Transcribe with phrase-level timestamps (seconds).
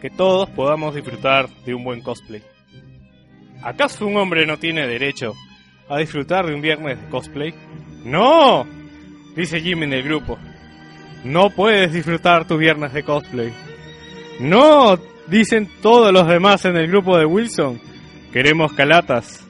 [0.00, 2.42] que todos podamos disfrutar de un buen cosplay.
[3.62, 5.34] ¿Acaso un hombre no tiene derecho
[5.88, 7.54] a disfrutar de un viernes de cosplay?
[8.04, 8.66] ¡No!
[9.34, 10.38] Dice Jimmy en el grupo.
[11.24, 13.52] No puedes disfrutar tu viernes de cosplay.
[14.40, 14.96] ¡No!
[15.26, 17.80] Dicen todos los demás en el grupo de Wilson.
[18.32, 19.44] Queremos calatas.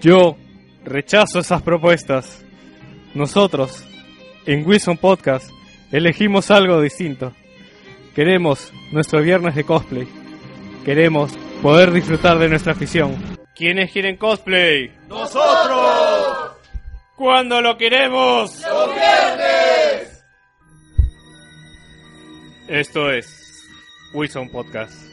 [0.00, 0.36] Yo
[0.84, 2.44] rechazo esas propuestas.
[3.14, 3.84] Nosotros,
[4.46, 5.50] en Wilson Podcast,
[5.90, 7.32] elegimos algo distinto.
[8.14, 10.08] Queremos nuestro viernes de cosplay.
[10.84, 11.32] Queremos
[11.62, 13.16] poder disfrutar de nuestra afición.
[13.54, 14.90] ¿Quiénes quieren cosplay?
[15.08, 16.56] ¡Nosotros!
[17.16, 18.62] ¿Cuándo lo queremos?
[18.62, 20.24] ¡Los viernes!
[22.68, 23.26] Esto es
[24.14, 25.09] Wilson Podcast.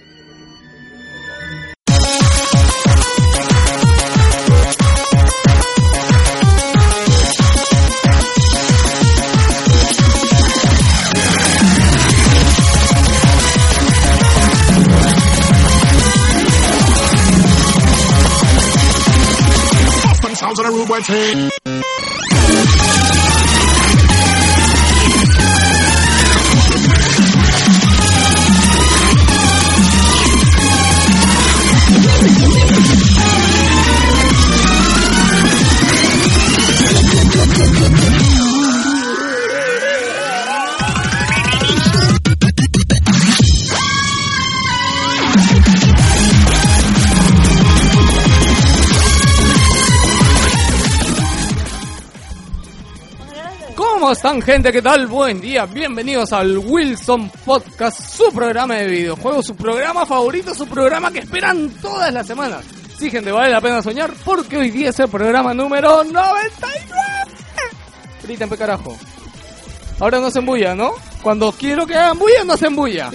[20.48, 22.07] Sounds on a rude boy
[54.08, 54.72] ¿Cómo están gente?
[54.72, 55.06] ¿Qué tal?
[55.08, 55.66] Buen día.
[55.66, 61.70] Bienvenidos al Wilson Podcast, su programa de videojuegos, su programa favorito, su programa que esperan
[61.82, 62.64] todas las semanas.
[62.98, 66.80] Sí, gente, vale la pena soñar porque hoy día es el programa número 99.
[68.24, 68.98] Griten, pe carajo.
[70.00, 70.94] Ahora no se embulla, ¿no?
[71.22, 73.12] Cuando quiero que hagan bulla, no se embulla.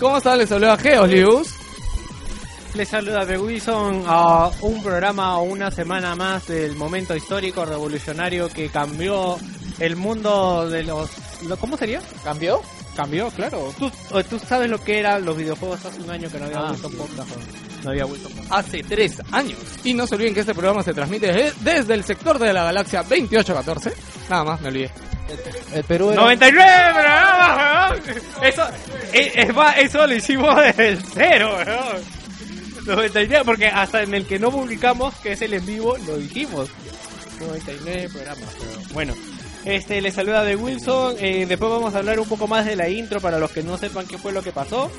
[0.00, 0.36] ¿Cómo están?
[0.36, 1.46] Les saluda Geos
[2.74, 8.48] Les saluda de Wilson a un programa o una semana más del momento histórico revolucionario
[8.48, 9.38] que cambió
[9.84, 11.10] el mundo de los...
[11.46, 12.00] lo- ¿Cómo sería?
[12.24, 12.60] ¿Cambió?
[12.96, 13.72] Cambió, claro.
[13.78, 13.90] ¿Tú,
[14.28, 16.90] tú sabes lo que eran los videojuegos hace un año que no había Ah, Wilson
[16.92, 16.96] sí.
[16.98, 17.28] Podcast.
[17.84, 18.52] No había Wilson Podcast.
[18.52, 19.58] hace tres años.
[19.82, 22.64] Y no se olviden que este programa se transmite de- desde el sector de la
[22.64, 23.92] galaxia 2814.
[24.28, 24.90] Nada más, me olvidé.
[25.72, 26.20] El Perú era...
[26.22, 28.02] 99 programas, weón.
[28.42, 28.62] Eso,
[29.14, 32.02] es, es más, eso lo hicimos desde el cero, weón.
[32.84, 36.68] 99, porque hasta en el que no publicamos, que es el en vivo, lo dijimos.
[37.40, 39.14] 99 programas, pero bueno.
[39.64, 41.16] Este, les saluda de Wilson.
[41.20, 43.76] eh, después vamos a hablar un poco más de la intro para los que no
[43.78, 44.90] sepan qué fue lo que pasó.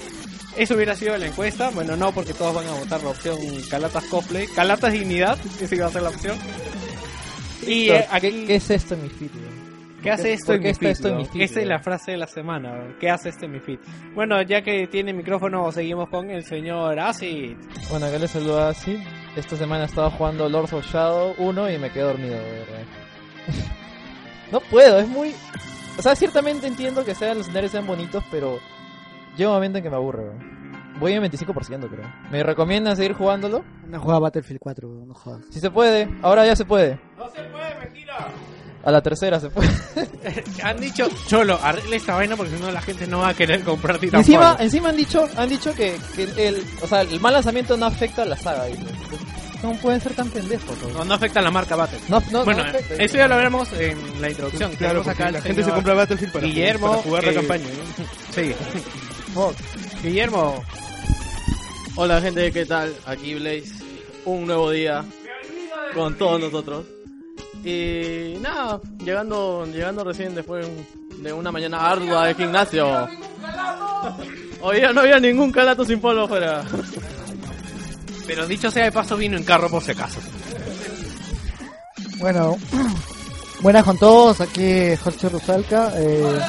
[0.56, 1.69] Eso hubiera sido la encuesta.
[1.72, 3.38] Bueno, no, porque todos van a votar la opción
[3.69, 4.47] Calatas Cosplay.
[4.47, 6.38] Calatas Dignidad, esa iba a ser la opción.
[7.66, 8.29] Y eh, aquí...
[8.31, 9.31] ¿Qué, qué es esto en mi feed?
[9.35, 9.74] weón?
[10.03, 10.91] ¿Qué hace esto ¿Por en qué mi está feed?
[10.91, 12.95] esto en mi feed, Esa es la frase de la semana.
[13.00, 13.80] ¿Qué hace esto en mi feed?
[14.13, 17.56] Bueno, ya que tiene micrófono, seguimos con el señor Acid.
[17.90, 19.01] Bueno, acá les saluda así.
[19.38, 22.84] Esta semana estaba jugando Lords of Shadow 1 y me quedé dormido, de verdad.
[24.51, 25.33] no puedo, es muy...
[25.97, 28.59] O sea, ciertamente entiendo que sean los escenarios sean bonitos, pero
[29.37, 30.63] llega un momento en que me aburre, weón.
[30.99, 32.13] Voy en 25%, creo.
[32.31, 33.63] ¿Me recomiendan seguir jugándolo?
[33.87, 35.41] No juega Battlefield 4, weón, no jodas.
[35.49, 36.99] Si se puede, ahora ya se puede.
[37.17, 38.27] No se puede, mentira.
[38.83, 39.69] A la tercera se puede.
[40.63, 43.63] Han dicho, Cholo, arregle esta vaina porque si no la gente no va a querer
[43.63, 44.19] comprar Titanfall.
[44.19, 47.85] encima, encima han dicho, han dicho que, que el, o sea, el mal lanzamiento no
[47.85, 48.65] afecta a la saga.
[48.65, 48.83] dice.
[49.63, 50.78] ¿Cómo pueden ser tan pendejos?
[50.94, 52.00] No, no afecta a la marca Battle.
[52.09, 53.01] No, no, bueno, no afecta.
[53.01, 54.75] eso ya lo veremos en la introducción.
[54.75, 57.66] Claro, acá la gente se compra Battlefield para, Guillermo, para jugar la eh, campaña.
[57.66, 58.06] ¿no?
[58.35, 58.53] Sí.
[59.34, 59.56] Fuck.
[60.03, 60.62] Guillermo,
[61.96, 62.94] Hola gente, ¿qué tal?
[63.06, 63.72] Aquí Blaze,
[64.25, 65.06] un nuevo día
[65.94, 66.85] con todos nosotros.
[67.63, 70.68] Y nada, llegando, llegando recién después
[71.19, 73.07] de una mañana ardua de gimnasio.
[74.59, 76.66] Hoy día no había ningún calato sin polvo fuera.
[78.25, 80.19] Pero dicho sea de paso, vino en carro por si acaso.
[82.17, 82.57] Bueno,
[83.62, 86.39] buenas con todos, aquí Jorge Rusalca, eh,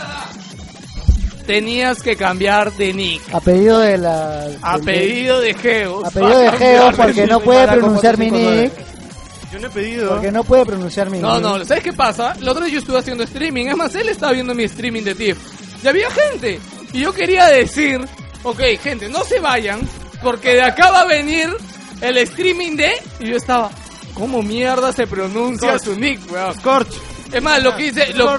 [1.47, 3.21] Tenías que cambiar de nick.
[3.35, 4.47] a pedido de la...
[4.63, 6.03] A del- pedido de Geos.
[6.07, 8.63] a pedido de Geo, porque no puede pronunciar mi 459.
[8.63, 10.09] nick, Yo no he pedido.
[10.09, 11.43] porque no puede pronunciar mi No, nick.
[11.43, 12.35] no, ¿sabes qué pasa?
[12.41, 15.15] La otra vez yo estuve haciendo streaming, es más, él estaba viendo mi streaming de
[15.15, 15.39] TIFF.
[15.85, 16.59] Y había gente.
[16.95, 18.01] Y yo quería decir,
[18.43, 19.81] ok, gente, no se vayan,
[20.23, 21.51] porque de acá va a venir
[22.01, 22.93] el streaming de...
[23.21, 23.71] Y yo estaba,
[24.15, 26.55] ¿cómo mierda se pronuncia su nick, weón?
[26.55, 26.93] Scorch.
[27.33, 28.13] Es más, lo que hice...
[28.15, 28.39] Lo...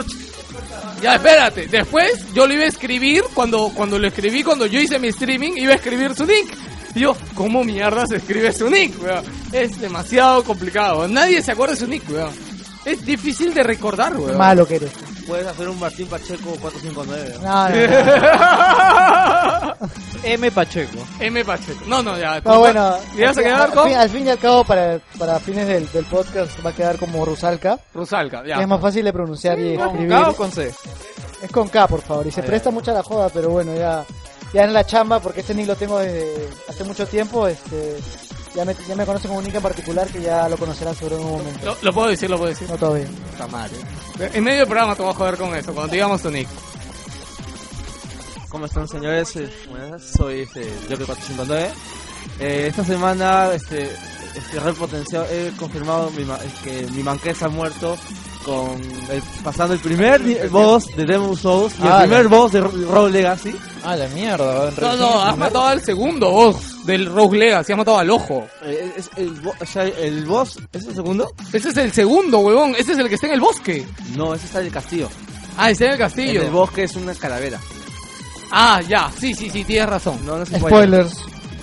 [1.02, 1.68] Ya, espérate.
[1.68, 5.54] Después yo lo iba a escribir, cuando, cuando lo escribí, cuando yo hice mi streaming,
[5.58, 6.56] iba a escribir su nick.
[6.96, 9.24] Y yo, ¿cómo mierda se escribe su nick, weón?
[9.52, 11.08] Es demasiado complicado.
[11.08, 12.32] Nadie se acuerda de su nick, weón.
[12.86, 14.38] Es difícil de recordar, weón.
[14.38, 14.92] Malo que eres.
[15.28, 17.36] Puedes hacer un Martín Pacheco 459.
[17.44, 17.76] No, no,
[19.80, 19.90] no.
[20.24, 20.98] M Pacheco.
[21.20, 21.80] M Pacheco.
[21.88, 22.40] No, no, ya.
[22.42, 25.00] No, bueno, ¿Y vas a al, quedar con fin, al fin y al cabo, para,
[25.20, 27.80] para fines del, del podcast, va a quedar como Rusalka.
[27.94, 28.44] Rusalka?
[28.46, 28.56] Ya.
[28.62, 30.10] Es más fácil de pronunciar y ¿Con escribir.
[30.10, 30.74] K o con C?
[31.42, 32.26] Es con K, por favor.
[32.28, 32.74] Y se Ah, presta ya.
[32.74, 34.04] mucho a la joda, pero bueno, ya,
[34.54, 37.98] ya en la chamba, porque este nick lo tengo desde hace mucho tiempo, este,
[38.56, 41.16] ya me, ya me conocen como un nick en particular que ya lo conocerán sobre
[41.16, 41.66] un momento.
[41.66, 42.70] Lo, lo puedo decir, lo puedo decir.
[42.70, 43.08] No todavía.
[43.32, 43.76] Puta madre.
[44.34, 46.48] En medio del programa te voy a joder con eso, cuando te digamos tu nick.
[48.50, 49.36] ¿Cómo están señores?
[49.36, 51.70] Eh, Buenas, soy este, Joker 459.
[52.40, 53.92] Eh, esta semana este,
[54.36, 57.98] este Red Potencial he confirmado mi ma- que mi manquesa ha muerto
[58.46, 62.62] con el, pasando el primer boss de Demon Souls y Ah, el primer boss de
[62.62, 63.56] Ro- Rogue Legacy.
[63.84, 64.72] Ah, la mierda.
[64.80, 68.48] No, no, has primer- matado al segundo boss del Rogue Legacy, has matado al ojo.
[68.64, 71.34] Eh, es el, bo- o sea, el boss, ¿es el segundo?
[71.52, 72.76] Ese es el segundo, huevón.
[72.78, 73.86] Ese es el que está en el bosque.
[74.16, 75.10] No, ese está en el castillo.
[75.58, 76.42] Ah, está en el En castillo.
[76.44, 77.60] el bosque es una calavera.
[78.52, 79.10] Ah, ya.
[79.20, 80.20] Sí, sí, sí, tienes razón.
[80.26, 81.08] No, no es spoiler.
[81.10, 81.18] Spoilers.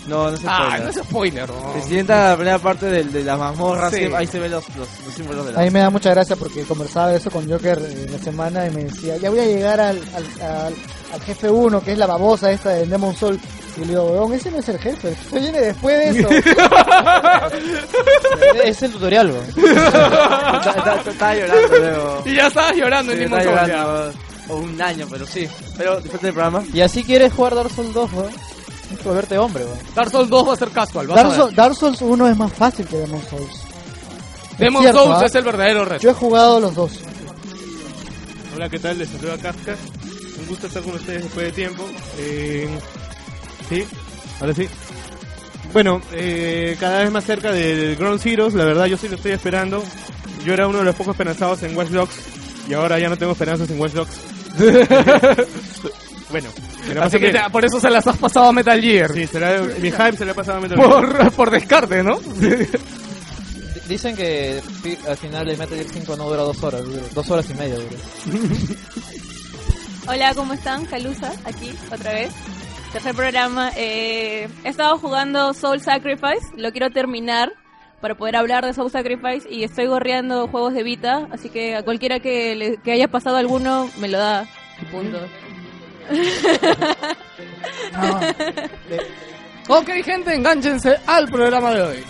[0.09, 0.83] No, no es Ah, spoiler.
[0.83, 1.49] no es spoiler.
[1.49, 1.75] no.
[1.83, 4.05] Si sienta la primera parte del- de, la mazmorra, Sí.
[4.17, 5.63] ahí se ven los, los, los símbolos de A la...
[5.63, 8.85] mí me da mucha gracia porque conversaba eso con Joker en la semana y me
[8.85, 10.75] decía, ya voy a llegar al, al, al,
[11.15, 13.39] al jefe 1, que es la babosa esta de Demon Soul.
[13.77, 16.29] Y le digo, weón, ese no es el jefe, jefe viene después de eso.
[18.65, 19.45] Es el tutorial, weón.
[19.57, 22.23] Está- está- está- Estaba llorando luego.
[22.27, 24.13] Y ya estabas llorando Sí, en Demon llorando.
[24.49, 25.49] O un año, pero sí.
[25.79, 26.63] Pero disfruten del programa.
[26.73, 28.33] Y así quieres jugar Dark Souls 2, weón.
[28.93, 29.79] Tienes que volverte hombre, weón.
[29.95, 31.07] Dark Souls 2 va a ser casual.
[31.07, 31.55] vas a Dark, ver.
[31.55, 33.63] Dark Souls 1 es más fácil que Demon Souls.
[34.59, 35.27] Demon cierto, Souls ¿ah?
[35.27, 36.03] es el verdadero reto.
[36.03, 36.93] Yo he jugado los dos.
[38.55, 38.99] Hola, ¿qué tal?
[38.99, 39.77] Les saluda Kafka.
[40.41, 41.85] Un gusto estar con ustedes después de tiempo.
[42.19, 42.69] Eh,
[43.71, 43.85] sí,
[44.41, 44.69] ahora sí.
[45.73, 49.33] Bueno, eh, cada vez más cerca del Ground Zeroes, la verdad yo sí lo estoy
[49.33, 49.83] esperando.
[50.45, 52.15] Yo era uno de los pocos esperanzados en Watch Dogs
[52.69, 54.21] y ahora ya no tengo esperanzas en Watch Dogs.
[56.33, 56.49] bueno,
[56.93, 59.13] la Así que por eso se las has pasado a Metal Gear.
[59.13, 61.31] Sí, será, mi hype se le ha pasado a Metal Gear.
[61.33, 62.19] Por, descarte, ¿no?
[63.89, 64.61] Dicen que
[65.09, 67.75] al final el Metal Gear 5 no dura dos horas, dura dos horas y media
[67.77, 67.97] dura.
[70.09, 70.85] Hola, ¿cómo están?
[70.87, 72.33] Calusa, aquí, otra vez.
[72.93, 73.71] Tercer programa.
[73.77, 77.53] Eh, he estado jugando Soul Sacrifice, lo quiero terminar
[78.01, 81.85] para poder hablar de Soul Sacrifice y estoy gorreando juegos de Vita, así que a
[81.85, 84.45] cualquiera que, le- que haya pasado alguno me lo da.
[84.83, 84.85] y
[89.69, 92.05] Ok, gente, enganchense al programa de hoy.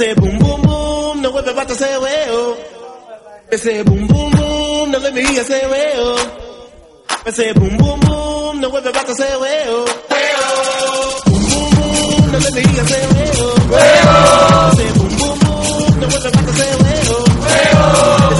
[0.00, 2.56] Say boom boom boom, now about to say well?
[3.52, 6.16] I say boom boom boom, now let me hear you say well.
[7.26, 9.84] I say boom boom boom, now about to say well?
[10.10, 13.56] Well, boom boom boom, now let me hear you say well.
[13.68, 16.70] Well, I say boom boom boom, now about to say
[17.52, 18.39] I say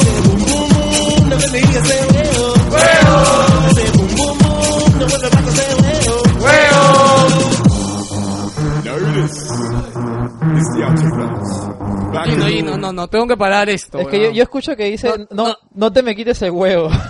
[10.42, 13.98] Y no, y no, no, no, tengo que parar esto.
[13.98, 14.34] Es que yo, weón.
[14.34, 16.90] yo escucho que dice, No, no, te me quites el huevo.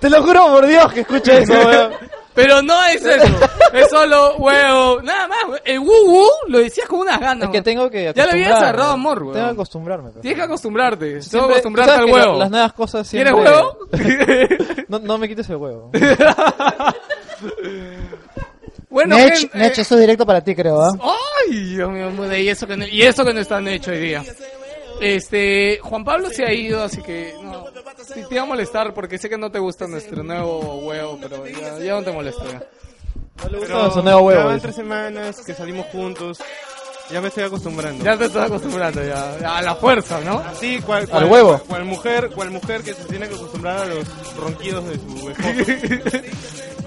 [0.00, 1.92] Te lo juro por Dios que escucho eso, weón.
[2.34, 3.32] Pero no es eso,
[3.72, 5.00] es solo huevo.
[5.02, 7.44] Nada más, el wu wu lo decías con unas ganas.
[7.44, 7.64] Es que weón.
[7.64, 8.66] tengo que Ya le había acostumbrarme.
[8.66, 9.34] cerrado amor, weón.
[9.34, 10.08] Tengo que acostumbrarme.
[10.10, 10.20] pero.
[10.20, 12.32] Tienes que acostumbrarte, tengo que Siempre- acostumbrarte ¿sabes al que huevo.
[12.32, 13.54] la- Las nuevas cosas ¿Quieres siempre...
[13.54, 13.78] huevo?
[14.88, 15.90] No, no me quites el huevo.
[18.94, 20.92] bueno, Nech, gente, Nech, eh, eso directo para ti, creo, ¿ah?
[21.02, 23.98] Ay, Dios mío, mude, y eso que no, y eso que no está hecho hoy
[23.98, 24.22] día.
[25.00, 27.64] Este, Juan Pablo se ha ido, así que no.
[28.06, 31.44] Sí, te iba a molestar porque sé que no te gusta nuestro nuevo huevo, pero
[31.44, 32.44] ya, ya no te molesto.
[32.48, 32.62] ya.
[33.58, 34.66] gusta su nuevo huevo, ya van dice.
[34.68, 36.38] tres semanas que salimos juntos.
[37.10, 38.02] Ya me estoy acostumbrando.
[38.04, 40.42] Ya te estás acostumbrando ya, a la fuerza, ¿no?
[40.58, 41.58] Sí, cual, Al cual- huevo.
[41.68, 45.72] Cual mujer, cual mujer que se tiene que acostumbrar a los ronquidos de su esposo.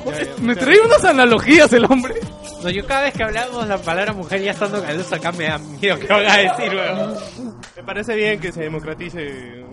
[0.05, 2.15] Ya, ya, Me trae unas analogías el hombre.
[2.63, 5.59] No, yo cada vez que hablamos la palabra mujer ya estando calusa acá me da
[5.59, 7.15] miedo que van a decir, weón.
[7.75, 9.63] Me parece bien que se democratice.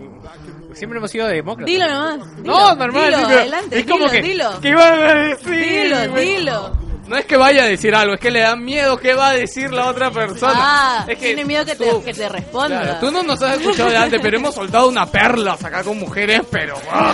[0.73, 1.65] Siempre hemos sido demócratas.
[1.73, 2.35] dilo nomás.
[2.35, 3.05] dilo, No, normal.
[3.15, 4.59] Dilo, adelante, es como dilo, que, dilo.
[4.61, 5.49] ¿qué van a decir?
[5.55, 6.84] Dilo, dilo.
[7.07, 9.33] No es que vaya a decir algo, es que le da miedo qué va a
[9.33, 10.53] decir la otra persona.
[10.55, 12.81] Ah, es que tiene miedo que te, tú- que te responda.
[12.81, 15.99] Claro, tú no nos has escuchado de antes, pero hemos soltado una perla acá con
[15.99, 16.75] mujeres, pero...
[16.91, 17.13] ¡ah!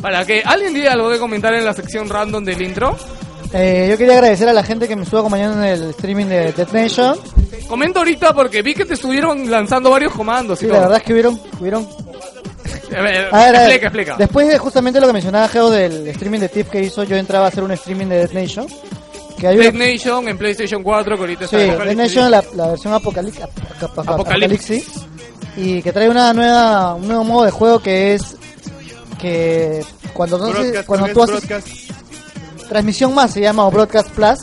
[0.00, 2.96] Para que alguien diga algo que comentar en la sección random del intro.
[3.52, 6.52] Eh, yo quería agradecer a la gente que me estuvo acompañando en el streaming de
[6.52, 7.16] Death Nation.
[7.68, 10.58] Comenta ahorita porque vi que te estuvieron lanzando varios comandos.
[10.58, 10.74] y Sí, todo.
[10.76, 11.86] la verdad es que hubieron, hubieron
[12.96, 14.16] A ver, A explica, explica.
[14.18, 17.46] Después de justamente lo que mencionaba Geo del streaming de Tip que hizo, yo entraba
[17.46, 18.66] a hacer un streaming de Death Nation.
[19.38, 21.84] Que hay una- Dead Nation en PlayStation 4, que ahorita Sí, está...
[21.84, 23.44] Death Nation, la, la versión Apocalipsis.
[23.96, 24.84] apocalipsis.
[25.56, 28.36] Y que trae una nueva, un nuevo modo de juego que es
[29.20, 29.84] que
[30.14, 31.68] cuando, no sé- Broadcast, cuando tú haces broadcast.
[32.68, 34.38] transmisión más se llama o Broadcast Plus,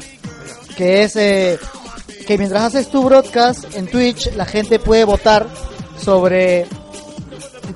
[0.76, 1.58] que es eh,
[2.28, 5.48] que mientras haces tu broadcast en Twitch la gente puede votar
[6.04, 6.66] sobre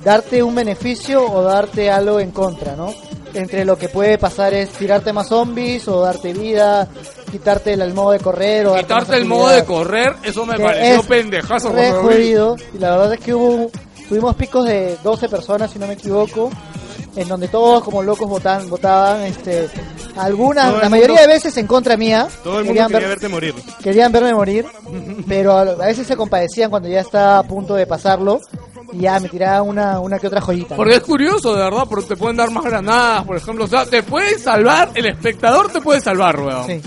[0.02, 2.92] darte un beneficio o darte algo en contra, ¿no?
[3.34, 6.88] Entre lo que puede pasar es tirarte más zombies o darte vida,
[7.30, 11.00] quitarte el, modo de correr o Quitarte el modo de correr, eso me Que pareció
[11.00, 11.72] es pendejazo.
[11.72, 13.70] re jodido y la verdad es que hubo
[14.08, 16.50] tuvimos picos de 12 personas si no me equivoco
[17.16, 19.68] en donde todos como locos votaban votaban este
[20.16, 23.00] algunas Todo la mundo- mayoría de veces en contra mía Todo el mundo querían quería
[23.00, 23.54] ver- verte morir.
[23.82, 24.66] querían verme morir
[25.28, 28.40] pero a, a veces se compadecían cuando ya estaba a punto de pasarlo
[28.92, 30.76] y ya me tiraban una una que otra joyita ¿no?
[30.76, 33.64] Porque es curioso, de verdad, porque te pueden dar más granadas, por ejemplo.
[33.64, 36.66] O sea, te puede salvar, el espectador te puede salvar, weón.
[36.66, 36.80] Sí.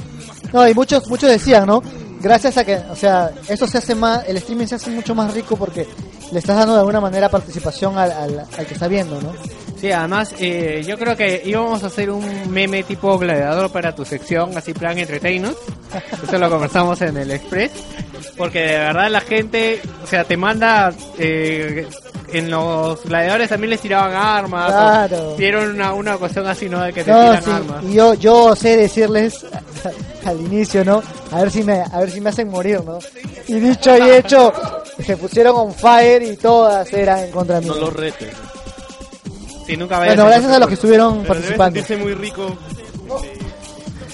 [0.54, 1.82] No, y muchos, muchos decían, ¿no?
[2.22, 5.34] Gracias a que, o sea, eso se hace más, el streaming se hace mucho más
[5.34, 5.86] rico porque
[6.32, 9.34] le estás dando de alguna manera participación al, al, al que está viendo, ¿no?
[9.80, 14.04] Sí, además, eh, yo creo que íbamos a hacer un meme tipo gladiador para tu
[14.06, 15.56] sección, así plan entertainment.
[16.24, 17.72] Eso lo conversamos en el Express.
[18.36, 20.92] Porque de verdad la gente, o sea, te manda.
[21.20, 21.88] Eh,
[22.34, 24.68] en los gladiadores también les tiraban armas.
[24.70, 25.36] Claro.
[25.38, 26.82] Dieron una, una cuestión así, ¿no?
[26.84, 27.84] De que te No, tiran sí, armas.
[27.86, 29.46] y yo, yo sé decirles
[30.26, 31.02] al inicio, ¿no?
[31.32, 33.00] A ver si me, a ver si me hacen morir, ¿no?
[33.48, 34.52] Y dicho y hecho,
[35.00, 37.74] se pusieron on fire y todas eran en contra mío.
[37.76, 38.30] No los retes.
[39.68, 41.80] Sí, nunca vayas Bueno, a- gracias a los que estuvieron Pero debe participando.
[41.80, 42.58] sentirse muy rico.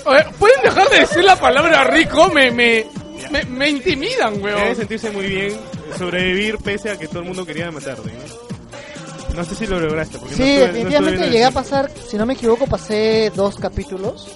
[0.05, 2.27] Oye, ¿Pueden dejar de decir la palabra rico?
[2.29, 2.85] Me, me,
[3.31, 4.75] me, me intimidan, Debe weón.
[4.75, 5.53] sentirse muy bien
[5.97, 8.11] sobrevivir pese a que todo el mundo quería matarte.
[8.11, 9.35] ¿no?
[9.35, 10.17] No sé si lo lograste.
[10.19, 13.31] Porque Sí, no estuve- no definitivamente el llegué a pasar, si no me equivoco, pasé
[13.35, 14.35] dos capítulos.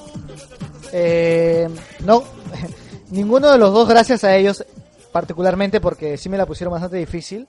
[0.93, 1.67] Eh,
[2.05, 2.23] no,
[3.11, 4.63] ninguno de los dos, gracias a ellos,
[5.11, 7.47] particularmente porque sí me la pusieron bastante difícil.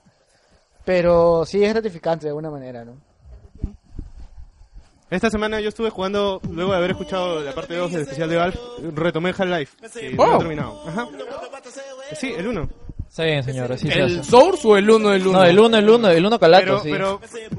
[0.85, 2.93] Pero sí es gratificante de alguna manera, ¿no?
[5.09, 8.35] Esta semana yo estuve jugando, luego de haber escuchado la parte 2 del especial de
[8.37, 8.59] Valve,
[8.93, 9.77] retomé Half-Life.
[9.99, 10.35] que no Oh.
[10.35, 10.83] he terminado.
[10.87, 11.07] Ajá.
[12.15, 12.69] Sí, el 1.
[13.09, 14.29] Está bien, señor, así se ¿El hace.
[14.29, 15.31] Source o el 1 del 1?
[15.39, 16.89] No, el 1, el 1, el 1 calato, Pero, sí.
[16.91, 17.49] pero eh,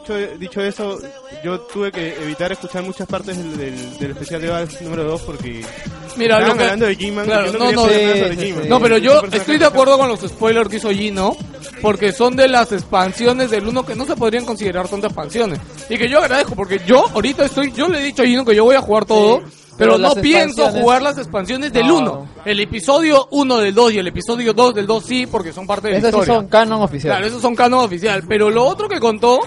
[0.00, 0.98] dicho, dicho eso,
[1.44, 5.20] yo tuve que evitar escuchar muchas partes del, del, del especial de Valve número 2
[5.20, 5.62] porque
[6.16, 7.26] Mira, lo que- hablando de G-Man.
[7.26, 8.62] Claro, no, no, sí, sí, G-Man.
[8.64, 8.68] sí.
[8.70, 11.36] No, pero yo estoy de acuerdo con los spoilers que hizo Gino,
[11.82, 15.60] porque son de las expansiones del 1 que no se podrían considerar tantas expansiones.
[15.90, 18.56] Y que yo agradezco, porque yo ahorita estoy, yo le he dicho a Gino que
[18.56, 21.86] yo voy a jugar todo, Sí, pero, pero no pienso expansiones- jugar las expansiones del
[21.86, 21.96] No.
[21.98, 22.28] 1.
[22.44, 25.88] El episodio 1 del 2 y el episodio 2 del 2 sí, porque son parte
[25.88, 26.34] de la Esos historia.
[26.34, 27.12] son canon oficial.
[27.12, 29.40] Claro, esos son canon oficial, pero lo otro que contó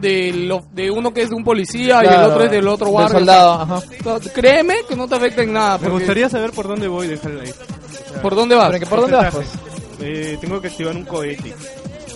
[0.00, 2.88] de, lo, de uno que es de un policía y el otro es del otro
[2.88, 3.18] guardia.
[3.18, 3.80] soldado, ajá.
[4.34, 5.78] Créeme que no te afecta en nada.
[5.78, 7.54] Me gustaría saber por dónde voy de Half-Life.
[7.54, 8.78] O sea, ¿Por dónde vas?
[8.88, 9.46] Por dónde vas, pues.
[10.00, 11.54] Eh, tengo que activar un cohete.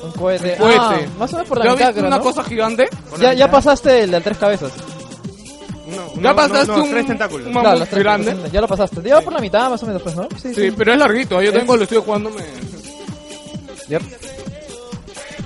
[0.03, 0.53] Un cohete.
[0.55, 0.79] Un cohete.
[0.81, 2.23] Ah, más o menos por la ¿Ya mitad, viste creo, una ¿no?
[2.25, 2.89] cosa gigante?
[3.21, 4.73] Ya, ya pasaste el de tres cabezas.
[5.97, 7.47] No, Ya no, pasaste no, no, un- tres tentáculos.
[7.47, 8.37] un Claro, mamut las tres grande.
[8.53, 9.03] Ya lo pasaste.
[9.03, 10.29] Ya va por la mitad, más o menos, pues, ¿no?
[10.41, 11.41] Sí, Sí, pero es larguito.
[11.43, 12.31] Yo tengo, lo estoy jugando.
[12.31, 12.43] Me...
[13.89, 14.03] Yep.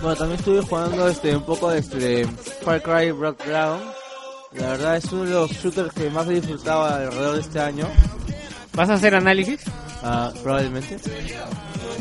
[0.02, 2.26] Bueno, también estuve jugando este un poco de este
[2.64, 3.83] Far Cry Background.
[4.54, 7.87] La verdad es uno de los shooters que más he disfrutado alrededor de este año.
[8.73, 9.61] ¿Vas a hacer análisis?
[10.02, 10.97] Ah, probablemente.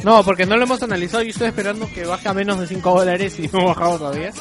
[0.03, 2.99] No, porque no lo hemos analizado y estoy esperando que baje a menos de 5
[2.99, 4.31] dólares y no ha bajado todavía.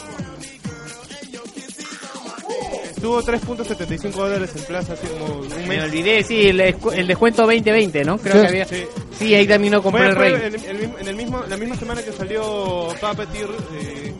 [3.09, 5.83] Estuvo 3.75 dólares en plaza hace como un Me mes.
[5.85, 8.19] olvidé, sí, el, el descuento 2020, ¿no?
[8.19, 8.41] Creo Sí.
[8.43, 8.65] que había.
[8.67, 8.85] Sí.
[9.19, 10.53] Sí, ahí también lo compré Fue- el rey.
[10.67, 13.49] en, el en el mismo, la misma semana que salió Puppeteer,
[13.81, 14.15] eh,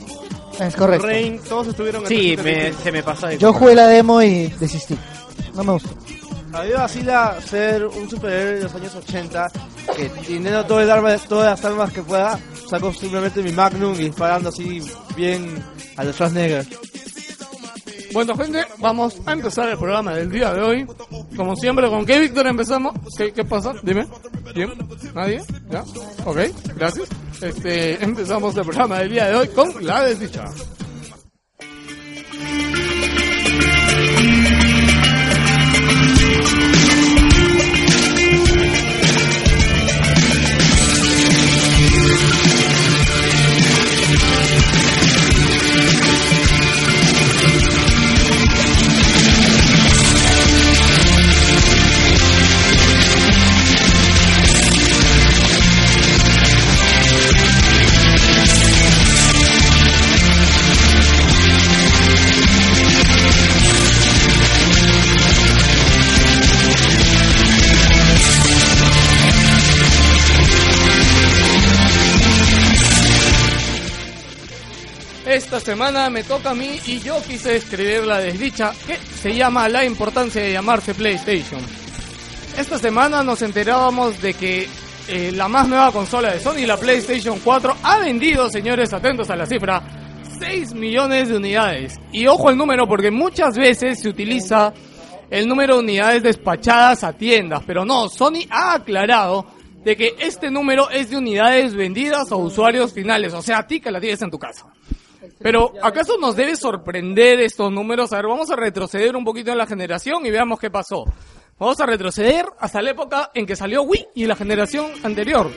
[0.61, 1.07] Es correcto.
[1.07, 2.43] Rain, todos estuvieron Sí, 3.75.
[2.43, 3.31] me, se me pasó.
[3.33, 4.97] Yo jugué la demo y desistí.
[5.55, 5.91] No me gustó.
[6.55, 9.51] A mí me vacila ser un superhéroe de los años 80
[9.95, 12.41] que teniendo todo el arma, todas las armas que pueda,
[12.71, 14.81] saco simplemente mi Magnum y disparando así
[15.15, 15.63] bien
[15.97, 16.65] a los Schwarzenegger.
[18.13, 20.87] Bueno, gente, vamos a empezar el programa del día de hoy.
[21.37, 22.95] Como siempre, ¿con qué, Víctor, empezamos?
[23.17, 23.75] ¿Qué, pasa?
[23.83, 24.07] Dime.
[24.55, 24.73] ¿Bien?
[25.15, 25.43] ¿Nadie?
[25.71, 25.85] ¿Ya?
[26.25, 26.39] Ok,
[26.77, 27.09] gracias.
[27.43, 30.45] Este, empezamos el programa del día de hoy con la desdicha.
[75.39, 79.69] Esta semana me toca a mí y yo quise escribir la desdicha que se llama
[79.69, 81.61] La importancia de llamarse PlayStation.
[82.59, 84.69] Esta semana nos enterábamos de que
[85.07, 89.37] eh, la más nueva consola de Sony, la PlayStation 4, ha vendido, señores, atentos a
[89.37, 89.81] la cifra,
[90.41, 92.01] 6 millones de unidades.
[92.11, 94.75] Y ojo el número porque muchas veces se utiliza
[95.31, 99.47] el número de unidades despachadas a tiendas, pero no, Sony ha aclarado
[99.85, 103.79] de que este número es de unidades vendidas a usuarios finales, o sea, a ti
[103.79, 104.67] que la tienes en tu casa.
[105.41, 108.13] Pero, ¿acaso nos debe sorprender estos números?
[108.13, 111.05] A ver, vamos a retroceder un poquito en la generación y veamos qué pasó.
[111.59, 115.51] Vamos a retroceder hasta la época en que salió Wii y la generación anterior.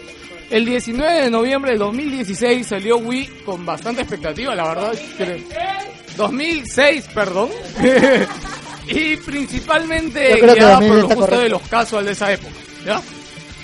[0.49, 4.93] El 19 de noviembre del 2016 salió Wii con bastante expectativa, la verdad.
[5.17, 5.37] creo.
[6.17, 7.49] 2006, perdón.
[8.87, 11.49] y principalmente guiada 2000 por lo justo de correcto.
[11.59, 12.53] los casos de esa época.
[12.85, 13.01] ¿ya?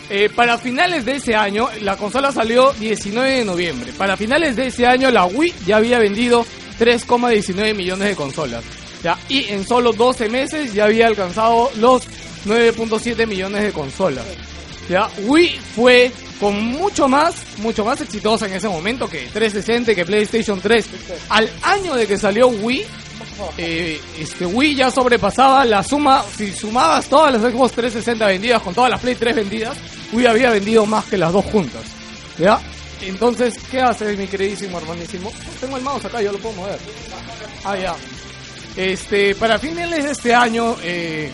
[0.10, 3.92] Eh, para finales de ese año, la consola salió 19 de noviembre.
[3.98, 6.46] Para finales de ese año, la Wii ya había vendido
[6.80, 8.64] 3,19 millones de consolas.
[9.04, 9.18] ¿ya?
[9.28, 12.04] Y en solo 12 meses ya había alcanzado los
[12.46, 14.26] 9.7 millones de consolas.
[14.90, 15.10] ¿ya?
[15.26, 20.62] Wii fue con mucho más, mucho más exitosa en ese momento que 360, que PlayStation
[20.62, 20.86] 3.
[21.30, 22.86] Al año de que salió Wii,
[23.58, 28.74] eh, este Wii ya sobrepasaba la suma, si sumabas todas las Xbox 360 vendidas con
[28.74, 29.78] todas las Play 3 vendidas,
[30.14, 31.84] Wii había vendido más que las dos juntas.
[32.38, 32.60] ¿Ya?
[33.02, 35.32] Entonces, ¿qué hace mi queridísimo hermanísimo?
[35.60, 36.80] Tengo el mouse acá, yo lo puedo mover.
[37.64, 37.96] Ah, ya.
[38.76, 41.32] Este, para finales de este año, eh,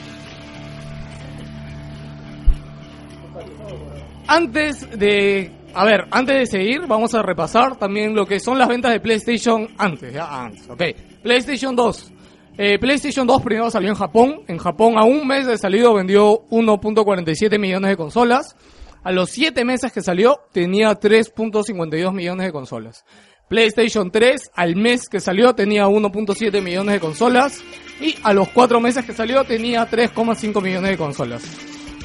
[4.27, 8.67] antes de, a ver, antes de seguir, vamos a repasar también lo que son las
[8.67, 10.83] ventas de PlayStation antes, ya antes, ok.
[11.23, 12.11] PlayStation 2.
[12.57, 14.41] Eh, PlayStation 2 primero salió en Japón.
[14.47, 18.55] En Japón a un mes de salido vendió 1.47 millones de consolas.
[19.03, 23.05] A los 7 meses que salió tenía 3.52 millones de consolas.
[23.49, 27.61] PlayStation 3 al mes que salió tenía 1.7 millones de consolas.
[27.99, 31.43] Y a los 4 meses que salió tenía 3,5 millones de consolas.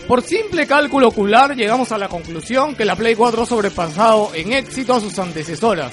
[0.09, 4.55] Por simple cálculo ocular llegamos a la conclusión que la Play 4 ha sobrepasado en
[4.55, 5.93] éxito a sus antecesoras.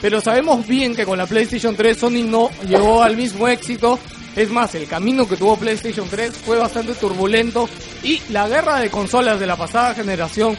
[0.00, 4.00] Pero sabemos bien que con la PlayStation 3 Sony no llegó al mismo éxito.
[4.34, 7.68] Es más, el camino que tuvo PlayStation 3 fue bastante turbulento
[8.02, 10.56] y la guerra de consolas de la pasada generación,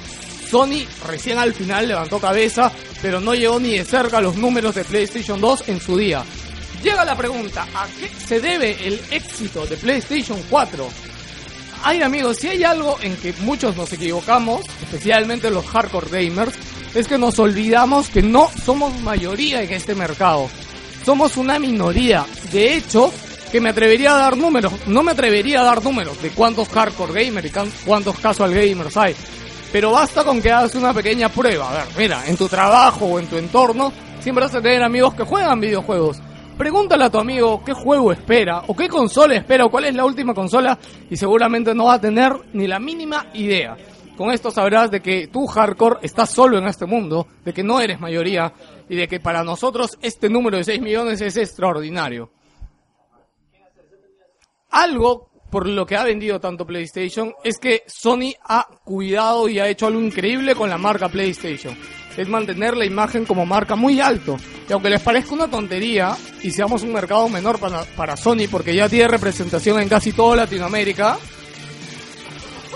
[0.50, 4.76] Sony recién al final levantó cabeza, pero no llegó ni de cerca a los números
[4.76, 6.24] de PlayStation 2 en su día.
[6.82, 11.13] Llega la pregunta, ¿a qué se debe el éxito de PlayStation 4?
[11.86, 16.54] Ay amigos, si hay algo en que muchos nos equivocamos, especialmente los hardcore gamers,
[16.96, 20.48] es que nos olvidamos que no somos mayoría en este mercado.
[21.06, 22.26] Somos una minoría.
[22.54, 23.12] De hecho,
[23.52, 27.26] que me atrevería a dar números, no me atrevería a dar números de cuántos hardcore
[27.26, 27.52] gamers y
[27.86, 29.14] cuántos casual gamers hay.
[29.72, 31.70] Pero basta con que hagas una pequeña prueba.
[31.70, 33.92] A ver, mira, en tu trabajo o en tu entorno,
[34.22, 36.18] siempre vas a tener amigos que juegan videojuegos.
[36.58, 40.06] Pregúntale a tu amigo qué juego espera, o qué consola espera, o cuál es la
[40.06, 40.78] última consola,
[41.10, 43.76] y seguramente no va a tener ni la mínima idea.
[44.16, 47.80] Con esto sabrás de que tú, hardcore, estás solo en este mundo, de que no
[47.80, 48.54] eres mayoría,
[48.88, 52.30] y de que para nosotros este número de 6 millones es extraordinario.
[54.70, 59.68] Algo por lo que ha vendido tanto PlayStation es que Sony ha cuidado y ha
[59.68, 61.76] hecho algo increíble con la marca PlayStation.
[62.18, 64.38] Es mantener la imagen como marca muy alto.
[64.68, 68.76] Y aunque les parezca una tontería y seamos un mercado menor para, para Sony porque
[68.76, 71.18] ya tiene representación en casi toda Latinoamérica,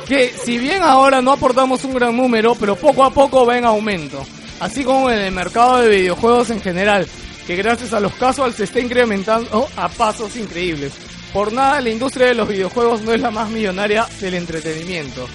[0.08, 3.66] que si bien ahora no aportamos un gran número, pero poco a poco va en
[3.66, 4.26] aumento.
[4.60, 7.08] Así como en el mercado de videojuegos en general,
[7.46, 10.94] que gracias a los casuals se está incrementando a pasos increíbles.
[11.32, 15.28] Por nada, la industria de los videojuegos no es la más millonaria del entretenimiento.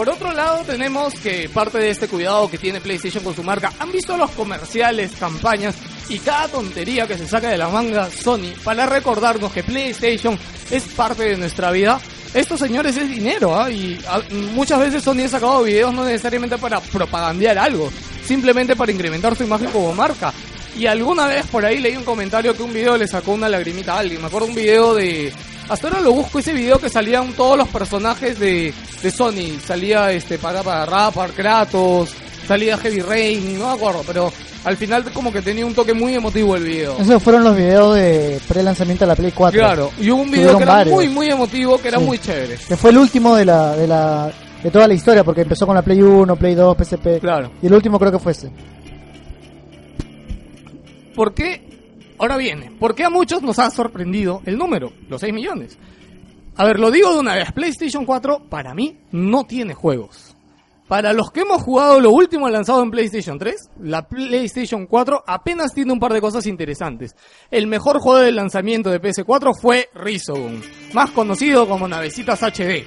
[0.00, 3.70] Por otro lado, tenemos que parte de este cuidado que tiene PlayStation con su marca,
[3.78, 5.76] han visto los comerciales, campañas
[6.08, 10.38] y cada tontería que se saca de la manga Sony para recordarnos que PlayStation
[10.70, 12.00] es parte de nuestra vida.
[12.32, 13.70] Estos señores es dinero, ¿ah?
[13.70, 14.22] y ah,
[14.54, 17.92] muchas veces Sony ha sacado videos no necesariamente para propagandear algo,
[18.24, 20.32] simplemente para incrementar su imagen como marca.
[20.78, 23.96] Y alguna vez por ahí leí un comentario que un video le sacó una lagrimita
[23.96, 24.22] a alguien.
[24.22, 25.30] Me acuerdo un video de.
[25.70, 29.58] Hasta ahora lo busco ese video que salían todos los personajes de, de Sony.
[29.64, 32.10] Salía este para para Rapper, Kratos,
[32.46, 34.32] salía Heavy Rain, no me acuerdo, pero
[34.64, 36.98] al final como que tenía un toque muy emotivo el video.
[36.98, 39.58] Esos fueron los videos de pre-lanzamiento de la Play 4.
[39.60, 40.94] Claro, y hubo un video Tuvieron que era varios.
[40.96, 42.04] muy muy emotivo, que era Sí.
[42.04, 42.58] muy chévere.
[42.66, 44.32] Que fue el último de la, de la
[44.64, 47.20] de toda la historia, porque empezó con la Play 1, Play 2, PSP.
[47.20, 47.52] Claro.
[47.62, 48.50] Y el último creo que fue ese.
[51.14, 51.62] ¿Por qué?
[52.20, 55.78] Ahora viene, ¿por qué a muchos nos ha sorprendido el número, los 6 millones?
[56.54, 60.36] A ver, lo digo de una vez, PlayStation 4 para mí no tiene juegos.
[60.86, 65.72] Para los que hemos jugado lo último lanzado en PlayStation 3, la PlayStation 4 apenas
[65.72, 67.16] tiene un par de cosas interesantes.
[67.50, 70.60] El mejor juego de lanzamiento de PS4 fue Resogun,
[70.92, 72.84] más conocido como Navecitas HD,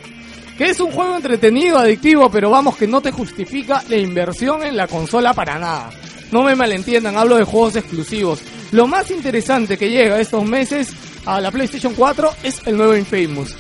[0.60, 4.78] que es un juego entretenido, adictivo, pero vamos que no te justifica la inversión en
[4.78, 5.90] la consola para nada.
[6.34, 8.40] No me malentiendan, hablo de juegos exclusivos.
[8.72, 10.90] Lo más interesante que llega estos meses
[11.28, 13.56] a la PlayStation 4 es el nuevo Infamous.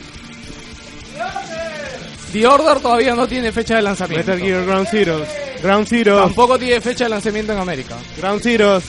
[2.32, 4.32] The Order todavía no tiene fecha de lanzamiento.
[4.32, 5.30] Metal Gear Ground Zeroes.
[5.62, 6.24] Ground Zeroes.
[6.24, 7.96] Tampoco tiene fecha de lanzamiento en América.
[8.18, 8.84] Ground Zeroes.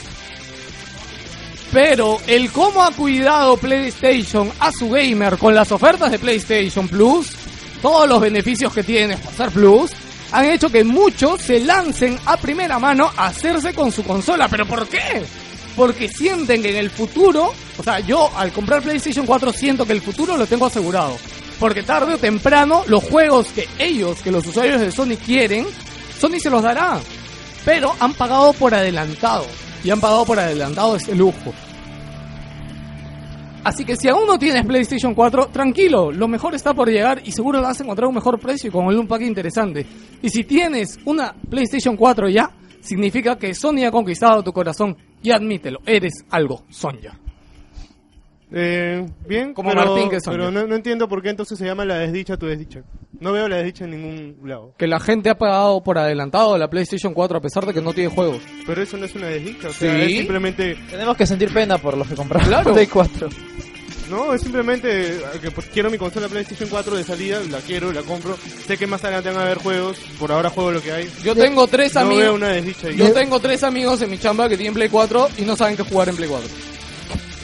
[1.71, 7.33] Pero el cómo ha cuidado PlayStation a su gamer con las ofertas de PlayStation Plus,
[7.83, 9.91] todos los beneficios que tiene por ser Plus,
[10.33, 14.49] han hecho que muchos se lancen a primera mano a hacerse con su consola.
[14.49, 15.25] ¿Pero por qué?
[15.77, 19.93] Porque sienten que en el futuro, o sea, yo al comprar PlayStation 4 siento que
[19.93, 21.17] el futuro lo tengo asegurado.
[21.59, 25.67] Porque tarde o temprano los juegos que ellos, que los usuarios de Sony quieren,
[26.21, 26.99] Sony se los dará.
[27.65, 29.47] Pero han pagado por adelantado.
[29.83, 31.55] Y han pagado por adelantado ese lujo.
[33.65, 37.33] Así que si aún no tienes PlayStation 4, tranquilo, lo mejor está por llegar y
[37.33, 39.87] seguro vas a encontrar un mejor precio con un pack interesante.
[40.21, 42.51] Y si tienes una PlayStation 4 ya,
[42.81, 47.24] significa que Sony ha conquistado tu corazón y admítelo, eres algo Sonya.
[48.57, 51.65] Eh, bien, Como pero, Martín que son pero no, no entiendo por qué entonces se
[51.65, 52.83] llama la desdicha tu desdicha.
[53.19, 54.75] No veo la desdicha en ningún lado.
[54.79, 57.93] Que la gente ha pagado por adelantado la PlayStation 4 a pesar de que no
[57.93, 58.39] tiene juegos.
[58.67, 60.03] Pero eso no es una desdicha, o sea, Sí.
[60.03, 60.77] es simplemente...
[60.91, 62.73] Tenemos que sentir pena por los que compraron Claro.
[62.75, 63.29] Play 4.
[64.11, 67.91] No, es simplemente eh, que pues, quiero mi consola PlayStation 4 de salida, la quiero,
[67.91, 68.37] la compro.
[68.67, 71.11] Sé que más adelante van a haber juegos, por ahora juego lo que hay.
[71.25, 72.23] Yo tengo tres no amigos.
[72.23, 72.97] veo una desdicha ahí.
[72.97, 75.83] Yo tengo tres amigos en mi chamba que tienen Play 4 y no saben qué
[75.85, 76.49] jugar en Play 4.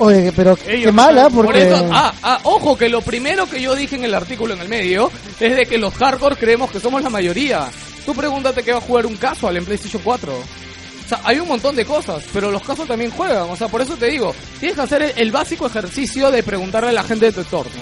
[0.01, 3.75] Oye, pero Ellos qué mala, Por eso, ah, ah, ojo, que lo primero que yo
[3.75, 7.03] dije en el artículo en el medio es de que los hardcore creemos que somos
[7.03, 7.69] la mayoría.
[8.07, 10.33] Tú pregúntate que va a jugar un casual en PlayStation 4.
[10.33, 13.51] O sea, hay un montón de cosas, pero los casual también juegan.
[13.51, 16.89] O sea, por eso te digo, tienes que hacer el, el básico ejercicio de preguntarle
[16.89, 17.73] a la gente de tu entorno.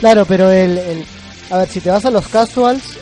[0.00, 1.04] Claro, pero el, el...
[1.50, 2.96] A ver, si te vas a los casuals,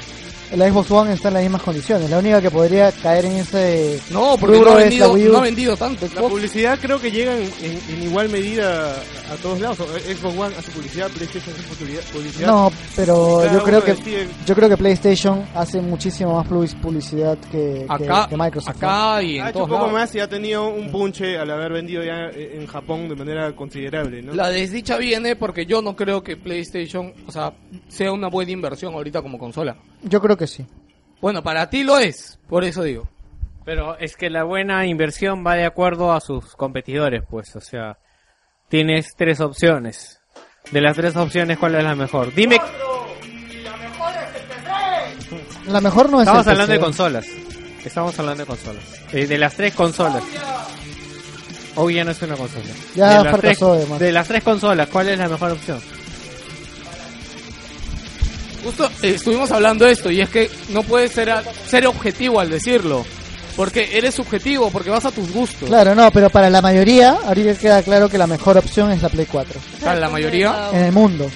[0.54, 2.11] la Xbox One está en las mismas condiciones.
[2.11, 4.00] La única que podría caer en ese...
[4.11, 5.32] No, porque no ha, vendido, Wii U.
[5.32, 6.06] no ha vendido tanto.
[6.14, 9.80] La publicidad creo que llega en, en- en igual medida a todos lados.
[9.80, 12.46] O- Xbox One hace publicidad, PlayStation hace publicidad.
[12.46, 17.37] No, pero yo creo que decide- yo creo que PlayStation hace muchísimo más publi- publicidad
[17.50, 18.76] que, Acá, que Microsoft.
[18.76, 19.92] acá y Ha en hecho un poco lados.
[19.92, 23.52] más y ha tenido un punche al haber vendido ya eh, en Japón de manera
[23.54, 24.35] considerable, ¿no?
[24.35, 27.52] La desdicha viene porque yo no creo que PlayStation, o sea,
[27.88, 29.76] sea una buena inversión ahorita como consola.
[30.02, 30.66] Yo creo que sí.
[31.20, 33.09] Bueno, para ti lo es, por eso digo.
[33.64, 37.98] Pero es que la buena inversión va de acuerdo a sus competidores, pues, o sea,
[38.68, 40.20] tienes tres opciones.
[40.70, 42.35] De las tres opciones, ¿cuál es la mejor?
[42.35, 42.59] Dime,
[45.66, 47.26] La mejor no es estamos el hablando de consolas.
[47.85, 48.85] Estamos hablando de consolas.
[49.12, 50.22] Eh, de las tres consolas.
[51.76, 52.64] O ya no es una consola.
[52.94, 53.98] Ya de, las tres, fracasó, además.
[53.98, 55.80] de las tres consolas, ¿cuál es la mejor opción?
[58.66, 62.40] Justo eh, estuvimos hablando de esto y es que no puedes ser, a- ser objetivo
[62.40, 63.05] al decirlo.
[63.57, 65.68] Porque eres subjetivo, porque vas a tus gustos.
[65.68, 69.09] Claro, no, pero para la mayoría, ahorita queda claro que la mejor opción es la
[69.09, 70.68] Play 4 Para la mayoría.
[70.74, 71.31] en el mundo.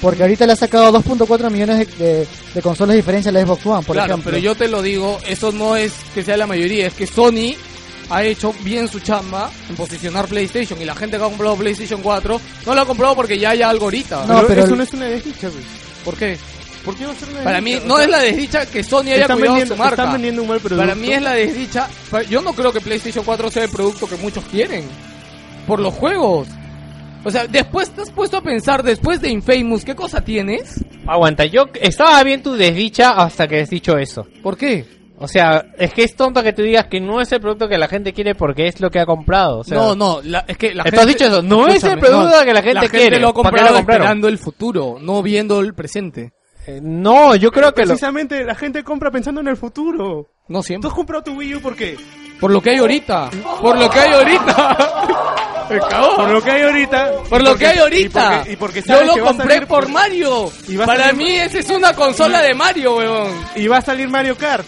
[0.00, 3.42] Porque ahorita le ha sacado 2.4 millones de, de- de consolas de diferencia a la
[3.42, 4.30] Xbox One, por claro, ejemplo.
[4.32, 7.54] pero yo te lo digo, eso no es que sea la mayoría, es que Sony
[8.10, 12.00] ha hecho bien su chamba en posicionar PlayStation y la gente que ha comprado PlayStation
[12.02, 14.24] 4 no lo ha comprado porque ya hay algo ahorita.
[14.26, 15.48] No, pero eso el- no es una desdicha.
[16.04, 16.36] ¿Por qué?
[16.84, 17.88] ¿Por qué va a ser una Para mí desdicha?
[17.88, 19.94] no es la desdicha que Sony haya están cuidado vendiendo, su marca.
[20.02, 20.82] están vendiendo un mal producto.
[20.82, 21.88] Para mí es la desdicha.
[22.28, 24.84] Yo no creo que PlayStation 4 sea el producto que muchos quieren.
[25.66, 26.48] Por los juegos.
[27.24, 30.84] O sea, después te has puesto a pensar, después de Infamous, ¿qué cosa tienes?
[31.06, 34.26] Aguanta, yo estaba bien tu desdicha hasta que has dicho eso.
[34.42, 34.84] ¿Por qué?
[35.18, 37.78] O sea, es que es tonto que tú digas que no es el producto que
[37.78, 39.60] la gente quiere porque es lo que ha comprado.
[39.60, 41.00] O sea, no, no, la- es que la gente...
[41.00, 43.46] has dicho eso, no es el producto que la gente quiere, lo ha ¿para qué
[43.46, 43.78] lo comprado compraron?
[44.02, 46.32] esperando el futuro, no viendo el presente.
[46.66, 47.88] Eh, no, yo creo que lo...
[47.88, 50.30] Precisamente la gente compra pensando en el futuro.
[50.48, 50.88] No ¿Tú siempre.
[50.88, 51.96] has comprado tu Wii U por qué?
[52.40, 53.30] Por lo que hay ahorita.
[53.60, 54.76] Por lo que hay ahorita.
[56.16, 57.10] Por lo que hay ahorita.
[57.30, 58.44] Por lo que hay ahorita.
[58.48, 60.52] Y porque, y porque Yo lo que compré por Mario.
[60.68, 63.32] y Para salir- mí esa es una consola de Mario, weón.
[63.56, 64.66] Y va a salir Mario Kart.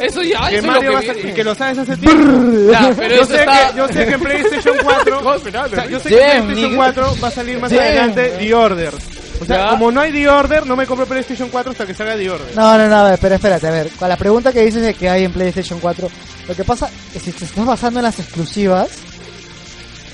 [0.00, 1.96] Eso ya, que eso Mario es va a lo que y que lo sabes hace
[1.96, 2.72] tiempo.
[2.72, 3.70] Ya, pero yo, eso sé está...
[3.70, 5.20] que, yo sé que en PlayStation 4.
[5.22, 6.76] No, espera, o sea, yo sé que en PlayStation nigga.
[6.92, 7.80] 4 va a salir más Damn.
[7.80, 8.92] adelante The Order.
[9.40, 12.16] O sea, como no hay The Order, no me compro PlayStation 4 hasta que salga
[12.16, 12.56] The Order.
[12.56, 13.88] No, no, no, a ver, pero espérate, a ver.
[13.90, 16.08] Con la pregunta que dices de que hay en PlayStation 4,
[16.48, 18.88] lo que pasa es que si te estás basando en las exclusivas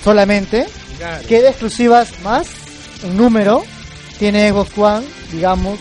[0.03, 0.65] solamente,
[0.97, 1.23] Claro.
[1.27, 2.47] ¿qué de exclusivas más
[3.03, 3.63] en número
[4.19, 5.79] tiene Xbox One, digamos,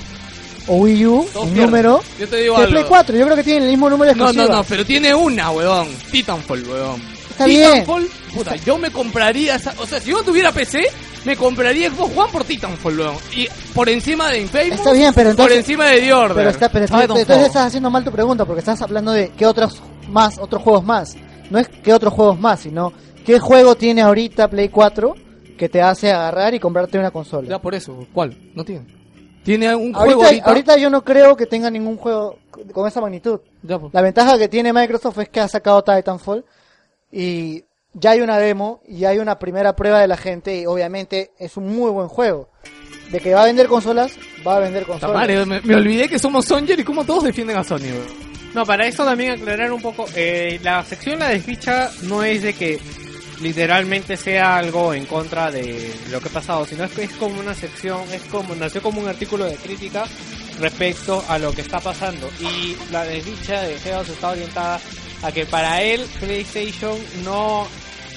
[0.66, 1.64] o Wii U Todos pierden.
[1.66, 2.72] número Yo te digo que algo.
[2.72, 3.16] Play 4.
[3.16, 4.56] Yo creo que tienen el mismo número de No, no, exclusivas.
[4.58, 5.88] no, pero tiene una, weón.
[6.10, 7.02] Titanfall, weón.
[7.30, 7.70] Está bien.
[7.72, 10.80] Titanfall, puta, yo me compraría esa, o sea, si yo tuviera PC,
[11.24, 13.16] me compraría Xbox One por Titanfall, weón.
[13.36, 16.36] Y por encima de Infamous, Está bien, pero entonces- por encima de The Order.
[16.36, 17.02] Pero, está, pero Titanfall.
[17.02, 20.62] entonces, entonces estás haciendo mal tu pregunta porque estás hablando de qué otros más, otros
[20.62, 21.16] juegos más.
[21.50, 22.92] No es qué otros juegos más, sino
[23.24, 25.14] qué juego tiene ahorita Play 4
[25.58, 27.48] que te hace agarrar y comprarte una consola.
[27.48, 28.36] Ya por eso, ¿cuál?
[28.54, 28.86] No tiene.
[29.42, 30.48] Tiene un juego Ahorita, ahorita.
[30.48, 32.38] ahorita yo no creo que tenga ningún juego
[32.72, 33.40] con esa magnitud.
[33.62, 33.92] Ya, pues.
[33.92, 36.44] La ventaja que tiene Microsoft es que ha sacado Titanfall
[37.10, 41.32] y ya hay una demo y hay una primera prueba de la gente y obviamente
[41.38, 42.48] es un muy buen juego.
[43.10, 44.12] De que va a vender consolas,
[44.46, 45.16] va a vender consolas.
[45.16, 48.30] madre, me, me olvidé que somos Songer y cómo todos defienden a Sony, weón.
[48.54, 52.52] No, para eso también aclarar un poco, eh, la sección La Desdicha no es de
[52.52, 52.80] que
[53.40, 57.38] literalmente sea algo en contra de lo que ha pasado, sino es que es como
[57.38, 60.04] una sección, es como, nació como un artículo de crítica
[60.58, 62.28] respecto a lo que está pasando.
[62.40, 64.80] Y la desdicha de Geos está orientada
[65.22, 67.66] a que para él PlayStation no,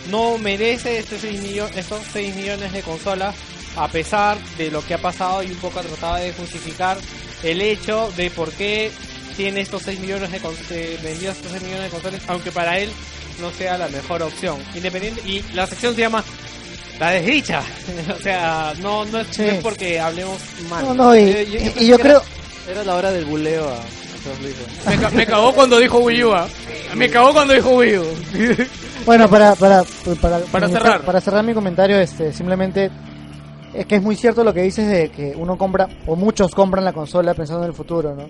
[0.09, 3.35] no merece estos 6, millones, estos 6 millones de consolas
[3.75, 6.97] a pesar de lo que ha pasado y un poco ha tratado de justificar
[7.43, 8.91] el hecho de por qué
[9.35, 12.91] tiene estos 6 millones de, de vendidos estos 6 millones de consolas, aunque para él
[13.41, 14.59] no sea la mejor opción.
[14.75, 16.23] Independiente y la sección se llama
[16.99, 17.63] La desdicha.
[18.17, 19.43] o sea, no no es, Sí.
[19.63, 20.39] porque hablemos
[20.69, 20.85] mal.
[20.85, 22.21] No, no, y, Yo- yo- y- yo creo...
[22.69, 23.79] Era, la hora del buleo a.
[24.88, 26.47] Me, ca- me cagó cuando dijo Wii U, ah.
[26.95, 28.03] Me cagó cuando dijo Wii U.
[29.05, 29.83] Bueno, para, para,
[30.21, 31.01] para, Para cerrar.
[31.01, 32.89] para cerrar mi comentario, este, simplemente
[33.73, 36.86] es que es muy cierto lo que dices de que uno compra, o muchos compran
[36.86, 38.29] la consola pensando en el futuro, ¿no?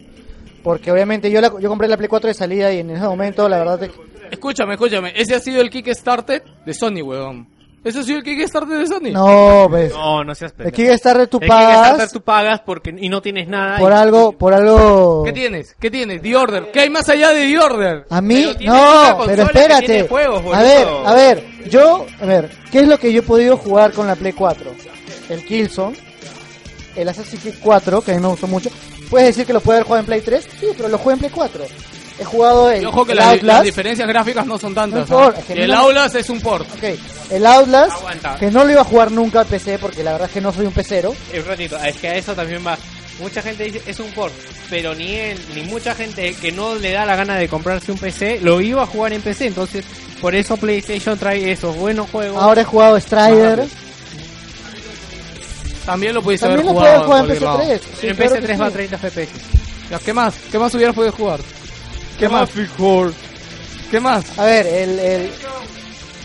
[0.63, 3.47] Porque obviamente yo, la, yo compré la Play 4 de salida y en ese momento
[3.47, 4.01] la verdad es que
[4.31, 5.13] Escúchame, escúchame.
[5.15, 7.45] Ese ha sido el Kickstarter de Sony, weón.
[7.83, 9.11] Ese ha sido el Kickstarter de Sony.
[9.11, 10.75] no, pues, No, no seas el pendejo.
[10.75, 14.31] Kickstarter tú El Kickstarter pagas tú pagas porque y no tienes nada por y- algo,
[14.37, 15.23] por algo...
[15.25, 15.75] ¿Qué tienes?
[15.79, 16.21] ¿Qué tienes?
[16.21, 16.71] The Order.
[16.71, 18.05] ¿Qué hay más allá de The Order?
[18.09, 20.07] A mí, Pero no, pero espérate.
[20.07, 23.57] juegos, a ver, a ver, yo, a ver, ¿qué es lo que yo he podido
[23.57, 24.71] jugar con la Play 4?
[25.29, 25.97] El Killzone,
[26.95, 28.69] el Assassin's Creed 4, que a mí me gustó mucho.
[29.09, 30.47] ¿Puedes decir que lo puede haber jugado en Play 3?
[30.59, 31.63] Sí, pero lo jugué en Play 4.
[32.19, 35.09] He jugado el, Y ojo que el las, diferencias gráficas no son tantas.
[35.09, 35.19] No ¿ah?
[35.21, 36.67] importa, es que Y el no- es un port.
[36.75, 36.83] Ok,
[37.31, 38.35] el Outlast, Aguanta.
[38.39, 40.53] que no lo iba a jugar nunca al PC, porque la verdad es que no
[40.53, 41.09] soy un pecero.
[41.35, 42.77] Un ratito, es que a eso también va.
[43.19, 44.33] Mucha gente dice es un port,
[44.69, 47.97] pero ni él, ni mucha gente que no le da la gana de comprarse un
[47.97, 49.47] PC, lo iba a jugar en PC.
[49.47, 49.85] Entonces,
[50.21, 52.41] por eso PlayStation trae esos buenos juegos.
[52.41, 53.65] Ahora he jugado Strider.
[55.85, 57.59] También lo pudiste También haber lo jugado puedes jugar en lado.
[57.59, 57.79] PC3.
[57.99, 58.73] Sí, en claro PC3 que va a sí.
[58.75, 60.03] 30 FPS.
[60.05, 60.33] ¿Qué más?
[60.51, 61.39] ¿Qué más hubieras podido jugar?
[62.19, 62.49] ¿Qué más?
[63.91, 64.39] ¿Qué más?
[64.39, 64.99] A ver, el...
[64.99, 65.31] el...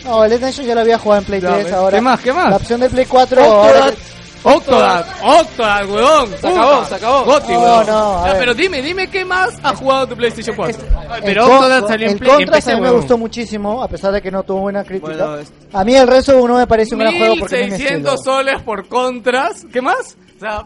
[0.05, 1.73] No, el Dead Nation ya lo había jugado en Play Ya, 3 ¿ves?
[1.73, 1.97] ahora.
[1.97, 2.19] ¿Qué más?
[2.21, 2.49] ¿Qué más?
[2.49, 3.91] La opción de Play 4 ahora...
[4.41, 5.05] Octodad.
[5.21, 6.29] Octodad, Octodad, weón.
[6.39, 7.25] Se acabó, se acabó.
[7.25, 7.87] Goti, No, weón.
[7.87, 8.39] no, a Ya, ver.
[8.39, 10.81] pero dime, dime qué más has jugado tu PlayStation 4.
[11.17, 13.89] El pero Con- Octodad salió en el Play- Contras a mí me gustó muchísimo, a
[13.89, 15.11] pesar de que no tuvo buena crítica.
[15.13, 17.71] Bueno, es- A mí el resto no me parece un gran juego porque no es
[17.71, 18.33] mi 1600 estilo.
[18.33, 19.65] soles por contras.
[19.73, 20.15] ¿Qué más?
[20.39, 20.63] O sea,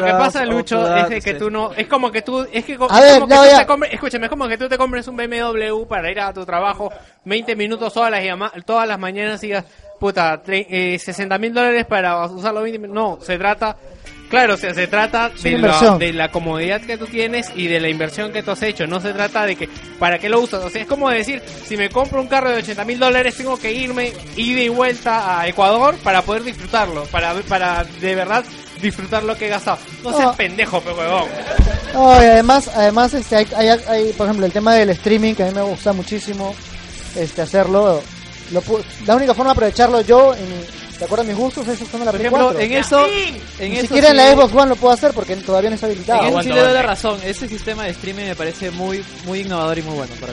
[0.00, 1.72] Lo que pasa, Lucho, es de que tú no.
[1.72, 2.46] Es como que tú.
[2.52, 3.92] Es que es ver, como que tú te compres.
[3.92, 6.92] Escúchame, es como que tú te compres un BMW para ir a tu trabajo
[7.24, 8.22] 20 minutos todas las,
[8.64, 9.64] todas las mañanas y digas,
[9.98, 13.18] puta, tre- eh, 60 mil dólares para usarlo 20 minutos.
[13.18, 13.76] No, se trata.
[14.28, 15.52] Claro, o sea, se trata de
[15.92, 18.84] la, de la comodidad que tú tienes y de la inversión que tú has hecho.
[18.88, 19.68] No se trata de que,
[20.00, 20.64] ¿para qué lo usas?
[20.64, 23.56] O sea, es como decir, si me compro un carro de 80 mil dólares, tengo
[23.56, 28.44] que irme ida y vuelta a Ecuador para poder disfrutarlo, para, para de verdad
[28.80, 29.78] disfrutar lo que he gastado.
[30.02, 30.34] No seas No.
[30.36, 31.28] pendejo, pe huevón.
[31.94, 35.44] No, y además, además este, hay, hay, hay, por ejemplo, el tema del streaming que
[35.44, 36.54] a mí me gusta muchísimo
[37.14, 38.02] este, hacerlo.
[38.52, 41.80] Lo pu- la única forma de aprovecharlo yo, en de acuerdo a mis gustos, es
[41.82, 42.60] usando la Por ejemplo, 4.
[42.60, 43.06] en eso,
[43.58, 45.74] en Ni eso siquiera en la sí- Xbox One lo puedo hacer porque todavía no
[45.74, 46.22] está habilitado.
[46.22, 47.20] En eso sí le doy la razón.
[47.22, 50.12] Ese sistema de streaming me parece muy muy innovador y muy bueno.
[50.20, 50.32] ¿Para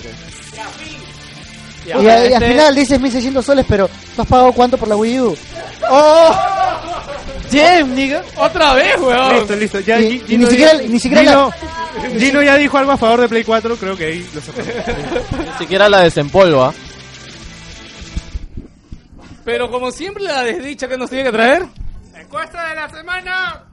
[1.86, 4.88] Y, a- y al Este- final dices 1600 soles, pero ¿tú has pagado cuánto por
[4.88, 5.36] la Wii U?
[5.90, 6.36] ¡Oh!
[7.52, 8.24] Damn, nigga.
[8.38, 9.36] otra vez, weón.
[9.36, 9.80] Listo, listo.
[9.82, 11.52] Ya, Y- ni siquiera- ni siquiera Gino,
[12.20, 14.62] Gino ya dijo algo a favor de Play 4, creo que ahí lo sacó.
[14.62, 16.74] Ni siquiera la desempolva.
[19.46, 21.66] Pero como siempre, la desdicha que nos tiene que traer.
[22.16, 23.64] Encuesta de la semana.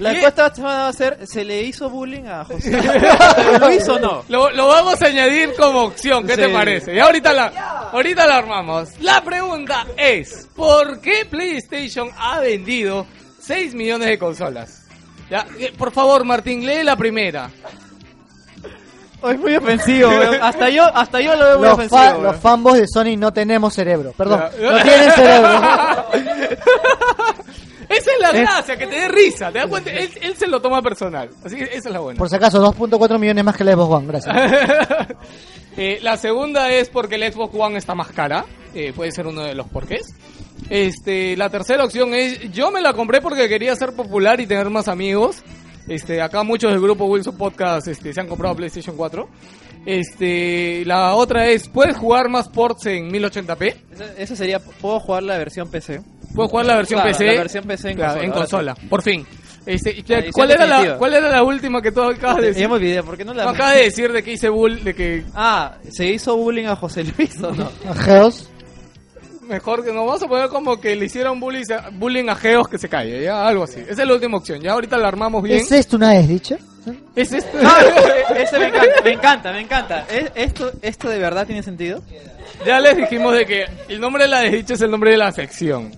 [0.00, 2.70] La encuesta va a ser, ¿se le hizo bullying a José?
[2.80, 4.24] ¿Pero ¿Lo hizo o no?
[4.28, 6.94] Lo, lo vamos a añadir como opción, ¿qué te parece?
[6.94, 7.46] Y ahorita la,
[7.92, 8.88] ahorita la armamos.
[9.00, 13.06] La pregunta es, ¿por qué PlayStation ha vendido
[13.40, 14.86] 6 millones de consolas?
[15.30, 17.50] Ya, eh, por favor, Martín, lee la primera.
[19.22, 20.38] Es muy ofensivo, weón.
[20.42, 21.98] Hasta yo, hasta yo lo veo muy Los, ofensivo.
[22.00, 22.22] fa- weón.
[22.24, 24.12] los fanboys de Sony no tenemos cerebro.
[24.16, 24.70] Perdón, Ya.
[24.72, 25.60] no tienen cerebro.
[28.20, 29.50] Es la la Es- gracia, que te dé risa.
[29.52, 29.90] ¿Te das cuenta?
[29.90, 31.30] Él, él se lo toma personal.
[31.44, 32.18] Así que esa es la buena.
[32.18, 34.36] Por si acaso, 2.4 millones más que la Xbox One, gracias.
[35.76, 38.44] Eh, la segunda es porque el Xbox One está más cara.
[38.74, 40.02] Eh, puede ser uno de los porqués.
[40.68, 44.68] Este, la tercera opción es, yo me la compré porque quería ser popular y tener
[44.68, 45.42] más amigos.
[45.88, 49.28] Este, acá muchos del grupo Wilson Podcast este, se han comprado PlayStation 4.
[49.86, 53.74] Este, la otra es, ¿puedes jugar más ports en 1080p?
[53.92, 56.00] Eso, eso sería, puedo jugar la versión PC.
[56.34, 57.26] ¿Puedes jugar la versión Claro, PC?
[57.26, 59.26] la versión PC en Claro, consola, en ahora consola, por fin.
[59.66, 60.96] Este, ¿cuál, era la.
[60.96, 62.66] ¿Cuál era la última que tú acabas de decir?
[62.66, 65.24] Olvidé, ¿por qué no la No, acabas de decir de que hice bull, de que
[65.34, 67.70] Ah, ¿se hizo bullying a José Luis o no?
[67.96, 68.48] Geos.
[69.48, 72.78] mejor que nos vamos a poner como que le hicieron bullying, bullying a Geos que
[72.78, 73.80] se calle, ya algo así.
[73.80, 75.58] Esa es la última opción, ya ahorita la armamos bien.
[75.58, 76.56] ¿Es esto una desdicha?
[77.14, 77.58] Es esto.
[77.62, 77.80] Ah,
[78.38, 80.06] ese me encanta, me encanta, me encanta.
[80.10, 82.02] ¿Es- ¿Esto, ¿Esto de verdad tiene sentido?
[82.64, 85.30] Ya les dijimos de que el nombre de la desdicha es el nombre de la
[85.32, 85.90] sección.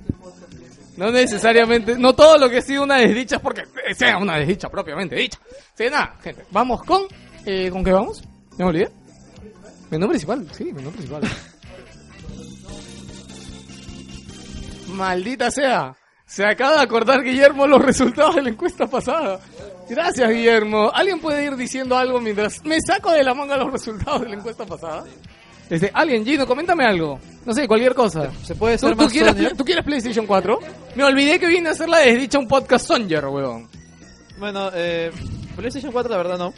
[0.97, 3.63] No necesariamente, no todo lo que ha sido una desdicha es porque
[3.95, 5.39] sea una desdicha propiamente dicha.
[5.75, 7.03] Sí, nada, gente, vamos con,
[7.47, 8.23] eh, ¿con qué vamos?
[8.59, 8.91] ¿Me olvidé?
[9.91, 11.23] Menú principal, sí, menú principal.
[14.89, 15.97] Maldita sea.
[16.27, 19.41] Se acaba de acordar Guillermo los resultados de la encuesta pasada.
[19.89, 20.91] Gracias, Guillermo.
[20.95, 24.37] ¿Alguien puede ir diciendo algo mientras me saco de la manga los resultados de la
[24.37, 25.05] encuesta pasada?
[25.73, 27.19] Este, alguien, Gino, coméntame algo.
[27.47, 28.31] No sé, cualquier cosa.
[28.45, 29.53] ¿Se puede ¿Tú, ser tú más quieres, Sonia?
[29.57, 30.59] ¿Tú quieres PlayStation 4?
[30.97, 33.69] Me olvidé que vine a hacer la desdicha un podcast Songer, weón.
[34.39, 35.11] Bueno, eh,
[35.57, 36.53] PlayStation 4 la verdad no.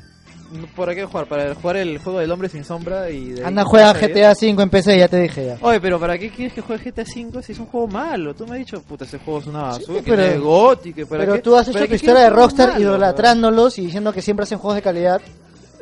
[0.77, 1.27] ¿Para qué jugar?
[1.27, 4.71] Para jugar el juego del hombre sin sombra y de Anda, juega GTA 5 en
[4.71, 5.59] PC, ya te dije ya.
[5.63, 8.35] Oye, pero ¿para qué quieres que juegue GTA 5 si es un juego malo?
[8.35, 11.35] Tú me has dicho, puta, ese juego es una basura, que pero- es para Pero
[11.35, 14.13] qué- tú has hecho tu historia de quieres un juego Rockstar malo, idolatrándolos y diciendo
[14.13, 15.21] que siempre hacen juegos de calidad.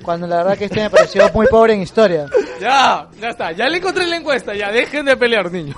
[0.02, 2.26] Cuando la verdad que este me pareció muy pobre en historia.
[2.60, 3.52] Ya, ya está.
[3.52, 4.54] Ya le encontré la encuesta.
[4.54, 5.76] Ya dejen de pelear, niños.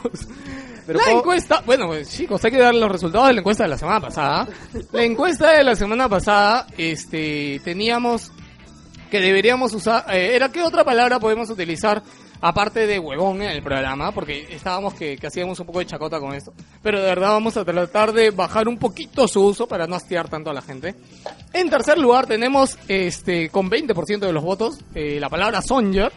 [0.86, 3.70] Pero la encuesta, bueno, pues, chicos, hay que dar los resultados de la encuesta de
[3.70, 4.46] la semana pasada.
[4.92, 8.32] La encuesta de la semana pasada, este, teníamos
[9.10, 12.02] que deberíamos usar, eh, era qué otra palabra podemos utilizar
[12.44, 16.34] aparte de huevón en el programa, porque estábamos que, hacíamos un poco de chacota con
[16.34, 16.52] esto.
[16.82, 20.28] Pero de verdad vamos a tratar de bajar un poquito su uso para no hastiar
[20.28, 20.94] tanto a la gente.
[21.54, 26.12] En tercer lugar tenemos, este, con 20% de los votos, eh, la palabra Songer.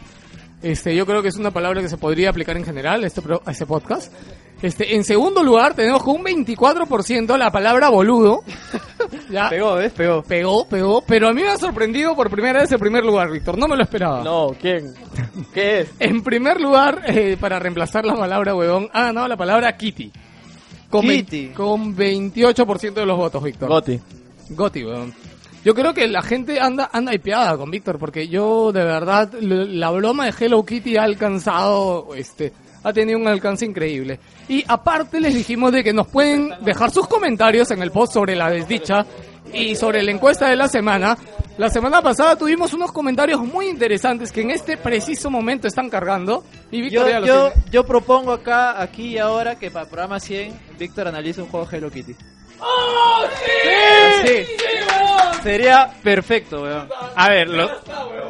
[0.60, 3.50] Este, yo creo que es una palabra que se podría aplicar en general este, a
[3.50, 4.12] este podcast.
[4.60, 8.42] Este, en segundo lugar tenemos con un 24% la palabra boludo.
[9.30, 9.48] ya.
[9.48, 9.92] Pegó, ¿ves?
[9.92, 10.22] Pegó.
[10.22, 13.56] Pegó, pegó, pero a mí me ha sorprendido por primera vez el primer lugar, Víctor,
[13.56, 14.24] no me lo esperaba.
[14.24, 14.94] No, ¿quién?
[15.54, 15.90] ¿Qué es?
[16.00, 20.10] En primer lugar, eh, para reemplazar la palabra huevón, ha ganado la palabra Kitty.
[20.90, 21.48] Con, Kitty.
[21.48, 23.68] con 28% de los votos, Víctor.
[23.68, 24.00] Goti.
[24.50, 25.14] Goti, weón.
[25.64, 29.90] Yo creo que la gente anda anda hipeada con Víctor porque yo de verdad la
[29.90, 34.18] broma de Hello Kitty ha alcanzado este ha tenido un alcance increíble.
[34.48, 38.36] Y aparte les dijimos de que nos pueden dejar sus comentarios en el post sobre
[38.36, 39.04] la desdicha
[39.52, 41.16] y sobre la encuesta de la semana.
[41.56, 46.44] La semana pasada tuvimos unos comentarios muy interesantes que en este preciso momento están cargando
[46.70, 50.52] y Víctor Yo, yo, yo propongo acá, aquí y ahora, que para el programa 100,
[50.78, 52.14] Víctor analice un juego Hello Kitty.
[54.24, 54.46] Sí.
[55.42, 56.88] Sería perfecto, weón.
[57.14, 57.70] A ver, lo-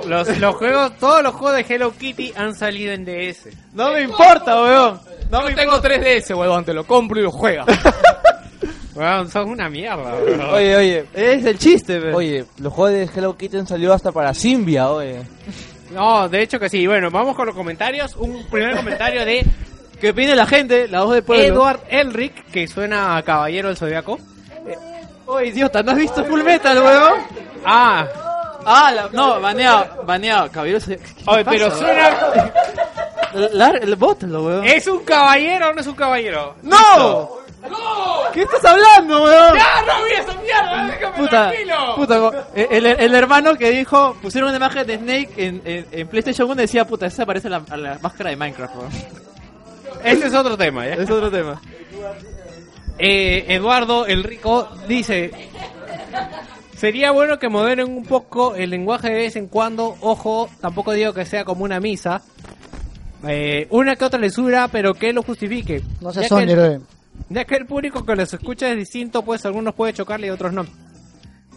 [0.07, 3.49] los, los juegos, todos los juegos de Hello Kitty han salido en DS.
[3.75, 5.01] No me importa, weón.
[5.31, 7.65] No Yo tengo 3DS, huevón, te lo compro y lo juega.
[8.95, 10.41] Weón, son una mierda, weón.
[10.53, 12.15] Oye, oye, Es el chiste, weón.
[12.17, 15.23] oye, los juegos de Hello Kitty han salido hasta para Simbia, oye.
[15.93, 16.85] No, de hecho que sí.
[16.87, 18.17] Bueno, vamos con los comentarios.
[18.17, 19.47] Un primer comentario de
[20.01, 20.87] ¿Qué opina la gente?
[20.89, 21.45] La voz del pueblo.
[21.45, 24.19] Edward Elric, que suena a Caballero del Zodiaco.
[25.27, 27.15] Oye, idiota, ¿no has visto Full Metal, weón?
[27.65, 28.07] Ah,
[28.71, 30.51] Ah, la- no, baneado, baneado.
[30.51, 30.79] Caballero.
[30.87, 32.11] ¿qué oye, pero suena.
[33.53, 34.65] La- el bótalo, weón.
[34.65, 36.55] ¿Es un caballero o no es un caballero?
[36.63, 37.31] ¡No!
[38.33, 39.55] ¿Qué estás hablando, weón?
[39.57, 40.87] ¡Ya, no vi esa mierda!
[40.87, 41.95] ¡Déjame Puta, tranquilo!
[41.97, 45.87] puta, go- el, el- el hermano que dijo, pusieron una imagen de Snake en, en,
[45.91, 48.77] en PlayStation 1 y decía, puta, esa parece a la, a la máscara de Minecraft,
[48.77, 48.91] weón.
[50.05, 50.95] Ese es otro tema, ¿ya?
[50.95, 51.61] Es otro tema.
[52.99, 55.31] Eh, Eduardo el Rico dice:
[56.77, 59.97] Sería bueno que moderen un poco el lenguaje de vez en cuando.
[60.01, 62.23] Ojo, tampoco digo que sea como una misa.
[63.27, 65.83] Eh, una que otra lesura, pero que lo justifique.
[66.01, 66.81] No se que el- eh.
[67.31, 70.53] Ya que el público que los escucha es distinto, pues algunos puede chocarle y otros
[70.53, 70.65] no.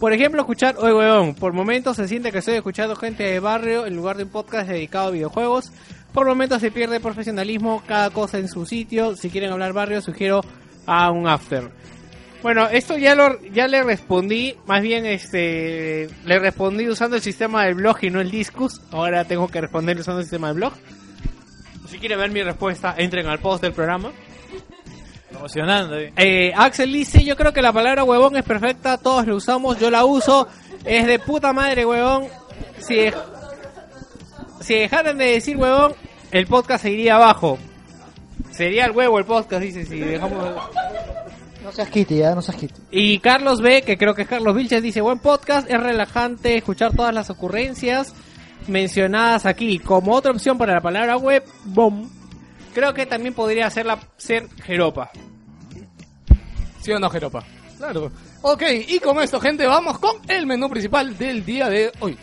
[0.00, 1.34] Por ejemplo, escuchar Oye Weón.
[1.36, 4.68] Por momentos se siente que estoy escuchando gente de barrio en lugar de un podcast
[4.68, 5.70] dedicado a videojuegos.
[6.12, 9.16] Por momentos se pierde profesionalismo, cada cosa en su sitio.
[9.16, 10.42] Si quieren hablar barrio, sugiero
[10.86, 11.70] a un after.
[12.42, 17.64] Bueno, esto ya lo ya le respondí, más bien este le respondí usando el sistema
[17.64, 18.80] del blog y no el discus.
[18.90, 20.72] Ahora tengo que responder usando el sistema del blog.
[21.88, 24.10] Si quieren ver mi respuesta, entren al post del programa.
[25.30, 25.98] Promocionando.
[25.98, 26.12] eh.
[26.16, 29.90] Eh, Axel dice, yo creo que la palabra huevón es perfecta, todos la usamos, yo
[29.90, 30.48] la uso,
[30.84, 32.24] es de puta madre huevón.
[32.78, 33.06] Si,
[34.62, 35.94] si dejaran de decir huevón,
[36.30, 37.58] el podcast se iría abajo.
[38.50, 40.54] Sería el huevo el podcast, dice, si dejamos...
[41.62, 42.34] No seas kitty, ¿eh?
[42.34, 42.74] No seas kitty.
[42.90, 46.94] Y Carlos B, que creo que es Carlos Vilches, dice, buen podcast, es relajante escuchar
[46.94, 48.14] todas las ocurrencias
[48.66, 49.78] mencionadas aquí.
[49.78, 52.10] Como otra opción para la palabra web, bom,
[52.74, 55.10] creo que también podría ser, la, ser jeropa.
[56.80, 57.44] ¿Sí o no, Jeropa?
[57.78, 58.10] Claro.
[58.42, 62.18] Ok, y con esto, gente, vamos con el menú principal del día de hoy.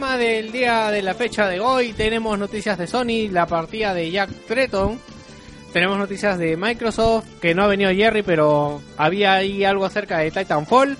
[0.00, 4.30] Del día de la fecha de hoy tenemos noticias de Sony, la partida de Jack
[4.48, 4.98] Tretton.
[5.74, 10.30] Tenemos noticias de Microsoft, que no ha venido Jerry, pero había ahí algo acerca de
[10.30, 10.96] Titanfall.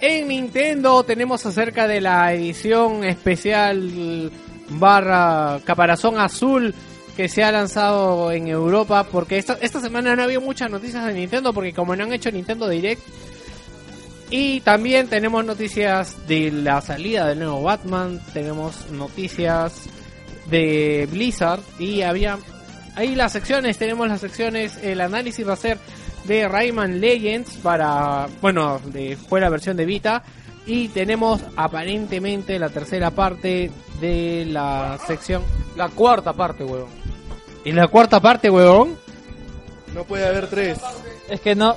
[0.00, 4.30] En Nintendo tenemos acerca de la edición especial
[4.70, 6.74] barra caparazón azul
[7.16, 11.12] que se ha lanzado en Europa, porque esta, esta semana no había muchas noticias de
[11.12, 13.02] Nintendo, porque como no han hecho Nintendo Direct,
[14.30, 19.88] y también tenemos noticias de la salida del nuevo Batman, tenemos noticias
[20.48, 22.38] de Blizzard y había
[22.94, 25.78] ahí las secciones, tenemos las secciones, el análisis va a ser
[26.24, 30.22] de Rayman Legends para, bueno, de, fue la versión de Vita
[30.66, 33.70] y tenemos aparentemente la tercera parte
[34.00, 35.42] de la sección.
[35.76, 36.90] La cuarta parte, huevón.
[37.64, 38.96] ¿Y la cuarta parte, huevón?
[39.94, 40.78] No puede haber tres.
[41.28, 41.76] Es que no.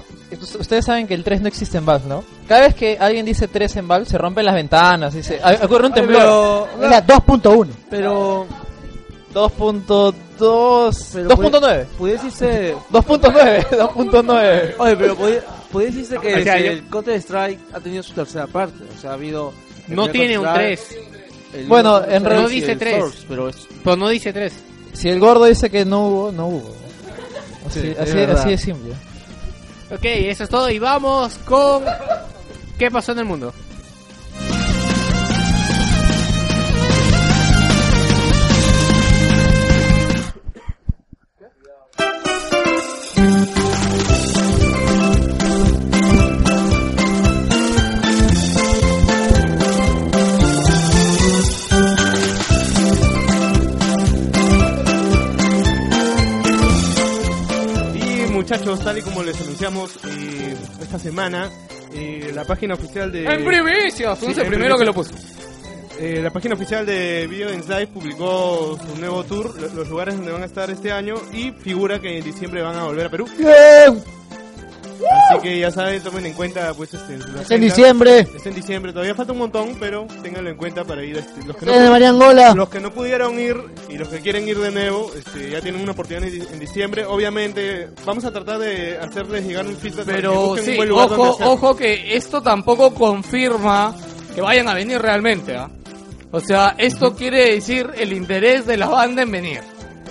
[0.59, 2.24] Ustedes saben que el 3 no existe en Valve, ¿no?
[2.47, 5.14] Cada vez que alguien dice 3 en Valve, se rompen las ventanas.
[5.14, 6.68] Dice, "Ah, ocurre un temblor.
[6.82, 7.70] Es la 2.1.
[7.89, 8.47] Pero.
[9.34, 10.14] 2.2.
[11.14, 11.86] pero 2.9.
[11.97, 12.76] Pudiese decirse.
[12.91, 13.66] 2.9.
[13.72, 14.76] 2.9.
[14.78, 15.41] Oye, pero pudiese
[16.01, 18.84] decirse que O sea, yo- el Counter Strike ha tenido su tercera parte.
[18.95, 19.53] O sea, ha habido.
[19.89, 20.99] el No tiene un Counter-Strike,
[21.51, 22.99] 3, el Bueno, en realidad- No dice el tres.
[22.99, 23.68] Source, pero es.
[23.84, 24.53] pero no dice 3.
[24.93, 26.76] Si el gordo dice que no hubo, no hubo.
[27.68, 28.39] Así, Sí, es así, verdad.
[28.39, 28.93] así de simple.
[29.91, 31.84] Ok, eso es todo y vamos con...
[32.78, 33.53] ¿Qué pasó en el mundo?
[58.59, 61.49] Muchachos, tal y como les anunciamos eh, esta semana,
[61.93, 63.25] eh, la página oficial de...
[63.25, 65.11] En primicia, Sí, fuiste el primero que lo puso.
[65.99, 70.15] Eh, la página oficial de Video Games Live publicó su nuevo tour, lo- los lugares
[70.15, 73.09] donde van a estar este año y figura que en diciembre van a volver a
[73.09, 73.27] Perú.
[75.31, 77.57] Así que ya saben, tomen en cuenta pues este, la Es en agenda.
[77.65, 78.27] diciembre.
[78.35, 81.17] Es en diciembre, todavía falta un montón, pero ténganlo en cuenta para ir.
[81.17, 82.53] Este, los, que de no, Mariangola.
[82.53, 83.55] los que no pudieron ir
[83.89, 86.59] y los que quieren ir de nuevo, este, ya tienen una oportunidad en, di- en
[86.59, 87.05] diciembre.
[87.05, 90.77] Obviamente, vamos a tratar de hacerles llegar un feedback para que Pero busquen sí, un
[90.77, 91.47] buen lugar donde ojo, hacer.
[91.47, 93.95] ojo que esto tampoco confirma
[94.33, 95.69] que vayan a venir realmente, ¿ah?
[96.31, 99.61] O sea, esto quiere decir el interés de la banda en venir.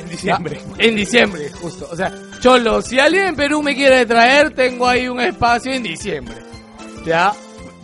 [0.00, 0.60] En diciembre.
[0.78, 1.88] Ya, En diciembre, justo.
[1.90, 2.12] O sea,
[2.42, 6.34] Cholo, si alguien en Perú me quiere traer, tengo ahí un espacio en diciembre.
[7.06, 7.32] ¿Ya?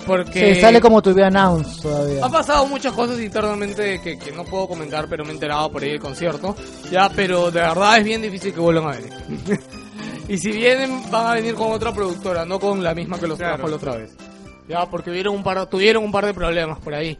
[0.04, 0.54] Porque...
[0.56, 2.24] Sí, sale como tuviera announce todavía.
[2.24, 5.82] Ha pasado muchas cosas internamente que, que no puedo comentar, pero me he enterado por
[5.84, 6.56] ahí del concierto.
[6.90, 9.12] Ya, pero de verdad es bien difícil que vuelvan a venir.
[10.28, 13.38] y si vienen, van a venir con otra productora, no con la misma que los
[13.38, 13.54] Claro.
[13.56, 14.10] trajo la otra vez.
[14.68, 17.16] Ya, porque tuvieron un par, tuvieron un par de problemas por ahí.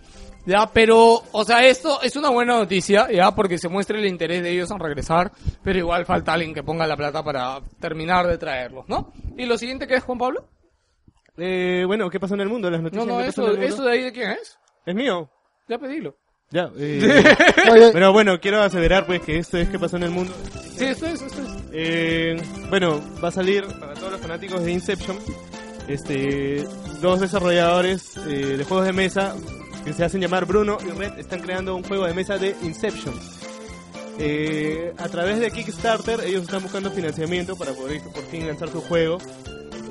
[0.46, 4.42] Ya, pero, o sea, esto es una buena noticia, ya, porque se muestra el interés
[4.42, 5.30] de ellos en regresar,
[5.62, 9.12] pero igual falta alguien que ponga la plata para terminar de traerlos, ¿no?
[9.36, 10.48] ¿Y lo siguiente que es, Juan Pablo?
[11.36, 12.70] Eh, bueno, ¿qué pasó en el mundo?
[12.70, 13.74] Las No, noticias no, ¿qué pasó eso, en el mundo?
[13.74, 14.58] eso de ahí de quién es?
[14.86, 15.30] Es mío.
[15.68, 16.16] Ya pedilo.
[16.50, 17.22] Ya, eh,
[17.92, 20.32] pero bueno, quiero aseverar pues que esto es ¿Qué pasó en el mundo?
[20.78, 21.48] Sí, esto es, esto es.
[21.72, 22.36] Eh,
[22.70, 25.18] bueno, va a salir para todos los fanáticos de Inception.
[25.88, 26.64] Este,
[27.02, 29.34] dos desarrolladores eh, de juegos de mesa
[29.88, 33.14] que se hacen llamar Bruno y Red están creando un juego de mesa de Inception.
[34.20, 38.80] Eh, a través de Kickstarter ellos están buscando financiamiento para poder por fin lanzar su
[38.82, 39.18] juego.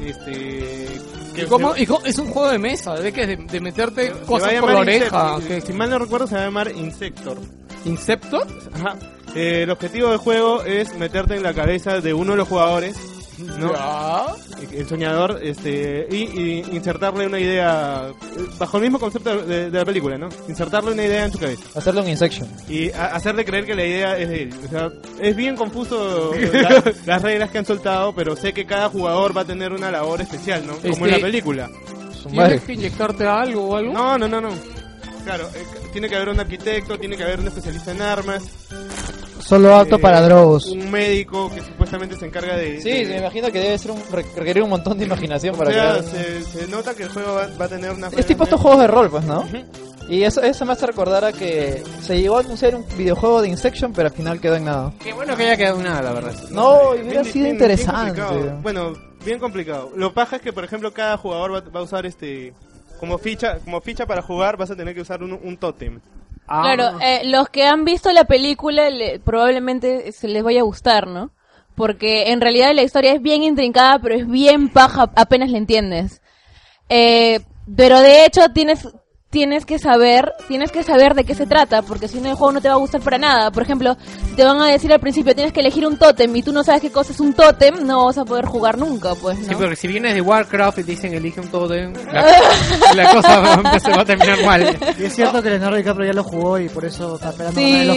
[0.02, 0.88] Este,
[1.32, 1.74] ¿Y que cómo?
[1.74, 2.06] se- ¿Y cómo?
[2.06, 3.26] Es un juego de mesa, ¿de qué?
[3.26, 5.38] De, de meterte se cosas por la oreja.
[5.66, 7.38] Si mal no recuerdo, se va a llamar Insector.
[7.86, 8.46] ¿Inceptor?
[8.74, 8.96] Ajá.
[9.36, 12.96] Eh, el objetivo del juego es meterte en la cabeza de uno de los jugadores
[13.40, 13.74] ¿no?
[14.72, 18.10] El soñador, este, y, y insertarle una idea,
[18.58, 20.30] bajo el mismo concepto de, de la película, ¿no?
[20.48, 21.64] Insertarle una idea en tu cabeza.
[21.76, 22.48] Hacerle un Insection.
[22.68, 24.54] Y a- hacerle creer que la idea es de él.
[24.66, 24.90] O sea,
[25.22, 29.42] es bien confuso la- las reglas que han soltado, pero sé que cada jugador va
[29.42, 30.74] a tener una labor especial, ¿no?
[30.78, 31.70] Como en la Este, película.
[32.30, 33.94] ¿Tienes que inyectarte algo o algo?
[33.94, 34.50] No, no, no, no.
[35.24, 38.44] Claro, eh, tiene que haber un arquitecto, tiene que haber un especialista en armas.
[39.48, 40.66] Solo apto eh, para drogos.
[40.68, 42.82] Un médico que supuestamente se encarga de...
[42.82, 45.58] Sí, de- me imagino que debe ser un, re- requerir un montón de imaginación o
[45.58, 46.04] para sea, crear.
[46.04, 48.08] se, se nota que el juego va, va a tener una...
[48.08, 49.46] Es tipo estos juegos de rol, pues, ¿no?
[50.10, 53.50] Y eso, eso me hace recordar a que se llegó a anunciar un videojuego de
[53.50, 54.94] Insection, pero al final quedó en nada.
[55.04, 56.34] Qué bueno que haya quedado nada, la verdad.
[56.52, 58.22] No, Bien- hubiera bien- sido bien interesante.
[58.22, 58.60] complicado.
[58.62, 58.94] bueno,
[59.26, 59.92] bien complicado.
[59.96, 62.54] Lo paja es que, por ejemplo, cada jugador va, va a usar este...
[63.00, 66.00] Como ficha, como ficha para jugar vas a tener que usar un, un tótem.
[66.48, 71.08] Claro, eh, los que han visto la película le- probablemente se les vaya a gustar,
[71.08, 71.32] ¿no?
[71.76, 76.22] Porque en realidad la historia es bien intrincada, pero es bien paja apenas la entiendes.
[76.90, 77.42] Eh,
[77.76, 78.88] pero de hecho tienes
[79.30, 82.54] tienes que saber, tienes que saber de qué se trata, porque si no el juego
[82.54, 83.52] no te va a gustar para nada.
[83.52, 83.98] Por ejemplo,
[84.36, 86.82] te van a decir al principio tienes que elegir un tótem y tú no sabes
[86.82, 89.58] qué cosa es un tótem, no vas a poder jugar nunca, pues, Sí, ¿no?
[89.58, 92.26] porque si vienes de Warcraft y te dicen elige un totem, la,
[92.96, 94.78] la cosa va- se va a terminar mal.
[94.98, 97.70] Y es cierto que Leonardo DiCaprio ya lo jugó y por eso está esperando Sí,
[97.72, 97.90] ganar el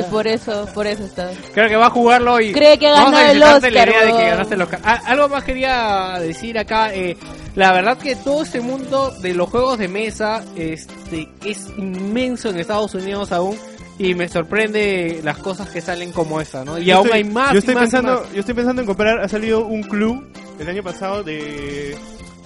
[0.00, 1.30] Oscar por eso, por eso está.
[1.52, 3.80] Creo que va a jugarlo y Cree que ha vamos a ganado el disfrutarte la
[3.82, 4.80] Oscar, idea de que ganaste el Oscar.
[4.84, 7.16] Ah, algo más quería decir acá, eh,
[7.56, 12.58] la verdad que todo este mundo de los juegos de mesa este es inmenso en
[12.58, 13.56] Estados Unidos aún
[13.98, 16.78] y me sorprende las cosas que salen como esa, ¿no?
[16.78, 17.52] Y Yo aún estoy- hay más.
[17.52, 18.32] Yo estoy, más pensando, más.
[18.32, 19.20] yo estoy pensando en comprar.
[19.20, 20.22] Ha salido un club
[20.60, 21.96] el año pasado de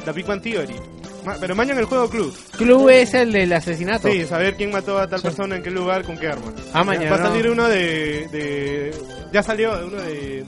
[0.04, 0.74] The Big Bang Theory.
[1.25, 2.35] Ma- Pero mañana en el juego club.
[2.57, 4.09] Club es el del asesinato.
[4.09, 6.53] Sí, saber quién mató a tal persona, en qué lugar, con qué arma.
[6.73, 7.16] Ah, mañana.
[7.16, 8.95] Va a salir uno de, de-
[9.33, 10.45] Ya salió uno de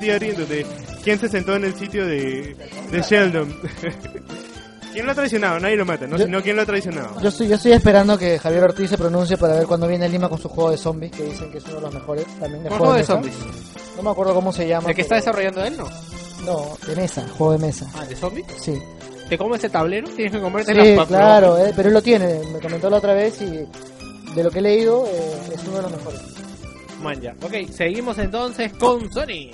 [0.00, 0.66] Theory, en donde
[1.04, 2.56] quién se sentó en el sitio de,
[2.90, 3.54] de Sheldon.
[4.92, 5.60] ¿Quién lo ha traicionado?
[5.60, 6.16] Nadie lo mata, ¿no?
[6.16, 7.20] Yo- Sino quién lo ha traicionado.
[7.20, 10.28] Yo estoy, yo estoy esperando que Javier Ortiz se pronuncie para ver cuándo viene Lima
[10.30, 12.68] con su juego de zombies, que dicen que es uno de los mejores también de
[12.70, 13.12] ¿Cuál juego juego de mesa.
[13.12, 13.34] zombies?
[13.96, 14.88] No me acuerdo cómo se llama.
[14.88, 15.86] ¿El que está desarrollando él, no?
[16.44, 17.86] No, de mesa, juego de mesa.
[17.94, 18.46] Ah, ¿de zombies?
[18.58, 18.78] Sí.
[19.28, 20.08] ¿Te comes ese tablero?
[20.08, 21.08] Tienes que comerte Sí, las papas.
[21.08, 23.66] claro, eh, pero él lo tiene, me comentó la otra vez y
[24.34, 26.20] de lo que he leído eh, es uno de los mejores.
[27.02, 27.34] Man, ya.
[27.42, 29.50] Ok, seguimos entonces con Sony.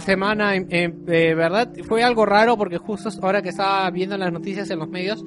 [0.00, 4.78] Semana, de verdad, fue algo raro porque justo ahora que estaba viendo las noticias en
[4.78, 5.24] los medios,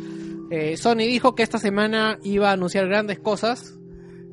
[0.52, 3.80] eh, Sony dijo que esta semana iba a anunciar grandes cosas.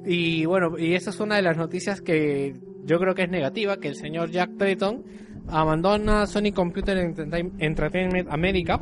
[0.04, 3.78] Y bueno, y esa es una de las noticias que yo creo que es negativa,
[3.78, 5.04] que el señor Jack Tretton
[5.48, 8.80] abandona Sony Computer Entertain- Entertainment America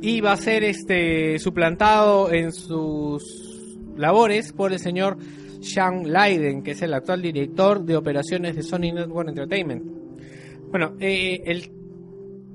[0.00, 5.16] y va a ser este suplantado en sus labores por el señor
[5.60, 10.01] Sean Leiden, que es el actual director de operaciones de Sony Network Entertainment.
[10.72, 11.70] Bueno, eh, él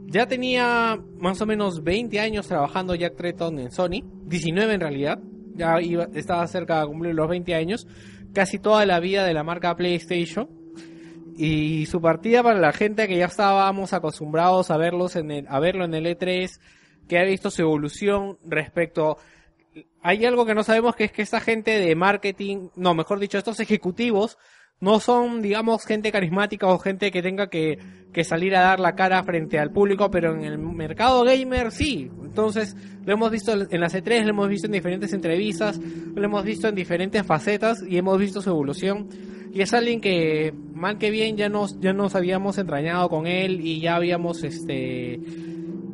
[0.08, 5.20] ya tenía más o menos 20 años trabajando Jack Tretton en Sony, 19 en realidad,
[5.54, 7.86] ya iba, estaba cerca de cumplir los 20 años,
[8.34, 10.50] casi toda la vida de la marca PlayStation.
[11.38, 15.60] Y su partida para la gente que ya estábamos acostumbrados a verlos en el, a
[15.60, 16.60] verlo en el E3,
[17.08, 19.20] que ha visto su evolución respecto
[20.02, 23.38] hay algo que no sabemos que es que esta gente de marketing, no, mejor dicho,
[23.38, 24.40] estos ejecutivos
[24.80, 27.80] no son, digamos, gente carismática o gente que tenga que,
[28.14, 32.12] que salir a dar la cara frente al público, pero en el mercado gamer sí.
[32.24, 32.76] Entonces,
[33.06, 36.68] lo hemos visto en la C3, lo hemos visto en diferentes entrevistas, lo hemos visto
[36.68, 39.08] en diferentes facetas y hemos visto su evolución.
[39.52, 43.62] Y es alguien que, mal que bien, ya nos, ya nos habíamos entrañado con él
[43.66, 45.20] y ya habíamos, este,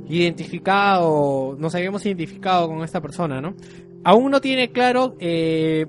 [0.09, 3.55] identificado, nos habíamos identificado con esta persona, ¿no?
[4.03, 5.85] Aún no tiene claro eh,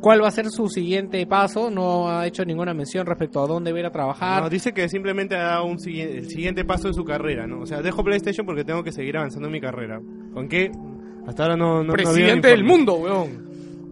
[0.00, 3.72] cuál va a ser su siguiente paso, no ha hecho ninguna mención respecto a dónde
[3.72, 4.42] va a ir a trabajar.
[4.42, 7.60] No, dice que simplemente ha dado un siguiente, el siguiente paso en su carrera, ¿no?
[7.60, 10.00] O sea, dejo PlayStation porque tengo que seguir avanzando en mi carrera.
[10.32, 10.70] ¿Con qué?
[11.26, 13.47] Hasta ahora no, no Presidente del mundo, weón.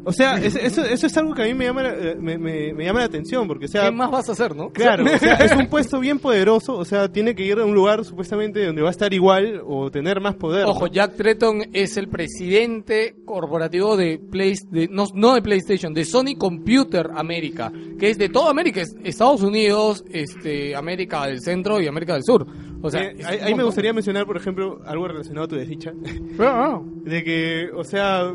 [0.06, 2.38] O sea, es- eso, eso es algo que a mí me llama, la- eh, me,
[2.38, 3.84] me- me llama la atención, porque, o sea...
[3.86, 4.70] ¿Qué más vas a hacer, no?
[4.70, 7.74] Claro, o sea, es un puesto bien poderoso, o sea, tiene que ir a un
[7.74, 10.64] lugar supuestamente donde va a estar igual o tener más poder.
[10.64, 10.70] ¿no?
[10.70, 16.04] Ojo, Jack Tretton es el presidente corporativo de, Play, de no, no de PlayStation, de
[16.04, 21.80] Sony Computer América, que es de toda América, es Estados Unidos, este, América del Centro
[21.80, 22.46] y América del Sur.
[22.82, 25.92] O sea, Eh, ahí, ahí me gustaría mencionar, por ejemplo, algo relacionado a tu desdicha.
[26.38, 28.32] Ah, de que, o sea,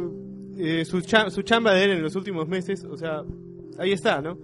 [0.58, 3.24] eh, su, cha- su chamba de él en los últimos meses, o sea,
[3.78, 4.38] ahí está, ¿no?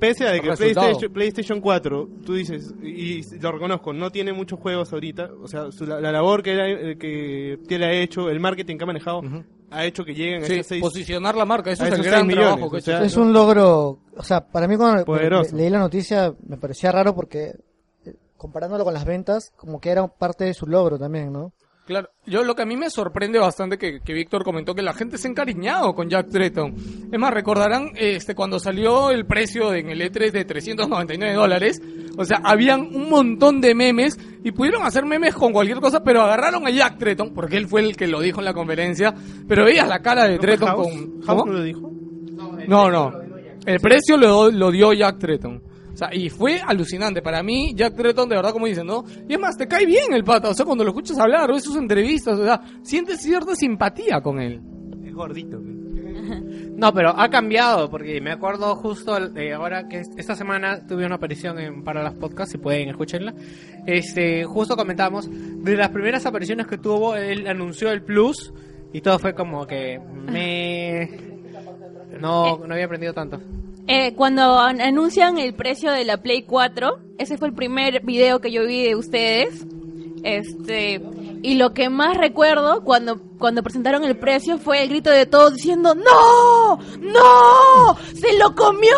[0.00, 0.50] Pese a de que.
[0.52, 5.70] PlayStation, PlayStation 4, tú dices, y, lo reconozco, no tiene muchos juegos ahorita, o sea,
[5.70, 8.76] su- la, la labor que él, ha- eh, que, que él ha hecho, el marketing
[8.76, 9.22] que ha manejado,
[9.70, 12.48] ha hecho que lleguen a esos seis, posicionar la marca, eso es el gran millones,
[12.48, 12.90] trabajo que o ha hecho.
[12.90, 15.56] sea, Es un logro, o sea, para mí cuando Poderoso.
[15.56, 17.54] leí la noticia me parecía raro porque
[18.04, 21.52] eh, comparándolo con las ventas, como que era parte de su logro también, ¿no?
[21.86, 24.94] Claro, yo lo que a mí me sorprende bastante que, que Víctor comentó que la
[24.94, 26.74] gente se ha encariñado con Jack Tretton.
[27.12, 31.82] Es más, recordarán este cuando salió el precio en el E3 de 399 dólares.
[32.16, 36.22] O sea, habían un montón de memes y pudieron hacer memes con cualquier cosa, pero
[36.22, 39.12] agarraron a Jack Tretton, porque él fue el que lo dijo en la conferencia.
[39.46, 40.88] Pero veías la cara de ¿No Tretton House?
[40.88, 41.22] con...
[41.22, 41.46] ¿House ¿Cómo?
[41.46, 41.92] no lo dijo?
[42.66, 43.12] No, no.
[43.66, 45.62] El precio lo, lo dio Jack Tretton.
[45.94, 47.22] O sea, y fue alucinante.
[47.22, 49.04] Para mí, Jack Tretton, de verdad, como dicen, ¿no?
[49.28, 50.50] Y es más, te cae bien el pata.
[50.50, 54.40] O sea, cuando lo escuchas hablar ves sus entrevistas, o sea, sientes cierta simpatía con
[54.40, 54.60] él.
[55.04, 55.60] Es gordito.
[56.76, 61.06] No, pero ha cambiado, porque me acuerdo justo eh, ahora que es- esta semana tuve
[61.06, 63.32] una aparición en para las podcasts, si pueden escucharla.
[63.86, 68.52] Este, justo comentamos, de las primeras apariciones que tuvo, él anunció el Plus
[68.92, 71.08] y todo fue como que me...
[72.20, 73.40] No, no había aprendido tanto.
[73.86, 78.40] Eh, cuando an- anuncian el precio de la Play 4, ese fue el primer video
[78.40, 79.66] que yo vi de ustedes.
[80.22, 81.02] Este,
[81.42, 85.52] y lo que más recuerdo cuando, cuando presentaron el precio fue el grito de todos
[85.54, 86.78] diciendo ¡No!
[86.98, 87.96] ¡No!
[88.14, 88.96] ¡Se lo comió!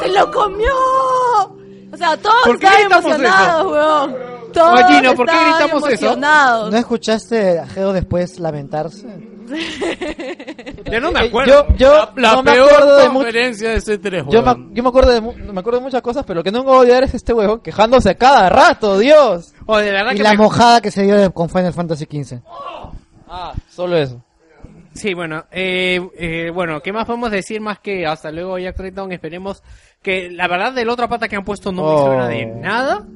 [0.00, 0.72] ¡Se lo comió!
[1.92, 4.16] O sea, todos ¿Por qué estaban gritamos emocionados, weón.
[4.54, 5.88] Todos Oye, Gino, ¿por qué estaban gritamos eso?
[6.06, 6.70] emocionados.
[6.72, 9.29] ¿No escuchaste a Geo después lamentarse?
[10.90, 11.66] Yo no me Eh, acuerdo.
[11.68, 13.14] Yo, yo La no me peor acuerdo de mucho.
[13.24, 16.02] conferencia de ese 3 Yo me, yo me acuerdo de mu- me acuerdo de muchas
[16.02, 18.48] cosas, pero lo que no me voy a olvidar es este huevo quejándose a cada
[18.48, 19.54] rato, Dios.
[19.66, 22.04] O de verdad Y que la me- mojada que se dio de- con Final Fantasy
[22.10, 22.40] XV.
[23.28, 24.22] Ah, solo eso.
[24.92, 29.12] Sí, bueno, eh, eh, bueno, ¿qué más podemos decir más que hasta luego Jack Tretton?
[29.12, 29.62] Esperemos
[30.02, 32.06] que la verdad del otra pata que han puesto no me Oh.
[32.06, 33.06] suena de nada.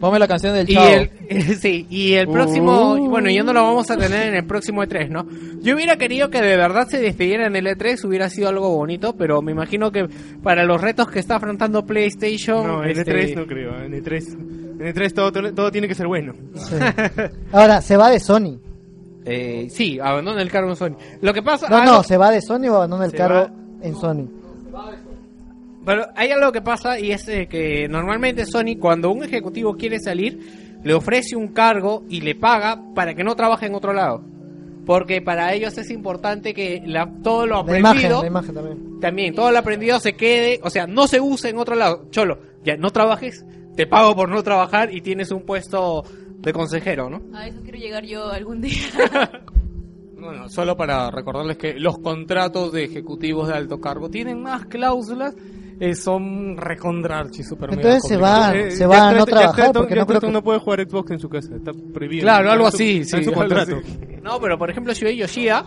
[0.00, 0.88] Ponme la canción del Y chavo.
[0.88, 1.10] el,
[1.60, 3.10] sí, y el próximo, Uh.
[3.10, 5.26] bueno, ya no lo vamos a tener en el próximo E3, ¿no?
[5.60, 9.14] Yo hubiera querido que de verdad se despidiera en el E3, hubiera sido algo bonito,
[9.14, 10.08] pero me imagino que
[10.42, 12.66] para los retos que está afrontando PlayStation...
[12.66, 14.32] No, en este, E3 no creo, en E3,
[14.80, 16.32] en E3 todo, todo tiene que ser bueno.
[16.54, 16.76] Sí.
[17.52, 18.58] Ahora, se va de Sony.
[19.26, 20.96] eh, sí, abandona el cargo en Sony.
[21.20, 21.68] Lo que pasa...
[21.68, 23.52] No, no, se va de Sony o abandona el Se cargo va.
[23.86, 24.28] en Sony.
[25.84, 29.98] Pero hay algo que pasa y es eh, que normalmente Sony cuando un ejecutivo quiere
[29.98, 34.22] salir le ofrece un cargo y le paga para que no trabaje en otro lado.
[34.86, 39.00] Porque para ellos es importante que la, todo lo La imagen, aprendido, la imagen también.
[39.00, 42.06] también todo lo aprendido se quede, o sea, no se use en otro lado.
[42.10, 43.44] Cholo, ya no trabajes,
[43.76, 46.02] te pago por no trabajar y tienes un puesto
[46.38, 47.22] de consejero, ¿no?
[47.36, 48.72] A eso quiero llegar yo algún día.
[50.20, 55.34] Bueno, solo para recordarles que los contratos de ejecutivos de alto cargo tienen más cláusulas,
[55.80, 58.74] eh, son recontrarchi super Entonces se va, complicados.
[58.74, 60.34] Eh, se va a no trabajar porque no Jack creo Tretton que...
[60.34, 62.22] no puede jugar Xbox en su casa, está prohibido.
[62.22, 63.80] Claro, algo así, sí, su contrato.
[64.22, 65.64] No, pero por ejemplo, Shuei Yoshida,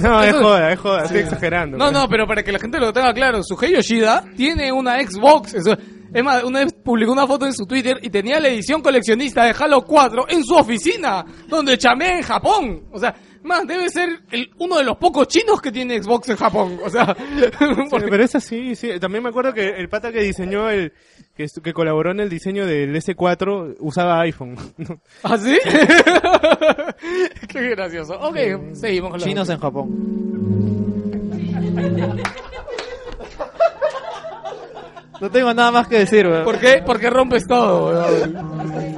[0.00, 1.76] No, es joda, es joda, estoy exagerando.
[1.76, 5.52] No, no, pero para que la gente lo tenga claro, Sugei Yoshida tiene una Xbox.
[5.52, 5.76] Eso,
[6.14, 9.44] es más, una vez publicó una foto en su Twitter y tenía la edición coleccionista
[9.44, 12.84] de Halo 4 en su oficina, donde chamea en Japón.
[12.92, 13.14] O sea,
[13.44, 16.78] más, debe ser el, uno de los pocos chinos que tiene Xbox en Japón.
[16.84, 17.14] O sea,
[17.58, 18.90] Sí, porque- pero es así, sí.
[19.00, 20.92] También me acuerdo que el pata que diseñó el,
[21.36, 24.56] que, que colaboró en el diseño del S4 usaba iPhone.
[25.22, 25.58] ¿Ah, sí?
[27.48, 28.14] Qué gracioso.
[28.20, 28.36] Ok,
[28.74, 30.14] seguimos con Chinos en Japón.
[35.20, 36.44] No tengo nada más que decir, weón.
[36.44, 36.82] ¿Por qué?
[36.84, 38.93] Porque rompes todo, weón.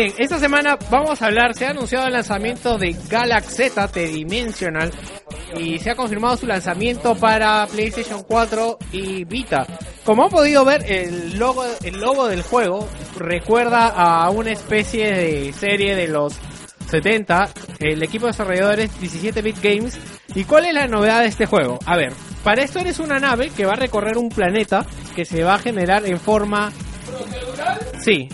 [0.00, 4.90] Bien, esta semana vamos a hablar, se ha anunciado el lanzamiento de Galaxy Z T-Dimensional
[5.58, 9.66] y se ha confirmado su lanzamiento para PlayStation 4 y Vita.
[10.02, 12.88] Como han podido ver, el logo, el logo del juego
[13.18, 16.32] recuerda a una especie de serie de los
[16.90, 20.00] 70, el equipo de desarrolladores 17-bit Games.
[20.34, 21.78] ¿Y cuál es la novedad de este juego?
[21.84, 25.44] A ver, para esto eres una nave que va a recorrer un planeta que se
[25.44, 26.72] va a generar en forma...
[27.98, 28.30] Sí,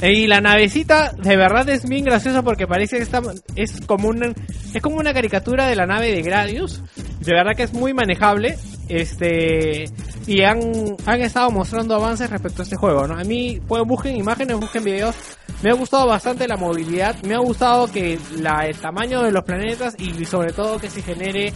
[0.00, 3.20] y la navecita de verdad es bien graciosa porque parece que está,
[3.56, 4.32] es como una
[4.72, 6.82] es como una caricatura de la nave de Gradius.
[7.20, 8.56] De verdad que es muy manejable.
[8.88, 9.86] Este
[10.28, 10.60] y han,
[11.06, 13.18] han estado mostrando avances respecto a este juego, ¿no?
[13.18, 15.16] A mí, pues busquen imágenes, busquen videos.
[15.62, 19.42] Me ha gustado bastante la movilidad, me ha gustado que la, el tamaño de los
[19.42, 21.52] planetas y sobre todo que se genere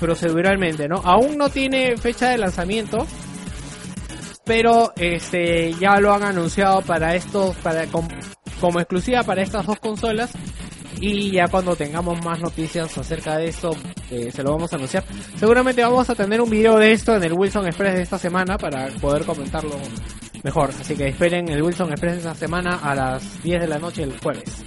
[0.00, 0.96] proceduralmente, ¿no?
[1.04, 3.06] Aún no tiene fecha de lanzamiento,
[4.46, 8.08] pero este ya lo han anunciado para estos para com-
[8.60, 10.30] como exclusiva para estas dos consolas.
[10.98, 13.76] Y ya cuando tengamos más noticias acerca de esto
[14.10, 15.04] eh, se lo vamos a anunciar.
[15.38, 18.56] Seguramente vamos a tener un video de esto en el Wilson Express de esta semana
[18.56, 19.76] para poder comentarlo
[20.42, 20.70] mejor.
[20.80, 24.04] Así que esperen el Wilson Express de esta semana a las 10 de la noche
[24.04, 24.64] el jueves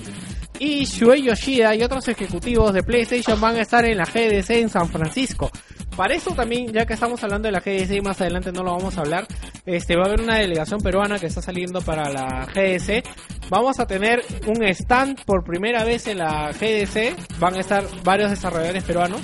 [0.60, 4.70] y Shuei Yoshida y otros ejecutivos de PlayStation van a estar en la GDC en
[4.70, 5.50] San Francisco.
[5.96, 8.72] Para eso también, ya que estamos hablando de la GDC y más adelante no lo
[8.72, 9.26] vamos a hablar,
[9.66, 13.04] este va a haber una delegación peruana que está saliendo para la GDC.
[13.50, 17.40] Vamos a tener un stand por primera vez en la GDC.
[17.40, 19.22] Van a estar varios desarrolladores peruanos.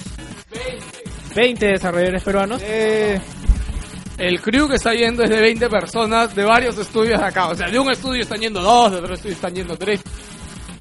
[1.36, 2.62] 20 desarrolladores peruanos.
[2.64, 3.20] Eh,
[4.18, 7.48] el crew que está yendo es de 20 personas de varios estudios acá.
[7.48, 10.02] O sea, de un estudio están yendo dos, de otro estudio están yendo tres.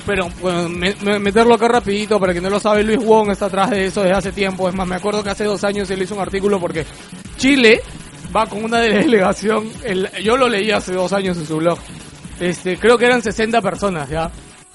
[0.07, 3.47] Pero bueno, me- me- meterlo acá rapidito, para quien no lo sabe, Luis Wong está
[3.47, 4.69] atrás de eso desde hace tiempo.
[4.69, 6.85] Es más, me acuerdo que hace dos años él hizo un artículo porque
[7.39, 7.81] Chile
[8.35, 11.79] va con una delegación, el- yo lo leí hace dos años en su blog.
[12.41, 14.31] Este, creo que eran 60 personas ya.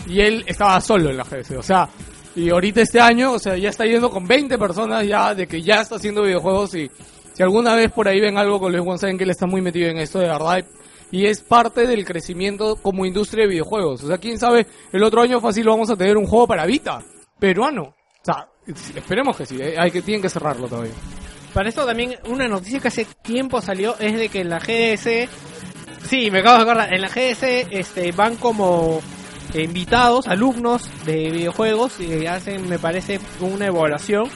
[0.08, 1.88] Y él estaba solo en la GDC, o sea,
[2.36, 5.62] y ahorita este año, o sea, ya está yendo con 20 personas ya de que
[5.62, 6.90] ya está haciendo videojuegos y
[7.34, 9.62] si alguna vez por ahí ven algo con Luis Wong, saben que él está muy
[9.62, 10.64] metido en esto de verdad.
[11.12, 14.04] Y es parte del crecimiento como industria de videojuegos.
[14.04, 17.04] O sea, quién sabe, el otro año fácil vamos a tener un juego para Vita,
[17.40, 17.96] peruano.
[18.22, 18.48] O sea,
[18.96, 20.94] esperemos que sí, eh, hay que, tienen que cerrarlo todavía.
[21.54, 25.28] Para esto también una noticia que hace tiempo salió es de que en la GDC,
[26.08, 29.02] sí, me acabo de acordar, en la GDC este, van como
[29.56, 34.30] invitados, alumnos de videojuegos y hacen, me parece, una evaluación.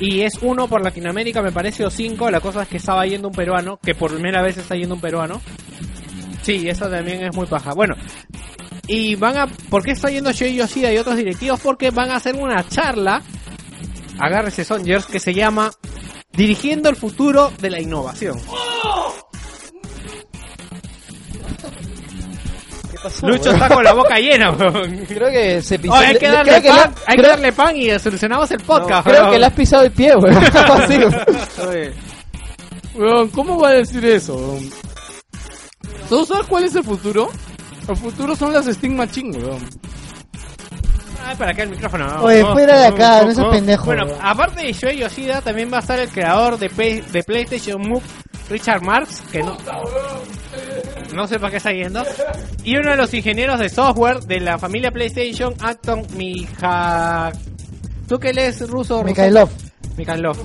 [0.00, 2.30] Y es uno por Latinoamérica, me parece, o cinco.
[2.30, 5.00] La cosa es que estaba yendo un peruano, que por primera vez está yendo un
[5.00, 5.40] peruano.
[6.42, 7.74] Sí, eso también es muy paja.
[7.74, 7.94] Bueno,
[8.86, 9.46] y van a...
[9.46, 11.60] ¿Por qué está yendo Shoei Yoshida y otros directivos?
[11.60, 13.22] Porque van a hacer una charla,
[14.18, 15.70] agárrese Songers, que se llama
[16.32, 18.40] Dirigiendo el futuro de la innovación.
[22.90, 23.28] ¿Qué pasó?
[23.28, 24.98] Lucho está con la boca llena, weón.
[25.08, 25.94] Creo que se pisó.
[25.94, 27.98] Oye, hay que le- darle creo que pan, le- hay que creo- darle pan y
[27.98, 29.06] solucionamos el podcast.
[29.06, 29.32] Creo weón.
[29.32, 30.36] que le has pisado el pie, weón.
[30.54, 31.92] Así, weón.
[32.94, 34.36] Weón, ¿cómo va a decir eso?
[34.36, 34.70] weón?
[36.08, 37.30] ¿Tú sabes cuál es el futuro?
[37.86, 39.60] El futuro son las Steam Machine, weón.
[41.24, 42.06] Ay, para acá el micrófono.
[42.06, 43.84] no, Oye, no, fuera de acá, no, no seas pendejo.
[43.84, 44.18] Bueno, weón.
[44.22, 48.02] aparte de Shoei Yoshida, también va a estar el creador de, PlayStation Move,
[48.48, 49.56] Richard Marx, que no,
[51.14, 52.02] no sé para qué está yendo.
[52.64, 57.32] Y uno de los ingenieros de software de la familia PlayStation, Acton Mija...
[58.08, 59.04] ¿Tú qué lees ruso?
[59.04, 59.50] Mikhailov.
[59.98, 60.38] Mikhailov.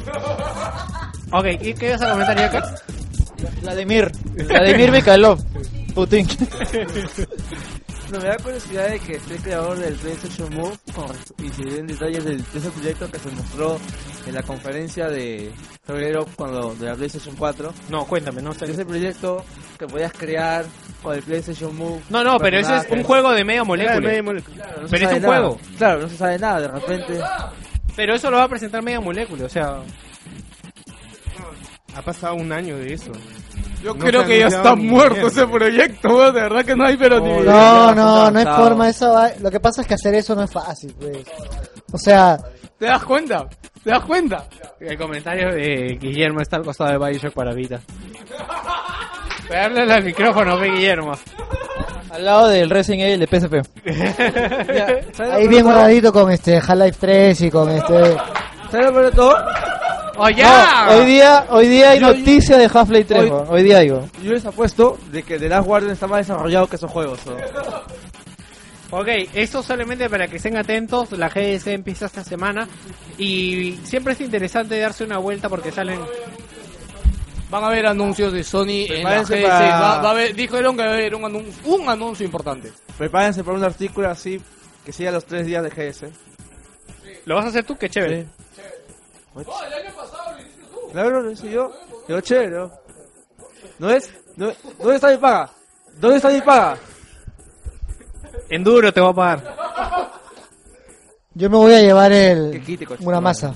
[1.31, 2.75] Ok, ¿qué, qué ibas a comentar yo acá?
[3.61, 4.11] Vladimir.
[4.47, 5.39] Vladimir Mikhailov.
[5.93, 6.27] Putin.
[8.11, 10.75] no, me da curiosidad de que esté el creador del PlayStation Move
[11.43, 13.79] y se den detalles del, de ese proyecto que se mostró
[14.25, 15.51] en la conferencia de
[15.85, 17.73] febrero cuando de la PlayStation 4.
[17.89, 18.65] No, cuéntame, no sé.
[18.65, 19.45] Ese proyecto
[19.77, 20.65] que podías crear
[21.03, 22.01] con el PlayStation Move.
[22.09, 23.99] No, no, pero ese es un juego de media de molécula.
[23.99, 25.35] media molécula, claro, no se Pero es un nada.
[25.35, 25.59] juego.
[25.77, 27.19] Claro, no se sabe nada, de repente.
[27.95, 29.77] Pero eso lo va a presentar media molécula, o sea...
[31.95, 33.11] Ha pasado un año de eso.
[33.83, 35.27] Yo No creo que ya está muerto mierda.
[35.29, 36.33] ese proyecto, weón.
[36.33, 37.51] De verdad que no hay, pero ni Oh, idea.
[37.53, 38.63] No, no, no hay avanzado.
[38.63, 38.89] forma.
[38.89, 41.17] Eso va- Lo que pasa es que hacer eso no es fácil, pues.
[41.91, 42.37] O sea,
[42.79, 43.45] ¿Te das cuenta?
[43.83, 44.45] ¿Te das cuenta?
[44.79, 47.79] El comentario de Guillermo está al costado de Bioshock para Vita.
[49.47, 51.11] Pegarle al micrófono, ve Guillermo.
[52.11, 53.53] Al lado del Resident Evil de PSP.
[53.85, 58.15] Mira, ¿sabes ahí bien guardadito con este Half-Life 3 y con este...
[58.71, 59.35] ¿Sabes lo peor de todo?
[60.15, 60.85] ¡Oh, ya!
[60.87, 64.07] No, hoy día, hoy día hay Yo- noticia de Half-Life 3, hoy- día digo.
[64.21, 67.19] Yo les apuesto de que The Last Guardian está más desarrollado que esos juegos.
[67.25, 67.33] ¿no?
[68.95, 71.11] Ok, esto solamente para que estén atentos.
[71.13, 72.67] La GDC empieza esta semana.
[73.17, 75.99] Y siempre es interesante darse una vuelta porque salen.
[77.49, 79.47] Van a haber anuncios de Sony en la Prepárense GDC.
[79.47, 82.71] para- Va, va a haber, dijeron que va a haber un anuncio, un anuncio importante.
[82.95, 84.39] Prepárense para un artículo así
[84.85, 86.11] que siga los tres días de GS.
[87.25, 87.75] ¿Lo vas a hacer tú?
[87.75, 88.27] Qué chévere.
[90.91, 91.71] Claro, lo hice yo.
[92.07, 92.71] Yo chévere, ¿no?
[93.79, 94.13] ¿No es?
[94.35, 95.49] ¿No- ¿Dónde está mi paga?
[95.99, 96.77] ¿Dónde está mi paga?
[98.49, 99.55] En duro te voy a pagar.
[101.35, 103.03] Yo me voy a llevar el quite, coche.
[103.03, 103.55] una masa.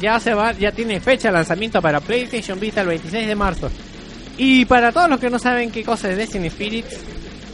[0.00, 3.70] Ya se va, ya tiene fecha de lanzamiento para PlayStation Vita el 26 de marzo.
[4.38, 6.96] Y para todos los que no saben qué cosa es Destiny Spirits,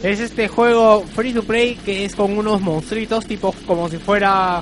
[0.03, 4.61] es este juego free to play que es con unos monstruitos, tipo como si fuera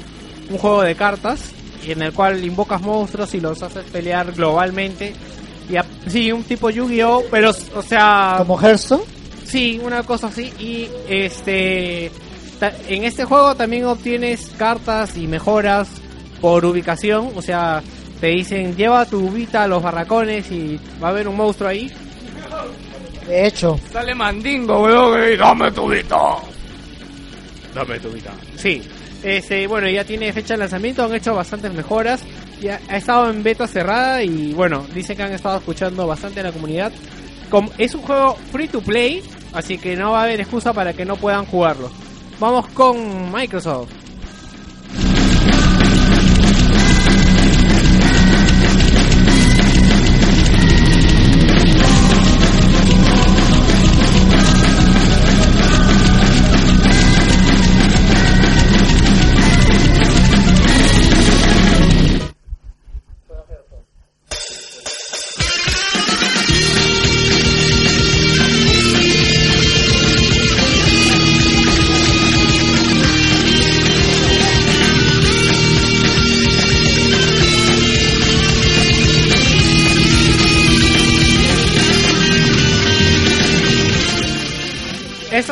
[0.49, 1.51] un juego de cartas,
[1.85, 5.13] y en el cual invocas monstruos y los haces pelear globalmente.
[5.69, 9.03] Y a- sí, un tipo Yu-Gi-Oh, pero o sea, Como Hearthstone.
[9.45, 10.51] Sí, una cosa así.
[10.59, 12.11] Y este.
[12.87, 15.87] En este juego también obtienes cartas y mejoras
[16.45, 17.31] por ubicación.
[17.35, 17.81] O sea,
[18.21, 21.91] te dicen lleva tu Vita a los barracones y va a haber un monstruo ahí.
[23.27, 26.15] De hecho, Sale mandingo, weón, y dame tu Vita.
[27.73, 28.31] Dame tu Vita.
[28.57, 28.79] Sí.
[29.23, 32.21] Este, bueno, ya tiene fecha de lanzamiento, han hecho bastantes mejoras.
[32.61, 36.43] Ya ha estado en beta cerrada y bueno, dicen que han estado escuchando bastante a
[36.43, 36.91] la comunidad.
[37.49, 39.23] Com- es un juego free to play,
[39.53, 41.89] así que no va a haber excusa para que no puedan jugarlo.
[42.39, 43.89] Vamos con Microsoft.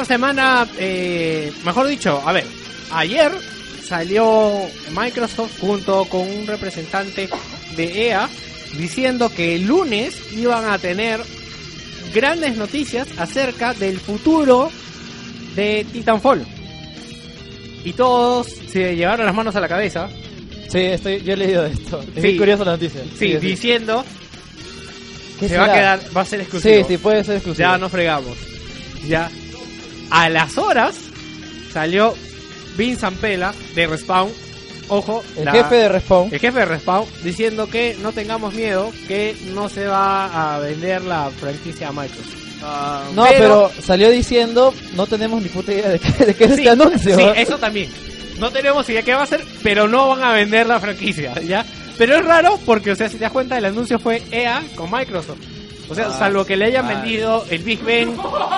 [0.03, 2.43] Esta semana, eh, mejor dicho, a ver,
[2.91, 3.31] ayer
[3.87, 4.51] salió
[4.93, 7.29] Microsoft junto con un representante
[7.77, 8.27] de EA
[8.77, 11.21] diciendo que el lunes iban a tener
[12.13, 14.69] grandes noticias acerca del futuro
[15.55, 16.45] de Titanfall.
[17.85, 20.09] Y todos se llevaron las manos a la cabeza.
[20.69, 22.03] Sí, estoy, yo he leído esto.
[22.13, 22.37] Es Sí.
[22.37, 23.03] curiosa la noticia.
[23.17, 24.03] Sí, diciendo
[25.39, 26.75] ¿qué se va a quedar, va a ser exclusivo.
[26.75, 27.69] Sí, sí, puede ser exclusivo.
[27.69, 28.37] Ya nos fregamos.
[29.07, 29.31] Ya.
[30.15, 30.95] A las horas
[31.73, 32.13] salió
[32.77, 34.29] Vince Zampella de Respawn.
[34.89, 36.29] Ojo, El la- jefe de Respawn.
[36.31, 41.03] el jefe de Respawn diciendo que no tengamos miedo, que no se va a vender
[41.03, 42.35] la franquicia a Microsoft.
[42.61, 43.71] Ah, No, pero...
[43.83, 47.15] salió diciendo, no tenemos ni puta idea de qué, de qué es Sí, este anuncio.
[47.17, 47.89] sí, eso también.
[48.39, 51.65] No tenemos idea qué va a hacer, pero no van a vender la franquicia, ¿ya?
[51.97, 54.91] Pero es raro porque, o sea, si te das cuenta, el anuncio fue EA con
[54.91, 55.39] Microsoft.
[55.89, 58.15] O sea, Ah, salvo que le hayan vendido el Big Ben,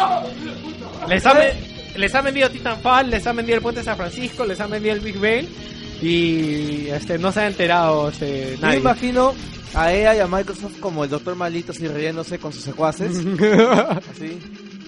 [1.07, 1.37] les han,
[1.95, 4.93] les han vendido Titanfall, les han vendido el Puente de San Francisco, les han vendido
[4.95, 5.47] el Big Ben
[6.01, 8.79] y este no se ha enterado este, Yo me nadie.
[8.79, 9.33] imagino
[9.73, 13.11] a EA y a Microsoft como el doctor malito así riéndose con sus secuaces.
[14.11, 14.39] así.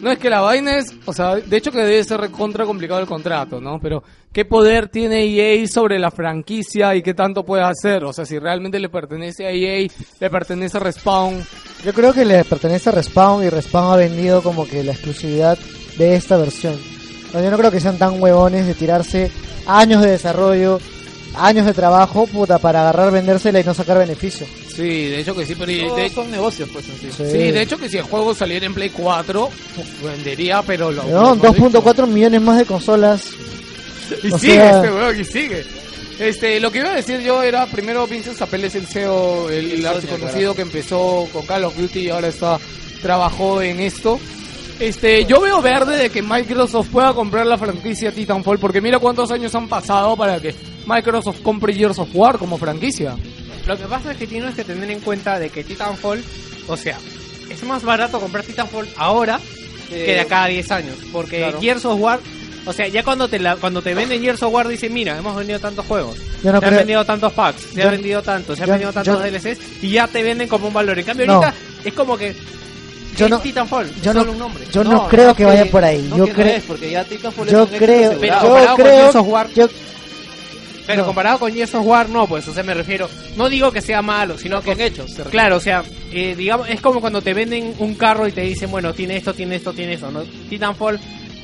[0.02, 3.00] No, es que la vaina es, o sea, de hecho que debe ser recontra complicado
[3.00, 3.80] el contrato, ¿no?
[3.82, 8.04] Pero, ¿qué poder tiene EA sobre la franquicia y qué tanto puede hacer?
[8.04, 9.88] O sea, si realmente le pertenece a EA,
[10.20, 11.44] le pertenece a Respawn.
[11.84, 15.58] Yo creo que le pertenece a Respawn y Respawn ha vendido como que la exclusividad
[15.98, 16.76] de esta versión.
[17.34, 19.32] No, Yo no creo que sean tan huevones de tirarse
[19.66, 20.80] años de desarrollo,
[21.36, 24.48] años de trabajo, puta, para agarrar, vendérsela y no sacar beneficio.
[24.76, 27.08] Sí, de hecho que sí, pero y Todos de, son negocios, pues, en sí.
[27.18, 27.24] Sí.
[27.32, 29.50] sí, de hecho que si el juego saliera en Play 4,
[30.04, 31.04] vendería, pero lo...
[31.04, 33.24] No, lo- 2.4 millones más de consolas.
[34.24, 35.66] Y O sigue sea- este weón, y sigue.
[36.18, 39.72] Este, lo que iba a decir yo era, primero Vincent Zapel es el CEO, el,
[39.74, 42.58] el archiconocido que empezó con Call of Duty y ahora está,
[43.02, 44.18] trabajó en esto.
[44.80, 49.32] Este, yo veo verde de que Microsoft pueda comprar la franquicia Titanfall, porque mira cuántos
[49.32, 50.54] años han pasado para que
[50.86, 53.16] Microsoft compre Gears of War como franquicia.
[53.66, 56.24] Lo que pasa es que tienes que tener en cuenta de que Titanfall,
[56.68, 56.98] o sea,
[57.50, 59.40] es más barato comprar Titanfall ahora
[59.90, 60.96] que de acá a 10 años.
[61.12, 61.60] Porque claro.
[61.62, 62.20] Gears of War
[62.68, 65.36] O sea, ya cuando te la, cuando te venden Gears of War dicen, mira, hemos
[65.38, 68.64] vendido tantos juegos, no se han vendido tantos packs, se Yo- han vendido tantos, se
[68.66, 71.00] han vendido tantos yo- DLCs y ya te venden como un valor.
[71.00, 71.34] En cambio No.
[71.36, 71.56] ahorita
[71.86, 72.36] es como que
[73.18, 74.64] Yo es no- Titanfall, yo es no- solo un nombre.
[74.72, 76.08] Yo no, creo que vaya por ahí.
[76.10, 76.56] no yo creo.
[76.56, 78.12] es, porque ya Titanfall es Yo un éxito creo.
[78.12, 78.20] asegurado.
[78.22, 78.96] Pero comparado Yo con creo.
[79.02, 79.70] Gears of War, yo-
[80.86, 81.06] Pero No.
[81.08, 84.02] comparado con Gears of War, no, pues, o sea, me refiero, no digo que sea
[84.02, 85.12] malo, sino que con hechos.
[85.12, 85.24] se.
[85.24, 88.72] Claro, o sea, eh, digamos, es como cuando te venden un carro y te dicen,
[88.72, 90.22] bueno, tiene esto, tiene esto, tiene eso, ¿no?
[90.50, 90.98] Titanfall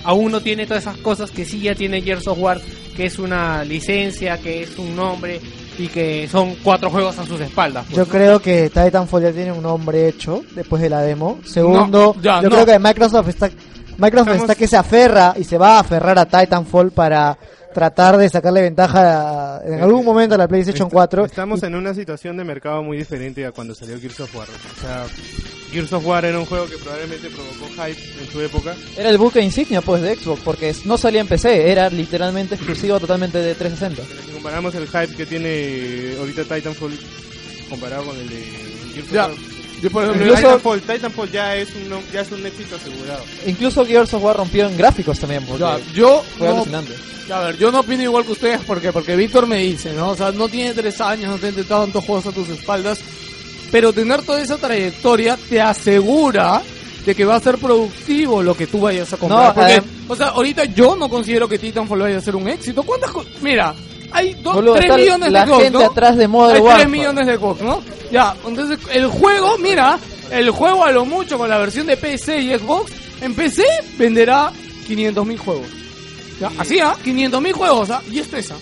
[0.05, 2.61] aún no tiene todas esas cosas que sí ya tiene Gears of War,
[2.95, 5.41] que es una licencia, que es un nombre
[5.77, 7.85] y que son cuatro juegos a sus espaldas.
[7.85, 11.39] pues, Yo creo que Titanfall ya tiene un nombre hecho después de la demo.
[11.45, 12.55] Segundo, No, ya, yo no.
[12.55, 13.49] creo que Microsoft está
[13.97, 17.37] Microsoft Estamos- está que se aferra y se va a aferrar a Titanfall para
[17.73, 21.25] tratar de sacarle ventaja a- en algún momento a la PlayStation Est- 4.
[21.25, 24.47] Estamos en una situación de mercado muy diferente a cuando salió Gears of War.
[24.47, 25.05] O sea,
[25.73, 28.75] Gears of War era un juego que probablemente provocó hype en su época.
[28.95, 32.99] Era el buque insignia pues de Xbox, porque no salía en PC, era literalmente exclusivo
[32.99, 34.03] totalmente de 360.
[34.07, 36.97] Pero si comparamos el hype que tiene ahorita Titanfall
[37.69, 38.43] comparado con el de
[38.93, 39.25] Gears Ya.
[39.25, 39.53] of War.
[39.81, 43.23] Yo, por ejemplo, Incluso- Titanfall, Titanfall ya es un ya es un éxito asegurado.
[43.45, 46.93] Incluso Gears of War rompió en gráficos también, porque ya, yo fue no- alucinante.
[47.31, 50.09] A ver, yo no opino igual que ustedes porque porque Víctor me dice, ¿no?
[50.09, 52.99] O sea, no tiene tres años, no tiene tantos juegos a tus espaldas,
[53.73, 56.61] pero tener toda esa trayectoria te asegura
[57.03, 59.47] de que va a ser productivo lo que tú vayas a comprar.
[59.47, 62.83] No, porque, o sea, ahorita yo no considero que Titanfall vaya a ser un éxito.
[62.83, 63.09] ¿Cuántas
[63.41, 63.73] Mira,
[64.11, 65.85] hay dos, Boludo, 3 está millones la de gente ¿no?
[65.85, 66.91] atrás de Modern Hay 3 Warfare.
[66.91, 67.81] millones de Xbox, ¿no?
[68.11, 69.97] Ya, entonces el juego, mira,
[70.29, 73.63] el juego a lo mucho con la versión de PC y Xbox, en PC
[73.97, 74.53] venderá
[74.85, 75.65] 500 mil juegos.
[76.39, 76.95] Ya, así, ¿ah?
[77.03, 78.03] 500 mil juegos, ¿ah?
[78.11, 78.57] Y esto es, ¿ah?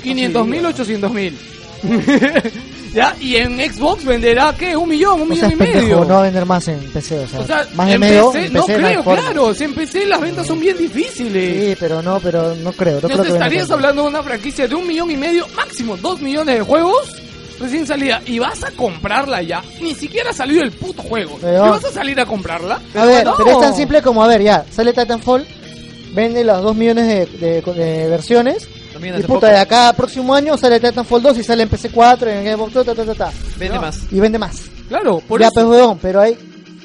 [0.00, 1.36] 500 mil, 800 mil.
[2.94, 4.76] ya, y en Xbox venderá, ¿qué?
[4.76, 5.96] Un millón, un O millón sea, y pendejo, medio.
[6.04, 8.30] no va a vender más en PC, o sea, o sea, más de en medio,
[8.30, 9.54] PC, en no PC no hay creo, claro.
[9.54, 11.64] Si en PC las ventas son bien difíciles.
[11.70, 14.68] Sí, pero no, pero no creo, no No creo que estarías hablando de una franquicia
[14.68, 17.20] de un millón y medio, máximo dos millones de juegos
[17.60, 19.62] recién salida y vas a comprarla ya.
[19.80, 21.38] Ni siquiera ha salido el puto juego.
[21.40, 22.80] Pero- ¿Y vas a salir a comprarla?
[22.94, 23.34] A ver, No.
[23.36, 25.46] pero es tan simple como, a ver, ya, sale Titanfall,
[26.12, 28.68] vende las 2 millones de, de- de versiones,
[29.12, 29.52] También y hace puta, poco.
[29.52, 32.94] de acá próximo año sale Titanfall 2 y sale en PC4, en Xbox, ta, ta,
[32.94, 33.98] ta, ta, ta, Vende más.
[34.10, 34.56] y vende más.
[34.88, 35.54] Claro, por ya, eso.
[35.54, 36.36] pues, weón, pero hay...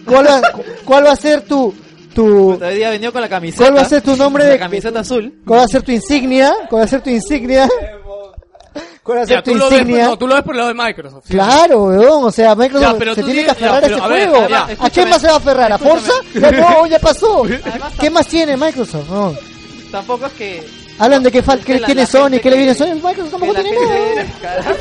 [0.05, 0.41] ¿Cuál va,
[0.85, 1.73] cuál va a ser tu...
[2.13, 3.63] tu Hoy día vendió con la camiseta.
[3.65, 5.33] ¿Cuál va a ser tu nombre La de- camiseta azul.
[5.45, 6.53] ¿Cuál va a ser tu insignia?
[6.69, 7.69] ¿Cuál va a ser tu insignia?
[9.03, 10.05] ¿Cuál va a ser Ya, tu tú, lo ves, insignia?
[10.05, 11.23] no, tú lo ves por el lado de Microsoft.
[11.25, 11.33] ¿sí?
[11.33, 14.07] Claro, weón, o sea, Microsoft Ya, pero se tiene que aferrar ya, a ese a
[14.07, 14.47] ver, juego.
[14.79, 15.71] ¿A quién más se va a aferrar?
[15.73, 16.11] ¿A Forza?
[16.35, 17.43] Ya no, ya pasó.
[17.43, 19.09] Además, ¿Qué más tiene Microsoft?
[19.09, 19.33] No.
[19.91, 20.67] Tampoco es que...
[20.99, 23.71] Hablan de que, fal- que tiene la Sony, que le viene Sony, Microsoft tampoco tiene
[23.71, 24.75] nada.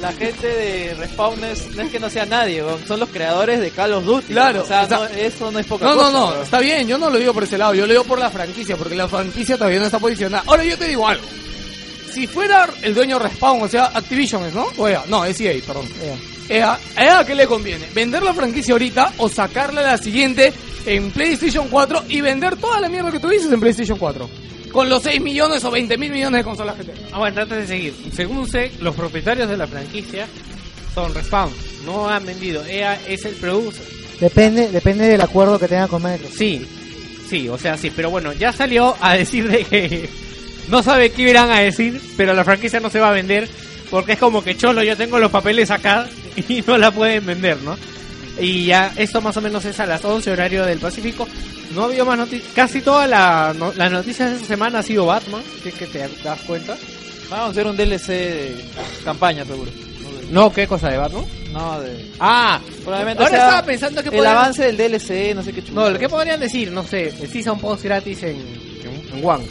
[0.00, 3.70] la gente de Respawn es- no es que no sea nadie, son los creadores de
[3.70, 4.32] Call of Duty.
[4.32, 6.86] Claro, o sea, o sea, no- eso no es poca No, no, no, está bien,
[6.88, 9.08] yo no lo digo por ese lado, yo lo digo por la franquicia, porque la
[9.08, 10.44] franquicia todavía no está posicionada.
[10.46, 11.24] Ahora yo te digo algo.
[12.14, 14.66] Si fuera el dueño Respawn, o sea, Activision es, ¿no?
[14.78, 15.86] O EA, no, es EA, perdón.
[16.48, 17.86] EA, ¿a EA qué le conviene?
[17.94, 20.52] ¿Vender la franquicia ahorita o sacarla a la siguiente
[20.86, 24.28] en PlayStation 4 y vender toda la mierda que tú dices en PlayStation 4?
[24.72, 27.08] Con los 6 millones o 20 mil millones de consolas que tenga.
[27.12, 30.26] Ah, bueno, antes de seguir, según sé, los propietarios de la franquicia
[30.94, 31.52] son Respawn,
[31.84, 33.84] no han vendido, EA es el producer.
[34.20, 36.36] Depende, depende del acuerdo que tenga con Microsoft.
[36.36, 36.66] Sí,
[37.28, 40.08] sí, o sea, sí, pero bueno, ya salió a decir de que
[40.68, 43.48] no sabe qué irán a decir, pero la franquicia no se va a vender
[43.90, 46.06] porque es como que cholo, yo tengo los papeles acá
[46.48, 47.76] y no la pueden vender, ¿no?
[48.38, 51.26] Y ya esto más o menos es a las 11 horario del Pacífico.
[51.74, 54.82] No ha habido más noticias, casi toda la no- las noticias de esta semana ha
[54.82, 56.76] sido Batman, si es que te das cuenta.
[57.30, 58.64] Vamos a hacer un DLC de
[59.04, 59.70] campaña, seguro.
[60.30, 61.24] No, ¿qué cosa de Batman?
[61.52, 62.12] No, de...
[62.20, 65.64] Ah, Probablemente ahora sea estaba pensando que el podrían- avance del DLC, no sé qué
[65.64, 65.90] chulo.
[65.90, 66.70] No, ¿qué podrían decir?
[66.72, 69.44] No sé, el Season Post gratis en, en, en One.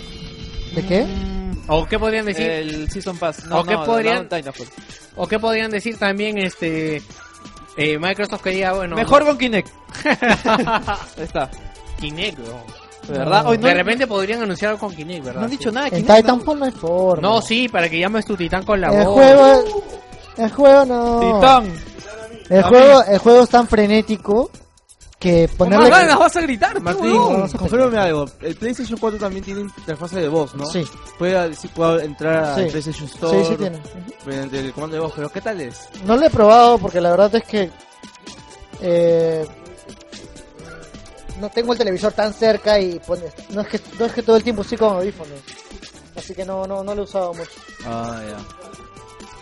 [0.76, 1.06] ¿De qué?
[1.68, 2.48] ¿O qué podrían decir?
[2.50, 3.46] El Season Pass.
[3.46, 4.68] No, ¿O qué no, podrían- no, Titanfall.
[5.18, 7.02] ¿O qué podrían decir también este
[7.78, 9.70] eh, Microsoft quería, bueno, Mejor con Kinect.
[10.06, 11.50] Ahí está.
[12.00, 12.64] Kinect, ¿no?
[13.12, 15.40] De verdad, hoy no, de repente podrían anunciar algo con Kinect, ¿verdad?
[15.42, 15.88] no han dicho nada.
[15.88, 17.28] En Kinect, Titanfall no hay forma.
[17.28, 19.14] No, sí, para que llames tu titán con la El voz.
[19.16, 19.64] juego,
[20.38, 21.20] el juego no.
[21.20, 21.74] Titán.
[22.50, 24.50] El juego, el juego es tan frenético
[25.20, 25.90] que ponerle.
[25.90, 27.14] más ganas vas a gritar, Martín,
[27.58, 28.26] confírmame algo.
[28.42, 30.66] El PlayStation 4 también tiene interfaz de voz, ¿no?
[30.66, 30.84] Sí,
[31.18, 32.62] Puede, sí, puede entrar Sí.
[32.62, 33.80] al PlayStation Store sí, sí tiene.
[34.26, 35.90] mediante el comando de voz, pero ¿qué tal es?
[36.06, 37.70] No lo he probado porque la verdad es que
[38.82, 39.46] eh,
[41.40, 44.36] no tengo el televisor tan cerca y pone- no es que no es que todo
[44.38, 45.40] el tiempo estoy con audífonos,
[46.16, 47.52] así que no no no lo he usado mucho.
[47.86, 48.22] Ah,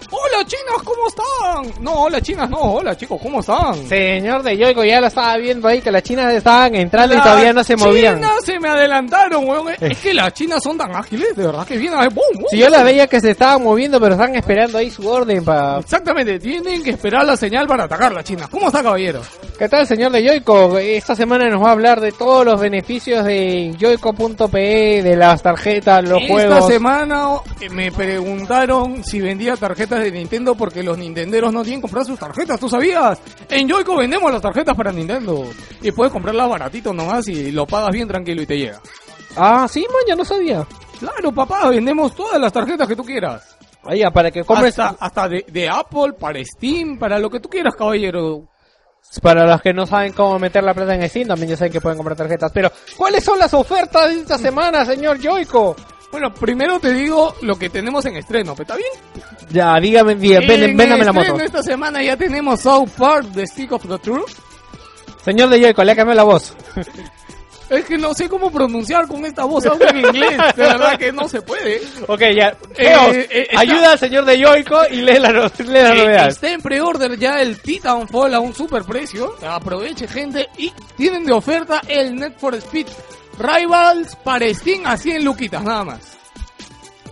[0.09, 1.83] Hola chinas, ¿cómo están?
[1.83, 3.75] No, hola chinas, no, hola chicos, ¿cómo están?
[3.87, 7.25] Señor de Yoico, ya lo estaba viendo ahí que las chinas estaban entrando y Las
[7.25, 8.15] todavía no se movían.
[8.15, 9.73] chinas se me adelantaron, weón.
[9.81, 12.03] Es que las chinas son tan ágiles, de verdad que vienen a...
[12.07, 12.45] ¡Bum, bum!
[12.49, 15.79] Si yo las veía que se estaban moviendo, pero están esperando ahí su orden para...
[15.79, 18.47] Exactamente, tienen que esperar la señal para atacar la China.
[18.49, 19.21] ¿Cómo está, caballero?
[19.59, 20.77] ¿Qué tal, señor de Yoico?
[20.77, 26.07] Esta semana nos va a hablar de todos los beneficios de yoico.pe, de las tarjetas,
[26.07, 26.67] los Esta juegos.
[26.67, 27.25] semana
[27.59, 32.05] eh, me preguntaron si vendía tarjetas de Nintendo porque los nintenderos no tienen que comprar
[32.05, 33.19] sus tarjetas, ¿tú sabías?
[33.49, 35.45] En Yoico vendemos las tarjetas para Nintendo.
[35.81, 38.81] Y puedes comprarlas baratito nomás y lo pagas bien tranquilo y te llega.
[39.35, 40.65] Ah, sí, man, ya no sabía.
[40.99, 43.57] Claro, papá, vendemos todas las tarjetas que tú quieras.
[43.83, 44.77] Ahí, ah, para que compres...
[44.79, 48.47] Hasta, hasta de, de Apple, para Steam, para lo que tú quieras, caballero.
[49.21, 51.79] Para los que no saben cómo meter la plata en Steam, también ya saben que
[51.79, 52.51] pueden comprar tarjetas.
[52.53, 55.75] Pero, ¿cuáles son las ofertas de esta semana, señor Yoico?
[56.11, 58.89] Bueno, primero te digo lo que tenemos en estreno, ¿está bien?
[59.49, 61.35] Ya, dígame, dígame, ven, En véndame la moto.
[61.39, 64.31] Esta semana ya tenemos South Park, The Stick of the Truth.
[65.23, 66.55] Señor de Yoico, le cambió la voz.
[67.69, 70.37] Es que no sé cómo pronunciar con esta voz aún en inglés.
[70.55, 71.81] De verdad que no se puede.
[72.07, 72.55] Ok, ya.
[72.77, 75.97] Eh, eh, está- ayuda al señor de Yoico y lee la, no- lee la Eh,
[75.97, 76.27] novedad.
[76.29, 79.35] está en pre-order ya el Titanfall a un super precio.
[79.45, 80.47] Aproveche, gente.
[80.57, 82.87] Y tienen de oferta el Net for Speed
[83.39, 85.99] Rivals para Steam a 100 luquitas, nada más.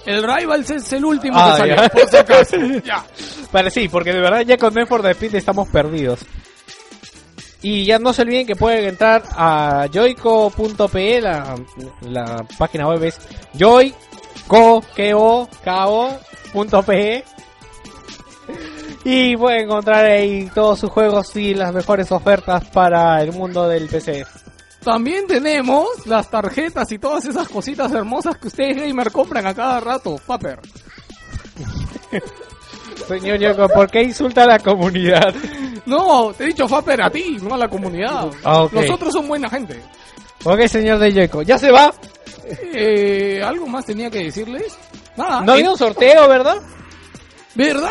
[0.05, 1.89] El Rivals es el último Ah, que salió, ya.
[1.89, 2.57] por si acaso.
[2.85, 3.03] Ya.
[3.51, 6.19] Vale, sí, porque de verdad ya con Need for Speed estamos perdidos.
[7.61, 11.55] Y ya no se olviden que pueden entrar a joyco.pe, la,
[12.01, 13.17] la página web es
[16.07, 17.23] joyco.pe
[19.03, 23.87] y pueden encontrar ahí todos sus juegos y las mejores ofertas para el mundo del
[23.87, 24.25] PC.
[24.85, 29.79] También tenemos las tarjetas y todas esas cositas hermosas que ustedes gamer compran a cada
[29.79, 30.59] rato, Paper.
[33.07, 35.33] Señor Yoico, ¿por qué insulta a la comunidad?
[35.87, 38.29] No, te he dicho Faper a ti, no a la comunidad.
[38.43, 38.73] Ah, ok.
[38.73, 39.81] Los otros son buena gente.
[40.43, 41.91] Ok, señor de Yoico, ¿ya se va?
[42.71, 44.77] Eh, ¿Algo más tenía que decirles?
[45.17, 45.41] Nada.
[45.41, 46.57] No eh, había un sorteo, ¿verdad?
[47.55, 47.89] ¿Verdad?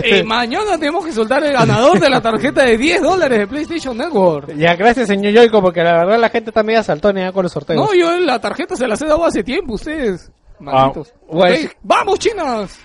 [0.04, 3.96] Eh, mañana tenemos que soltar el ganador de la tarjeta de 10 dólares de PlayStation
[3.96, 4.54] Network.
[4.56, 7.78] Ya, gracias, señor Yoico, porque la verdad la gente está media saltona con los sorteos.
[7.80, 10.30] No, yo la tarjeta se las he dado hace tiempo, ustedes.
[10.60, 11.12] Malditos.
[11.14, 12.78] Ah, pues- Ok, ¡Vamos, chinas!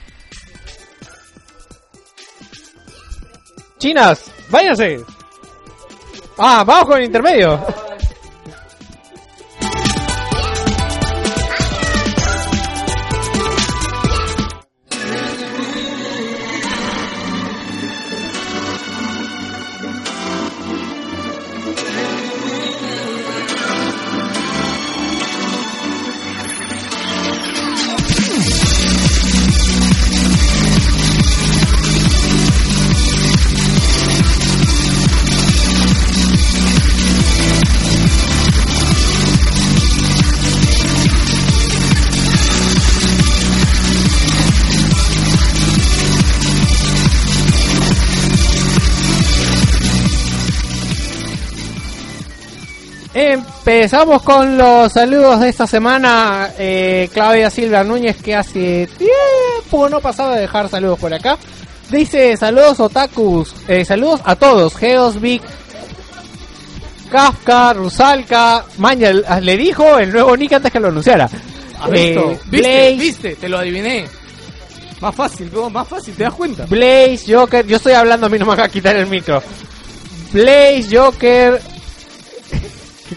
[3.77, 4.99] Chinas, váyanse.
[6.37, 7.59] Ah, vamos con el intermedio.
[53.65, 56.49] Empezamos con los saludos de esta semana.
[56.59, 61.37] Eh, Claudia Silva Núñez, que hace tiempo no pasaba de dejar saludos por acá.
[61.89, 65.41] Dice saludos otakus, eh, saludos a todos, Geos, Vic,
[67.09, 71.29] Kafka, Rusalka, Maña, le dijo el nuevo nick antes que lo anunciara.
[71.93, 72.39] Eh, ¿Viste?
[72.47, 73.35] Blaze, ¿Viste?
[73.35, 74.05] Te lo adiviné.
[74.99, 76.65] Más fácil, más fácil, ¿te das cuenta?
[76.65, 79.41] Blaze, Joker, yo estoy hablando, a mí no me va a quitar el micro.
[80.33, 81.61] Blaze, Joker,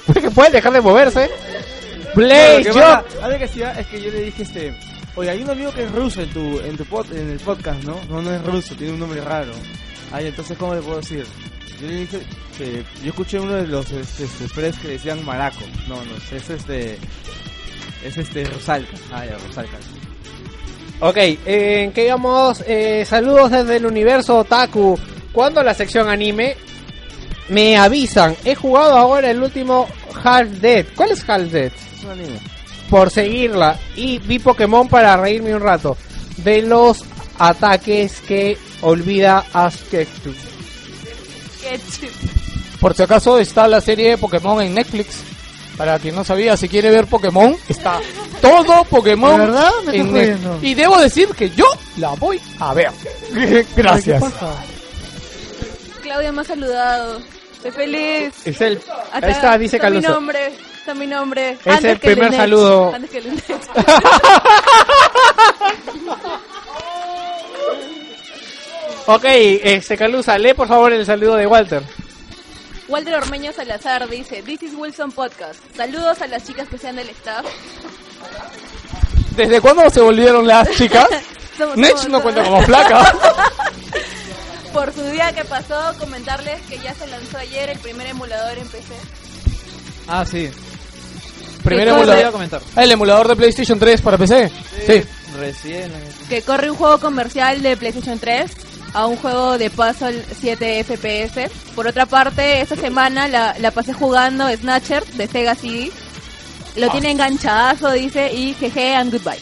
[0.30, 1.30] pueden dejar de moverse.
[2.14, 4.74] Blaze, que que hacía es que yo le dije este,
[5.16, 7.82] oye, hay un amigo que es ruso en tu en tu pod- en el podcast,
[7.84, 7.98] ¿no?
[8.08, 9.52] No, no es ruso, tiene un nombre raro.
[10.12, 11.26] Ay, entonces cómo le puedo decir?
[11.80, 12.20] Yo le dije
[12.56, 15.60] que yo escuché uno de los este, este, press que decían maraco.
[15.88, 16.98] No, no, es este
[18.04, 18.96] es este Rosalca.
[19.12, 19.76] Ah, ya, Rosalca.
[21.00, 22.64] Ok, eh, ¿en qué íbamos?
[22.66, 24.98] Eh, saludos desde el universo Otaku.
[25.32, 26.56] Cuando la sección anime
[27.48, 29.86] me avisan, he jugado ahora el último
[30.22, 30.86] Half Dead.
[30.94, 31.72] ¿Cuál es Half Dead?
[31.96, 32.38] Es un anime.
[32.90, 35.96] Por seguirla y vi Pokémon para reírme un rato
[36.38, 37.04] de los
[37.38, 40.32] ataques que olvida Askektu.
[42.80, 45.16] Por si acaso está la serie de Pokémon en Netflix.
[45.76, 48.00] Para quien no sabía, si quiere ver Pokémon, está
[48.40, 49.32] todo Pokémon.
[49.32, 49.70] ¿De verdad?
[49.86, 50.38] Me en Net-.
[50.62, 51.66] Y debo decir que yo
[51.98, 52.90] la voy a ver.
[53.76, 54.22] Gracias.
[56.02, 57.20] Claudia me ha saludado.
[57.68, 58.34] Estoy feliz.
[58.46, 58.80] Es el,
[59.12, 60.14] Acá está, dice está mi Caluso.
[60.14, 60.46] nombre.
[60.78, 61.50] Está mi nombre.
[61.52, 62.94] Es Antes el que primer saludo.
[62.94, 63.22] Antes que.
[69.08, 71.82] Ok, este Calusa, lee por favor el saludo de Walter.
[72.88, 75.60] Walter Ormeño Salazar dice, This is Wilson Podcast.
[75.76, 77.44] Saludos a las chicas que sean del staff.
[79.36, 81.06] ¿Desde cuándo se volvieron las chicas?
[81.58, 83.12] Somos- Nech somos- no cuenta como flaca.
[84.76, 88.66] Por su día que pasó, comentarles que ya se lanzó ayer el primer emulador en
[88.68, 88.92] PC.
[90.06, 90.50] Ah, sí.
[91.64, 92.18] Primer emulador.
[92.20, 92.60] iba a comentar.
[92.76, 94.50] Ah, el emulador de PlayStation 3 para PC.
[94.86, 95.02] Sí.
[95.38, 95.90] Recién.
[96.28, 98.50] Que corre un juego comercial de PlayStation 3
[98.92, 101.50] a un juego de puzzle 7 FPS.
[101.74, 105.90] Por otra parte, esta semana la, la pasé jugando Snatcher de Sega CD.
[106.76, 106.92] Lo Ah.
[106.92, 109.40] tiene enganchadazo, dice, y jeje and goodbye.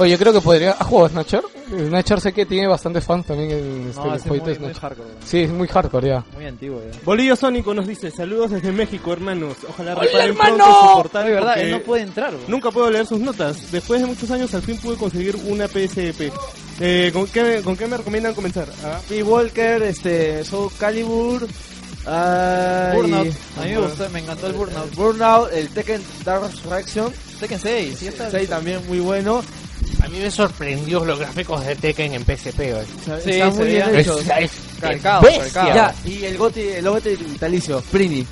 [0.00, 0.72] Oye, yo creo que podría.
[0.72, 1.42] ¿Has jugado Snatcher?
[1.68, 4.80] Snatcher sé que tiene bastantes fans también en este No, jueguito muy- de muy Snatcher.
[4.80, 5.08] hardcore.
[5.24, 6.24] Sí, es muy hardcore ya.
[6.34, 6.98] Muy antiguo ya.
[7.04, 9.58] Bolillo Sónico nos dice, saludos desde México, hermanos.
[9.68, 10.56] Ojalá ¡Hola, reparen hermano!
[10.56, 11.24] pronto su portal.
[11.26, 12.40] De verdad, él no puede entrar, bro.
[12.48, 13.70] Nunca puedo leer sus notas.
[13.70, 16.32] Después de muchos años, al fin pude conseguir una PSP.
[16.80, 18.68] Eh, ¿con, qué, ¿Con qué me recomiendan comenzar?
[18.82, 19.22] Ah, P.
[19.22, 21.46] Walker, este, Soul Calibur,
[22.06, 23.28] ay, Burnout.
[23.58, 24.94] A mí me gustó, me encantó el Burnout.
[24.94, 28.30] Burnout, el Tekken Dark Resurrection, Tekken 6, sí está.
[28.30, 29.42] 6 también muy bueno.
[30.02, 33.20] A mí me sorprendió los gráficos de Tekken en PSP, güey.
[33.24, 33.94] Sí, muy bien.
[33.94, 34.50] Es- es-
[34.80, 35.22] Calcado.
[35.74, 38.26] Ya, y el Goti, el Goti vitalicio, Prini,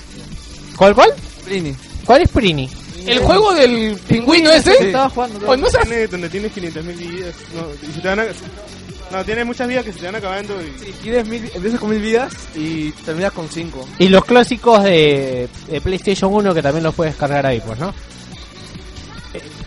[0.77, 1.11] ¿Cuál, cuál?
[1.45, 1.75] Prini.
[2.07, 2.71] ¿Cuál es Prini?
[3.07, 4.77] ¿El juego del pingüino ese?
[4.77, 4.85] Sí.
[4.87, 5.39] Estaba jugando.
[5.57, 7.35] No tiene, donde tienes 500.000 vidas.
[7.55, 8.27] No, y se te van a-
[9.11, 10.55] no, tiene muchas vidas que se te van acabando.
[10.61, 10.85] Y...
[10.85, 13.89] Si quieres mil, empiezas con mil vidas y terminas con cinco.
[13.99, 17.95] Y los clásicos de, de PlayStation 1 que también los puedes cargar ahí, pues, ¿no?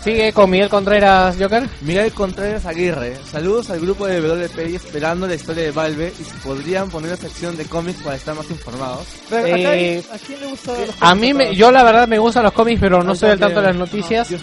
[0.04, 1.64] Sigue con Miguel Contreras, Joker.
[1.82, 6.32] Miguel Contreras Aguirre, saludos al grupo de WPI esperando la historia de Valve y si
[6.44, 9.06] podrían poner la sección de cómics para estar más informados.
[9.30, 12.08] Pero acá hay- Eh, ¿A quién le gusta los A mí, me, yo la verdad
[12.08, 14.30] me gustan los cómics, pero no estoy al tanto de las noticias.
[14.30, 14.38] Yo,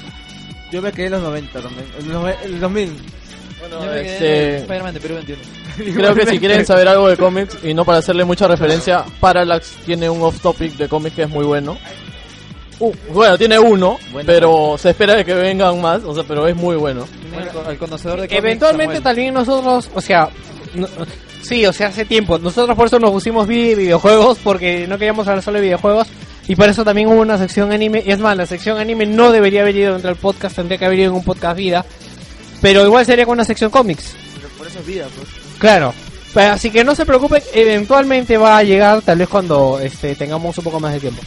[0.70, 2.96] yo me quedé en los 90 también, en los, en los 2000.
[3.60, 5.42] Yo me quedé en Este- Spider-Man de Perú 21.
[5.96, 9.70] Creo que si quieren saber algo de cómics y no para hacerle mucha referencia, Parallax
[9.84, 11.76] tiene un off-topic de cómics que es muy bueno.
[12.80, 14.26] Uh, bueno, tiene uno, Bueno.
[14.26, 17.06] pero se espera de que vengan más, o sea, pero es muy bueno.
[17.36, 19.02] El, co- el conocedor de Eventualmente Samuel.
[19.02, 20.28] también nosotros, o sea,
[20.74, 20.86] no-
[21.42, 22.38] sí, o sea, hace tiempo.
[22.38, 26.06] Nosotros por eso nos pusimos vi- videojuegos, porque no queríamos hablar solo de videojuegos.
[26.46, 28.02] Y por eso también hubo una sección anime.
[28.06, 30.86] Y es más, la sección anime no debería haber ido dentro del podcast, tendría que
[30.86, 31.84] haber ido en un podcast vida.
[32.62, 34.14] Pero igual sería con una sección cómics.
[34.36, 35.28] Pero por eso es vida, pues.
[35.58, 35.92] Claro.
[36.34, 40.64] Así que no se preocupen, eventualmente va a llegar, tal vez cuando este, tengamos un
[40.64, 41.20] poco más de tiempo.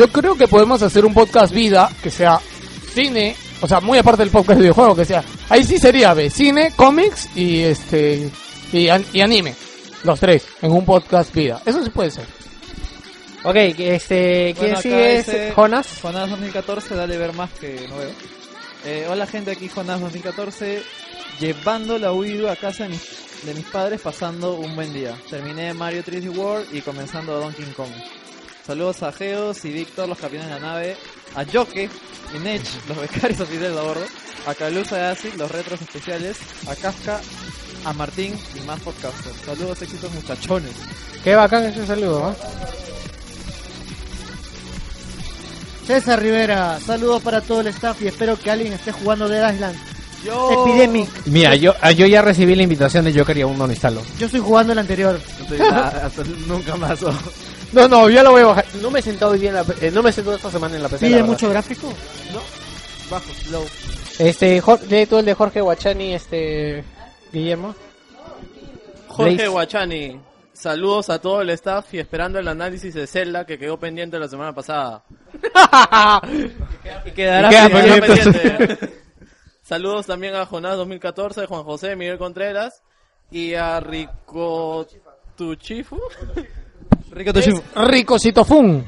[0.00, 2.40] Yo creo que podemos hacer un podcast vida que sea
[2.94, 5.22] cine, o sea, muy aparte del podcast de videojuego, que sea.
[5.50, 8.30] Ahí sí sería, ve, cine, cómics y este
[8.72, 9.54] y, an- y anime.
[10.04, 11.60] Los tres en un podcast vida.
[11.66, 12.24] Eso sí puede ser.
[13.44, 15.18] Ok, este, ¿quién Bueno, sigue?
[15.18, 15.86] dice Jonas.
[16.02, 18.10] Jonas 2014, dale ver más que no veo.
[18.86, 20.82] Eh, hola gente, aquí Jonas 2014,
[21.40, 23.02] llevando la U a casa de mis,
[23.44, 25.14] de mis padres, pasando un buen día.
[25.28, 27.90] Terminé Mario 3D World y comenzando Donkey Kong.
[28.70, 30.96] Saludos a Geos y Víctor, los campeones de la nave,
[31.34, 31.90] a Joke
[32.32, 34.04] y Nech, los becarios oficiales de a bordo,
[34.46, 36.36] a Calusa y Acid, los retros especiales,
[36.68, 37.20] a Kafka,
[37.84, 39.34] a Martín y más podcasters.
[39.44, 40.70] Saludos, éxitos muchachones.
[41.24, 42.36] Qué bacán ese saludo, ¿no?
[45.88, 49.76] César Rivera, saludos para todo el staff y espero que alguien esté jugando Dead Island.
[50.24, 50.64] Yo...
[50.64, 51.08] Epidemic.
[51.26, 54.00] Mira, yo, ah, yo ya recibí la invitación de Joker y aún no lo instalo.
[54.16, 55.20] Yo estoy jugando el anterior.
[55.72, 57.02] Ah, hasta nunca más.
[57.02, 57.12] oh.
[57.72, 58.64] No, no, ya lo voy a bajar.
[58.82, 60.76] No me he sentado hoy día en la, eh, no me he sentado esta semana
[60.76, 61.04] en la PC.
[61.04, 61.28] la ¿Pide verdad.
[61.30, 61.92] mucho gráfico?
[63.10, 63.64] Bajo, slow.
[64.18, 66.84] Este, Jor- lee tú el de Jorge Guachani, este,
[67.32, 67.74] Guillermo.
[69.08, 69.48] Jorge.
[69.48, 70.20] Guachani,
[70.52, 74.28] saludos a todo el staff y esperando el análisis de Zelda que quedó pendiente la
[74.28, 75.02] semana pasada.
[77.06, 78.06] Y quedará Y queda pendiente.
[78.06, 78.40] pendiente.
[78.50, 79.00] pendiente.
[79.62, 82.82] Saludos también a Jonás 2014, Juan José, Miguel Contreras
[83.30, 84.86] y a Rico
[85.36, 86.00] Tuchifu.
[87.10, 87.62] Rico Toshifu.
[87.76, 88.84] Ricosito Fun.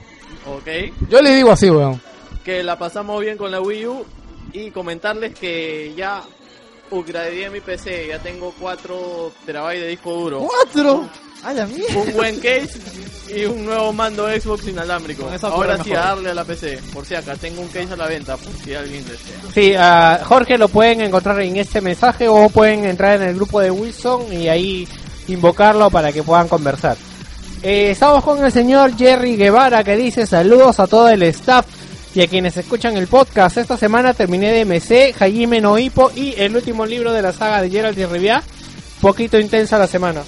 [0.47, 0.69] Ok.
[1.09, 2.01] Yo le digo así, weón.
[2.45, 4.05] que la pasamos bien con la Wii U
[4.53, 6.23] y comentarles que ya
[6.91, 11.09] upgradeé mi PC, ya tengo 4 terabytes de disco duro, ¡Cuatro!
[11.43, 11.99] ¡A la mierda!
[12.01, 12.71] un buen case
[13.35, 15.25] y un nuevo mando Xbox inalámbrico.
[15.25, 16.05] Con Ahora sí, mejor.
[16.05, 18.53] a darle a la PC, por si acá tengo un case a la venta, por
[18.63, 19.37] si alguien desea.
[19.55, 23.61] Sí, a Jorge lo pueden encontrar en este mensaje o pueden entrar en el grupo
[23.61, 24.87] de Wilson y ahí
[25.29, 26.97] invocarlo para que puedan conversar.
[27.63, 31.65] Eh, estamos con el señor Jerry Guevara que dice saludos a todo el staff
[32.15, 33.57] y a quienes escuchan el podcast.
[33.57, 37.63] Esta semana terminé de MC, Hajime no Ippo y el último libro de la saga
[37.63, 38.43] de Geralt y Rivia.
[39.01, 40.23] Poquito intensa la semana.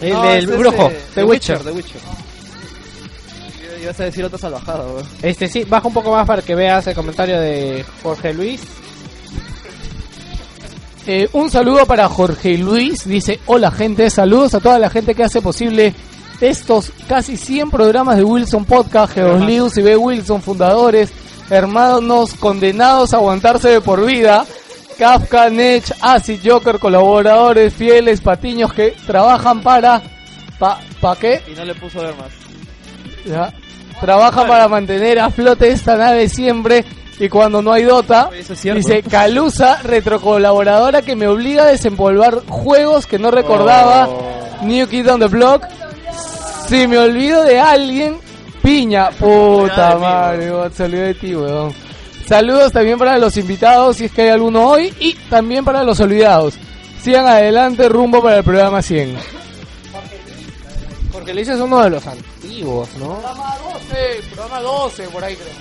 [0.00, 1.58] El No, del brujo, eh, The Witcher.
[1.60, 2.00] The Witcher.
[3.62, 5.06] Iba- Ibas a decir otra salvajada, weón.
[5.22, 8.60] Este sí, baja un poco más para que veas el comentario de Jorge Luis.
[11.06, 13.06] Eh, un saludo para Jorge Luis.
[13.06, 15.94] Dice, hola gente, saludos a toda la gente que hace posible
[16.42, 19.96] estos casi 100 programas de Wilson Podcast, Geoslius y B.
[19.96, 21.10] Wilson, fundadores,
[21.48, 24.44] hermanos condenados a aguantarse de por vida.
[24.98, 30.02] Kafka, Nech, Acid, Joker, colaboradores fieles, patiños que trabajan para...
[30.58, 31.42] ¿Pa, pa qué?
[31.50, 32.28] Y no le puso ver más.
[33.24, 33.52] Ya.
[34.00, 36.84] Trabaja para mantener a flote esta nave siempre
[37.18, 38.78] y cuando no hay Dota, cierto.
[38.78, 44.08] dice Calusa, retrocolaboradora que me obliga a desempolvar juegos que no recordaba,
[44.62, 45.64] New Kid on the Block.
[46.72, 48.18] Si me olvido de alguien,
[48.62, 51.74] piña, puta madre, weón, se olvidó de ti, weón.
[52.26, 56.00] Saludos también para los invitados, si es que hay alguno hoy, y también para los
[56.00, 56.54] olvidados.
[57.02, 59.18] Sigan adelante rumbo para el programa 100.
[61.12, 63.16] Porque Luis es uno de los antiguos, ¿no?
[63.18, 65.54] Programa 12, programa 12, por ahí creo.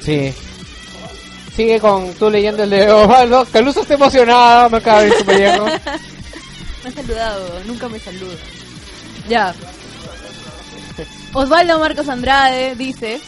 [0.00, 0.34] Sí.
[1.54, 3.44] Sigue con tú leyendo el de Osvaldo.
[3.52, 5.14] Caluso está emocionado, me acaba de ir.
[6.84, 8.36] Me ha saludado, nunca me saluda.
[9.28, 9.54] Ya.
[11.32, 13.20] Osvaldo Marcos Andrade dice,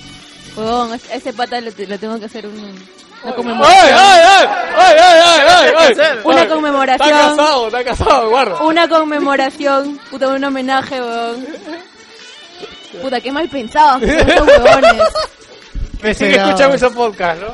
[0.57, 2.55] "Huevón, es- ese pata le, le tengo que hacer un,
[3.23, 3.99] una conmemoración.
[3.99, 4.47] ¡Ay, ay,
[4.77, 6.19] ay, ay, ay!
[6.25, 7.09] Una Ay, conmemoración.
[7.09, 8.63] Está casado, está casado, guarda.
[8.63, 11.47] Una conmemoración, puta, un homenaje, weón.
[13.01, 15.03] Puta, qué mal son estos huevones.
[16.03, 17.49] Me sigue escuchando ese podcast, ¿no?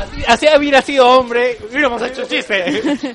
[0.00, 3.14] Así, así hubiera sido hombre, hubiéramos hecho chiste.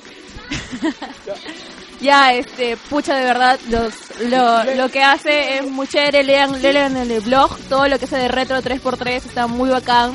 [2.06, 3.92] Ya, este, pucha, de verdad, los,
[4.30, 8.04] lo, lo que hace es muy chévere, lean, lean en el blog, todo lo que
[8.04, 10.12] hace de Retro 3x3 está muy bacán.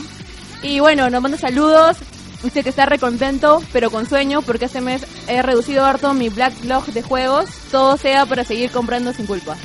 [0.63, 1.97] Y bueno, nos manda saludos,
[2.43, 6.57] dice que está recontento, pero con sueño, porque este mes he reducido harto mi black
[6.61, 9.57] blog de juegos, todo sea para seguir comprando sin culpa.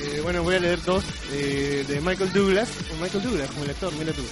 [0.00, 2.68] Eh, bueno, voy a leer dos eh, de Michael Douglas.
[2.92, 4.22] O Michael Douglas, como el actor, mira tú.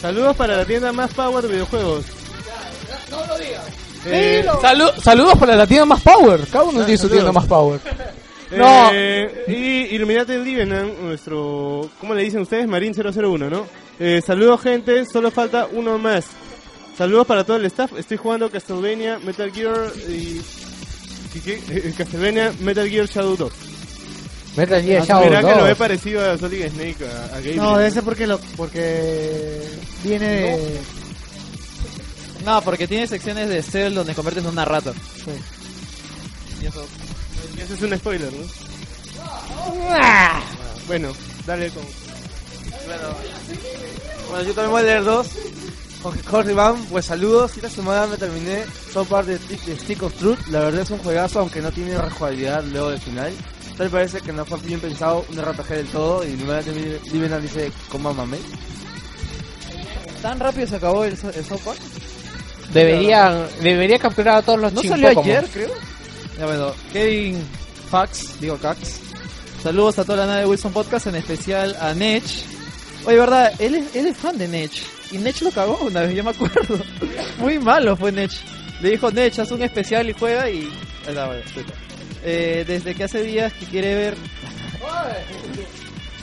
[0.00, 2.04] Saludos para la tienda más power de videojuegos.
[3.12, 3.81] No lo digas.
[4.04, 6.40] Eh, Salu- saludos para la tienda más power.
[6.50, 7.80] Cada uno tiene su tienda más power.
[8.56, 8.90] No.
[8.92, 12.66] Eh, y Illuminati Livenan, nuestro, ¿cómo le dicen ustedes?
[12.68, 13.66] Marín 001, ¿no?
[13.98, 16.26] Eh, saludos gente, solo falta uno más.
[16.98, 17.92] Saludos para todo el staff.
[17.98, 20.40] Estoy jugando Castlevania, Metal Gear y...
[21.34, 21.54] ¿y qué?
[21.70, 23.52] Eh, Castlevania, Metal Gear Shadow 2.
[24.56, 25.70] Metal Gear Ah, Shadow Verá que lo 2.
[25.70, 27.56] he parecido a Solid Snake, a, a Gabriel.
[27.56, 29.62] No, debe ser porque, lo, porque
[30.04, 30.50] viene de...
[30.50, 31.01] No,
[32.64, 34.92] porque tiene secciones de Cell donde conviertes en una rata.
[36.60, 36.84] Y eso.
[37.56, 38.44] Y eso es un spoiler, ¿no?
[39.90, 40.40] Ah.
[40.86, 41.12] Bueno,
[41.46, 41.82] dale con...
[44.30, 45.28] Bueno, yo también voy a leer dos.
[46.02, 47.52] Jorge, Jorge Van, pues saludos.
[47.56, 50.48] Esta semana me terminé Top Part de, Stick- de Stick of Truth.
[50.48, 53.32] La verdad es un juegazo, aunque no tiene rejugabilidad luego del final.
[53.76, 56.24] Tal parece que no fue bien pensado un RPG del todo.
[56.26, 56.60] Y luego
[57.12, 58.38] Livenan dice, coma mame.
[60.20, 61.78] ¿Tan rápido se acabó el, el South Park?
[62.72, 65.70] Deberían, debería capturar a todos los ¿No salió ayer, creo?
[66.38, 67.42] Ya bueno, Kevin
[67.90, 69.00] Fax, digo Cax.
[69.62, 72.24] Saludos a toda la nave de Wilson Podcast, en especial a Nech.
[73.04, 74.72] Oye, verdad, él es, él es fan de Nech.
[75.12, 76.78] Y Nech lo cagó una vez, yo me acuerdo.
[77.38, 78.32] Muy malo fue Nech.
[78.80, 80.60] Le dijo, Nech, haz un especial y juega y...
[80.60, 81.74] Ahí está, bueno, suelta.
[82.24, 84.16] Eh, desde que hace días que quiere ver...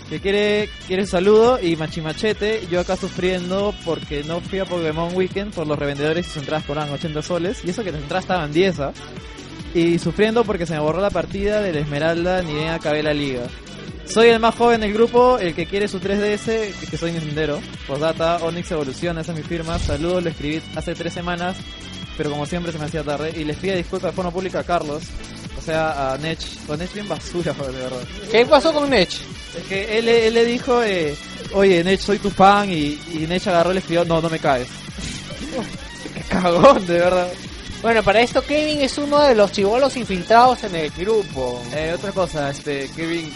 [0.10, 5.54] que quiere, quiere saludo y machimachete, yo acá sufriendo porque no fui a Pokémon Weekend
[5.54, 8.52] por los revendedores y sus entradas cobraban 80 soles, y eso que las entradas estaban
[8.52, 8.94] 10, ¿ah?
[9.74, 13.44] y sufriendo porque se me borró la partida del Esmeralda ni bien acabé la liga.
[14.06, 17.62] Soy el más joven del grupo, el que quiere su 3DS, que soy Nintendero.
[17.88, 19.78] Postdata, Onyx Evoluciona, esa es mi firma.
[19.78, 21.58] Saludos, lo escribí hace tres semanas,
[22.18, 23.32] pero como siempre se me hacía tarde.
[23.40, 25.04] Y les pido disculpas de forma pública a Carlos,
[25.60, 26.40] o sea, a Nech.
[26.66, 28.02] Con Nech bien basura, de verdad.
[28.32, 29.12] ¿Qué pasó con Nech?
[29.58, 31.16] Es que él, él le dijo, eh,
[31.54, 34.40] oye, Nech, soy tu fan, y, y Nech agarró y le escribió, no, no me
[34.40, 34.68] caes.
[36.14, 37.32] Qué cagón, de verdad.
[37.82, 41.62] Bueno, para esto Kevin es uno de los chivolos infiltrados en el grupo.
[41.74, 43.32] Eh, otra cosa, este, Kevin,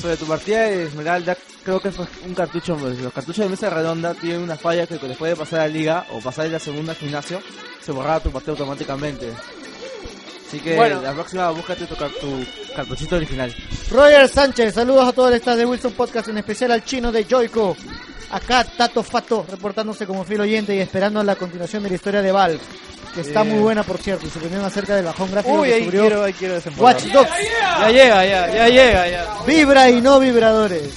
[0.00, 3.68] sobre tu partida de Esmeralda, creo que fue un cartucho, pues, los cartuchos de mesa
[3.68, 6.58] redonda tienen una falla que después de pasar a la liga o pasar de la
[6.60, 7.42] segunda gimnasio,
[7.80, 9.32] se borraba tu partida automáticamente.
[10.50, 11.00] Así que Bueno.
[11.00, 12.44] la próxima búscate tu, tu
[12.74, 13.54] cartuchito original.
[13.88, 17.24] Roger Sánchez, saludos a todo el staff de Wilson Podcast, en especial al chino de
[17.24, 17.76] Joico.
[18.32, 22.32] Acá Tato Fato, reportándose como fiel oyente y esperando la continuación de la historia de
[22.32, 22.58] Valve,
[23.14, 25.74] que está muy buena por cierto, y su opinión acerca del bajón gráfico Uy, que
[25.74, 26.54] ahí sufrió quiero, ahí quiero.
[26.78, 27.30] Watch Dogs.
[27.80, 29.26] Ya llega, ya, ya llega, ya.
[29.46, 30.94] Vibra y no vibradores.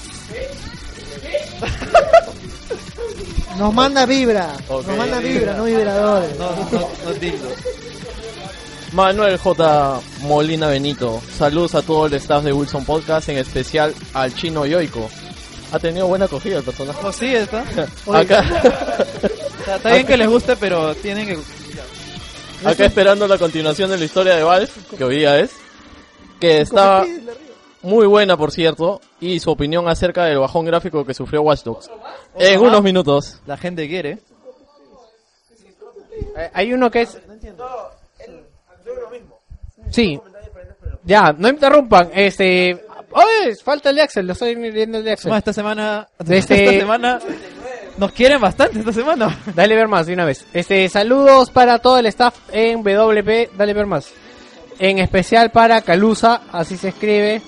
[3.58, 6.38] Nos manda vibra, nos manda vibra, no vibradores.
[6.40, 7.50] No, no, no dildo.
[8.94, 10.00] Manuel J.
[10.22, 11.22] Molina Benito.
[11.36, 15.10] Saludos a todo el staff de Wilson Podcast, en especial al chino Yoico.
[15.72, 17.00] Ha tenido buena acogida el personaje.
[17.04, 17.64] Oh, sí, está.
[18.06, 18.42] Oye, Acá.
[19.60, 21.40] Está, está bien que les guste, pero tienen que...
[22.68, 25.52] Acá esperando la continuación de la historia de Valve, que hoy día es.
[26.40, 27.04] Que está
[27.82, 29.02] muy buena, por cierto.
[29.20, 31.90] Y su opinión acerca del bajón gráfico que sufrió Watch Dogs.
[32.38, 33.40] En unos minutos.
[33.48, 34.20] La gente quiere.
[36.38, 37.18] Eh, Hay uno que es...
[39.94, 40.20] Sí.
[41.04, 42.10] Ya, no interrumpan.
[42.14, 42.86] Este...
[43.12, 43.56] ¡Oye!
[43.64, 45.32] Falta el de Axel, lo estoy viendo el de Axel.
[45.34, 46.08] Esta semana...
[46.28, 47.20] Este- Esta semana...
[47.98, 49.40] Nos quieren bastante esta semana.
[49.54, 50.46] Dale ver más de una vez.
[50.52, 53.52] Este, saludos para todo el staff en WP.
[53.56, 54.10] Dale ver más.
[54.80, 57.40] En especial para Calusa, así se escribe.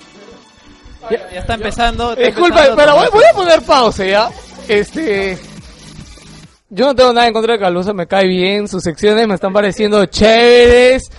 [1.09, 2.11] Ya, ya está empezando.
[2.11, 4.29] está Disculpa, empezando pero voy, voy a poner pausa ya.
[4.67, 5.35] Este.
[6.69, 8.67] Yo no tengo nada en contra de Calusa, me cae bien.
[8.67, 11.09] Sus secciones me están pareciendo chéveres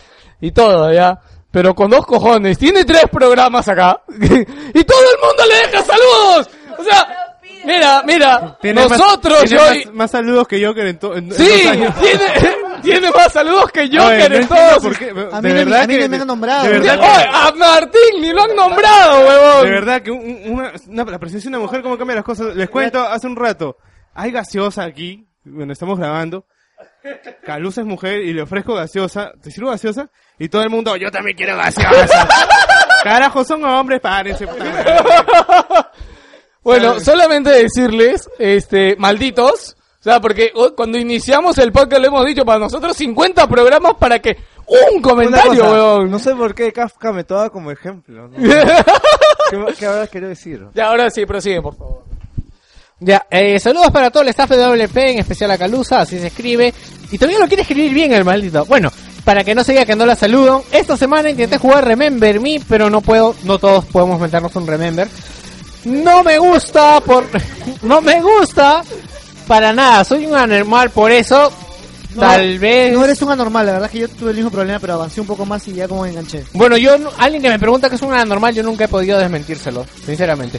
[0.40, 1.18] y todo, ya.
[1.50, 4.02] Pero con dos cojones, tiene tres programas acá.
[4.08, 6.50] y todo el mundo le deja saludos.
[6.78, 7.08] O sea,
[7.64, 9.86] mira, mira, Tiene más- nosotros, tiene yo.
[9.86, 11.94] más, más saludos que Joker en, to- en- en Sí, dos años.
[12.00, 12.24] tiene,
[12.82, 14.84] tiene más saludos que yo Oye, que no en todos.
[15.32, 16.64] A de mí, no- verdad a mí que- me han nombrado.
[16.64, 19.64] de verdad Oye, a Martín ni lo han nombrado, huevón.
[19.64, 22.54] De verdad que un- una, una- la presencia de una mujer cómo cambia las cosas.
[22.54, 23.78] Les cuento hace un rato.
[24.14, 26.44] Hay gaseosa aquí, bueno, estamos grabando.
[27.44, 29.32] Calusa es mujer y le ofrezco gaseosa.
[29.42, 30.10] ¿Te sirvo gaseosa?
[30.38, 32.28] Y todo el mundo, yo también quiero gaseosa.
[33.02, 34.46] Carajo, son hombres, párense.
[34.46, 34.94] puta madre.
[36.62, 42.44] Bueno, solamente decirles, este, malditos, o sea, porque cuando iniciamos el podcast lo hemos dicho
[42.44, 46.10] para nosotros 50 programas para que un comentario, cosa, weón.
[46.10, 48.26] No sé por qué Kafka me toma como ejemplo.
[48.26, 48.36] ¿no?
[49.50, 50.66] ¿Qué, qué habrás querido decir?
[50.74, 52.04] Ya, ahora sí, prosigue, por favor.
[52.98, 56.28] Ya, eh, saludos para todo el staff de WP, en especial a Calusa, así se
[56.28, 56.72] escribe.
[57.10, 58.64] Y todavía lo quiere escribir bien el maldito.
[58.64, 58.90] Bueno,
[59.22, 62.60] para que no se diga que no la saludo, esta semana intenté jugar Remember Me,
[62.66, 65.08] pero no puedo, no todos podemos meternos un Remember.
[65.84, 67.26] No me gusta por,
[67.82, 68.82] no me gusta
[69.46, 71.52] para nada, soy un anormal por eso.
[72.14, 72.94] No, Tal vez.
[72.94, 75.20] No eres un anormal, la verdad es que yo tuve el mismo problema, pero avancé
[75.20, 76.44] un poco más y ya como me enganché.
[76.54, 79.84] Bueno, yo, alguien que me pregunta que es un anormal, yo nunca he podido desmentírselo,
[80.06, 80.58] sinceramente.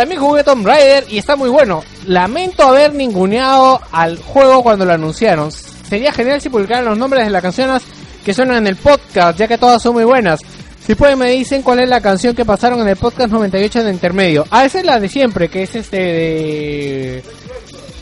[0.00, 1.84] También jugué Tomb Raider y está muy bueno.
[2.06, 5.52] Lamento haber ninguneado al juego cuando lo anunciaron.
[5.52, 7.82] Sería genial si publicaran los nombres de las canciones
[8.24, 10.40] que suenan en el podcast, ya que todas son muy buenas.
[10.86, 13.90] Si pueden me dicen cuál es la canción que pasaron en el podcast 98 de
[13.90, 14.46] intermedio.
[14.50, 17.24] Ah, esa es la de siempre, que es este de...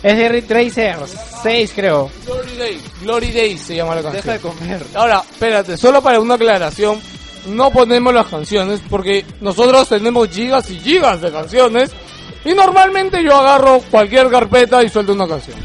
[0.04, 0.98] Es de Ridge Racer
[1.42, 2.12] 6, creo.
[2.24, 4.22] Glory Days, Glory Days se llama la canción.
[4.22, 4.84] Deja de comer.
[4.94, 7.00] Ahora, espérate, solo para una aclaración,
[7.48, 11.90] no ponemos las canciones porque nosotros tenemos gigas y gigas de canciones
[12.44, 15.56] y normalmente yo agarro cualquier carpeta y suelto una canción.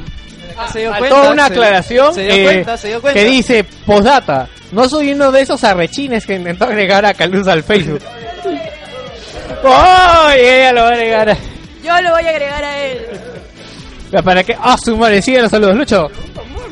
[0.71, 3.19] Se dio Faltó cuenta, una se- aclaración Se dio eh, cuenta, se dio cuenta.
[3.19, 4.47] que dice postdata.
[4.71, 8.01] No soy uno de esos arrechines que intentó agregar a Calusa al Facebook.
[9.63, 10.39] ¡Ay!
[10.41, 11.37] ella lo va a agregar.
[11.83, 13.05] Yo lo voy a agregar a él.
[14.23, 14.55] ¿Para qué?
[14.59, 15.21] ¡Ah, su madre!
[15.21, 16.07] Sigue los saludos, Lucho.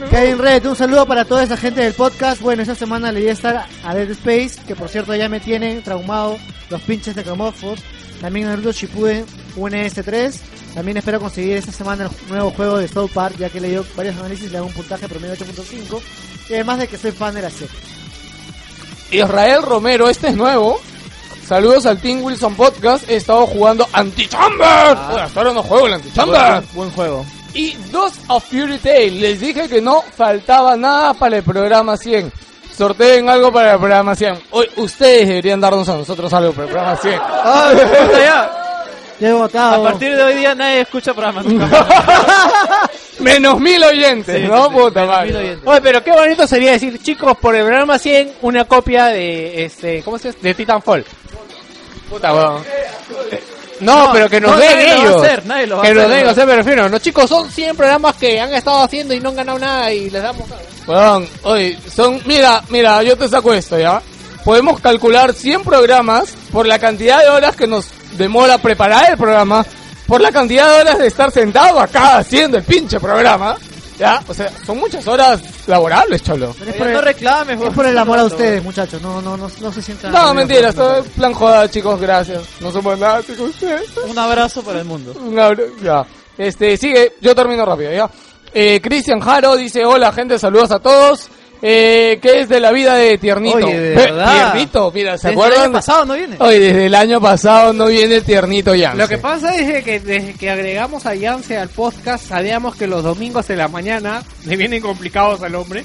[0.10, 2.41] Kevin Red, un saludo para toda esa gente del podcast.
[2.41, 5.40] Bueno, esta semana le di a estar a Dead Space, que por cierto ya me
[5.40, 6.38] tienen traumado
[6.69, 7.80] los pinches de Camorphos.
[8.19, 9.26] También Naruto Shippuden
[9.56, 10.34] UNS3.
[10.73, 13.86] También espero conseguir esta semana el nuevo juego de South Park, ya que he leído
[13.95, 16.02] varios análisis, le hago un puntaje promedio 8.5.
[16.49, 17.69] Y además de que soy fan de la serie.
[19.11, 20.80] Israel Romero, este es nuevo.
[21.45, 23.10] Saludos al Team Wilson Podcast.
[23.10, 24.95] He estado jugando Anti-Chamber.
[25.10, 26.52] Bueno, hasta ahora no juego el Anti-Chamber.
[26.52, 27.26] Buen, buen juego.
[27.53, 29.19] Y dos of Fury Tail.
[29.22, 32.32] Les dije que no faltaba nada para el programa 100.
[32.78, 34.40] Sorteen algo para el programa 100.
[34.52, 37.19] Hoy ustedes deberían darnos a nosotros algo para el programa 100.
[37.22, 38.52] ¡Ah, puta, ya!
[39.19, 39.86] Ya he votado.
[39.86, 41.45] A partir de hoy día nadie escucha programas.
[43.19, 44.65] Menos mil oyentes, Sí, ¿no?
[44.65, 45.28] sí, Puta menos madre.
[45.28, 45.68] mil oyentes.
[45.68, 50.02] Oye, pero qué bonito sería decir, chicos, por el programa 100, una copia de, este,
[50.02, 50.40] ¿cómo se llama?
[50.41, 51.06] De Titanfall.
[52.10, 52.64] Puta, weón.
[53.82, 55.24] No, pero que nos no, den nadie lo va a ellos.
[55.24, 56.32] hacer, nadie lo va que nos den, ¿no?
[56.32, 56.90] o sea, me refiero.
[56.90, 60.10] Los chicos son 100 programas que han estado haciendo y no han ganado nada y
[60.10, 60.44] les damos...
[60.88, 64.02] Weón, oye, son, mira, mira, yo te saco esto, ¿ya?
[64.44, 67.86] Podemos calcular 100 programas por la cantidad de horas que nos
[68.18, 69.64] demora preparar el programa,
[70.08, 73.56] por la cantidad de horas de estar sentado acá haciendo el pinche programa,
[74.02, 74.23] ¿ya?
[74.28, 76.56] O sea, son muchas horas laborables, cholo.
[76.57, 78.99] Pero es por, no el, reclames, es por el amor a ustedes, muchachos.
[79.02, 80.11] No, no, no, no se sientan.
[80.11, 82.41] No, mentira, esto es plan joda, chicos, gracias.
[82.60, 83.90] No somos nada, chicos, ustedes.
[84.10, 85.14] Un abrazo para el mundo.
[85.22, 86.03] Un abra- ya.
[86.38, 88.10] Este, sigue, yo termino rápido, ya.
[88.53, 91.30] Eh, Cristian Jaro dice, hola gente, saludos a todos.
[91.64, 93.58] Eh, ¿qué es de la vida de Tiernito?
[93.58, 94.52] Oye, de Ve- verdad.
[94.54, 95.60] Tiernito, mira, ¿se Desde acuerdan?
[95.60, 96.36] El año pasado no viene.
[96.40, 98.96] Hoy desde el año pasado no viene Tiernito ya.
[98.96, 103.04] Lo que pasa es que desde que agregamos a Yance al podcast, sabíamos que los
[103.04, 105.84] domingos de la mañana le vienen complicados al hombre.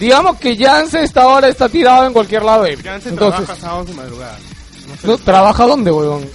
[0.00, 2.64] Digamos que Jance esta hora está tirado en cualquier lado.
[2.64, 4.40] de- Ya se Entonces, trabaja sábados y madrugadas.
[4.88, 5.06] No sé.
[5.06, 5.18] ¿no?
[5.18, 6.28] ¿trabaja dónde, huevón?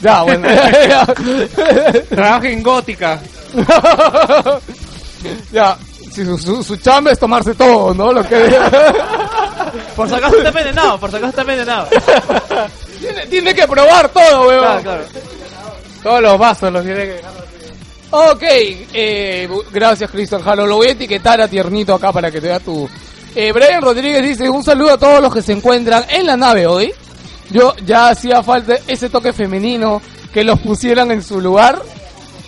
[0.00, 0.48] Ya, bueno.
[2.08, 3.20] Trabaja en gótica.
[5.52, 5.76] ya,
[6.12, 8.12] si su, su, su chamba es tomarse todo, ¿no?
[8.12, 8.36] Lo que...
[9.96, 11.88] Por si acaso está envenenado, por si acaso está envenenado.
[13.00, 14.60] tiene, tiene que probar todo, weón.
[14.60, 15.04] Claro, claro.
[16.02, 17.20] Todos los vasos los tiene que...
[18.10, 20.66] Ok, eh, gracias Cristian Jalo.
[20.66, 22.88] Lo voy a etiquetar a tiernito acá para que te vea tu...
[23.34, 26.66] Eh, Brian Rodríguez dice un saludo a todos los que se encuentran en la nave
[26.66, 26.92] hoy.
[27.50, 30.02] Yo ya hacía falta ese toque femenino
[30.32, 31.80] que los pusieran en su lugar.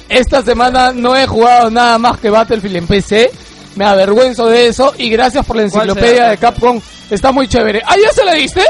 [0.08, 3.30] Esta semana no he jugado nada más que Battlefield en PC.
[3.76, 6.80] Me avergüenzo de eso y gracias por la ¿Cuál enciclopedia de Capcom.
[7.10, 7.82] Está muy chévere.
[7.86, 8.62] ¿Ah, ya se la diste?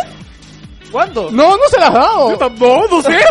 [0.90, 1.30] ¿Cuándo?
[1.30, 2.38] No, no se la has dado.
[2.58, 3.18] No, no sé.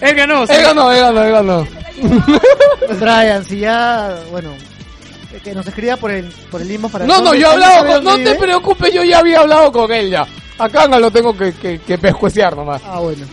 [0.00, 0.52] Él ganó, sí.
[0.54, 1.66] Él ganó, él ganó, él ganó.
[3.00, 4.50] Brian, si ya, bueno,
[5.32, 7.52] eh, que nos escriba por el, por el limbo para No, no, ¿dónde- yo he
[7.52, 8.04] hablado con...
[8.04, 10.24] No te preocupes, yo ya había hablado con él ya.
[10.58, 12.80] Acá no lo tengo que, que, que pescuecear nomás.
[12.86, 13.26] Ah, bueno.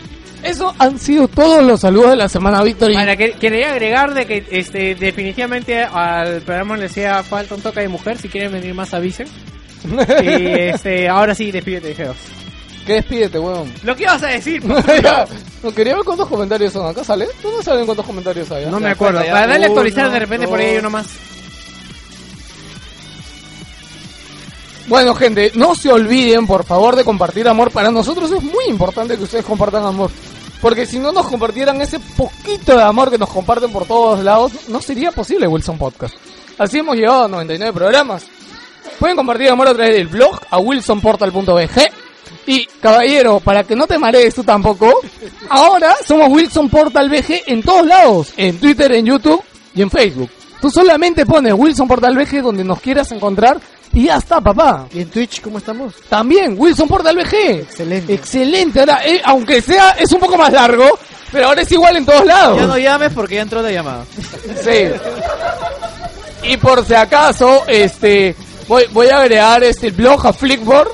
[0.46, 2.92] Eso han sido todos los saludos de la semana, Víctor.
[2.92, 7.62] y- Para que quería agregar de que este definitivamente al programa le hacía falta un
[7.62, 9.28] toque de mujer, si quieren venir más avisen.
[10.24, 12.18] y este, ahora sí, despídete, Geos.
[12.86, 13.74] ¿Qué despídete, weón?
[13.84, 14.64] Lo que ibas a decir,
[15.64, 16.88] no quería ver cuántos comentarios son.
[16.88, 17.28] ¿Acá sale?
[17.42, 18.68] ¿Dónde salen cuántos comentarios hay?
[18.68, 18.80] no ah?
[18.80, 19.24] me acuerdo.
[19.24, 21.08] ya Para darle a uno, actualizar de repente por ahí hay uno más.
[24.88, 27.72] Bueno, gente, no se olviden, por favor, de compartir amor.
[27.72, 30.12] Para nosotros es muy importante que ustedes compartan amor.
[30.66, 34.68] Porque si no nos compartieran ese poquito de amor que nos comparten por todos lados,
[34.68, 36.16] no sería posible Wilson Podcast.
[36.58, 38.26] Así hemos llegado a 99 programas.
[38.98, 41.92] Pueden compartir amor a través del blog a wilsonportal.bg.
[42.48, 45.02] Y, caballero, para que no te marees tú tampoco,
[45.50, 48.34] ahora somos Wilson Portal BG en todos lados.
[48.36, 49.44] En Twitter, en YouTube
[49.76, 50.32] y en Facebook.
[50.60, 53.62] Tú solamente pones Wilson Portal BG donde nos quieras encontrar
[53.96, 54.88] y ya está, papá.
[54.94, 55.94] ¿Y en Twitch cómo estamos?
[56.10, 57.34] También, Wilson Portal BG.
[57.62, 58.14] Excelente.
[58.14, 58.80] Excelente.
[58.82, 60.86] Ahora, eh, aunque sea, es un poco más largo,
[61.32, 62.60] pero ahora es igual en todos lados.
[62.60, 64.04] Ya no llames porque ya entró la llamada.
[64.64, 64.92] Sí.
[66.44, 68.36] Y por si acaso, este,
[68.68, 70.90] voy, voy a agregar este blog a Flickboard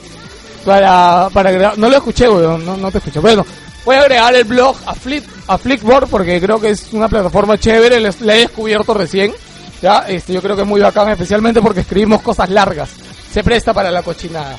[0.65, 3.19] para, para agregar- no lo escuché, weón, no, no te escuché.
[3.19, 3.45] Bueno,
[3.83, 7.57] voy a agregar el blog a Flip, a Flickboard porque creo que es una plataforma
[7.57, 9.33] chévere, les- la he descubierto recién.
[9.81, 12.91] Ya, este, yo creo que es muy bacán, especialmente porque escribimos cosas largas.
[13.31, 14.57] Se presta para la cochinada.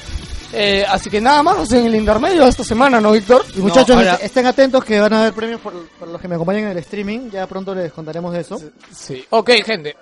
[0.54, 3.42] Eh, así que nada más en el intermedio de esta semana, ¿no, Víctor?
[3.54, 6.28] Y muchachos, ahora- est- estén atentos que van a haber premios por, por los que
[6.28, 7.30] me acompañan en el streaming.
[7.30, 8.60] Ya pronto les contaremos de eso.
[8.94, 9.24] Sí.
[9.30, 9.96] Ok, gente.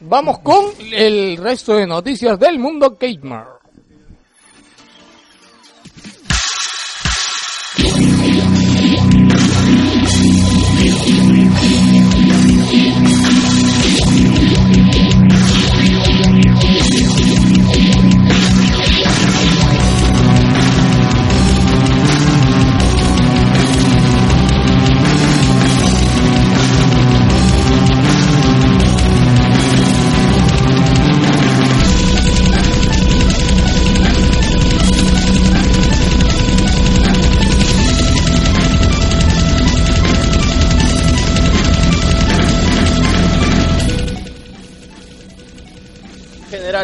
[0.00, 3.44] Vamos con el resto de noticias del mundo gamer.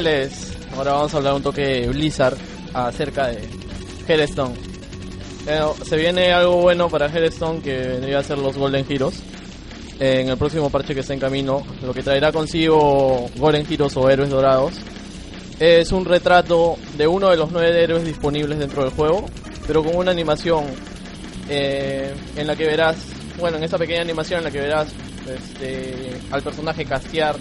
[0.01, 2.35] Generales, ahora vamos a hablar un toque de Blizzard
[2.72, 3.47] acerca de
[4.09, 4.55] Hearthstone.
[5.47, 9.22] Eh, se viene algo bueno para Hearthstone que vendría a ser los Golden Heroes.
[9.98, 14.09] En el próximo parche que está en camino, lo que traerá consigo Golden Heroes o
[14.09, 14.72] héroes dorados
[15.59, 19.27] es un retrato de uno de los nueve héroes disponibles dentro del juego,
[19.66, 20.64] pero con una animación
[21.51, 22.97] eh, en la que verás,
[23.39, 24.89] bueno, en esa pequeña animación en la que verás
[25.28, 27.36] este, al personaje castear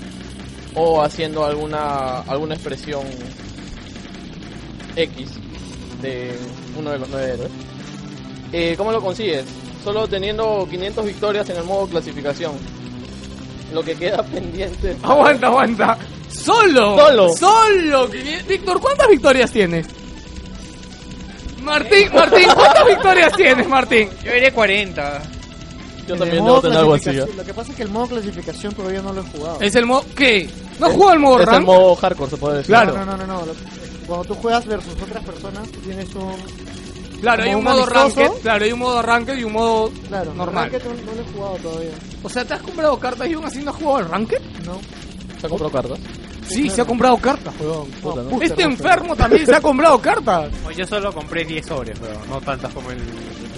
[0.76, 3.04] o haciendo alguna alguna expresión
[4.96, 5.30] X
[6.02, 6.38] de
[6.78, 7.52] uno de los nueve héroes.
[8.52, 9.46] Eh, ¿Cómo lo consigues?
[9.84, 12.54] Solo teniendo 500 victorias en el modo clasificación.
[13.74, 14.96] Lo que queda pendiente.
[15.04, 15.98] Aguanta, aguanta.
[16.32, 16.98] Solo.
[16.98, 17.30] Solo.
[17.30, 18.08] Solo.
[18.48, 19.88] Víctor, ¿cuántas victorias tienes?
[21.62, 24.10] Martín, Martín, ¿cuántas victorias tienes, Martín?
[24.24, 25.22] Yo iré 40.
[26.10, 27.04] Yo En el también modo debo tener algo así.
[27.06, 27.38] clasificación- ¿eh?
[27.38, 29.62] Lo que pasa es que el modo clasificación todavía no lo he jugado.
[29.62, 30.06] Es el modo...
[30.16, 30.50] ¿Qué?
[30.80, 32.68] ¿No has jugado el modo Es el modo hardcore, se puede decir.
[32.74, 32.98] Claro.
[32.98, 33.42] No, no, no, no.
[34.08, 36.34] Cuando tú juegas versus otras personas, tú tienes un...
[37.22, 38.22] Claro, hay un un modo amistoso.
[38.22, 38.42] ranked.
[38.42, 40.72] Claro, hay un modo ranked y un modo Claro, normal.
[40.72, 41.92] Ranked no, no lo he jugado todavía.
[42.24, 44.42] O sea, ¿te has comprado cartas y aún así no has jugado al ranked?
[44.66, 44.80] No.
[45.40, 46.00] ¿Se ha comprado cartas?
[46.48, 47.86] Sí, se ha comprado cartas, weón.
[48.02, 48.30] Puta, ¿no?
[48.30, 50.50] Puta, Este enfermo también se ha comprado cartas.
[50.64, 52.98] Pues yo solo compré 10 sobres, pero no tantas como el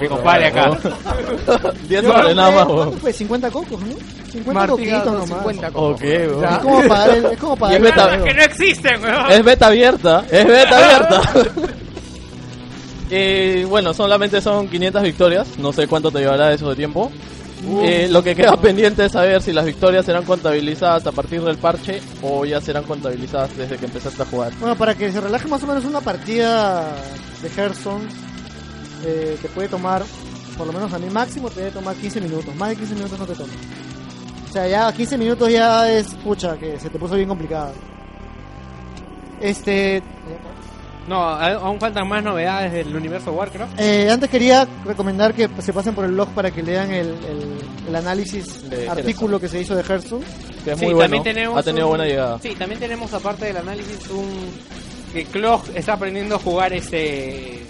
[0.02, 0.70] mi compadre acá.
[0.72, 0.80] weón.
[1.88, 2.88] 10 Yo sobre nada más, compré, weón.
[2.88, 3.14] ¿cuánto fue?
[3.14, 3.96] 50 cocos, ¿no?
[4.32, 5.28] 50 Martín coquitos nomás.
[5.28, 6.44] 50 Ok, weón.
[6.44, 9.32] Es como pagar el, es como pagar el es que no existen, weón.
[9.32, 11.22] Es beta abierta, es beta abierta.
[13.10, 17.12] y bueno, solamente son 500 victorias, no sé cuánto te llevará eso de tiempo.
[17.84, 21.58] Eh, lo que queda pendiente es saber si las victorias serán contabilizadas a partir del
[21.58, 24.52] parche o ya serán contabilizadas desde que empezaste a jugar.
[24.60, 26.88] Bueno, para que se relaje más o menos una partida
[27.42, 28.08] de Hearthstone,
[29.06, 30.04] eh, te puede tomar,
[30.58, 32.56] por lo menos a mí máximo, te debe tomar 15 minutos.
[32.56, 33.54] Más de 15 minutos no te toma.
[34.50, 37.72] O sea, ya 15 minutos ya es, pucha, que se te puso bien complicado.
[39.40, 40.04] Este,
[41.08, 43.80] No, aún faltan más novedades del universo Warcraft.
[43.80, 47.62] eh, antes quería recomendar que se pasen por el blog para que lean el, el-
[47.88, 50.24] el análisis De artículo que se hizo de Hearthstone.
[50.64, 51.06] Que es Sí, muy bueno.
[51.06, 52.38] también tenemos Ha tenido un- buena llegada.
[52.40, 54.30] Sí, también tenemos aparte del análisis un
[55.12, 57.66] que Clog está aprendiendo a jugar este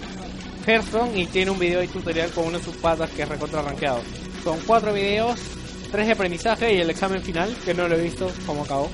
[0.66, 3.62] Hearthstone y tiene un video y tutorial con uno de sus patas que es recontra
[3.62, 4.00] rankeado.
[4.44, 5.38] Son cuatro videos,
[5.90, 8.88] tres de aprendizaje y el examen final, que no lo he visto cómo acabó.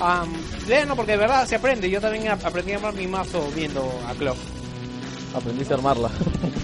[0.00, 0.32] Um,
[0.68, 1.88] léanlo porque de verdad se aprende.
[1.88, 4.36] Yo también ap- aprendí a armar mi mazo viendo a Clog.
[5.34, 6.10] Aprendiste a armarla.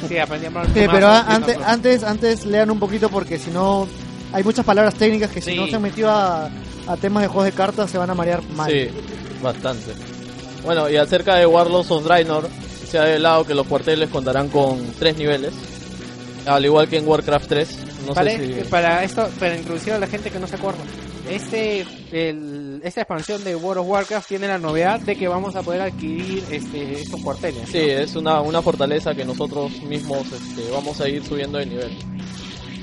[0.08, 3.38] Sí, aprendí a armar mi Sí, mazo pero antes, antes, antes lean un poquito porque
[3.38, 3.86] si no
[4.32, 5.56] hay muchas palabras técnicas que si Sí.
[5.56, 6.46] no se han metido a,
[6.86, 8.70] a temas de juegos de cartas se van a marear mal.
[8.70, 8.88] Sí,
[9.42, 9.92] bastante.
[10.64, 12.48] Bueno, y acerca de Warlords of Draenor,
[12.88, 15.52] se ha revelado que los cuarteles contarán con tres niveles,
[16.46, 17.78] al igual que en Warcraft 3.
[18.06, 18.68] No para, sé si...
[18.68, 20.80] para esto, para introducir a la gente que no se acuerda,
[21.28, 25.62] este, el, esta expansión de World of Warcraft tiene la novedad de que vamos a
[25.62, 27.68] poder adquirir este, estos cuarteles.
[27.68, 31.90] Sí, es una, una fortaleza que nosotros mismos este, vamos a ir subiendo de nivel.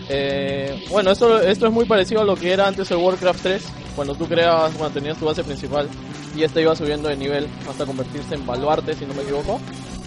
[0.10, 3.64] Eh, bueno, esto, esto es muy parecido a lo que era antes el Warcraft 3,
[3.96, 5.90] cuando tú creabas, cuando tenías tu base principal
[6.36, 9.60] y este iba subiendo de nivel hasta convertirse en baluarte, si no me equivoco.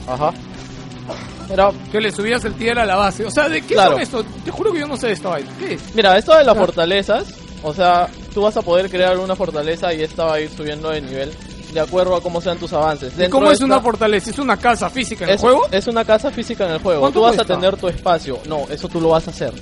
[0.08, 0.32] Ajá.
[1.50, 3.24] Era, Que le subías el tier a la base.
[3.24, 3.92] O sea, ¿de qué Claro.
[3.92, 4.24] son esto?
[4.44, 5.48] Te juro que yo no sé de esta vaina.
[5.58, 5.94] ¿Qué es?
[5.94, 6.60] Mira, esto de las Claro.
[6.60, 7.24] fortalezas,
[7.62, 10.90] o sea, tú vas a poder crear una fortaleza y esta va a ir subiendo
[10.90, 11.30] de nivel
[11.72, 13.12] de acuerdo a cómo sean tus avances.
[13.14, 14.30] ¿Y Dentro cómo es una fortaleza?
[14.30, 15.66] ¿Es una casa física en el juego?
[15.70, 17.00] es una casa física en el juego.
[17.00, 17.54] ¿Cuánto Tú vas cuesta?
[17.54, 18.38] a tener tu espacio.
[18.46, 19.52] No, eso tú lo vas a hacer.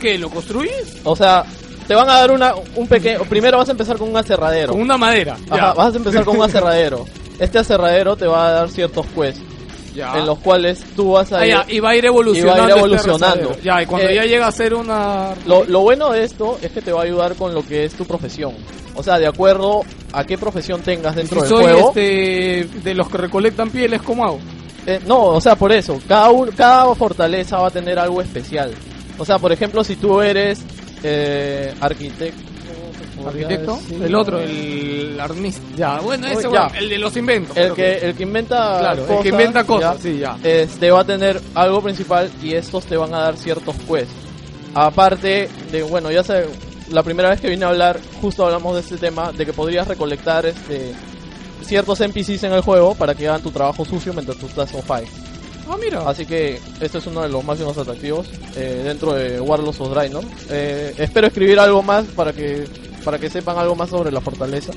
[0.00, 0.18] ¿Qué?
[0.18, 0.96] ¿Lo construyes?
[1.04, 1.44] O sea,
[1.86, 3.20] te van a dar una, un pequeño...
[3.24, 4.72] Primero vas a empezar con un aserradero.
[4.72, 5.36] Con una madera.
[5.50, 5.72] Ajá, Ya.
[5.74, 7.04] vas a empezar con un aserradero.
[7.38, 9.40] Este aserradero te va a dar ciertos quests.
[9.98, 10.16] Ya.
[10.16, 11.52] En los cuales tú vas a Ah, ir...
[11.54, 12.56] ya, y va a ir evolucionando.
[12.56, 13.56] y va a ir este evolucionando.
[13.62, 15.34] ya, y cuando Eh, ya llega a ser una...
[15.44, 17.94] Lo, lo bueno de esto es que te va a ayudar con lo que es
[17.94, 18.52] tu profesión.
[18.94, 21.88] O sea, de acuerdo a qué profesión tengas si dentro del soy juego.
[21.88, 24.38] este, de los que recolectan pieles, ¿cómo hago?
[24.86, 28.70] Eh, no, o sea, por eso, cada, un- cada fortaleza va a tener algo especial.
[29.18, 30.60] O sea, por ejemplo, si tú eres
[31.02, 32.40] eh, arquitecto.
[33.26, 33.78] ¿Arquitecto?
[33.88, 33.94] Sí.
[34.02, 35.60] El otro, el armista.
[35.76, 36.78] Ya, bueno, ese, Oh, bueno, ya.
[36.78, 37.56] el de los inventos.
[37.56, 40.38] El creo que, el que inventa Claro, el que cosas, inventa cosas, ya, sí, ya.
[40.42, 44.12] Este va a tener algo principal y estos te van a dar ciertos quests.
[44.74, 46.46] Aparte de, bueno, ya sé,
[46.90, 49.88] la primera vez que vine a hablar, justo hablamos de este tema, de que podrías
[49.88, 50.92] recolectar este
[51.62, 55.08] ciertos NPCs en el juego para que hagan tu trabajo sucio mientras tú estás fire.
[55.68, 56.08] Ah, mira.
[56.08, 58.26] Así que este es uno de los máximos atractivos
[58.56, 60.24] eh, dentro de Warlords of Draenor.
[60.48, 62.64] Eh, espero escribir algo más para que
[63.04, 64.72] para que sepan algo más sobre la fortaleza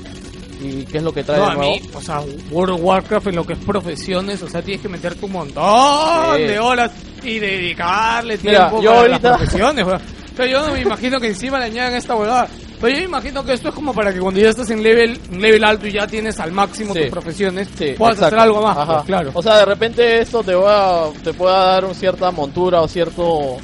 [0.60, 1.72] y qué es lo que trae No, de a nuevo.
[1.72, 2.20] mí, o sea,
[2.50, 6.36] World of Warcraft en lo que es profesiones, o sea, tienes que meterte un montón
[6.36, 6.42] Sí.
[6.44, 6.92] de horas
[7.22, 10.00] y dedicarle Mira, tiempo yo ahorita- las profesiones, weón.
[10.32, 12.48] O sea, yo no me imagino que encima le añadan esta huevada.
[12.80, 15.20] Pero yo me imagino que esto es como para que cuando ya estás en level,
[15.30, 17.00] level alto y ya tienes al máximo Sí.
[17.02, 18.36] tus profesiones, Sí, puedas exacto.
[18.36, 19.30] hacer algo más, pues, claro.
[19.34, 23.56] O sea, de repente esto te va te pueda dar un cierta montura o cierto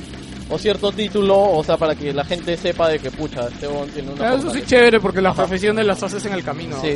[0.51, 3.89] o cierto título, o sea, para que la gente sepa de que pucha, este huevón
[3.91, 5.43] tiene una Claro, eso sí chévere porque las Ajá.
[5.43, 6.81] profesiones las haces en el camino.
[6.81, 6.95] Sí.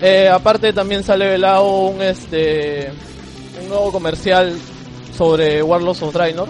[0.00, 2.90] Eh, aparte también sale velado un este
[3.62, 4.56] un nuevo comercial
[5.16, 6.48] sobre Warlords of Draenor,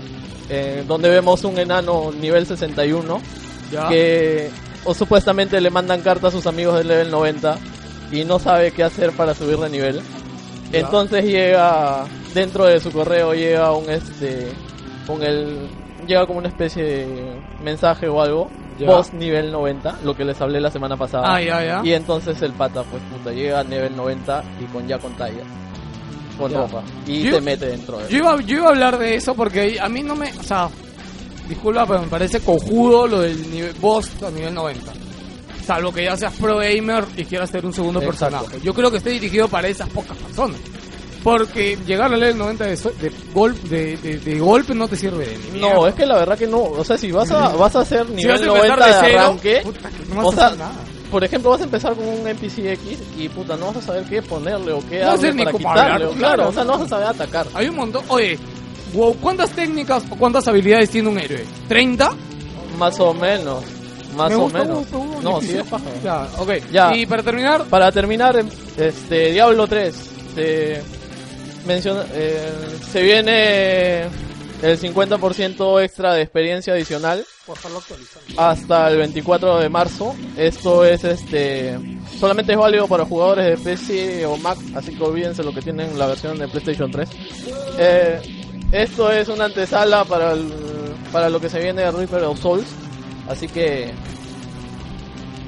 [0.49, 3.21] eh, donde vemos un enano nivel 61
[3.73, 3.89] Ya.
[3.89, 4.51] que
[4.85, 7.59] o supuestamente le mandan carta a sus amigos del level 90
[8.13, 10.01] y no sabe qué hacer para subir de nivel.
[10.71, 10.81] Ya.
[10.81, 12.05] Entonces llega
[12.35, 14.49] dentro de su correo llega un este
[15.07, 15.69] con el
[16.07, 18.87] llega como una especie de mensaje o algo, Ya.
[18.89, 21.33] boss nivel 90, lo que les hablé la semana pasada.
[21.35, 21.81] Ah, ya, ya.
[21.85, 25.43] Y entonces el pata pues puta llega a nivel 90 y con ya con talla.
[26.39, 29.15] Con ropa y Yo- se mete dentro de Yo iba, yo iba a hablar de
[29.15, 30.33] eso porque a mí no me.
[30.33, 30.69] O sea,
[31.49, 34.93] disculpa, pero me parece cojudo lo del nivel boss a nivel 90.
[35.65, 38.37] Salvo que ya seas pro gamer y quieras ser un segundo Exacto.
[38.37, 38.61] personaje.
[38.65, 40.59] Yo creo que esté dirigido para esas pocas personas.
[41.25, 45.27] Porque llegar al level 90 de, de, gol- de, de- de golpe no te sirve
[45.27, 47.75] de ni No, es que la verdad que no, o sea, si vas a vas
[47.75, 50.25] a hacer Si nivel vas a empezar 90 de cero, arranque, puta, que no vas
[50.27, 50.73] o a hacer nada.
[51.11, 54.05] por ejemplo, vas a empezar con un NPC X y puta, no vas a saber
[54.05, 56.49] qué ponerle o qué No vas a ni para quitarle, hablar, claro.
[56.49, 57.47] o sea, no vas a saber atacar.
[57.55, 58.05] Hay un montón.
[58.09, 58.39] Oye,
[58.93, 61.45] wow, ¿cuántas técnicas o cuántas habilidades tiene un héroe?
[61.71, 62.11] ¿30?
[62.79, 63.65] Más o menos,
[64.15, 64.91] más Me o gusta, menos.
[64.93, 65.85] me gusta, No, sí es paja.
[66.05, 66.51] Ya, ok.
[66.71, 66.95] Ya.
[66.95, 69.95] Y para terminar, Para terminar, em, este Diablo 3
[70.35, 70.83] se
[71.67, 72.53] eh,
[72.93, 74.03] se viene
[74.63, 77.25] el 50% extra de experiencia adicional
[78.37, 80.15] hasta el 24 de marzo.
[80.37, 81.79] Esto es este
[82.19, 85.99] solamente es válido para jugadores de PC o Mac, así que olvídense lo que tienen
[85.99, 87.09] la versión de PlayStation 3.
[87.79, 88.21] Eh,
[88.73, 90.35] esto es una antesala para
[91.13, 92.67] para lo que se viene de Reaper of Souls,
[93.29, 93.91] así que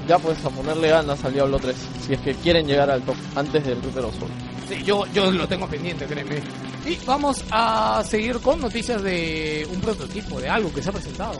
[0.07, 1.75] ya pues a ponerle ganas al Diablo 3
[2.05, 4.56] si es que quieren llegar al top antes del Reaper of Souls.
[4.83, 6.41] Yo, yo lo tengo pendiente, créeme.
[6.85, 11.39] Y vamos a seguir con noticias de un prototipo, de algo que se ha presentado.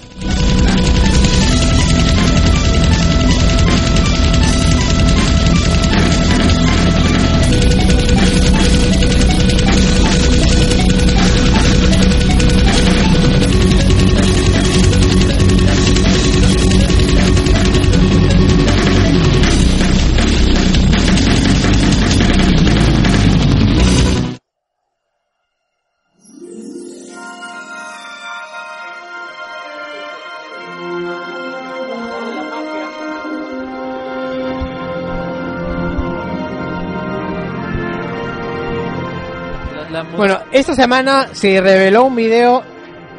[40.59, 42.63] Esta semana se reveló un video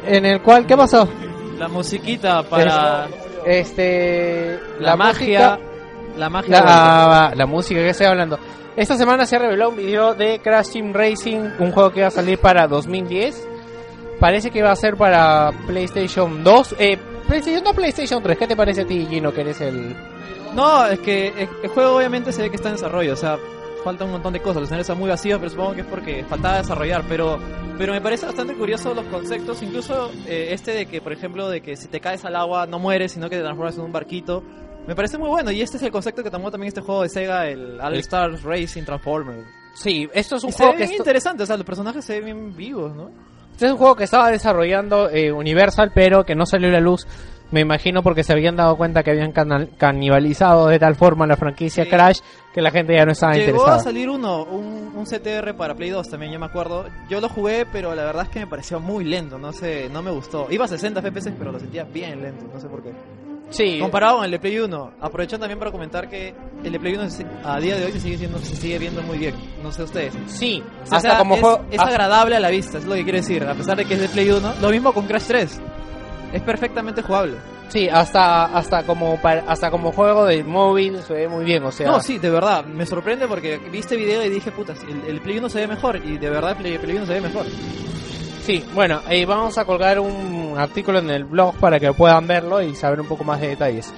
[0.05, 1.07] en el cual, ¿qué pasó?
[1.57, 3.07] La musiquita para
[3.45, 5.57] Este, la, magia.
[6.17, 6.61] La magia.
[6.61, 8.37] La, la música que estoy hablando.
[8.75, 12.11] Esta semana se reveló un video de Crash Team Racing, un juego que va a
[12.11, 13.47] salir para 2010.
[14.19, 16.75] Parece que va a ser para PlayStation 2.
[16.77, 16.97] Eh,
[17.27, 18.37] PlayStation no PlayStation 3.
[18.37, 19.95] ¿Qué te parece a ti, Gino, que eres el...
[20.53, 23.37] No, es que el juego obviamente se ve que está en desarrollo, o sea,
[23.83, 26.23] falta un montón de cosas, los escenarios están muy vacíos, pero supongo que es porque
[26.23, 27.39] faltaba desarrollar, pero
[27.79, 31.61] pero me parece bastante curioso los conceptos, incluso eh, este de que, por ejemplo, de
[31.61, 34.43] que si te caes al agua no mueres, sino que te transformas en un barquito.
[34.85, 37.09] Me parece muy bueno y este es el concepto que tomó también este juego de
[37.09, 39.45] Sega, el All Stars Racing Transformer.
[39.75, 40.87] Sí, esto es un Y se juego ve que...
[40.87, 43.11] bien interesante, o sea, los personajes se ven bien vivos, ¿no?
[43.53, 46.79] Este es un juego que estaba desarrollando eh, Universal, pero que no salió a la
[46.81, 47.07] luz.
[47.51, 49.31] Me imagino porque se habían dado cuenta que habían
[49.77, 51.89] canibalizado de tal forma la franquicia Sí.
[51.89, 52.19] Crash
[52.53, 53.75] que la gente ya no estaba Llegó interesada.
[53.75, 56.85] a salir uno, un, un CTR para Play 2 también, yo me acuerdo.
[57.09, 60.01] Yo lo jugué, pero la verdad es que me pareció muy lento, no sé, no
[60.03, 60.47] me gustó.
[60.49, 62.91] Iba a 60 FPS, pero lo sentía bien lento, no sé por qué.
[63.51, 63.79] Sí.
[63.79, 67.09] Comparado con el de Play 1, aprovechando también para comentar que el de Play 1
[67.09, 69.33] se- a día de hoy se sigue siendo, se sigue viendo muy bien.
[69.63, 70.13] No sé ustedes.
[70.27, 72.93] Sí, O sea, hasta como es, juego- es hasta- agradable a la vista, es lo
[72.93, 74.53] que quiero decir, a pesar de que es de Play 1.
[74.61, 75.59] Lo mismo con Crash 3.
[76.33, 77.37] Es perfectamente jugable.
[77.69, 81.71] Sí, hasta hasta como para- hasta como juego de móvil se ve muy bien, o
[81.71, 81.87] sea.
[81.91, 85.21] No, sí, de verdad, me sorprende porque vi este video y dije, putas, el, el
[85.21, 87.45] Play 1 se ve mejor y de verdad el Play, Play 1 se ve mejor.
[88.43, 92.59] Sí, bueno, eh, vamos a colgar un artículo en el blog para que puedan verlo
[92.61, 93.93] y saber un poco más de detalles.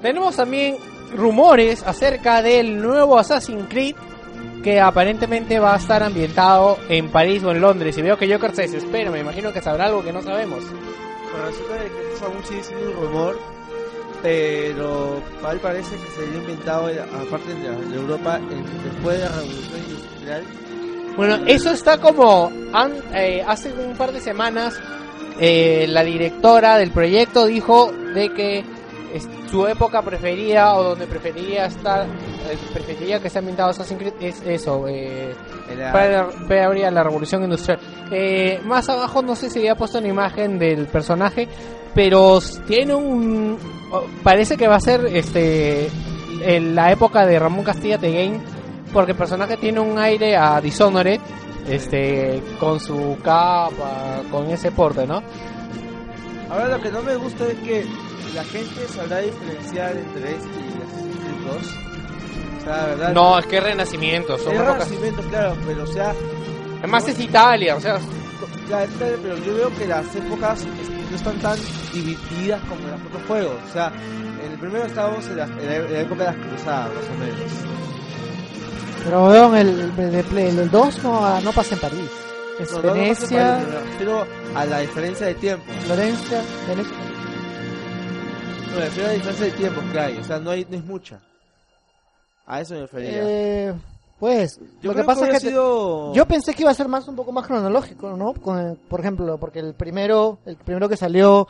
[0.00, 0.76] Tenemos también
[1.16, 3.96] rumores acerca del nuevo Assassin's Creed
[4.62, 7.96] que aparentemente va a estar ambientado en París o en Londres.
[7.98, 10.62] Y veo que Joker se desespera, me imagino que sabrá algo que no sabemos.
[11.32, 13.38] Bueno, resulta que esto rumor,
[14.22, 18.40] pero tal parece que se había inventado, aparte de, Europa,
[18.84, 20.44] después de la Revolución Industrial.
[21.16, 22.52] Bueno, eso está como
[23.14, 24.80] eh, hace un par de semanas
[25.38, 28.64] eh, la directora del proyecto dijo de que
[29.14, 34.14] es- su época preferida o donde preferiría estar, eh, preferiría que sea ambientado Assassin's Creed
[34.20, 35.34] es eso, eh,
[36.90, 37.78] la revolución industrial.
[38.10, 41.48] Eh, más abajo no sé si había puesto una imagen del personaje,
[41.94, 43.58] pero tiene un,
[44.22, 45.88] parece que va a ser este
[46.42, 48.40] en la época de Ramón Castilla The Game,
[48.92, 51.20] porque el personaje tiene un aire a Dishonored,
[51.68, 55.22] este, con su capa, con ese porte, ¿no?
[56.50, 57.84] Ahora lo que no me gusta es que
[58.34, 61.56] la gente sabrá diferenciar entre este y Assassin's Creed 2.
[62.60, 63.12] O sea, la verdad.
[63.12, 66.14] No, es que es renacimiento, son es renacimiento, claro, pero o sea.
[66.78, 67.98] Además es Italia, o sea,
[68.68, 70.64] Ya, claro, pero yo veo que las épocas
[71.10, 71.58] no están tan
[71.92, 73.56] divididas como en los otros juegos.
[73.68, 73.92] O sea,
[74.44, 77.04] en el primero estábamos en la, en la- en la época de las cruzadas, más
[77.04, 77.50] o menos.
[79.04, 82.10] Pero weón, el, el, el 2 no, no pasa en París.
[82.60, 85.64] Es No, no, no pasa en Venecia, París, me refiero a la diferencia de tiempo.
[85.86, 86.96] Florencia, Venecia.
[88.70, 90.16] No, me refiero a la diferencia de tiempo que hay.
[90.18, 91.20] O sea, no, hay, no es mucha.
[92.46, 93.10] A eso me refería.
[93.12, 93.74] Eh,
[94.18, 96.74] pues, Yo lo que pasa que es que sido- te- yo pensé que iba a
[96.74, 98.34] ser más un poco más cronológico, ¿no?
[98.34, 101.48] Con el- por ejemplo, porque el primero, el primero que salió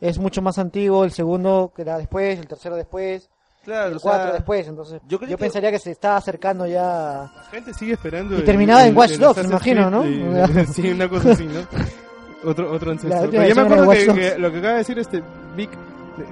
[0.00, 3.28] es mucho más antiguo, el segundo que era después, el tercero después,
[3.64, 6.16] Claro, el o sea, cuatro después, entonces yo yo, creo que- pensaría que se está
[6.16, 7.30] acercando ya.
[7.34, 8.34] La gente sigue esperando.
[8.36, 10.06] Y el- terminaba en Watch Dogs, me imagino, ¿no?
[10.06, 11.60] Y- sí, una cosa así, ¿no?
[12.44, 13.28] Otro, otro ancestro.
[13.30, 15.22] Pero yo me acuerdo que, que lo que acaba de decir este
[15.56, 15.70] Vic,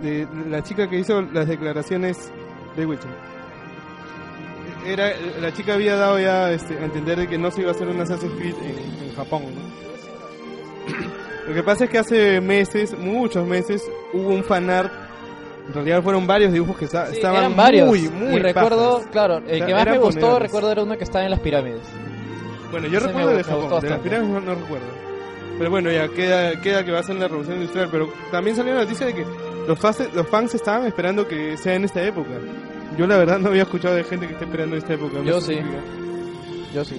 [0.02, 2.30] de, de la chica que hizo las declaraciones
[2.76, 3.10] de Witcher.
[4.86, 5.10] Era,
[5.40, 7.88] la chica había dado ya este, a entender de que no se iba a hacer
[7.88, 9.86] un Assassin's Creed en, en Japón, ¿no?
[11.48, 13.82] Lo que pasa es que hace meses, muchos meses,
[14.12, 14.92] hubo un fanart.
[15.68, 17.88] En realidad fueron varios dibujos que Sí, estaban eran varios.
[17.88, 19.10] muy, muy y recuerdo, pajas.
[19.10, 21.80] claro, el que más me gustó, recuerdo, era uno que estaba en las pirámides.
[22.70, 24.86] Bueno, yo Ese recuerdo el de Japón, de las pirámides no, no recuerdo.
[25.58, 27.88] Pero bueno, ya queda, queda que va a ser la revolución industrial.
[27.90, 29.24] Pero también salió la noticia de que
[29.66, 32.30] los fans, los fans estaban esperando que sea en esta época.
[32.96, 35.22] Yo la verdad no había escuchado de gente que esté esperando en esta época.
[35.24, 35.58] Yo sí.
[36.74, 36.96] Yo sí.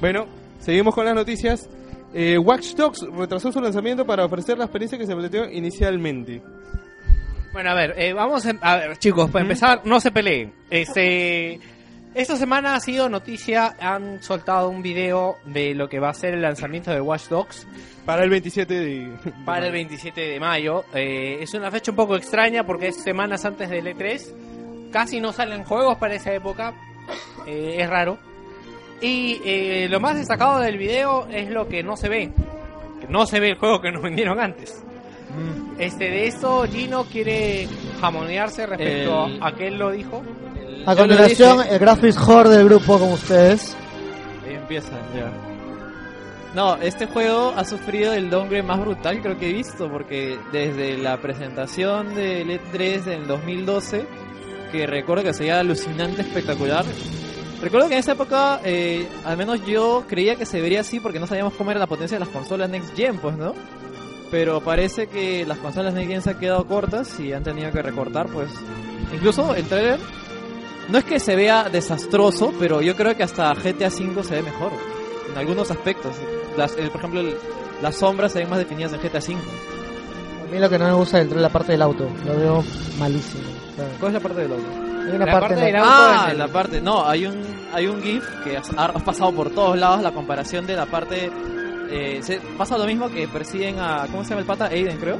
[0.00, 0.26] Bueno,
[0.58, 1.68] seguimos con las noticias.
[2.14, 6.42] Eh, Watch Dogs retrasó su lanzamiento para ofrecer la experiencia que se planteó inicialmente.
[7.52, 10.52] Bueno, a ver, eh, vamos a, a ver, chicos, para empezar, no se peleen.
[10.70, 11.58] Este,
[12.16, 16.34] esta semana ha sido noticia, han soltado un video de lo que va a ser
[16.34, 17.66] el lanzamiento de Watch Dogs
[18.04, 19.12] Para el 27 de...
[19.44, 20.84] para el 27 de mayo.
[20.94, 24.90] Eh, es una fecha un poco extraña porque es semanas antes del E3.
[24.92, 26.74] Casi no salen juegos para esa época.
[27.46, 28.18] Eh, es raro.
[29.00, 32.32] Y eh, lo más destacado del video es lo que no se ve.
[33.00, 34.82] Que no se ve el juego que nos vendieron antes.
[35.78, 37.68] Este, de eso Gino quiere
[38.00, 40.22] jamonearse respecto El- a que él lo dijo.
[40.86, 43.76] A Yo continuación, el Graphics Horde del grupo con ustedes.
[44.46, 45.32] Ahí empiezan ya.
[46.54, 50.96] No, este juego ha sufrido el downgrade más brutal creo que he visto, porque desde
[50.96, 54.06] la presentación del E3 del 2012,
[54.70, 56.84] que recuerdo que sería alucinante, espectacular.
[57.60, 61.18] Recuerdo que en esa época, eh, al menos yo creía que se vería así porque
[61.18, 63.54] no sabíamos cómo era la potencia de las consolas Next Gen, pues, ¿no?
[64.30, 67.82] Pero parece que las consolas Next Gen se han quedado cortas y han tenido que
[67.82, 68.50] recortar, pues.
[69.12, 69.98] Incluso el trailer
[70.88, 74.42] no es que se vea desastroso, pero yo creo que hasta GTA V se ve
[74.42, 74.72] mejor.
[75.32, 76.12] En algunos aspectos.
[76.56, 77.36] Las, eh, por ejemplo, el-
[77.82, 79.34] las sombras se ven más definidas en GTA V.
[79.34, 82.08] A mí lo que no me gusta es la parte del auto.
[82.24, 82.64] Lo veo
[82.98, 83.42] malísimo.
[83.76, 84.64] Sea, ¿Cuál es la parte del auto?
[85.08, 86.80] hay una La parte, parte del auto Ah, es el- la parte.
[86.80, 87.42] No, hay un,
[87.72, 91.30] hay un GIF que has, ha pasado por todos lados la comparación de la parte.
[91.90, 94.06] Eh, se, pasa lo mismo que persiguen a.
[94.10, 94.66] ¿Cómo se llama el pata?
[94.66, 95.18] Aiden, creo.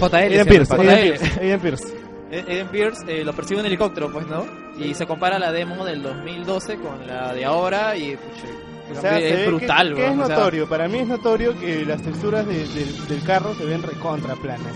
[0.00, 0.14] JL.
[0.16, 0.88] Aiden Pierce, el.
[0.90, 1.60] Aiden.
[1.60, 1.96] Pierce,
[2.34, 2.50] Pierce.
[2.50, 4.46] Eh, Aiden Pierce eh, lo persigue un helicóptero, pues, ¿no?
[4.78, 8.16] Y se compara la demo del 2012 con la de ahora y.
[8.16, 10.68] pucha, O sea, se es brutal, que, es o sea, notorio.
[10.68, 14.72] Para mí es notorio que las texturas de- del- del carro se ven recontra planas.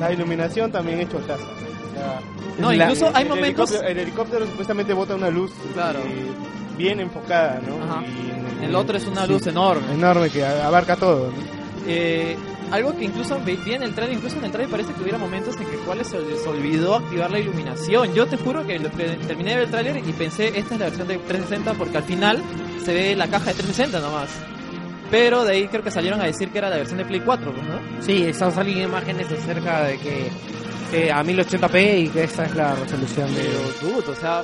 [0.00, 1.42] La iluminación también es chotaza.
[1.44, 2.20] O sea,
[2.58, 6.00] No, la- incluso hay el momentos- helicóptero- el helicóptero supuestamente bota una luz Claro.
[6.00, 6.26] eh,
[6.76, 7.82] bien enfocada, ¿no?
[7.84, 8.02] Ajá.
[8.60, 9.92] Y El otro es una sí, luz enorme.
[9.94, 11.28] enorme que abarca todo.
[11.30, 11.58] ¿no?
[11.86, 12.36] Eh,
[12.70, 15.56] algo que incluso vi en el trailer, incluso en el trailer parece que hubiera momentos
[15.56, 18.14] en que cuales se les olvidó activar la iluminación.
[18.14, 21.08] Yo te juro que terminé de ver el trailer y pensé, esta es la versión
[21.08, 22.42] de 360 porque al final
[22.84, 24.30] se ve la caja de 360 nomás.
[25.10, 27.52] Pero de ahí creo que salieron a decir que era la versión de Play 4,
[27.52, 28.02] pues, ¿no?
[28.02, 30.28] Sí, están saliendo imágenes acerca de que
[30.92, 33.40] eh, a 1080p y que esta es la resolución de...
[33.40, 34.42] Pero, dude, o sea,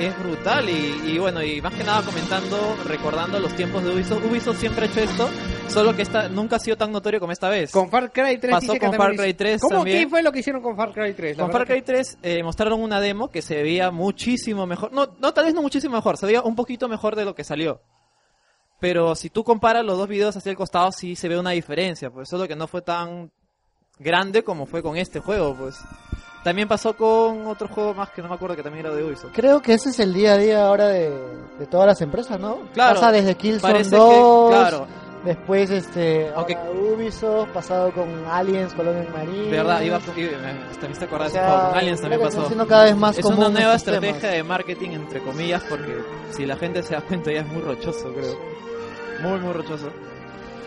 [0.00, 0.68] es brutal.
[0.68, 4.24] Y, y bueno, y más que nada comentando, recordando los tiempos de Ubisoft.
[4.24, 5.28] Ubisoft siempre ha hecho esto,
[5.68, 7.70] solo que esta nunca ha sido tan notorio como esta vez.
[7.70, 9.74] Con Far Cry 3 Pasó dice con Far Cry hizo- 3 ¿Cómo?
[9.76, 10.02] también.
[10.04, 11.36] ¿Qué fue lo que hicieron con Far Cry 3?
[11.36, 14.92] La Con Far Cry 3 eh, mostraron una demo que se veía muchísimo mejor.
[14.92, 17.44] No, no, tal vez no muchísimo mejor, se veía un poquito mejor de lo que
[17.44, 17.80] salió.
[18.80, 22.10] Pero si tú comparas los dos videos hacia el costado, sí se ve una diferencia,
[22.10, 23.30] pues solo que no fue tan
[23.98, 25.78] grande como fue con este juego, pues.
[26.44, 29.32] También pasó con otro juego más que no me acuerdo que también era de Ubisoft.
[29.34, 31.10] Creo que ese es el día a día ahora de,
[31.58, 32.58] de todas las empresas, ¿no?
[32.72, 34.86] Claro, Pasa desde Killzone Parece 2, que, claro,
[35.24, 39.50] después este, Aunque- Ubisoft, pasado con Aliens, Colonial Marine.
[39.50, 40.38] verdad, iba, iba-
[40.70, 42.46] hasta me hiciste acordar O de ese sea, juego, con Aliens también pasó.
[42.46, 45.98] siendo cada vez más Es común una nueva estrategia de marketing, entre comillas, porque
[46.30, 48.38] si la gente se da cuenta ya es muy rochoso, creo.
[49.22, 49.90] Muy, muy rochoso.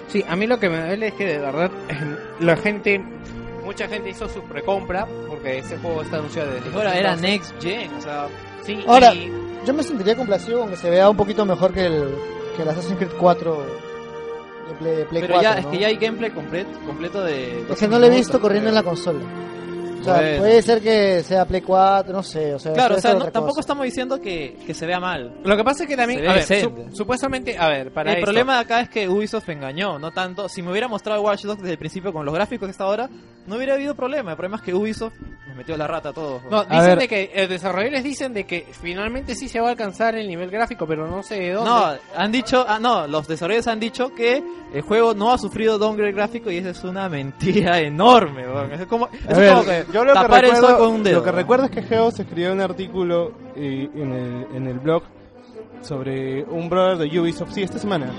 [0.09, 1.71] Sí, a mí lo que me duele es que de verdad
[2.41, 3.01] la gente,
[3.63, 7.21] mucha gente hizo su precompra porque ese juego está anunciado desde Ahora era 2012.
[7.31, 8.27] Next Gen, o sea,
[8.65, 9.31] Sí, Ahora, y-
[9.65, 12.13] yo me sentiría complacido con que se vea un poquito mejor que el,
[12.55, 13.67] que el Assassin's Creed 4 de
[14.81, 15.41] Play, pero 4.
[15.41, 15.71] ya, es ¿no?
[15.71, 17.65] que ya hay gameplay completo, completo de...
[17.69, 19.19] Es que no lo he visto corriendo en la consola.
[20.01, 20.37] O sea, Bueno.
[20.39, 22.53] puede ser que sea Play 4, no sé.
[22.53, 23.59] O sea, Claro, o sea, no- tampoco cosa.
[23.61, 25.33] estamos diciendo que, que se vea mal.
[25.43, 28.25] lo que pasa es que también, a ver, su- supuestamente, a ver, para el esto-
[28.25, 30.49] problema de acá es que Ubisoft engañó, no tanto.
[30.49, 33.09] Si me hubiera mostrado Watch Dogs desde el principio con los gráficos que está ahora,
[33.47, 34.31] no hubiera habido problema.
[34.31, 35.13] El problema es que Ubisoft
[35.47, 36.41] nos metió la rata a todos.
[36.49, 36.99] No, A dicen ver.
[36.99, 40.49] de que eh, desarrolladores dicen de que finalmente sí se va a alcanzar el nivel
[40.49, 41.69] gráfico, pero no sé de dónde.
[41.69, 44.41] No, han dicho, ah, no, los desarrolladores han dicho que
[44.73, 48.43] el juego no ha sufrido downgrade gráfico y esa es una mentira enorme.
[48.73, 51.03] Es como, es A ver, como que yo lo que, el sol recuerdo, con un
[51.03, 51.19] dedo.
[51.19, 55.03] lo que recuerdo es que Geos escribió un artículo eh, en, el, en el blog
[55.81, 58.11] sobre un brother de Ubisoft, sí, esta semana,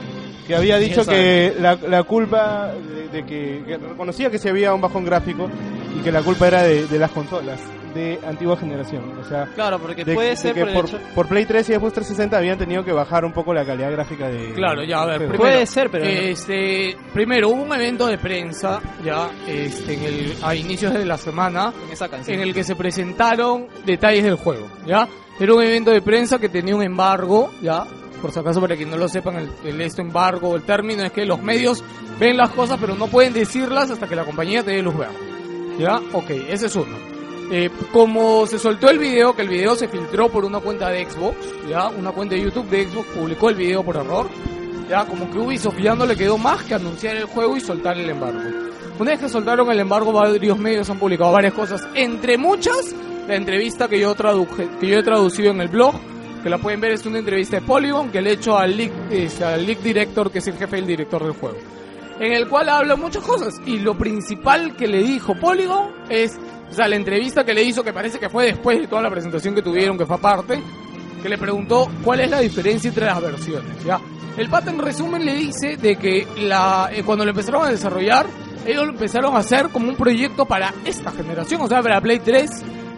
[0.47, 4.75] que había dicho que la, la culpa de, de que, que reconocía que se había
[4.75, 5.49] un bajón gráfico
[5.97, 7.61] y que la culpa era de, de las consolas.
[7.95, 9.19] De antigua generación.
[9.21, 11.69] O sea, Claro, porque de- puede de ser que por por, hecho- por Play 3
[11.71, 14.53] y Xbox 360 habían tenido que bajar un poco la calidad gráfica de.
[14.55, 15.39] Claro, ya, a ver, primero.
[15.39, 20.55] Puede ser, pero- Este, primero, hubo un evento de prensa, ya, este, en el, a
[20.55, 22.37] inicios de la semana, En esa canción.
[22.37, 25.09] en el que se presentaron detalles del juego, ya.
[25.41, 27.85] Era un evento de prensa que tenía un embargo, ya.
[28.21, 31.11] Por si acaso, para quien no lo sepan, el, el esto embargo, el término es
[31.11, 31.83] que los medios
[32.21, 35.15] ven las cosas, pero no pueden decirlas hasta que la compañía te dé luz verde.
[35.79, 35.97] ¿Ya?
[36.13, 36.95] Ok, ese es uno.
[37.55, 41.05] Eh, como se soltó el video, que el video se filtró por una cuenta de
[41.05, 41.37] Xbox,
[41.69, 44.27] ya, una cuenta de YouTube de Xbox publicó el video por error,
[44.89, 47.99] ya, como que Ubisoft ya no le quedó más que anunciar el juego y soltar
[47.99, 48.41] el embargo.
[48.99, 52.95] Una vez que soltaron el embargo, varios medios han publicado varias cosas, entre muchas,
[53.29, 55.95] la entrevista que yo traduje, que yo he traducido en el blog,
[56.43, 58.93] que la pueden ver, es una entrevista de Polygon que le he hecho al leak,
[59.45, 61.59] al leak director, que es el jefe del director del juego
[62.23, 63.61] en el cual habla muchas cosas.
[63.67, 66.39] Y lo principal que le dijo Polygon es,
[66.73, 69.11] o sea, la entrevista que le hizo, que parece que fue después de toda la
[69.11, 70.59] presentación que tuvieron, que fue aparte,
[71.23, 74.01] que le preguntó cuál es la diferencia entre las versiones, ¿ya?
[74.39, 78.25] El pata en resumen le dice de que la, eh, cuando lo empezaron a desarrollar,
[78.65, 82.21] ellos lo empezaron a hacer como un proyecto para esta generación, o sea, para Play
[82.21, 82.51] 3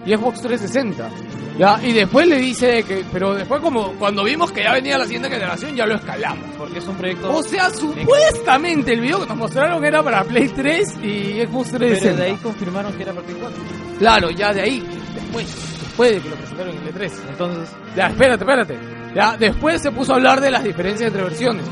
[0.06, 1.10] y Xbox 360.
[1.59, 1.78] ¿Ya?
[1.82, 5.31] Y después le dice que, pero después como cuando vimos que ya venía la siguiente
[5.31, 6.44] generación, ya lo escalamos.
[6.59, 7.31] Porque es un proyecto...
[7.32, 12.01] O sea, supuestamente el video que nos mostraron era para Play 3 y Xbox 360.
[12.01, 13.59] Pero de ahí confirmaron que era para Play 4.
[13.98, 15.47] Claro, ya de ahí, después,
[15.81, 18.78] después de que lo presentaron en el 3 Entonces, Ya, espérate, espérate.
[19.14, 21.64] Ya, después se puso a hablar de las diferencias entre versiones.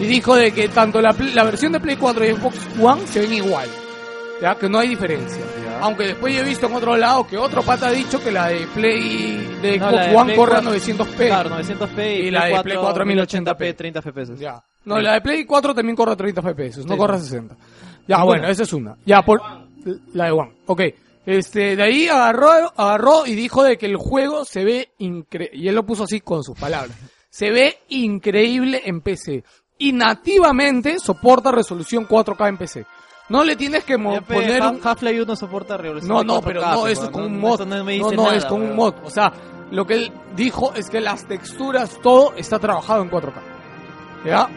[0.00, 3.20] Y dijo de que tanto la, la versión de Play 4 y Xbox One se
[3.20, 3.68] ven igual.
[4.42, 5.44] Ya, que no hay diferencia.
[5.80, 8.48] Aunque después yo he visto en otro lado que otro pata ha dicho que la
[8.48, 11.26] de Play de No, Xbox la de One Play corre a 4, 900p.
[11.26, 13.76] Claro, 900p y, Y la de Play 4 a 1080p.
[13.76, 14.38] 30 FPS.
[14.38, 14.62] Ya.
[14.84, 17.28] No, la de Play 4 también corre a 30 FPS, no corre a sí.
[17.28, 17.54] 60.
[18.06, 18.24] Ya, Ninguna.
[18.24, 18.96] bueno, esa es una.
[19.04, 19.40] Ya, por
[20.14, 20.52] la de One.
[20.66, 20.82] Ok.
[21.26, 25.58] Este, de ahí agarró, agarró y dijo de que el juego se ve increíble.
[25.58, 26.96] Y él lo puso así con sus palabras.
[27.28, 29.44] Se ve increíble en PC.
[29.76, 32.86] Y nativamente soporta resolución 4K en PC.
[33.28, 34.80] No le tienes que mo- poner un...
[34.82, 37.60] Half-Life 1 soporta resolución No, no, 4K, pero no, eso es con no, un mod.
[37.66, 38.94] no No, no, es con un mod.
[39.04, 39.32] O sea,
[39.70, 43.32] lo que él dijo es que las texturas, todo está trabajado en 4K.
[44.24, 44.48] ¿Ya?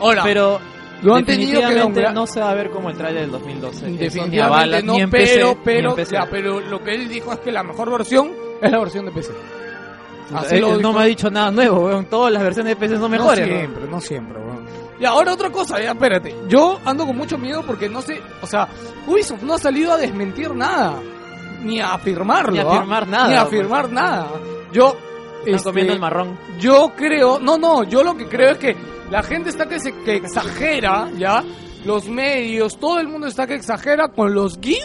[0.00, 0.60] Ahora, Pero
[1.02, 3.76] lo han tenido que downgra- no se va a ver como el trailer del 2012.
[3.78, 6.12] Eso ni a Definitivamente no, ni en PC, pero, pero, en PC.
[6.14, 8.30] ya, pero lo que él dijo es que la mejor versión
[8.62, 9.32] es la versión de PC.
[10.34, 12.06] Así Eh, lo no me ha dicho nada nuevo, weón.
[12.06, 13.46] Todas las versiones de PC son mejores.
[13.46, 13.58] No ¿no?
[13.60, 14.66] siempre, no siempre, weón.
[14.98, 16.34] Y ahora otra cosa, ya, espérate.
[16.48, 18.68] Yo ando con mucho miedo porque no sé, o sea,
[19.06, 21.00] Ubisoft no ha salido a desmentir nada.
[21.62, 22.52] Ni a afirmarlo.
[22.52, 22.76] Ni a ¿ah?
[22.76, 24.28] afirmar nada, Ni a afirmar nada.
[24.72, 24.96] Yo...
[25.40, 26.38] Están este, comiendo el marrón.
[26.58, 28.76] Yo creo, no, no, yo lo que creo es que
[29.10, 31.44] la gente está que, se, que exagera, ¿ya?
[31.84, 34.84] Los medios, todo el mundo está que exagera con los GIF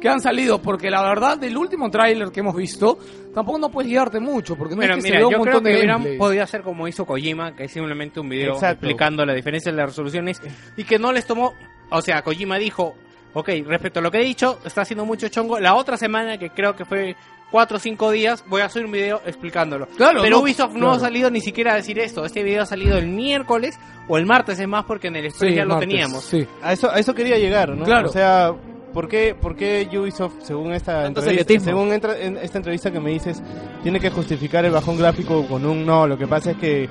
[0.00, 2.98] que han salido, porque la verdad del último tráiler que hemos visto,
[3.36, 5.44] tampoco no puedes guiarte mucho, porque no Pero es que mira, se vea un creo
[5.44, 6.18] montón que de hubieran gameplay.
[6.18, 8.86] podido hacer como hizo Kojima, que es simplemente un video Exacto.
[8.86, 10.40] explicando la diferencia de las resoluciones
[10.74, 11.52] y que no les tomó,
[11.90, 12.96] o sea, Kojima dijo,
[13.34, 16.48] ok, respecto a lo que he dicho, está haciendo mucho chongo, la otra semana, que
[16.48, 17.14] creo que fue
[17.50, 19.86] cuatro o cinco días, voy a hacer un video explicándolo.
[19.98, 20.92] Claro, Pero no, Ubisoft no claro.
[20.92, 24.24] ha salido ni siquiera a decir esto, este video ha salido el miércoles o el
[24.24, 26.24] martes, es más, porque en el stream Sí, ya lo teníamos.
[26.24, 26.46] Sí.
[26.62, 27.84] A eso, a eso quería llegar, ¿no?
[27.84, 28.08] Claro.
[28.08, 28.54] O sea,
[28.96, 33.10] ¿por qué, por qué Ubisoft, según esta entrevista, según entra- en esta entrevista que me
[33.10, 33.42] dices,
[33.82, 36.06] tiene que justificar el bajón gráfico con un no?
[36.06, 36.88] Lo que pasa es que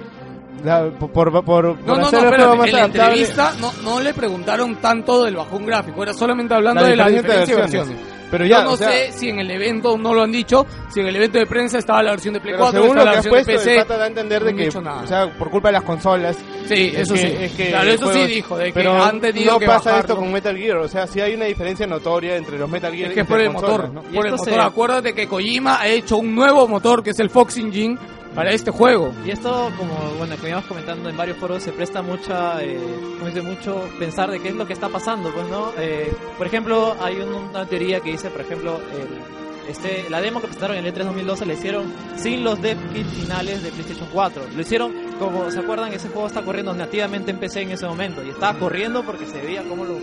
[0.64, 4.76] la- por, por, por No, no, no, más en la entrevista no, no le preguntaron
[4.76, 7.90] tanto del bajón gráfico, era solamente hablando La de la diferencia de versiones.
[7.90, 8.15] versiones.
[8.37, 10.65] Pero ya, Yo no o sea- sé si en el evento no lo han dicho,
[10.89, 13.05] si en el evento de prensa estaba la versión de Play Pero 4, según lo
[13.05, 13.71] la que has versión de puesto, PC.
[13.75, 15.01] el pata da a entender no de han que, nada.
[15.03, 16.35] o sea, por culpa de las consolas.
[16.67, 17.27] Sí, es eso que- sí.
[17.39, 19.77] Es que Claro, eso juego- sí dijo, de que pero han tenido no que pasa
[19.91, 19.99] bajarlo.
[20.01, 23.05] esto con Metal Gear, o sea, sí hay una diferencia notoria entre los Metal Gear
[23.05, 24.01] Es y que es por el motor, consolas, ¿no?
[24.01, 24.45] por el motor.
[24.49, 27.97] se- Acuérdate que Kojima ha hecho un nuevo motor que es el Fox Engine
[28.35, 29.13] para este juego.
[29.25, 32.77] Y esto, como bueno, como íbamos comentando en varios foros, se presta mucha, eh,
[33.15, 35.71] como dice, mucho pensar de qué es lo que está pasando, pues, ¿no?
[35.77, 40.39] Eh, por ejemplo, hay un- una teoría que dice, por ejemplo, el- este, la demo
[40.41, 41.85] que presentaron en el E3 2012 la hicieron
[42.17, 44.43] sin los dev kits finales de PlayStation 4.
[44.53, 48.23] Lo hicieron, como se acuerdan, ese juego está corriendo nativamente en PC en ese momento.
[48.23, 49.95] Y estaba corriendo porque se veía cómo lo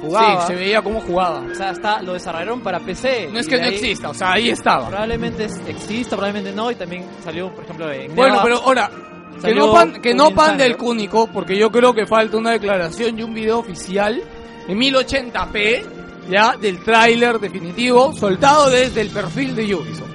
[0.00, 0.40] jugaba.
[0.46, 1.42] Sí, se veía cómo jugaba.
[1.50, 3.28] O sea, está, lo desarrollaron para PC.
[3.32, 4.88] No es que no ahí exista, o sea, ahí estaba.
[4.88, 6.70] Probablemente exista, probablemente no.
[6.70, 8.90] Y también salió, por ejemplo, en Bueno, Neva- pero ahora,
[9.42, 13.18] que no pan, que no pan del cúnico, porque yo creo que falta una declaración
[13.18, 14.22] y un video oficial
[14.66, 15.84] en 1080p,
[16.30, 20.08] ya, del tráiler definitivo, soltado desde el perfil de Ubisoft.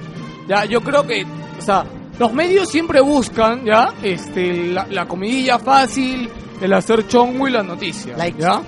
[0.48, 1.26] Ya, yo creo que,
[1.58, 1.86] o sea,
[2.20, 6.30] los medios siempre buscan, ya, este, la, la comidilla fácil,
[6.62, 8.18] el hacer chongo y las noticias.
[8.18, 8.42] Likes.
[8.42, 8.62] ¿ya?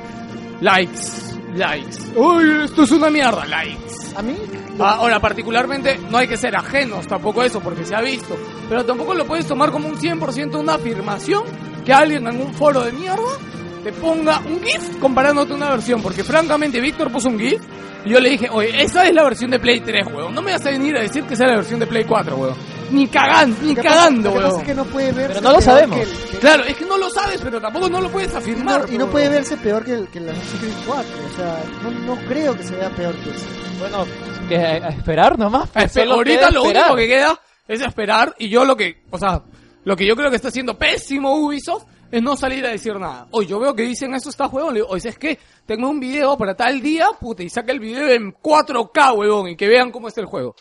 [0.61, 1.37] Likes.
[1.55, 1.97] likes.
[2.15, 3.93] Uy, esto es una mierda, likes.
[4.15, 4.35] A mí,
[4.77, 8.37] Ah, Ahora, particularmente, no hay que ser ajenos tampoco a eso, porque se ha visto.
[8.67, 11.43] Pero tampoco lo puedes tomar como un 100% una afirmación
[11.85, 13.23] que alguien en un foro de mierda
[13.83, 16.01] te ponga un GIF comparándote una versión.
[16.01, 17.61] Porque francamente, Víctor puso un GIF
[18.03, 20.35] y yo le dije, oye, esa es la versión de Play 3, weón.
[20.35, 22.35] No me vas a venir a decir que esa es la versión de Play 4,
[22.35, 22.55] weón.
[22.91, 24.61] Ni cagando, ni cagando, lo que pasa weón.
[24.61, 25.95] es que no puede verse Pero no lo peor sabemos.
[25.97, 28.33] que el- que- Claro, es que no lo sabes, pero tampoco no lo puedes y
[28.33, 28.85] no, afirmar.
[28.91, 31.11] y no puede verse peor que, el, que el Assassin's Creed 4.
[31.33, 33.45] O sea, no, no creo que se vea peor que eso.
[33.79, 34.05] Bueno,
[34.47, 35.69] que a, a esperar nomás.
[35.71, 36.83] pues, Espe- ahorita lo esperar.
[36.91, 39.41] único que queda es esperar y yo lo que, o sea,
[39.83, 43.27] lo que yo creo que está haciendo pésimo Ubisoft es no salir a decir nada.
[43.31, 45.99] Oye, yo veo que dicen eso está juego, le digo, oye, es que tengo un
[45.99, 49.91] video para tal día, puta, y saca el video en 4K, huevón, y que vean
[49.91, 50.55] cómo está el juego.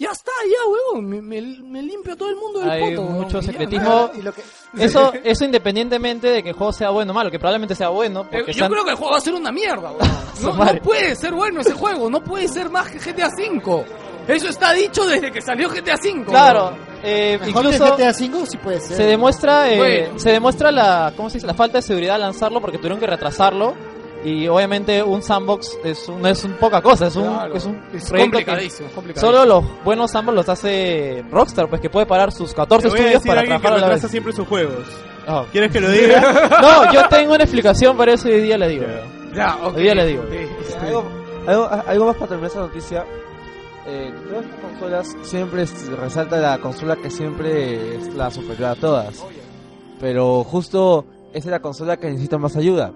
[0.00, 3.42] Ya está, ya, huevón, me, me, me limpio todo el mundo del Hay poto, mucho
[3.42, 4.10] secretismo.
[4.18, 4.42] Y lo que,
[4.78, 8.22] Eso, eso independientemente de que el juego sea bueno o malo, que probablemente sea bueno.
[8.22, 10.08] Eh, Porque Yo sean- creo que el juego va a ser una mierda, huevón.
[10.40, 13.84] Su No, puede ser bueno ese juego, no puede ser más que GTA V.
[14.26, 16.24] Eso está dicho desde que salió GTA V.
[16.24, 16.72] Claro,
[17.02, 18.96] eh, mejor incluso que GTA 5 sí puede ser.
[18.96, 20.18] se demuestra, eh, Bueno.
[20.18, 21.46] se demuestra la, ¿cómo se dice?
[21.46, 23.74] La falta de seguridad al lanzarlo porque tuvieron que retrasarlo.
[24.22, 27.64] Y obviamente un sandbox es un, no es un poca cosa, es un, Claro, es
[27.64, 32.04] un es proyecto que complicadísimo, solo los buenos sandbox los hace Rockstar, pues que puede
[32.04, 34.10] parar sus 14 Te voy a estudios para alguien que trabajar a la vez.
[34.10, 34.84] siempre sus juegos.
[35.26, 35.44] Oh.
[35.52, 36.20] ¿Quieres que lo diga?
[36.60, 38.84] No, yo tengo una explicación para eso y hoy día le digo.
[39.34, 39.76] Ya, ok.
[39.76, 40.22] Hoy día le digo.
[40.82, 41.04] Algo,
[41.46, 43.04] algo, algo más para terminar esa noticia.
[43.86, 48.74] Eh, todas las consolas siempre es- resalta la consola que siempre es la superior a
[48.74, 49.24] todas.
[49.98, 52.92] Pero justo esa es la consola que necesita más ayuda.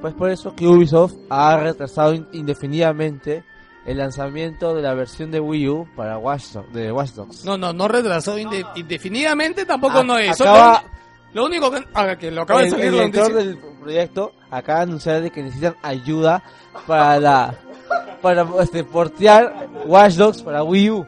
[0.00, 3.42] Pues por eso que Ubisoft ha retrasado in- indefinidamente
[3.84, 7.44] el lanzamiento de la versión de Wii U para Watch Dogs, de Watch Dogs.
[7.44, 10.40] No, no, no retrasó inde- indefinidamente, tampoco A- no es.
[10.40, 10.84] acaba-
[11.32, 11.84] Lo, único que,
[12.18, 15.42] que lo acaba de el, salir el director del proyecto acaba de anunciar de que
[15.42, 16.42] necesitan ayuda
[16.86, 17.54] para la
[18.22, 21.06] para este, portear Watch Dogs para Wii U.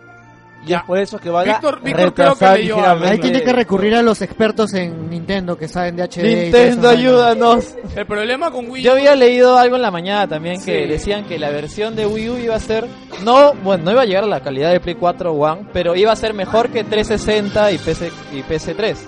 [0.67, 2.77] Y es por eso que van Víctor- a Víctor creo que leyó.
[3.05, 6.23] Ahí tiene que recurrir a los expertos en Nintendo que saben de HD.
[6.43, 7.75] Nintendo, ayúdanos.
[7.97, 10.89] El problema con Wii Yo U- había leído algo en la mañana también que Sí.
[10.89, 12.87] decían que la versión de Wii U iba a ser
[13.25, 16.13] no, bueno, no iba a llegar a la calidad de Play 4 One, pero iba
[16.13, 18.99] a ser mejor que 360 y PC y PS3.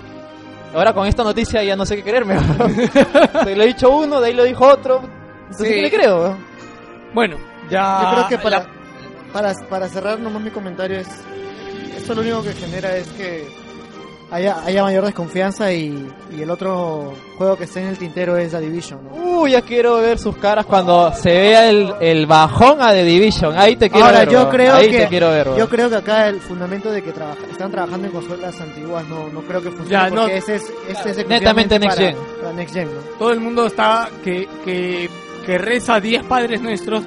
[0.73, 2.35] Ahora con esta noticia ya no sé qué creerme.
[3.43, 5.01] Se lo he dicho uno, de ahí lo dijo otro.
[5.43, 5.73] Entonces, Sí.
[5.75, 6.35] ¿qué le creo?
[7.13, 7.37] Bueno,
[7.69, 8.01] ya.
[8.01, 8.65] Yo creo que para, la-
[9.31, 11.07] para, para cerrar nomás mi comentario es,
[12.03, 13.47] esto lo único que genera es que
[14.31, 18.51] haya, haya mayor desconfianza y, y el otro juego que está en el tintero es
[18.51, 18.99] The Division.
[19.03, 19.11] ¿no?
[19.41, 23.57] Uy, ya quiero ver sus caras cuando se vea el, el bajón a The Division.
[23.57, 24.29] Ahí te quiero Ahora ver.
[24.29, 25.47] yo creo Ahí que te quiero ver.
[25.55, 29.29] yo creo que acá el fundamento de que trabaja, están trabajando en consolas antiguas no,
[29.29, 30.21] no creo que funcione Ya, no.
[30.23, 32.17] porque ese es, ese es Netamente Next para, Gen.
[32.41, 33.01] para Next Gen, ¿no?
[33.19, 35.09] todo el mundo está que, que,
[35.45, 37.03] que reza 10 padres nuestros.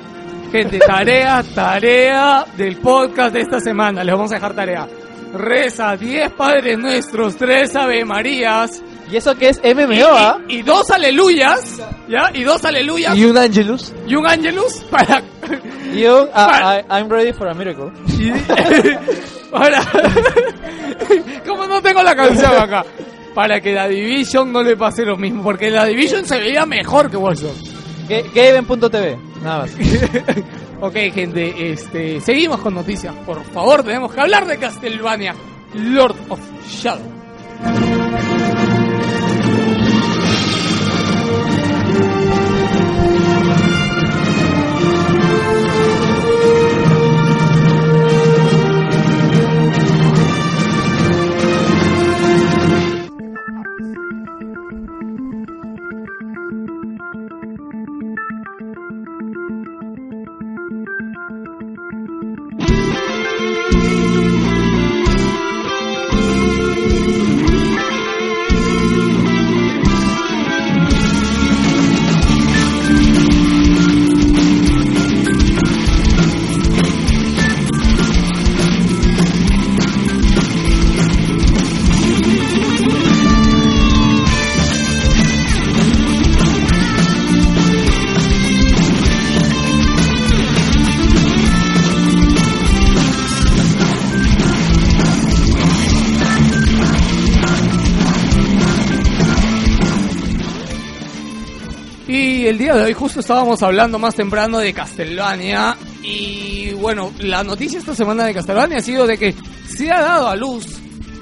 [0.52, 4.02] Gente, tarea, tarea del podcast de esta semana.
[4.05, 4.86] Les vamos a dejar tarea.
[5.35, 10.39] Reza 10 padres nuestros, 3 ave Marías Y eso que es y, MMO, ¿ah?
[10.48, 11.78] y- y dos aleluyas,
[12.09, 12.31] ¿ya?
[12.32, 13.93] Y dos aleluyas Y un Angelus.
[14.06, 15.23] y un Angelus para
[15.94, 17.90] Y un, ah, Para- I- I'm ready for a miracle.
[18.18, 18.31] Y-
[19.52, 19.81] Ahora,
[21.47, 22.85] ¿cómo no tengo la canción acá?
[23.35, 27.10] Para que la Division no le pase lo mismo, porque la Division se veía mejor
[27.10, 27.52] que Warzone.
[28.09, 29.71] Ga- Gaben.tv, nada más.
[30.79, 33.15] Ok, gente, este, seguimos con noticias.
[33.25, 35.35] Por favor, tenemos que hablar de Castlevania,
[35.73, 37.86] Lord of Shadow.
[102.87, 107.97] Y de hoy justo estábamos hablando más temprano de Castlevania y bueno, la noticia esta
[107.97, 109.35] semana de Castlevania ha sido de que
[109.67, 110.67] se ha dado a luz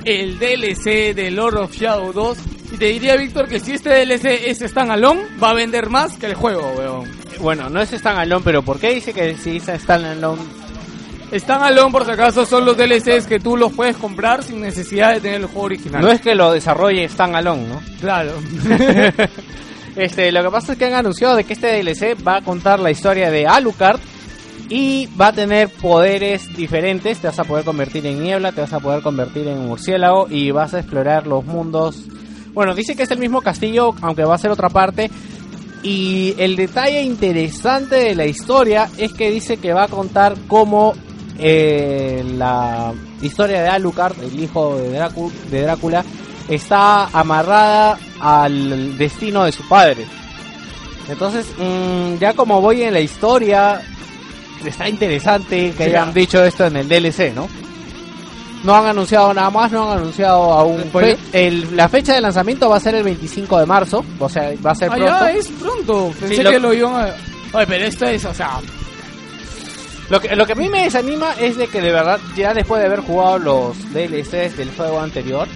[0.05, 2.39] el DLC de Lord of Shadow 2
[2.74, 6.27] y te diría Víctor que si este DLC es standalone va a vender más que
[6.27, 7.11] el juego, weón.
[7.41, 10.43] bueno, no es standalone, pero ¿por qué dice que sí es standalone?
[11.31, 15.15] Están alone por si acaso son los DLCs que tú los puedes comprar sin necesidad
[15.15, 16.03] de tener el juego original.
[16.03, 17.82] No es que lo desarrolle standalone, ¿no?
[18.01, 18.32] Claro.
[19.96, 22.80] Este, lo que pasa es que han anunciado de que este DLC va a contar
[22.80, 24.00] la historia de Alucard
[24.68, 27.18] y va a tener poderes diferentes.
[27.18, 30.50] Te vas a poder convertir en niebla, te vas a poder convertir en murciélago y
[30.50, 32.02] vas a explorar los mundos.
[32.52, 35.10] Bueno, dice que es el mismo castillo, aunque va a ser otra parte.
[35.82, 40.94] Y el detalle interesante de la historia es que dice que va a contar cómo
[41.38, 46.04] eh, la historia de Alucard, el hijo de, Drácula, de Drácula,
[46.48, 50.06] está amarrada al destino de su padre.
[51.09, 53.82] Entonces, mm, ya como voy en la historia,
[54.64, 55.90] está interesante que Sí.
[55.90, 57.46] hayan dicho esto en el DLC, ¿no?
[58.62, 60.84] No han anunciado nada más, no han anunciado aún.
[60.90, 64.51] Fe- el- la fecha de lanzamiento va a ser el 25 de marzo, o sea,
[64.64, 65.12] va a ser Ah, pronto.
[65.20, 66.12] ya, es pronto.
[66.18, 67.14] Pensé Sí, lo- que lo iban a...
[67.52, 68.59] Oye, pero esto es, o sea...
[70.09, 72.80] Lo que, lo que a mí me desanima es de que de verdad, ya después
[72.80, 75.46] de haber jugado los DLCs del juego anterior,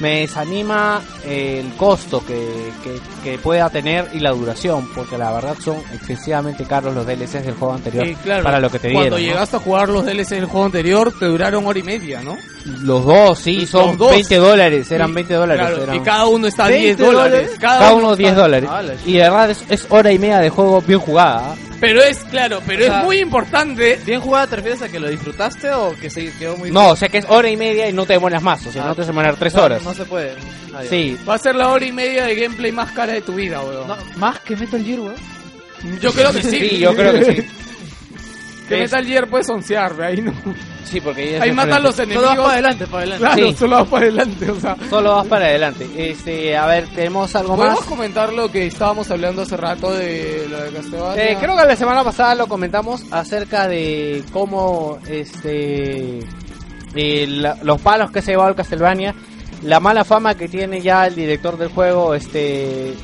[0.00, 5.56] me desanima el costo que, que, que pueda tener y la duración, porque la verdad
[5.62, 8.44] son excesivamente caros los DLCs del juego anterior Sí, claro.
[8.44, 9.20] para lo que te Cuando dieron.
[9.20, 9.34] ¿no?
[9.34, 12.36] llegaste a jugar los DLCs del juego anterior, te duraron hora y media, ¿no?
[12.64, 14.10] Los dos, sí, son dos.
[14.10, 15.66] 20 dólares, eran Y- 20 dólares.
[15.66, 17.50] claro, eran- y cada uno está a 20 10 dólares.
[17.60, 18.68] cada uno 10 está- dólares.
[18.72, 21.54] Ah, la Y de verdad es, es hora y media de juego bien jugada.
[21.78, 21.80] ¿Ah?
[21.80, 23.98] Pero es, claro, pero O sea, es muy importante.
[24.04, 26.96] ¿Bien jugada te refieres a que lo disfrutaste o que se quedó muy No, o
[26.96, 28.94] sea que es hora y media y no te demoras más, o sea, Ah, no
[28.94, 29.82] te vas a demorar 3 no, horas.
[29.82, 30.32] No se puede.
[30.74, 30.82] Ah.
[30.88, 33.60] Sí, Va a ser la hora y media de gameplay más cara de tu vida,
[33.60, 33.88] weón.
[33.88, 35.16] No, más que Metal Gear, weón.
[36.00, 36.58] Yo creo que sí.
[36.58, 37.48] sí, yo creo que sí.
[38.68, 40.32] Que Metal Gear puedes oncear, ahí no.
[40.84, 42.36] Sí, porque ahí es Ahí matan los Solo vas enemigos.
[42.38, 43.24] para adelante, para adelante.
[43.26, 43.56] Claro, Sí.
[43.58, 44.76] solo vas para adelante, o sea.
[44.88, 45.86] Solo vas para adelante.
[45.96, 47.88] Este, a ver, tenemos algo ¿Podemos más.
[47.88, 51.24] comentar lo que estábamos hablando hace rato de lo de Castlevania?
[51.32, 56.20] Eh, creo que la semana pasada lo comentamos acerca de cómo este
[56.94, 59.14] eh, la- los palos que se llevó el Castlevania,
[59.62, 62.94] la mala fama que tiene ya el director del juego, este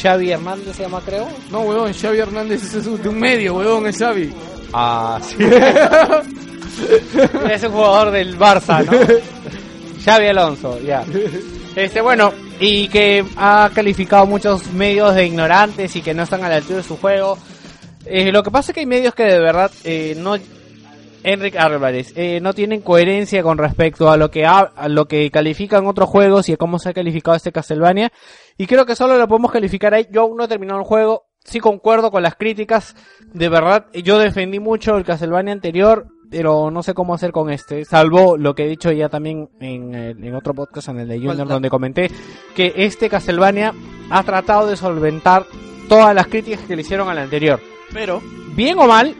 [0.00, 1.28] Xavi Hernández se llama creo.
[1.50, 4.32] No, weón, Xavi Hernández es de un medio, weón, es Xavi.
[4.78, 5.36] Ah, sí.
[7.50, 8.92] es un jugador del Barça, ¿no?
[10.04, 11.04] Xavi Alonso, ya.
[11.74, 16.48] Este, bueno, y que ha calificado muchos medios de ignorantes y que no están a
[16.48, 17.38] la altura de su juego.
[18.04, 20.36] Eh, lo que pasa es que hay medios que de verdad eh, no...
[21.24, 25.28] Enric Álvarez, eh, no tienen coherencia con respecto a lo que ha- a lo que
[25.32, 28.12] califican otros juegos y a cómo se ha calificado este Castlevania.
[28.56, 30.06] Y creo que solo lo podemos calificar ahí.
[30.12, 31.25] Yo aún no he terminado el juego.
[31.46, 32.94] Sí concuerdo con las críticas.
[33.32, 37.84] De verdad, yo defendí mucho el Castlevania anterior, pero no sé cómo hacer con este.
[37.84, 41.46] Salvo lo que he dicho ya también en, en otro podcast, en el de Junior,
[41.46, 42.10] donde comenté
[42.54, 43.72] que este Castlevania
[44.10, 45.46] ha tratado de solventar
[45.88, 47.60] todas las críticas que le hicieron al anterior.
[47.92, 48.20] Pero,
[48.56, 49.14] Bien o mal,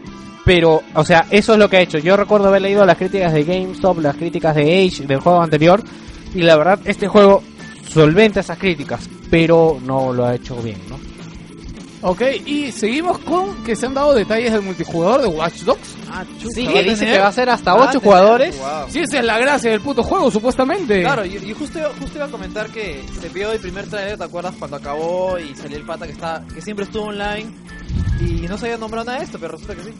[0.46, 1.98] pero, o sea, eso es lo que ha hecho.
[1.98, 5.82] Yo recuerdo haber leído las críticas de GameStop, las críticas de Age del juego anterior,
[6.34, 7.42] y la verdad, este juego
[7.86, 10.98] solventa esas críticas, pero no lo ha hecho bien, ¿no?
[12.08, 15.96] Ok, y seguimos con que se han dado detalles del multijugador de Watch Dogs.
[16.08, 18.58] ah, chucha, Sí, que dice que va a ser hasta va a 8 tener- jugadores.
[18.58, 18.68] Wow.
[18.88, 21.02] Sí, esa es la gracia del puto juego, supuestamente.
[21.02, 24.22] Claro, y, y justo, justo iba a comentar que se vio el primer trailer, ¿te
[24.24, 24.54] acuerdas?
[24.56, 27.50] Cuando acabó y salió el pata que está que siempre estuvo online
[28.20, 29.94] y no se había nombrado nada de esto, pero resulta que sí.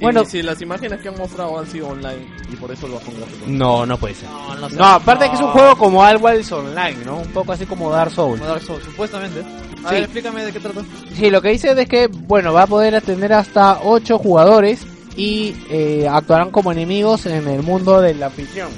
[0.00, 0.22] Bueno.
[0.22, 3.14] Y si las imágenes que han mostrado han sido online y por eso lo bajón
[3.18, 3.44] gráfico.
[3.48, 4.28] No, no puede ser.
[4.30, 4.76] No, no sé.
[4.76, 7.18] No, aparte que es un juego como Always Online, ¿no?
[7.18, 8.40] Un poco así como Dark Souls.
[8.40, 9.40] Como Dark Souls, supuestamente.
[9.84, 9.94] A Sí.
[9.94, 10.82] ver, explícame de qué trata.
[11.14, 14.86] Sí, lo que dice es que, bueno, va a poder atender hasta 8 jugadores
[15.16, 18.68] y eh, actuarán como enemigos en el mundo de la anfitrión.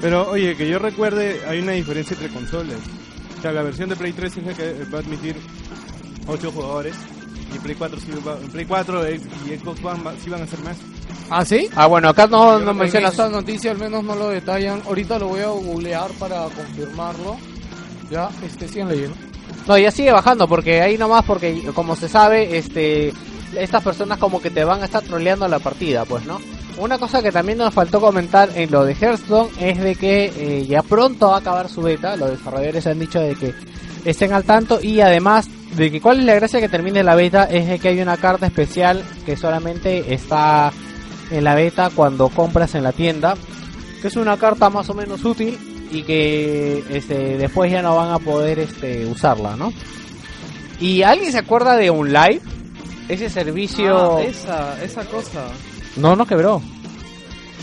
[0.00, 2.78] Pero oye, que yo recuerde, hay una diferencia entre consolas.
[3.38, 5.36] O sea, la versión de Play 3 es la que va a admitir
[6.26, 6.94] 8 jugadores.
[7.52, 10.28] Y en Play 4, sí va- en Play 4 eh, y Xbox One va- sí
[10.30, 10.76] van a ser más.
[11.30, 11.68] ¿Ah, sí?
[11.74, 14.82] Ah, bueno, acá no, no en menciona esta noticia al menos no lo detallan.
[14.86, 17.36] Ahorita lo voy a googlear para confirmarlo.
[18.10, 19.14] Ya, este sí leyendo.
[19.66, 23.12] No, ya sigue bajando porque ahí nomás porque como se sabe, este
[23.56, 26.38] estas personas como que te van a estar troleando la partida, pues, ¿no?
[26.78, 30.66] Una cosa que también nos faltó comentar en lo de Hearthstone es de que eh,
[30.66, 33.54] ya pronto va a acabar su beta, los desarrolladores han dicho de que
[34.04, 37.44] estén al tanto y además de que cuál es la gracia que termine la beta
[37.44, 40.72] es de que hay una carta especial que solamente está
[41.30, 43.36] en la beta cuando compras en la tienda,
[44.00, 45.58] que es una carta más o menos útil
[45.90, 49.72] y que este, después ya no van a poder este, usarla, ¿no?
[50.80, 52.40] ¿Y alguien se acuerda de un live?
[53.08, 54.18] Ese servicio...
[54.18, 55.46] Ah, esa, esa cosa.
[55.96, 56.62] No, no quebró.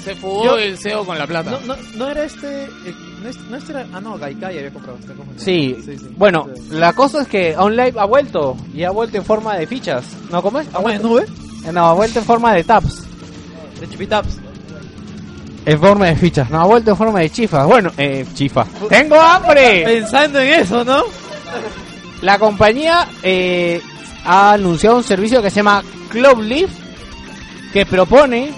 [0.04, 1.52] Se fugó Yo- el CEO con la plata.
[1.52, 2.64] No, no, no era este.
[2.66, 2.70] eh,
[3.50, 4.98] no, es- no era, ah no, Gaikai había comprado.
[5.00, 5.14] está.
[5.38, 5.76] Sí.
[5.84, 6.08] sí, sí.
[6.18, 10.06] Bueno, la cosa es que OnLive ha vuelto y ha vuelto en forma de fichas.
[10.32, 10.68] ¿No cómo es?
[10.74, 11.26] ¿Ah, bueno, nube?
[11.74, 13.04] No, ha vuelto en forma de tabs.
[13.80, 14.38] De Chipitaps.
[15.66, 16.50] En forma de fichas.
[16.52, 17.66] No, ha vuelto en forma de chifas.
[17.66, 18.66] Bueno, eh, chifa.
[18.88, 19.84] ¡Tengo hambre!
[19.86, 21.04] Pensando en eso, ¿no?
[22.22, 23.82] La compañía eh,
[24.26, 26.70] ha anunciado un servicio que se llama Club Leaf
[27.74, 28.52] que propone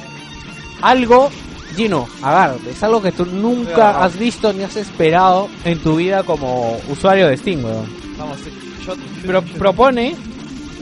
[0.82, 1.30] algo,
[1.78, 6.24] Gino, agárrate, es algo que tú nunca has visto ni has esperado en tu vida
[6.24, 7.86] como usuario de Steam, weón.
[8.18, 8.38] Vamos,
[8.86, 8.98] shot.
[9.26, 10.16] Pro- propone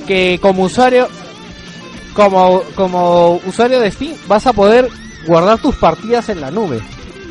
[0.07, 1.07] que como usuario
[2.13, 4.87] como como usuario de Steam vas a poder
[5.27, 6.79] guardar tus partidas en la nube.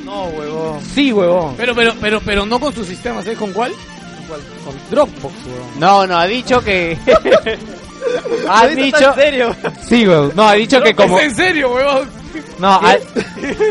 [0.05, 0.81] No, huevón.
[0.83, 1.55] Sí, huevón.
[1.57, 3.73] Pero, pero, pero, pero no con su sistema, ¿sabes con cuál?
[4.65, 5.81] Con Dropbox, weón.
[5.81, 6.99] No, no, ha dicho que
[8.49, 9.57] ha ¿Lo dices dicho en serio?
[9.89, 10.33] Sí, weón.
[10.35, 12.09] No, ha dicho que como ¿Es en serio, weón?
[12.59, 12.97] No, ha-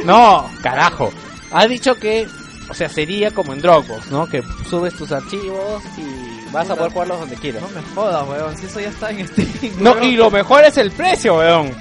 [0.06, 1.12] no, carajo.
[1.52, 2.28] Ha dicho que,
[2.70, 4.28] o sea, sería como en Dropbox, ¿no?
[4.28, 7.62] Que subes tus archivos y vas a poder jugarlos donde quieras.
[7.62, 8.58] No me jodas, weón.
[8.58, 9.74] Si eso ya está en Steam.
[9.80, 10.04] No, weón.
[10.04, 11.72] y lo mejor es el precio, weón.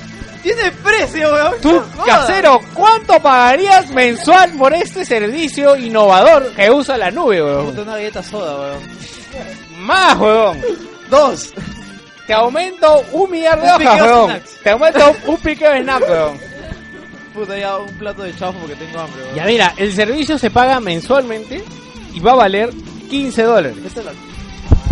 [0.42, 1.52] Tiene precio, weón.
[1.62, 7.78] Tú, No casero, ¿cuánto pagarías mensual por este servicio innovador que usa la nube, weón?
[7.78, 8.82] Una galleta soda, weón.
[9.78, 10.60] Más, weón.
[11.08, 11.52] Dos.
[12.26, 14.30] Te aumento un millar de hojas, piqueo weón.
[14.30, 14.56] snacks.
[14.62, 16.38] Te aumento un, piqueo de snack, weón.
[17.34, 19.34] Puta, ya un plato de chafo porque tengo hambre, weón.
[19.34, 21.62] Ya mira, el servicio se paga mensualmente
[22.14, 22.70] y va a valer
[23.10, 23.76] 15 dólares.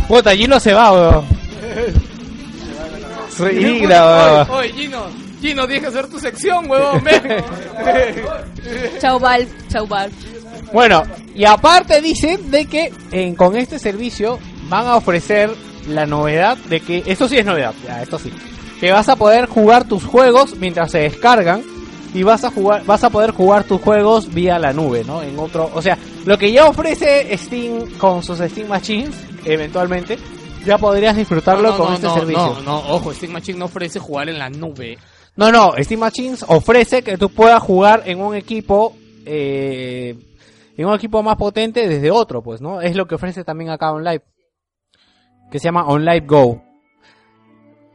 [0.09, 1.25] Puta, allí no se va, weón.
[3.39, 4.59] Ridícula, weón.
[4.59, 5.03] Oye, Gino,
[5.41, 7.23] Gino, tienes que hacer tu sección, huevón, ven.
[9.01, 10.15] Chau Valve, chau Valve.
[10.73, 11.03] Bueno,
[11.35, 14.39] y aparte dicen de que eh, con este servicio
[14.69, 15.51] van a ofrecer
[15.95, 18.33] la novedad de que, esto sí es novedad, ya, esto sí,
[18.81, 21.63] que vas a poder jugar tus juegos mientras se descargan
[22.15, 25.23] y vas a jugar, vas a poder jugar tus juegos vía la nube, ¿no?
[25.23, 29.15] En otro, o sea, lo que ya ofrece Steam con sus Steam Machines,
[29.45, 30.19] eventualmente,
[30.65, 32.55] ya podrías disfrutarlo No, con no, este no, servicio.
[32.57, 34.99] No, no, ojo, Steam Machine no ofrece jugar en la nube.
[35.37, 38.95] No, no, Steam Machines ofrece que tú puedas jugar en un equipo,
[39.25, 40.17] eh,
[40.77, 42.81] en un equipo más potente desde otro, pues, ¿no?
[42.81, 44.23] Es lo que ofrece también acá OnLive,
[45.51, 46.63] que se llama OnLive Go.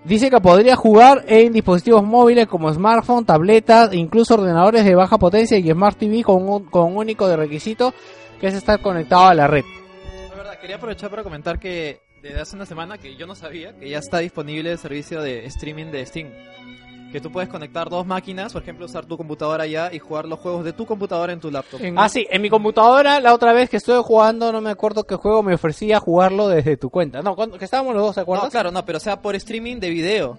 [0.04, 5.58] Dice que podría jugar en dispositivos móviles como smartphone, tabletas, incluso ordenadores de baja potencia
[5.58, 7.92] y Smart TV con un, con un único de requisito
[8.40, 9.64] que es estar conectado a la red.
[10.30, 13.76] La verdad, quería aprovechar para comentar que desde hace una semana que yo no sabía
[13.78, 16.30] que ya está disponible el servicio de streaming de Steam.
[17.12, 20.38] Que tú puedes conectar dos máquinas, por ejemplo, usar tu computadora allá y jugar los
[20.40, 21.80] juegos de tu computadora en tu laptop.
[21.96, 25.16] Ah, sí, en mi computadora la otra vez que estuve jugando, no me acuerdo qué
[25.16, 27.22] juego me ofrecía jugarlo desde tu cuenta.
[27.22, 28.46] No, cuando, que estábamos los dos, ¿te acuerdas?
[28.46, 30.38] No, claro, no, pero sea por streaming de video.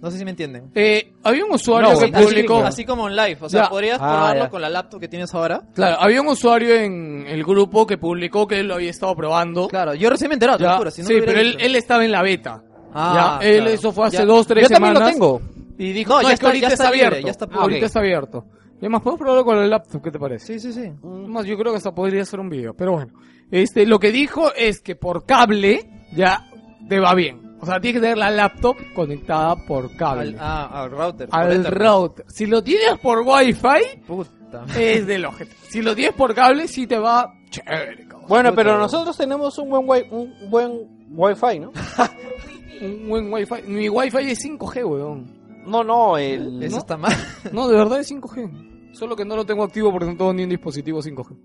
[0.00, 0.70] No sé si me entienden.
[0.74, 2.58] Eh, había un usuario No, que así- publicó...
[2.64, 3.68] Así como en live, o sea, Ya.
[3.68, 4.48] podrías Ah, probarlo ya.
[4.50, 5.62] con la laptop que tienes ahora.
[5.74, 9.68] Claro, había un usuario en el grupo que publicó que él lo había estado probando.
[9.68, 12.04] Claro, yo recién me he enterado, te lo juro, si no sí, pero él estaba
[12.04, 12.62] en la beta.
[12.92, 13.70] Ah, ya, él claro.
[13.70, 14.24] eso fue hace Ya.
[14.26, 15.14] dos, tres Yo también semanas.
[15.16, 15.40] lo tengo.
[15.78, 17.26] Y dijo, No, no, ya es está- que ahorita ya está, está libre, abierto.
[17.26, 18.44] ya está Ah, ahorita está abierto.
[18.74, 20.58] Y además, podemos probarlo con el laptop, ¿qué te parece?
[20.58, 20.92] Sí, sí, sí.
[21.02, 23.12] Más, yo creo que hasta podría ser un video, pero bueno.
[23.50, 26.46] Este, lo que dijo es que por cable ya
[26.88, 27.56] te va bien.
[27.60, 30.30] O sea, tienes que tener la laptop conectada por cable.
[30.30, 31.28] Al, ah, al router.
[31.30, 32.24] Al router.
[32.28, 34.64] Si lo tienes por wifi, Puta.
[34.78, 35.54] es del ojete.
[35.68, 38.06] Si lo tienes por cable, sí te va chévere.
[38.28, 38.52] Bueno, Puta.
[38.62, 40.72] pero nosotros tenemos un buen wi un buen
[41.10, 41.72] wifi, ¿no?
[42.80, 43.62] Un buen wifi.
[43.66, 45.40] Mi wifi es 5G, weón.
[45.66, 46.78] No, no, el Eso ¿no?
[46.78, 47.12] está mal.
[47.52, 48.92] No, de verdad es 5G.
[48.92, 51.36] Solo que no lo tengo activo porque no tengo ni un dispositivo 5G.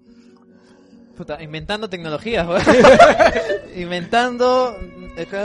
[1.16, 2.62] Puta, inventando tecnologías, weón.
[3.76, 4.76] inventando.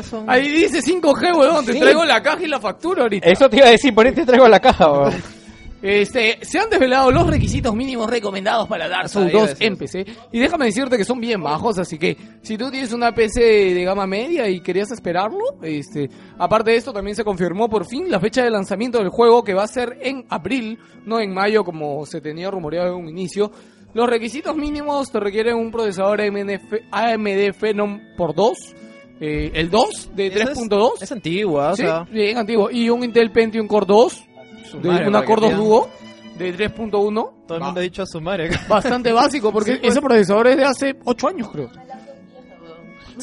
[0.03, 0.29] Son.
[0.29, 1.65] Ahí dice 5G, weón.
[1.65, 3.29] Te traigo la caja y la factura ahorita.
[3.29, 5.13] Eso te iba a decir, por ahí te traigo la caja, weón.
[5.83, 9.51] Este, se han desvelado los requisitos mínimos recomendados para Dark Souls Ah, iba a 2
[9.51, 10.07] decir en PC.
[10.31, 13.85] Y déjame decirte que son bien bajos, así que si tú tienes una PC de
[13.85, 18.21] gama media y querías esperarlo, este, aparte de esto también se confirmó por fin la
[18.21, 22.05] fecha de lanzamiento del juego que va a ser en abril, no en mayo como
[22.05, 23.51] se tenía rumoreado en un inicio.
[23.95, 28.53] Los requisitos mínimos te requieren un procesador MNF AMD Phenom por 2,
[29.21, 31.03] eh, el 2 de Eso es- 3.2.
[31.03, 32.05] Es antigua, o Sí, sea.
[32.05, 32.71] bien antiguo.
[32.71, 34.30] Y un Intel Pentium Core 2, su
[34.79, 35.61] de madre, un para que Core 2 vean.
[35.65, 35.89] Duo
[36.39, 36.91] de 3.1.
[37.47, 38.51] Todo el mundo ha dicho a su madre.
[38.69, 39.93] Bastante básico, porque Sí, pues.
[39.93, 41.71] ese procesador es de hace 8 años, creo.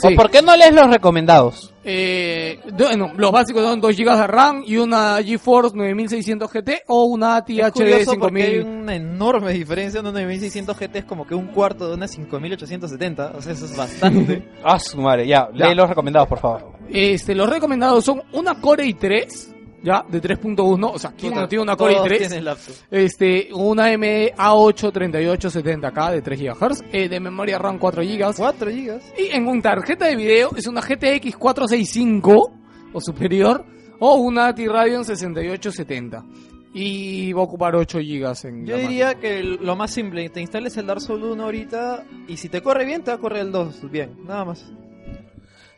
[0.03, 1.73] ¿O por qué no lees los recomendados?
[1.83, 7.05] Eh, bueno, los básicos son 2 GB de RAM y una GeForce 9600 GT o
[7.05, 8.63] una Es curioso porque hay 5000.
[8.83, 9.99] una enorme diferencia.
[10.01, 13.31] Una 9600 GT es como que un cuarto de una 5870.
[13.37, 14.47] O sea, eso es bastante.
[14.63, 15.69] Ah, su madre, ya, Ya.
[15.69, 16.73] lee los recomendados, por favor.
[16.89, 21.63] Este, los recomendados son una Core i3 ya, de 3.1, o sea, ¿quién no tiene
[21.63, 22.17] una Core todos i3?
[22.17, 22.75] tienen laptop.
[22.89, 28.35] Este, una MA8 3870K de 3 GHz, eh, de memoria RAM 4 GB.
[28.35, 29.01] 4 GB.
[29.17, 32.53] Y en una tarjeta de video es una GTX 465
[32.93, 33.65] o superior
[33.99, 36.25] o una T-Radeon 6870.
[36.73, 40.75] Y va a ocupar 8 GB en Yo diría que lo más simple, te instales
[40.77, 43.51] el Dark Souls 1 ahorita y si te corre bien, te va a correr el
[43.51, 44.71] 2 bien, nada más.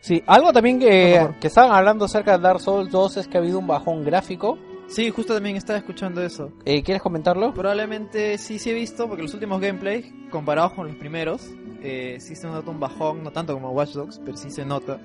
[0.01, 3.41] Sí, algo también que, que estaban hablando acerca de Dark Souls 2 es que ha
[3.41, 4.57] habido un bajón gráfico.
[4.87, 6.51] Sí, justo también estaba escuchando eso.
[6.65, 7.53] Eh, ¿Quieres comentarlo?
[7.53, 11.47] Probablemente sí, sí he visto, porque los últimos gameplays, comparados con los primeros,
[11.83, 14.99] eh, sí se nota un bajón, no tanto como Watch Dogs, pero sí se nota.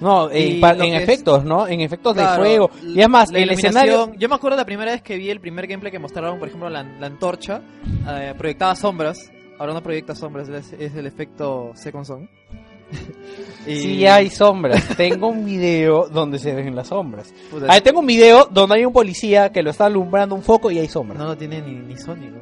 [0.00, 1.66] No, en, en que es- efectos, ¿no?
[1.68, 2.70] En efectos Claro, de fuego.
[2.82, 4.12] Y es más, la el escenario...
[4.18, 6.68] Yo me acuerdo la primera vez que vi el primer gameplay que mostraron, por ejemplo,
[6.68, 7.62] la, la antorcha,
[8.08, 9.30] eh, proyectaba sombras.
[9.58, 12.30] Ahora no proyecta sombras, es, es el efecto Second Son.
[13.66, 14.96] Y- Sí hay sombras.
[14.96, 17.32] tengo un video donde se ven las sombras.
[17.50, 20.70] Puta, Ahí tengo un video donde hay un policía que lo está alumbrando un foco
[20.70, 21.18] y hay sombras.
[21.18, 22.40] No lo tiene ni, ni Sony, ¿no?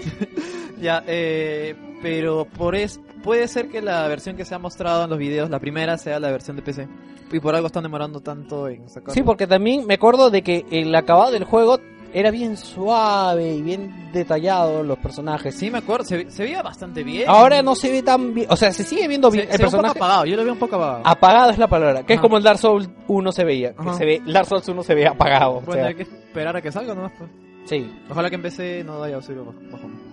[0.80, 5.10] ya, eh, pero por es, puede ser que la versión que se ha mostrado en
[5.10, 6.88] los videos, la primera, sea la versión de PC.
[7.32, 9.14] Y por algo están demorando tanto en sacar.
[9.14, 11.78] Sí, porque también me acuerdo de que el acabado del juego
[12.12, 15.54] era bien suave y bien detallado los personajes.
[15.54, 17.28] Sí, me acuerdo, se, se veía bastante bien.
[17.28, 19.62] Ahora no se ve tan bien, o sea, se sigue viendo bien Se- el se
[19.62, 19.98] ve un poco personaje.
[19.98, 21.02] apagado, yo lo veo un poco apagado.
[21.04, 24.04] Apagado es la palabra, que es como el Dark Souls 1 se veía, que se
[24.04, 25.56] ve, Dark Souls 1 se ve apagado.
[25.56, 27.12] o Bueno, sea, hay que esperar a que salga nomás.
[27.18, 27.30] Pues.
[27.66, 27.90] sí.
[28.10, 30.09] Ojalá que en PC no haya sido baj- bajón.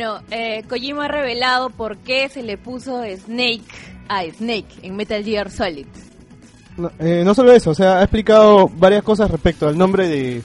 [0.00, 3.60] Bueno, eh, Kojima ha revelado por qué se le puso Snake
[4.08, 5.84] a Snake en Metal Gear Solid.
[6.78, 10.42] No, eh, no solo eso, o sea, ha explicado varias cosas respecto al nombre de,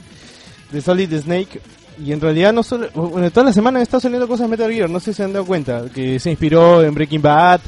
[0.73, 1.61] de Solid Snake.
[2.03, 2.90] Y en realidad no solo...
[2.94, 5.32] Bueno, toda la semana está saliendo cosas de Metal Gear, no sé si se han
[5.32, 5.86] dado cuenta.
[5.90, 7.61] Que se inspiró en Breaking Bad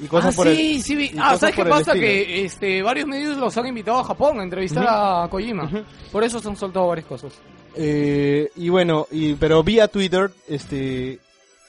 [0.00, 0.82] y cosas ah, por sí, el...
[0.84, 1.92] sí, y Ah, cosas ¿sabes qué pasa?
[1.92, 2.06] estilo.
[2.06, 5.68] Que este, varios medios los han invitado a Japón a entrevistar a Kojima.
[6.12, 7.32] Por eso se han soltado varias cosas.
[7.76, 11.18] Eh, y bueno, y, pero vía Twitter, este...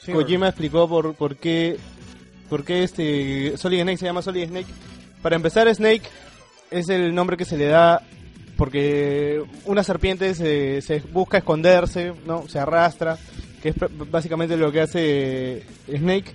[0.02, 1.78] Sí, Kojima explicó por, por qué...
[2.50, 4.68] Por qué este Solid Snake se llama Solid Snake.
[5.22, 6.04] Para empezar, Snake
[6.72, 8.02] es el nombre que se le da
[8.56, 12.48] porque una serpiente se, se busca esconderse, ¿no?
[12.48, 13.18] Se arrastra,
[13.62, 13.76] que es
[14.10, 16.34] básicamente lo que hace Snake.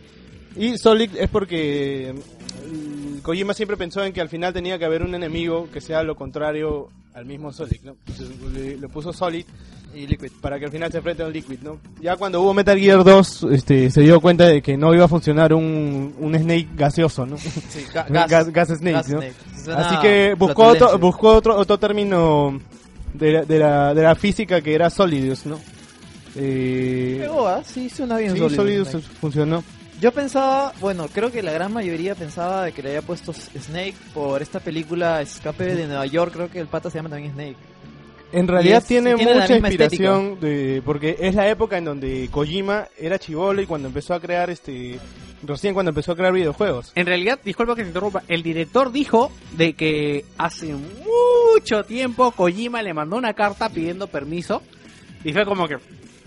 [0.56, 2.14] Y Solid es porque
[3.22, 6.16] Kojima siempre pensó en que al final tenía que haber un enemigo que sea lo
[6.16, 7.96] contrario al mismo Solid, ¿no?
[8.06, 9.44] Entonces, le, le puso Solid
[9.94, 10.30] Y Liquid.
[10.40, 11.78] para que al final se enfrente a un Liquid, ¿no?
[12.00, 15.08] Ya cuando hubo Metal Gear 2, este, se dio cuenta de que no iba a
[15.08, 17.36] funcionar un, un Snake gaseoso, ¿no?
[17.38, 17.50] Sí,
[17.94, 19.18] ga- gas, gas- gas Snake, gas ¿no?
[19.20, 19.34] Snake.
[19.76, 22.58] Así que buscó otro, buscó otro, otro término
[23.14, 25.60] de la, de, la, de la física que era Solidus, ¿no?
[26.34, 27.62] Eh, Pegó, ¿ah?
[27.64, 28.88] Sí, suena bien sí, Solidus
[29.20, 29.62] funcionó.
[30.02, 33.94] Yo pensaba, bueno, creo que la gran mayoría pensaba de que le había puesto Snake
[34.12, 37.54] por esta película Escape de Nueva York, creo que el pata se llama también Snake.
[38.32, 43.16] En realidad es- tiene, mucha inspiración de, porque es la época en donde Kojima era
[43.20, 44.98] chivolo y cuando empezó a crear este
[45.44, 46.90] recién cuando empezó a crear videojuegos.
[46.96, 52.82] En realidad, disculpa que te interrumpa, el director dijo de que hace mucho tiempo Kojima
[52.82, 54.62] le mandó una carta pidiendo permiso
[55.22, 55.76] y fue como que,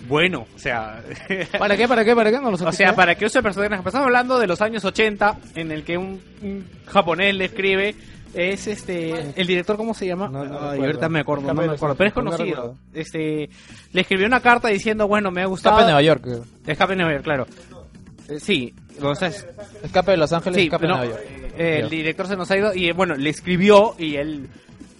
[0.07, 1.01] bueno, o sea...
[1.59, 1.87] ¿Para qué?
[1.87, 2.15] ¿Para qué?
[2.15, 2.37] ¿Para qué?
[2.39, 3.85] No lo O sea, para que use personajes.
[3.85, 7.95] Estamos hablando de los años 80, en el que un, un japonés le escribe.
[8.33, 9.31] Es este.
[9.39, 10.27] El director, ¿cómo se llama?
[10.27, 11.95] No, no Ay, ahorita me acuerdo, no me acuerdo.
[11.95, 12.75] Pero es conocido.
[12.93, 13.49] este.
[13.93, 15.75] Le escribió una carta diciendo, bueno, me ha gustado.
[15.77, 16.47] Escape de Nueva York.
[16.67, 17.47] Escape de Nueva York, claro.
[18.27, 19.47] Eh, sí, o sea, es-
[19.83, 21.29] Escape de Los Ángeles, sí, Escape no, de Nueva York.
[21.57, 24.49] eh, el director se nos ha ido y eh, bueno, le escribió y él.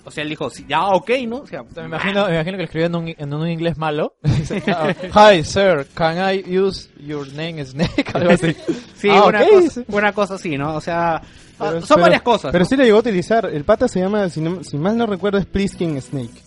[0.07, 1.38] O sea, él dijo, sí, ya, ok, ¿no?
[1.38, 4.14] O sea, Me imagino, me imagino que lo escribió en un, en un inglés malo.
[4.23, 8.06] Hi, sir, can I use your name Snake?
[8.14, 8.56] Algo así.
[8.95, 9.86] sí, Ah, una, ok, cosa, sí.
[9.88, 10.76] una cosa así, ¿no?
[10.76, 11.22] O sea, ah,
[11.57, 12.52] Pero- son pero- varias cosas.
[12.52, 12.69] Pero ¿no?
[12.69, 13.45] sí le llegó a utilizar.
[13.45, 16.41] El pata se llama, si, no- si mal no recuerdo, es Pliskin Snake.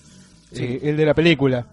[0.55, 1.67] eh, el de la película.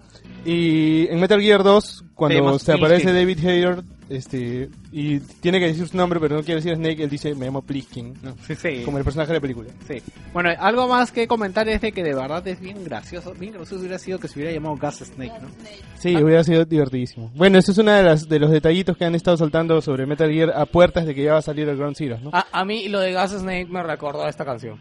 [0.44, 3.14] Y en Metal Gear 2, cuando se aparece.
[3.14, 7.10] David Hayter, este y tiene que decir su nombre, pero no quiere decir Snake, él
[7.10, 7.64] dice me llamo
[8.22, 8.36] ¿no?
[8.46, 8.82] Sí, sí.
[8.84, 9.70] como el personaje de la película.
[9.88, 10.02] Sí.
[10.34, 13.34] Bueno, algo más que comentar es de que de verdad es bien gracioso.
[13.34, 15.48] Bien gracioso hubiera sido que se hubiera llamado Gas Snake, ¿no?
[15.98, 17.32] Sí, hubiera sido divertidísimo.
[17.36, 20.32] Bueno, eso es uno de, las, de los detallitos que han estado soltando sobre Metal
[20.32, 22.30] Gear a puertas de que ya va a salir el Ground Zero, ¿no?
[22.34, 24.80] A, a mí lo de Gas Snake me recordó a esta canción.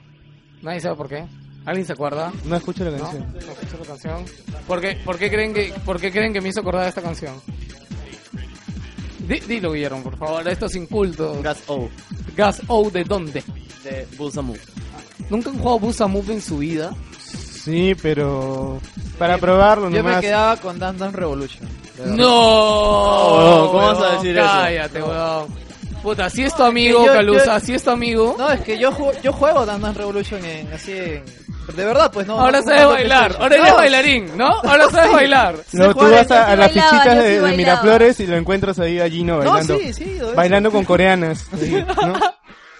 [0.62, 1.24] Nadie sabe por qué.
[1.64, 2.30] ¿Alguien se acuerda?
[2.44, 2.98] No escucho la ¿No?
[2.98, 3.32] canción.
[3.32, 4.24] ¿No escucho la canción?
[4.66, 7.01] ¿Por qué, por qué creen que, por qué creen que me hizo acordar de esta
[7.02, 7.34] canción?
[9.26, 11.42] Di- dilo, Guillermo, por favor, estos incultos.
[11.42, 11.88] Gas O,
[12.36, 13.42] Gas O, ¿de dónde?
[13.84, 14.55] de Busamu.
[15.30, 16.94] ¿Nunca han jugado Busa Move en su vida?
[17.64, 18.78] Sí, pero
[19.18, 21.68] para probarlo Yo me quedaba con Dance Dance Revolution.
[21.98, 22.14] verdad.
[22.14, 22.28] ¡No!
[22.28, 24.46] Oh, ¿cómo vas a decir eso?
[24.46, 25.46] Cállate, weón.
[26.02, 28.34] Puta, si es tu amigo, yo- Calusa, si es tu amigo.
[28.38, 31.22] No, es que yo, ju- yo juego Dance Dance Revolution en, así en...
[31.73, 32.39] De verdad, pues no.
[32.39, 34.49] ahora no- sabes no- bailar, ahora eres bailarín, ¿no?
[34.49, 35.57] Ahora sabes bailar.
[35.73, 37.57] No, tú vas a, a las sí fichitas de, sí de.
[37.57, 39.78] Miraflores y lo encuentras ahí a Gino No, bailando.
[39.78, 40.19] sí, sí.
[40.36, 41.47] Bailando con coreanas.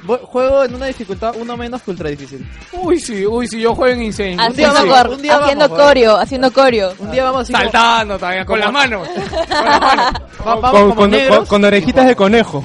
[0.07, 2.47] Juego en una dificultad uno menos que ultra difícil.
[2.73, 4.33] Uy, sí, uy, sí, yo juego en Insane.
[4.37, 6.93] día Haciendo, vamos, cor- un día haciendo vamos, coreo, haciendo coreo.
[6.99, 9.09] Un día vamos así Saltando también, con las manos.
[9.09, 10.13] Con las manos.
[10.45, 12.63] vamos Con, como con- con orejitas de conejo.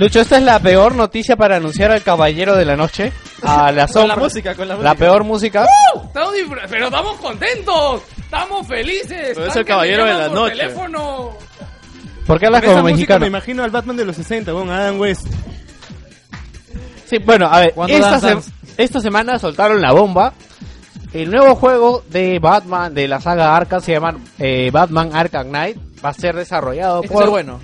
[0.00, 3.12] Lucho, esta es la peor noticia para anunciar al caballero de la noche.
[3.42, 4.16] A la Con sombra.
[4.16, 4.88] la música, con la música.
[4.90, 5.66] La peor música.
[6.06, 9.32] Estamos disfr- pero estamos contentos, estamos felices.
[9.34, 10.56] Pero es el caballero de la noche.
[10.56, 11.30] teléfono.
[12.26, 13.20] ¿Por qué hablas Con esa como música mexicano?
[13.20, 15.26] me imagino al Batman de los 60, con Adam West.
[17.06, 18.50] Sí, bueno, a ver, ¿Cuándo esta, Dance se- Dance?
[18.78, 20.32] esta semana soltaron la bomba.
[21.12, 25.76] El nuevo juego de Batman de la saga Arkham se llama eh, Batman Arkham Knight.
[26.04, 27.60] Va a ser desarrollado Este es por, el bueno.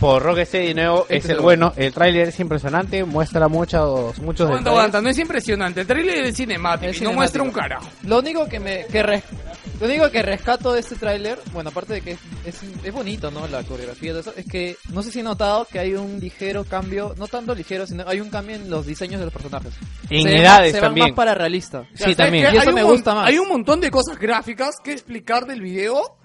[0.00, 1.00] Por Rocksteady de nuevo.
[1.02, 1.72] Este es es el bueno.
[1.76, 4.78] El tráiler es impresionante, muestra muchos, muchos Aguanta, detalles.
[4.78, 5.80] aguanta, no es impresionante.
[5.80, 7.88] El trailer es cinemático y no muestra un carajo.
[8.04, 9.24] Lo único que me que res-
[9.80, 13.30] lo único que rescato de este tráiler, bueno, aparte de que es, es, es bonito,
[13.30, 13.46] ¿no?
[13.48, 16.64] La coreografía de eso, es que no sé si he notado que hay un ligero
[16.64, 19.74] cambio, no tanto ligero, sino hay un cambio en los diseños de los personajes.
[20.08, 21.08] En Se edades se van también.
[21.08, 21.82] más para realista.
[21.92, 22.46] Sí, ¿sabes también.
[22.48, 22.54] qué?
[22.54, 23.26] Y eso Hay me un mon- gusta más.
[23.28, 26.16] Hay un montón de cosas gráficas que explicar del video,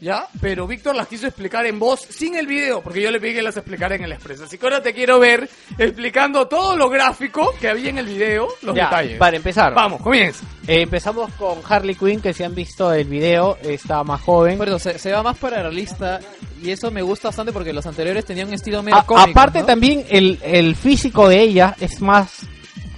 [0.00, 0.26] ¿ya?
[0.40, 3.42] Pero Víctor las quiso explicar en voz sin el video, porque yo le pedí que
[3.42, 4.44] las explicara en el expreso.
[4.44, 5.48] Así que ahora te quiero ver
[5.78, 9.18] explicando todo lo gráfico que había en el video, los Ya, detalles.
[9.18, 9.74] para empezar.
[9.74, 10.44] Vamos, comienza.
[10.66, 14.58] Eh, empezamos con Harley Quinn, que si han visto el video, está más joven.
[14.58, 16.20] Pero se, se va más para realista
[16.62, 19.60] y eso me gusta bastante porque los anteriores tenían un estilo medio A- cómico, aparte
[19.60, 19.66] ¿no?
[19.66, 22.40] también el, el físico de ella es más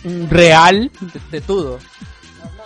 [0.04, 0.90] mm, real.
[1.00, 1.78] de, de todo.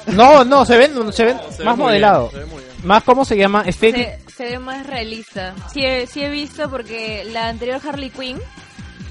[0.06, 2.28] No, no, se ven, se ven Se ve más muy modelado.
[2.28, 2.65] bien, se ve muy bien.
[2.84, 3.62] Más, ¿cómo se llama?
[3.66, 4.08] Estético.
[4.28, 5.54] Se, se ve más realista.
[5.72, 8.38] Sí he, sí he visto porque la anterior Harley Quinn,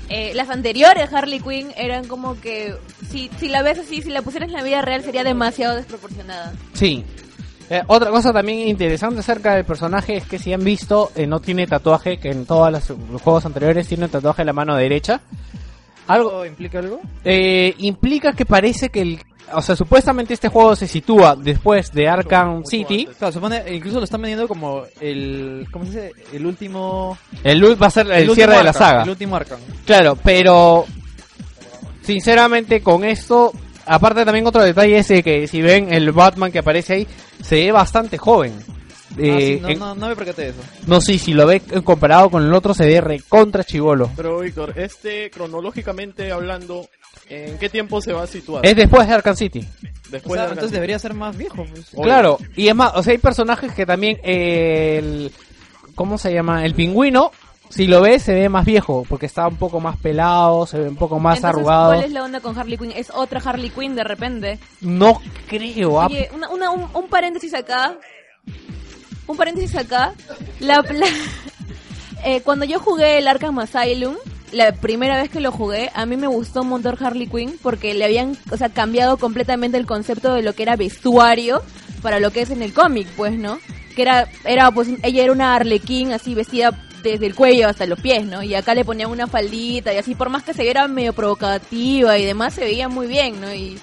[0.09, 2.75] eh, las anteriores Harley Quinn eran como que,
[3.09, 6.53] si, si la ves así, si la pusieras en la vida real sería demasiado desproporcionada.
[6.73, 7.03] Sí.
[7.69, 11.39] Eh, otra cosa también interesante acerca del personaje es que si han visto, eh, no
[11.39, 15.19] tiene tatuaje, que en todos los, juegos anteriores tiene un tatuaje en la mano derecha.
[16.07, 16.99] Algo ¿Algo implica algo?
[17.23, 19.19] eh, implica que parece que el...
[19.53, 23.07] O sea, supuestamente este juego se sitúa después de Arkham City.
[23.17, 26.11] Claro, supone, incluso lo están vendiendo como el, ¿cómo se dice?
[26.33, 27.17] El último...
[27.43, 29.03] El va a ser el, cierre de la Arkham, saga.
[29.03, 29.59] El último Arkham.
[29.85, 30.85] Claro, pero
[32.01, 33.51] sinceramente con esto,
[33.85, 37.07] aparte también otro detalle es de que si ven el Batman que aparece ahí,
[37.41, 38.53] se ve bastante joven.
[38.57, 38.71] Ah,
[39.17, 40.59] Eh, sí, no, en- no, no me percaté de eso.
[40.87, 44.11] no sé, si lo ve comparado con el otro se ve recontra chivolo.
[44.15, 46.85] Pero Víctor, este cronológicamente hablando,
[47.29, 48.65] ¿en qué tiempo se va a situar?
[48.65, 49.59] Es después de Arkham City.
[50.07, 51.65] O Después sea, de entonces debería ser más viejo.
[51.65, 51.89] pues.
[52.03, 55.31] Claro, y es más, o sea, hay personajes que también eh, el
[55.95, 56.63] ¿cómo se llama?
[56.65, 57.31] El pingüino,
[57.69, 60.87] si lo ves se ve más viejo porque está un poco más pelado, se ve
[60.89, 61.93] un poco más Entonces, arrugado.
[61.93, 62.91] ¿cuál es la onda con Harley Quinn?
[62.95, 64.59] ¿Es otra Harley Quinn de repente?
[64.81, 67.97] No creo, ah, Oye, una, una- un, un paréntesis acá.
[69.27, 70.13] Un paréntesis acá.
[70.59, 71.07] La, la-
[72.23, 74.15] eh, cuando yo jugué el Arkham Asylum,
[74.51, 77.93] la primera vez que lo jugué, a mí me gustó un montón Harley Quinn porque
[77.93, 81.61] le habían, o sea, cambiado completamente el concepto de lo que era vestuario
[82.01, 83.59] para lo que es en el cómic, pues, ¿no?
[83.95, 87.99] Que era, era, pues, ella era una Arlequín así vestida desde el cuello hasta los
[87.99, 88.43] pies, ¿no?
[88.43, 92.17] Y acá le ponían una faldita y así, por más que se viera medio provocativa
[92.17, 93.53] y demás, se veía muy bien, ¿no?
[93.53, 93.79] Y,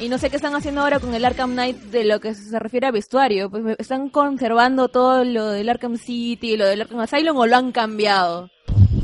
[0.00, 2.58] y no sé qué están haciendo ahora con el Arkham Knight de lo que se
[2.58, 3.50] refiere a vestuario.
[3.50, 7.72] Pues están conservando todo lo del Arkham City, lo del Arkham Asylum o lo han
[7.72, 8.50] cambiado.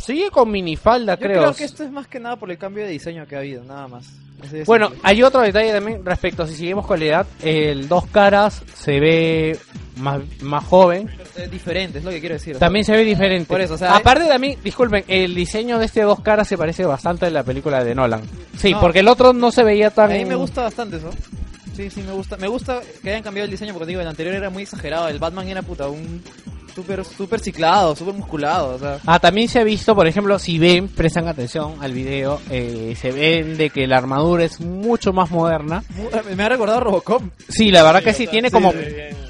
[0.01, 1.41] Sigue con minifalda, Yo creo.
[1.43, 3.65] creo que esto es más que nada por el cambio de diseño que ha habido,
[3.65, 4.07] nada más.
[4.51, 8.63] De Bueno, hay otro detalle también respecto, si seguimos con la edad, el dos caras
[8.75, 9.59] se ve
[9.97, 12.57] más, más joven, es diferente, es lo que quiero decir.
[12.57, 13.47] o sea, también se ve diferente.
[13.47, 16.85] Por eso, o sea, Aparte también, disculpen, el diseño de este dos caras se parece
[16.85, 18.23] bastante a la película de Nolan.
[18.59, 18.81] Sí, No.
[18.81, 20.11] porque el otro no se veía tan...
[20.11, 21.11] A mí me gusta bastante eso.
[21.75, 22.37] Sí, sí, me gusta.
[22.37, 25.09] Me gusta que hayan cambiado el diseño porque digo, el anterior era muy exagerado.
[25.09, 26.23] El Batman era puta, un
[26.75, 28.75] súper super ciclado, súper musculado.
[28.75, 32.41] O sea, Ah, también se ha visto, por ejemplo, si ven, prestan atención al video,
[32.51, 35.83] eh, se ven de que la armadura es mucho más moderna.
[36.37, 37.23] me ha recordado a Robocop.
[37.49, 38.79] Sí, la verdad que sí, tiene como sí,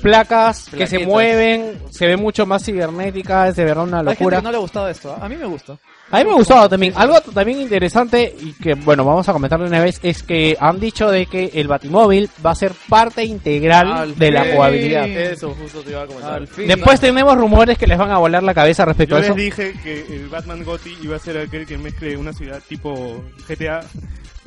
[0.03, 4.21] placas que se mueven, se ve mucho más cibernética, es de verdad una Hay gente
[4.21, 4.37] locura.
[4.39, 5.13] que no le ha gustado esto.
[5.13, 5.25] ¿ah?
[5.25, 5.77] A mí me gusta.
[6.11, 6.93] A mí me ha gustado también.
[6.97, 10.79] Algo también interesante y que, bueno, vamos a comentar de una vez es que han
[10.79, 15.09] dicho de que el Batimóvil va a ser parte integral Al de la jugabilidad.
[15.09, 16.35] Eso, justo te iba a comentar.
[16.35, 16.69] Al fin.
[16.69, 19.35] Después tenemos rumores que les van a volar la cabeza respecto Yo a eso.
[19.35, 23.25] les dije que el Batman Gotti iba a ser aquel que mezcle una ciudad tipo
[23.49, 23.81] GTA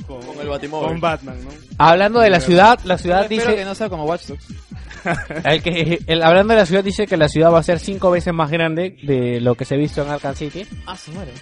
[0.06, 0.88] con, Con el Batimóvil.
[0.88, 1.50] con Batman, ¿no?
[1.78, 4.46] Hablando de la ciudad, la ciudad dice que no sea como Watch Dogs.
[5.44, 8.10] el que el- hablando de la ciudad dice que la ciudad va a ser cinco
[8.10, 10.66] veces más grande de lo que se ha visto en Arkham City.
[10.86, 11.32] Ah, se muere.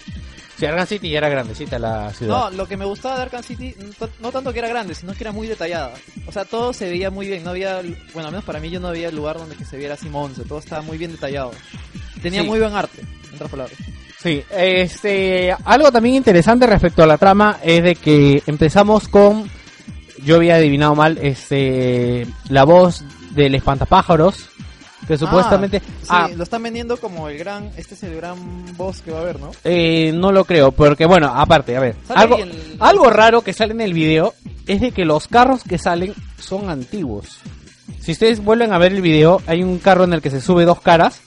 [0.57, 2.35] Si Arkham City ya era grandecita la ciudad.
[2.35, 3.75] No, lo que me gustaba de Arkham City,
[4.21, 5.93] no tanto que era grande, sino que era muy detallada.
[6.25, 7.43] O sea, todo se veía muy bien.
[7.43, 7.81] No había,
[8.13, 10.43] bueno, al menos para mí yo no había lugar donde que se viera así monce.
[10.45, 11.51] Todo estaba muy bien detallado.
[12.21, 12.47] Tenía Sí.
[12.47, 13.77] muy buen arte, en otras palabras.
[14.21, 19.49] Sí, este, algo también interesante respecto a la trama es de que empezamos con,
[20.23, 24.49] yo había adivinado mal, este, la voz del espantapájaros,
[25.07, 28.75] que supuestamente, Ah, ah, sí, lo están vendiendo como el gran, este es el gran
[28.75, 29.51] boss que va a haber, ¿no?
[29.63, 33.73] eh, no lo creo, porque bueno, aparte, a ver, algo, el- algo raro que sale
[33.73, 34.33] en el video
[34.65, 37.37] es de que los carros que salen son antiguos.
[38.01, 40.65] Si ustedes vuelven a ver el video, hay un carro en el que se sube
[40.65, 41.21] dos caras,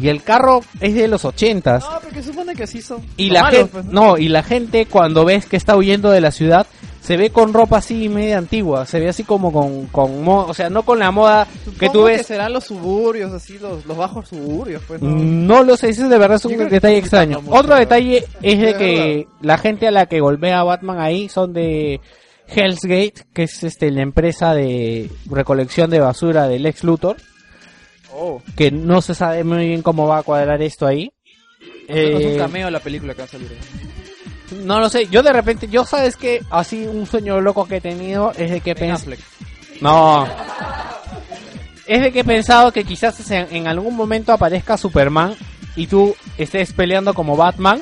[0.00, 1.84] y el carro es de los ochentas.
[1.84, 3.04] No, porque supone que así son.
[3.16, 6.20] Y la malos, gente, pues, no, y la gente cuando ves que está huyendo de
[6.20, 6.66] la ciudad,
[7.00, 10.54] se ve con ropa así media antigua, se ve así como con, con mo- o
[10.54, 11.46] sea, no con la moda
[11.78, 12.26] que tú ves.
[12.26, 15.08] serán los suburbios, así, los, los bajos suburbios, pues, ¿no?
[15.10, 17.40] No lo sé, ese de verdad es un detalle extraño.
[17.40, 21.00] mucho, Otro detalle es de De que la gente a la que golpea a Batman
[21.00, 22.00] ahí son de
[22.48, 27.16] Hell's Gate, que es este la empresa de recolección de basura del ex Luthor,
[28.12, 31.12] Oh, que no se sabe muy bien cómo va a cuadrar esto ahí.
[31.88, 33.56] es un Eh, cameo la película que va a salir.
[34.64, 37.80] No lo sé, yo de repente, yo sabes que así un sueño loco que he
[37.80, 39.16] tenido es de que pensé...
[39.80, 40.26] No.
[41.86, 45.34] Es de que he pensado que quizás en, en algún momento aparezca Superman
[45.76, 47.80] y tú estés peleando como Batman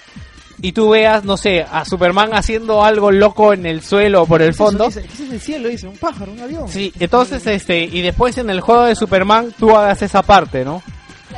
[0.61, 4.43] y tú veas, no sé, a Superman haciendo algo loco en el suelo o por
[4.43, 4.89] el fondo.
[4.91, 5.69] ¿Qué es en el cielo?
[5.69, 6.69] Dice, un pájaro, un avión.
[6.69, 10.83] Sí, entonces este, y después en el juego de Superman tú hagas esa parte, ¿no?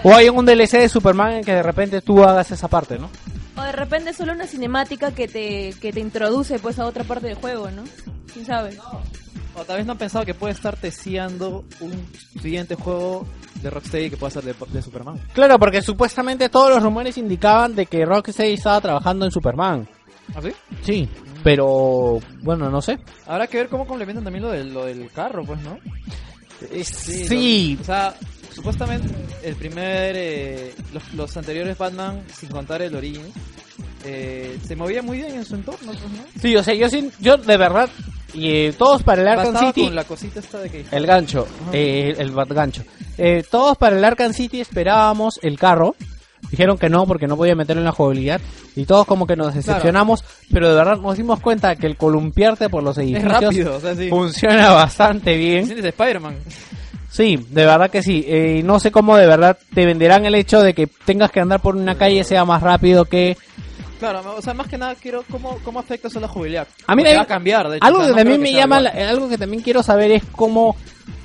[0.02, 3.10] O hay un DLC de Superman en que de repente tú hagas esa parte, ¿no?
[3.60, 7.26] O de repente solo una cinemática que te, que te introduce pues a otra parte
[7.26, 7.82] del juego, ¿no?
[8.32, 8.76] ¿Quién sabe?
[9.54, 11.92] O tal vez no han pensado que puede estar testeando un
[12.40, 13.26] siguiente juego
[13.62, 15.18] de Rocksteady que pueda ser de, de Superman.
[15.34, 19.88] Claro, porque supuestamente todos los rumores indicaban de que Rocksteady estaba trabajando en Superman.
[20.34, 20.52] ¿Ah, sí?
[20.84, 21.08] Sí,
[21.42, 22.98] pero bueno, no sé.
[23.26, 25.76] Habrá que ver cómo complementan también lo del, lo del carro, pues, ¿no?
[26.84, 27.76] Sí.
[27.76, 28.14] lo- o sea,
[28.54, 29.08] supuestamente
[29.42, 33.34] el primer, eh, los, los anteriores Batman, sin contar el Origins,
[34.04, 36.40] eh, se movía muy bien en su entorno, pues, ¿no?
[36.40, 37.88] Sí, o sea, yo sí, yo de verdad,
[38.32, 40.84] y eh, todos para el Arkham Bastaba City, con la cosita esta de que...
[40.90, 42.82] el gancho, eh, el bat gancho,
[43.18, 45.96] eh, todos para el Arkham City esperábamos el carro,
[46.50, 48.40] dijeron que no porque no podía meterlo en la jugabilidad,
[48.74, 52.68] y todos como que nos decepcionamos, pero de verdad nos dimos cuenta que el columpiarte
[52.70, 54.08] por los edificios rápido, o sea, sí.
[54.08, 55.70] funciona bastante bien.
[55.70, 56.36] Spider-Man.
[57.10, 58.24] Sí, de verdad que sí.
[58.26, 61.60] Eh, no sé cómo de verdad te venderán el hecho de que tengas que andar
[61.60, 63.36] por una calle sea más rápido que...
[63.98, 66.66] Claro, o sea, más que nada quiero cómo, cómo afecta eso a la jugabilidad.
[66.86, 67.84] A mí va a cambiar, de hecho.
[67.84, 69.08] Algo o sea, que no también me llama, igual.
[69.08, 70.74] algo que también quiero saber es cómo,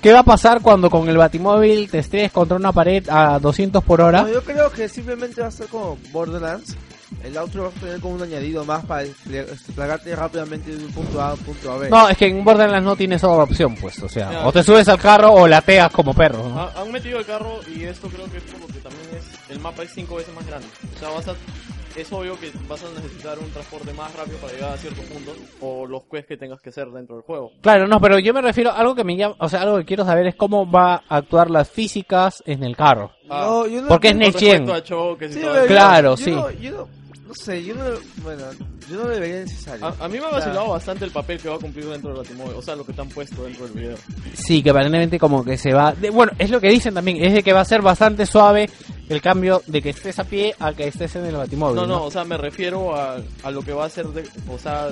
[0.02, 3.82] qué va a pasar cuando con el batimóvil te estrelles contra una pared a 200
[3.82, 4.24] por hora.
[4.24, 6.76] No, yo creo que simplemente va a ser como Borderlands.
[7.24, 11.20] El outro va a tener como un añadido más para desplegarte rápidamente de un punto
[11.22, 11.90] A a un punto A B.
[11.90, 14.48] No, es que en Borderlands no tienes otra opción, pues, o sea, Ya.
[14.48, 16.44] o te subes al carro o lateas como perro,
[16.78, 19.84] Han metido el carro y esto creo que es como que también es el mapa
[19.84, 20.68] es cinco veces más grande.
[20.96, 21.34] O sea, vas a,
[22.00, 25.36] es obvio que vas a necesitar un transporte más rápido para llegar a ciertos puntos
[25.62, 27.52] o los quests que tengas que hacer dentro del juego.
[27.62, 30.06] Claro, no, pero yo me refiero, algo que me llama, o sea, algo que quiero
[30.06, 33.12] saber es cómo va a actuar las físicas en el carro.
[33.28, 34.70] No, yo no- Porque es Next Gen.
[34.70, 36.32] a Sí, Claro, yo sí.
[36.32, 36.88] no- yo
[37.28, 37.84] no- sé, yo no,
[38.24, 38.44] bueno,
[38.90, 39.86] yo no lo vería necesario.
[39.86, 42.20] A, a mí me ha vacilado bastante el papel que va a cumplir dentro del
[42.20, 43.98] Batimóvil, o sea, lo que te han puesto dentro del video.
[44.34, 45.92] Sí, que aparentemente como que se va...
[45.94, 48.70] de- bueno, es lo que dicen también, es de que va a ser bastante suave
[49.10, 51.76] el cambio de que estés a pie a que estés en el batimóvil.
[51.76, 54.58] No, no, o sea, me refiero a, a lo que va a ser de, o
[54.58, 54.88] sea,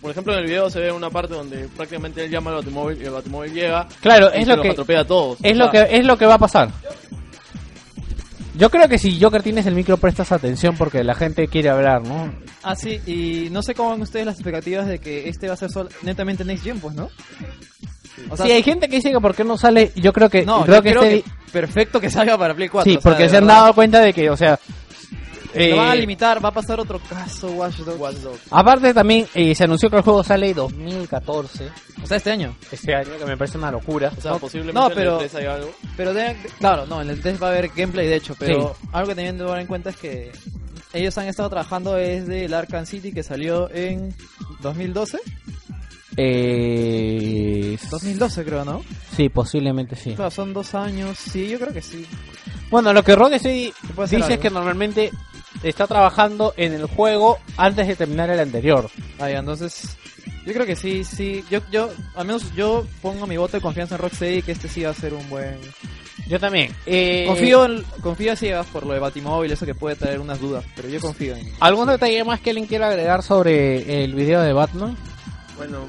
[0.00, 3.00] por ejemplo en el video se ve una parte donde prácticamente él llama al batimóvil
[3.00, 3.86] y el batimóvil llega.
[4.00, 5.38] Claro, y es se lo los que atropella a todos.
[5.42, 6.70] es o lo sea, que es lo que va a pasar.
[8.58, 12.02] Yo creo que si Joker tienes el micro prestas atención porque la gente quiere hablar,
[12.02, 12.32] ¿no?
[12.62, 15.56] Ah, sí, y no sé cómo van ustedes las expectativas de que este va a
[15.58, 17.10] ser sol- netamente Next Gen, pues, ¿no?
[18.30, 20.44] O sea, sí, hay gente que dice que por qué no sale, yo creo que
[20.46, 22.90] No, creo yo que creo este- que perfecto que salga para Play 4.
[22.90, 24.58] Sí, sea, porque se han dado cuenta de que, o sea,
[25.56, 28.40] eh, Lo van a limitar, va a pasar otro caso, Watch Dogs.
[28.50, 31.68] aparte también eh, se anunció que el juego sale 2014,
[32.02, 32.54] O sea, este año.
[32.70, 34.12] este año que me parece una locura.
[34.16, 35.70] O sea, No, posiblemente no, en pero- el 3 hay algo.
[35.96, 36.12] Pero
[36.58, 39.38] claro, no, en el test va a haber gameplay de hecho, pero algo que también
[39.38, 40.32] debo dar en cuenta es que
[40.92, 44.14] ellos han estado trabajando desde el Arkham City que salió en
[44.60, 45.18] 2012.
[46.18, 48.82] Eh, 2012 creo, ¿no?
[49.14, 50.14] sí, posiblemente sí.
[50.14, 51.18] Claro, son dos años.
[51.18, 52.06] Sí, yo creo que sí.
[52.70, 53.14] Bueno, lo que
[54.02, 55.10] hacer dice es que normalmente
[55.70, 58.88] está trabajando en el juego antes de terminar el anterior.
[59.18, 59.96] Ya, entonces
[60.44, 61.44] yo creo que sí, sí.
[61.50, 64.82] Yo, yo, al menos yo pongo mi voto de confianza en Rocksteady que este sí
[64.82, 65.58] va a ser un buen.
[66.28, 66.74] Yo también.
[66.86, 70.40] Eh, Confío, en, confío a ciegas por lo de Batimóvil, eso que puede traer unas
[70.40, 71.52] dudas, pero yo confío en.
[71.60, 74.96] ¿Algún detalle más que alguien quiera agregar sobre el video de Batman?
[75.56, 75.86] Bueno,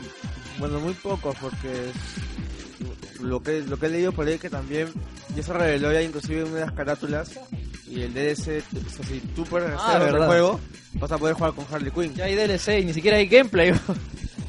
[0.59, 2.36] bueno, muy poco, porque es-
[3.21, 4.87] lo que lo que he leído por ahí que también
[5.35, 7.31] ya se reveló ya inclusive en una de las carátulas
[7.89, 10.59] y el DLC, o sea, si tú puedes Ah, hacer el juego,
[10.95, 12.13] vas a poder jugar con Harley Quinn.
[12.15, 13.73] Ya hay DLC y ni siquiera hay gameplay.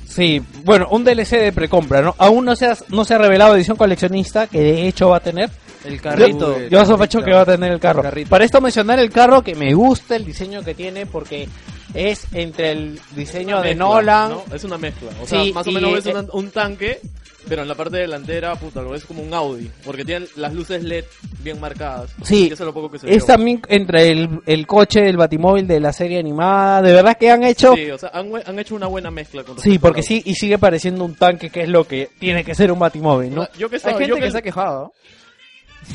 [0.08, 2.14] Sí, bueno, un DLC de precompra, ¿no?
[2.18, 5.20] Aún no se ha, no se ha revelado edición coleccionista, que de hecho va a
[5.20, 5.50] tener.
[5.84, 6.58] El carrito.
[6.58, 8.02] Yo, yo sospecho que va a tener el carro.
[8.02, 8.30] Carrito.
[8.30, 11.46] Para esto mencionar el carro que me gusta el diseño que tiene porque
[11.94, 14.30] es entre el diseño de mezcla, Nolan.
[14.30, 14.44] ¿no?
[14.52, 15.10] Es una mezcla.
[15.22, 17.00] O sea, Sí, más o menos ves eh, una- un tanque,
[17.48, 19.70] pero en la parte delantera, puta, lo ves como un Audi.
[19.84, 21.04] Porque tiene las luces LED
[21.42, 22.10] bien marcadas.
[22.22, 25.66] Sí, eso es lo poco que se es también entre el, el coche del batimóvil
[25.66, 26.82] de la serie animada.
[26.82, 27.74] De verdad que han hecho...
[27.74, 29.44] Sí, o sea, han, han hecho una buena mezcla.
[29.44, 32.54] Con Sí, porque sí, y sigue pareciendo un tanque que es lo que tiene que
[32.54, 33.46] ser un batimóvil, ¿no?
[33.58, 34.92] Yo que Hay estaba- gente yo que se ha quejado.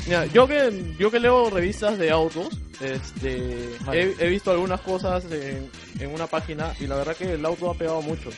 [0.05, 2.49] Mira, yo que yo que leo revistas de autos,
[2.81, 4.01] este, Vale.
[4.19, 7.69] he, he visto algunas cosas en, en una página y la verdad que el auto
[7.69, 8.30] ha pegado mucho.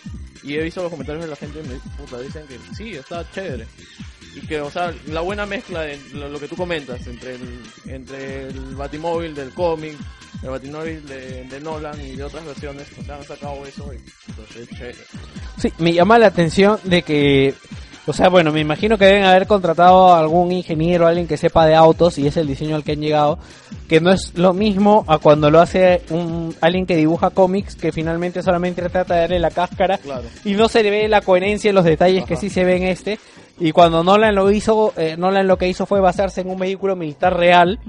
[0.44, 3.30] Y he visto los comentarios de la gente y me puta, dicen que sí, está
[3.32, 3.66] chévere.
[4.36, 7.62] Y que, o sea, la buena mezcla de lo, lo que tú comentas entre el,
[7.86, 9.96] entre el Batimóvil del cómic,
[10.44, 13.98] el Batimóvil de, de Nolan y de otras versiones, o sea, han sacado eso y
[14.34, 14.98] pues, es chévere.
[15.58, 17.56] Sí, me llama la atención de que,
[18.08, 21.66] o sea, bueno, me imagino que deben haber contratado a algún ingeniero, alguien que sepa
[21.66, 23.40] de autos y es el diseño al que han llegado,
[23.88, 27.92] que no es lo mismo a cuando lo hace un alguien que dibuja cómics que
[27.92, 30.24] finalmente solamente trata de darle la cáscara Claro.
[30.44, 32.84] y no se le ve la coherencia en los detalles que sí se ve en
[32.84, 33.20] este.
[33.60, 36.96] Y cuando Nolan lo hizo, eh, Nolan lo que hizo fue basarse en un vehículo
[36.96, 37.80] militar real,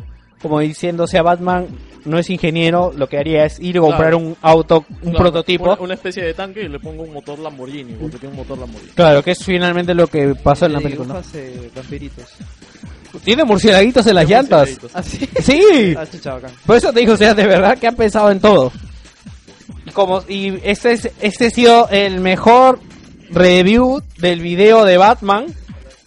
[0.41, 1.67] como diciendo, o sea, Batman
[2.07, 4.19] no es ingeniero, lo que haría es ir a comprar Claro.
[4.19, 5.65] un auto, un Claro, prototipo.
[5.65, 8.59] Una, una especie de tanque y le pongo un motor Lamborghini, porque tiene un motor
[8.59, 8.93] Lamborghini.
[8.95, 11.23] Claro, que es finalmente lo que pasó en la película.
[11.35, 12.25] eh, vampiritos.
[13.25, 14.79] Tiene murciélaguitos en las llantas.
[14.95, 15.29] ¿Ah, sí?
[15.43, 15.95] Sí.
[16.27, 16.39] Ah.
[16.67, 18.71] Por eso te digo, o sea, de verdad que han pensado en todo.
[19.87, 22.79] Y Como, y este, es, este ha sido el mejor
[23.31, 25.47] review del video de Batman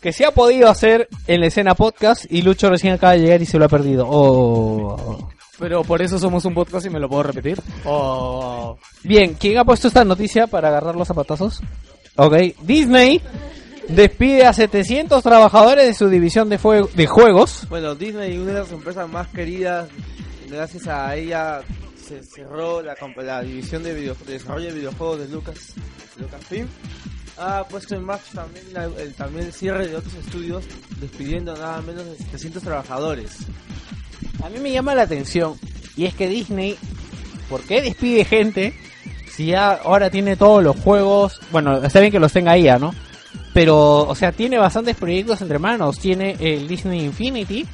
[0.02, 3.42] que se ha podido hacer en la escena podcast y Lucho recién acaba de llegar
[3.42, 4.06] y se lo ha perdido.
[4.10, 5.30] Oh.
[5.60, 7.62] Pero por eso somos un podcast y me lo puedo repetir.
[7.86, 8.78] Oh.
[9.04, 11.60] Bien, ¿quién ha puesto esta noticia para agarrar los zapatazos?
[12.16, 13.22] Ok, Disney
[13.90, 16.58] despide a 700 trabajadores de su división de,
[16.96, 17.68] de juegos.
[17.70, 19.90] Bueno, Disney, una de las empresas más queridas,
[20.50, 21.62] gracias a ella
[22.08, 25.74] se cerró la, la división de, video- de desarrollo de videojuegos de Lucas,
[26.18, 26.68] Lucasfilm.
[27.38, 30.66] Ha puesto en marcha también, la- el, también el cierre de otros estudios,
[31.00, 33.38] despidiendo nada menos de 700 trabajadores.
[34.44, 35.56] A mí me llama la atención
[35.96, 36.78] y es que Disney,
[37.50, 38.74] ¿por qué despide gente
[39.30, 41.40] si ya ahora tiene todos los juegos?
[41.52, 42.94] Bueno, está bien que los tenga ella, ¿no?
[43.54, 46.00] Pero, o sea, tiene bastantes proyectos entre manos.
[46.00, 47.66] Tiene el Disney Infinity,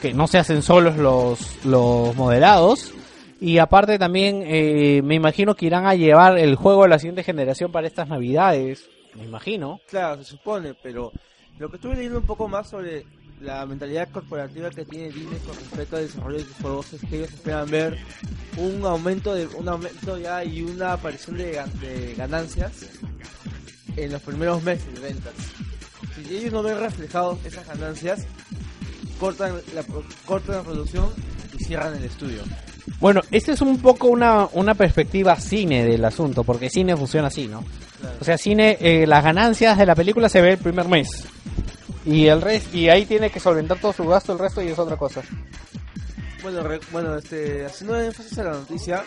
[0.00, 2.92] que no se hacen solos los, los modelados.
[3.40, 7.24] Y aparte también, eh, me imagino que irán a llevar el juego a la siguiente
[7.24, 8.88] generación para estas navidades.
[9.14, 9.80] Me imagino.
[9.88, 11.12] Claro, se supone, pero
[11.58, 13.04] lo que estuve leyendo un poco más sobre
[13.42, 17.16] la mentalidad corporativa que tiene Disney con respecto al desarrollo de sus juegos es que
[17.16, 17.98] ellos esperan ver
[18.56, 22.72] un aumento de un aumento ya y una aparición de, gan- de ganancias
[23.96, 25.32] en los primeros meses de ventas.
[26.26, 28.26] Si ellos no ven reflejados esas ganancias,
[29.18, 29.82] cortan la,
[30.24, 31.06] cortan la producción
[31.58, 32.42] y cierran el estudio.
[33.00, 37.48] Bueno, esta es un poco una, una perspectiva cine del asunto, porque cine funciona así,
[37.48, 37.64] ¿no?
[38.20, 41.08] O sea, cine, eh, las ganancias de la película se ve el primer mes.
[42.04, 44.78] Y el resto, y ahí tiene que solventar todo su gasto, el resto y es
[44.78, 45.22] otra cosa.
[46.42, 49.04] Bueno, re- bueno este, haciendo énfasis a la noticia,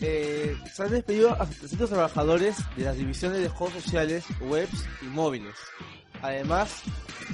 [0.00, 5.06] eh, se han despedido a 300 trabajadores de las divisiones de juegos sociales, webs y
[5.06, 5.54] móviles.
[6.22, 6.82] Además,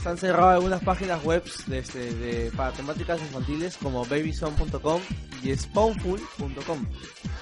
[0.03, 5.01] se han cerrado algunas páginas web de, este, de, para temáticas infantiles como babyson.com
[5.43, 6.87] y spawnful.com.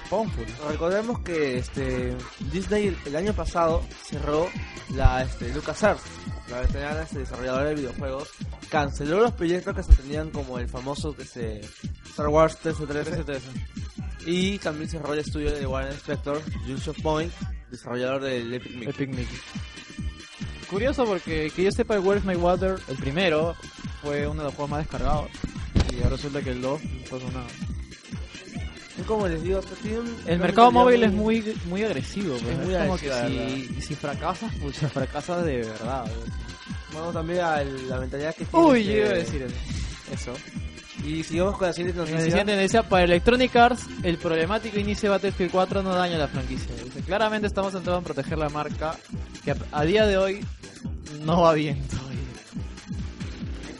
[0.05, 0.45] Spawnful.
[0.69, 2.15] Recordemos que este,
[2.51, 4.47] Disney el, el año pasado cerró
[4.93, 6.03] la este, LucasArts,
[6.49, 8.29] la veterana este, desarrolladora de videojuegos,
[8.69, 11.61] canceló los proyectos que se tenían como el famoso este,
[12.05, 13.47] Star Wars 1313
[14.25, 17.31] y también cerró el estudio de Warren Spector, of Point,
[17.69, 18.89] desarrollador del Epic Mickey.
[18.89, 19.39] Epic Mickey.
[20.75, 23.55] Curioso porque que yo sepa Where's My Water, el primero,
[24.01, 25.29] fue uno de los juegos más descargados.
[25.89, 27.47] Y ahora resulta que el 2 no pasó nada.
[29.07, 29.61] Como les digo,
[29.97, 32.57] un- El mercado móvil es muy muy agresivo, pues.
[32.57, 36.11] Es muy como agresivo, que si, si fracasas, pues fracasas de verdad.
[36.93, 39.47] Vamos también a la mentalidad que tiene Uy, yo iba a decir
[40.11, 40.33] eso.
[41.03, 42.25] Y sigamos con la siguiente La noticia.
[42.25, 46.73] siguiente noticia, para Electronic Arts, el problemático inicio de Battlefield 4 no daña la franquicia.
[46.83, 48.95] Dice, claramente estamos centrados en proteger la marca,
[49.43, 50.45] que a, a día de hoy
[51.23, 52.15] no va bien todavía.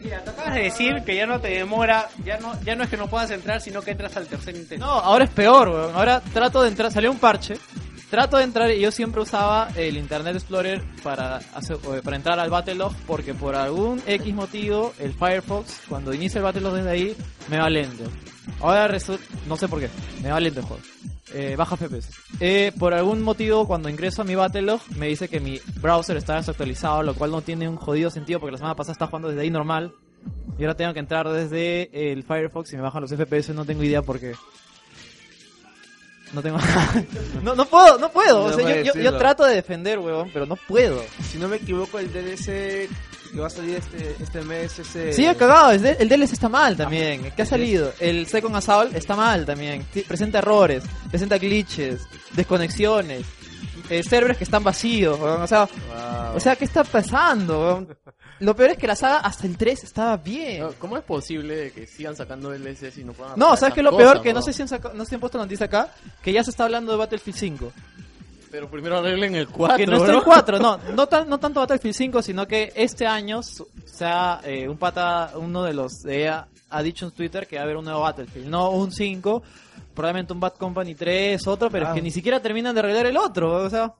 [0.03, 2.89] Mira, te acabas de decir que ya no te demora, ya no, ya no es
[2.89, 4.85] que no puedas entrar, sino que entras al tercer intento.
[4.85, 5.95] No, ahora es peor, weón.
[5.95, 7.57] Ahora trato de entrar, salió un parche.
[8.09, 12.93] Trato de entrar yo siempre usaba el Internet Explorer para, eh, para entrar al Battlelog
[13.07, 17.15] porque por algún X motivo el Firefox cuando inicia el Battlelog desde ahí
[17.49, 18.03] me va lento.
[18.61, 19.89] Ahora resulta, no sé por qué,
[20.21, 20.83] me va lento el juego.
[21.33, 22.11] Eh, baja FPS.
[22.39, 26.35] Eh, por algún motivo cuando ingreso a mi Battlelog me dice que mi browser está
[26.35, 29.41] desactualizado, lo cual no tiene un jodido sentido porque la semana pasada estaba jugando desde
[29.41, 29.93] ahí normal.
[30.57, 33.83] Y ahora tengo que entrar desde el Firefox y me bajan los FPS, no tengo
[33.83, 34.33] idea por qué.
[36.35, 36.57] No tengo
[37.43, 38.49] no, no puedo, no puedo.
[38.49, 41.01] No o sea, yo, yo- yo trato de defender, weón, pero no puedo.
[41.31, 42.89] Si no me equivoco, el DLC
[43.33, 45.11] que va a salir este, este mes, ese...
[45.11, 45.71] Sí, he cagado.
[45.71, 47.31] El DLC está mal también.
[47.35, 47.91] ¿Qué ha salido?
[47.99, 49.85] El Second Assault está mal también.
[50.07, 52.01] Presenta errores, presenta glitches,
[52.33, 53.25] desconexiones,
[53.89, 55.19] eh, servers que están vacíos.
[55.19, 55.67] weón, O sea,
[56.33, 57.59] o sea, ¿qué está pasando?
[57.61, 57.97] weón?
[58.39, 60.61] Lo peor es que la saga hasta el 3 estaba bien.
[60.61, 63.95] No, ¿Cómo es posible que sigan sacando DLCs y no puedan No, ¿sabes qué lo
[63.95, 64.09] peor?
[64.17, 65.89] cosas, Que no sé si han, saca- no sé si han puesto la noticia acá,
[66.21, 67.71] que ya se está hablando de Battlefield 5.
[68.51, 69.77] Pero primero arreglen el 4.
[69.77, 73.05] que no está el 4, no, no, tan- no tanto Battlefield 5, sino que este
[73.07, 73.43] año, o
[73.85, 77.61] sea, eh, un pata, uno de los de EA ha dicho en Twitter que va
[77.61, 79.43] a haber un nuevo Battlefield, no un 5,
[79.93, 81.89] probablemente un Bad Company 3, otro, pero Ah.
[81.89, 83.93] es que ni siquiera terminan de arreglar el otro, o sea,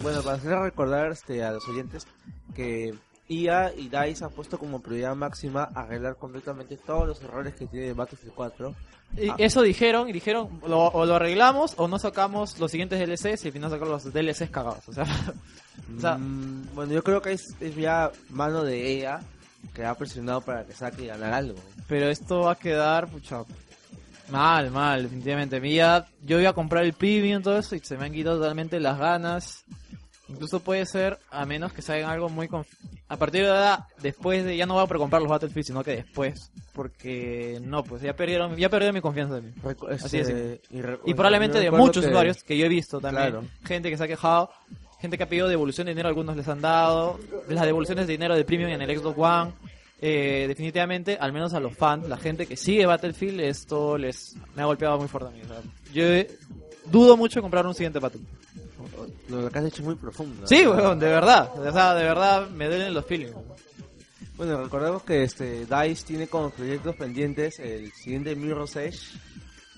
[0.00, 2.06] Bueno, para hacer recordar este, a los oyentes
[2.54, 2.94] que
[3.28, 7.92] EA y DICE han puesto como prioridad máxima arreglar completamente todos los errores que tiene
[7.92, 8.74] Battlefield 4.
[9.16, 9.34] y Ah.
[9.38, 13.48] eso dijeron, y dijeron, lo, o lo arreglamos o no sacamos los siguientes DLCs y
[13.48, 15.04] al final sacamos los DLCs cagados, o sea,
[15.96, 19.20] o sea, Mm, bueno, yo creo que es, es ya mano de EA
[19.74, 21.58] que ha presionado para que saque y ganar algo.
[21.86, 23.44] Pero esto va a quedar, pucha,
[24.30, 25.60] mal, mal, definitivamente.
[25.60, 28.38] Mira, yo iba a comprar el premium y todo eso y se me han quitado
[28.38, 29.64] totalmente las ganas.
[30.28, 32.48] Incluso puede ser, a menos que salgan algo muy...
[32.48, 32.66] conf-
[33.08, 34.56] A partir de ahora, después de...
[34.56, 36.50] Ya no voy a precomprar los Battlefield, sino que después.
[36.74, 39.52] Porque no, pues ya perdieron, ya perdieron mi confianza en mí.
[40.04, 40.28] Así es.
[40.70, 43.30] y Y probablemente de muchos que- usuarios que yo he visto también.
[43.30, 43.46] Claro.
[43.64, 44.50] Gente que se ha quejado,
[45.00, 47.18] gente que ha pedido devolución de dinero, algunos les han dado.
[47.48, 49.52] Las devoluciones de dinero de Premium en el Xbox One.
[50.00, 54.62] Eh, definitivamente, al menos a los fans, la gente que sigue Battlefield, esto les me
[54.62, 55.40] ha golpeado muy fuerte a mí.
[55.42, 56.04] o sea, yo
[56.84, 58.38] dudo mucho comprar un siguiente Battlefield.
[59.28, 60.46] Lo que has hecho es muy profundo.
[60.46, 61.50] Sí, weón, de verdad.
[61.58, 63.34] O sea, de verdad me duelen los feelings.
[64.36, 68.98] Bueno, recordemos que este DICE tiene como proyectos pendientes el siguiente Mirror's Edge.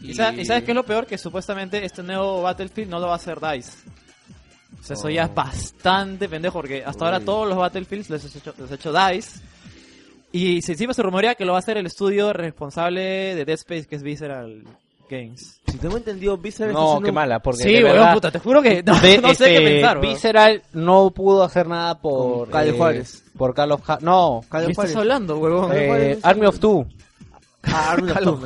[0.03, 1.07] ¿Y, sa- y sabes qué es lo peor?
[1.07, 3.73] Que supuestamente este nuevo Battlefield no lo va a hacer DICE.
[4.81, 8.39] O sea, eso ya es bastante pendejo porque hasta ahora todos los Battlefields los ha
[8.39, 9.41] hecho, los ha hecho DICE.
[10.33, 13.55] Y se, encima se rumorea que lo va a hacer el estudio responsable de Dead
[13.59, 14.63] Space, que es Visceral
[15.11, 15.61] Games.
[15.67, 18.83] Si tengo entendido, Visceral No, qué un- mala, porque Sí, de puta, te juro que
[18.83, 20.01] no, de- no sé qué este, pensar.
[20.01, 22.45] Visceral no pudo hacer nada por...
[22.45, 23.23] Con Calle eh, Juárez.
[23.37, 24.97] Por Carlos Ja- No, Calle ¿Qué estás Juárez.
[24.97, 25.71] hablando, huevón?
[25.75, 26.87] eh, Army of Two.
[27.65, 28.41] Ah, Army of Two,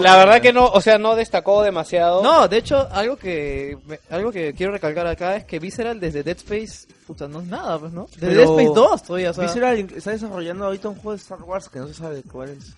[0.00, 2.22] La verdad que no, o sea, no destacó demasiado.
[2.22, 6.22] No, de hecho, algo que me- algo que quiero recalcar acá es que Visceral desde
[6.22, 8.06] Dead Space, puta, no es nada, pues, ¿no?
[8.14, 11.16] Desde Pero Dead Space 2 todavía, o sea, Visceral está desarrollando ahorita un juego de
[11.16, 12.74] Star Wars que no se sabe cuál es.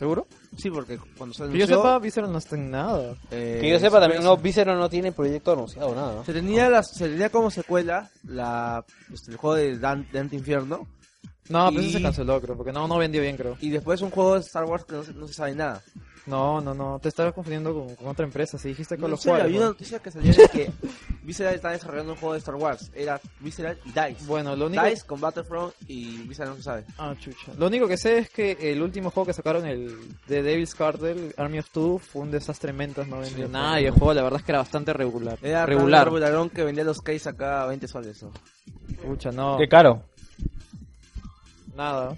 [0.00, 0.26] ¿Seguro?
[0.56, 1.76] Sí, porque cuando se Que yo anunció...
[1.76, 3.14] sepa, Visceral no está en nada.
[3.30, 6.14] eh, Que yo sepa también, no, Visceral no tiene proyecto anunciado, nada.
[6.16, 6.24] ¿no?
[6.24, 10.88] Se tenía, la, se tenía como secuela la, este, el juego de Dan- Dante Infierno
[11.48, 13.56] No, pero Y- eso se canceló, creo, porque no, no vendió bien, creo.
[13.60, 15.82] y después un juego de Star Wars que no se, no se sabe nada.
[16.30, 18.56] No, no, no, te estaba confundiendo con, con otra empresa.
[18.56, 19.42] Si dijiste con los juegos.
[19.42, 20.70] había una noticia que salía de que
[21.22, 22.90] Visceral estaba desarrollando un juego de Star Wars.
[22.94, 24.24] Era Visceral y DICE.
[24.26, 26.84] Bueno, lo único- DICE con Battlefront y Visceral no se sabe.
[26.98, 27.52] Ah, chucha.
[27.58, 31.34] Lo único que sé es que el último juego que sacaron, el de Devil's Cartel,
[31.36, 34.14] Army of Two, fue un desastre en ventas, no vendió Sí, nada y el juego
[34.14, 35.38] la verdad es que era bastante regular.
[35.42, 36.08] Era regular.
[36.08, 38.22] un regularón que vendía los case acá a 20 soles.
[38.22, 38.30] ¿no?
[39.02, 39.56] Pucha, no.
[39.58, 40.04] Qué caro.
[41.74, 42.16] Nada.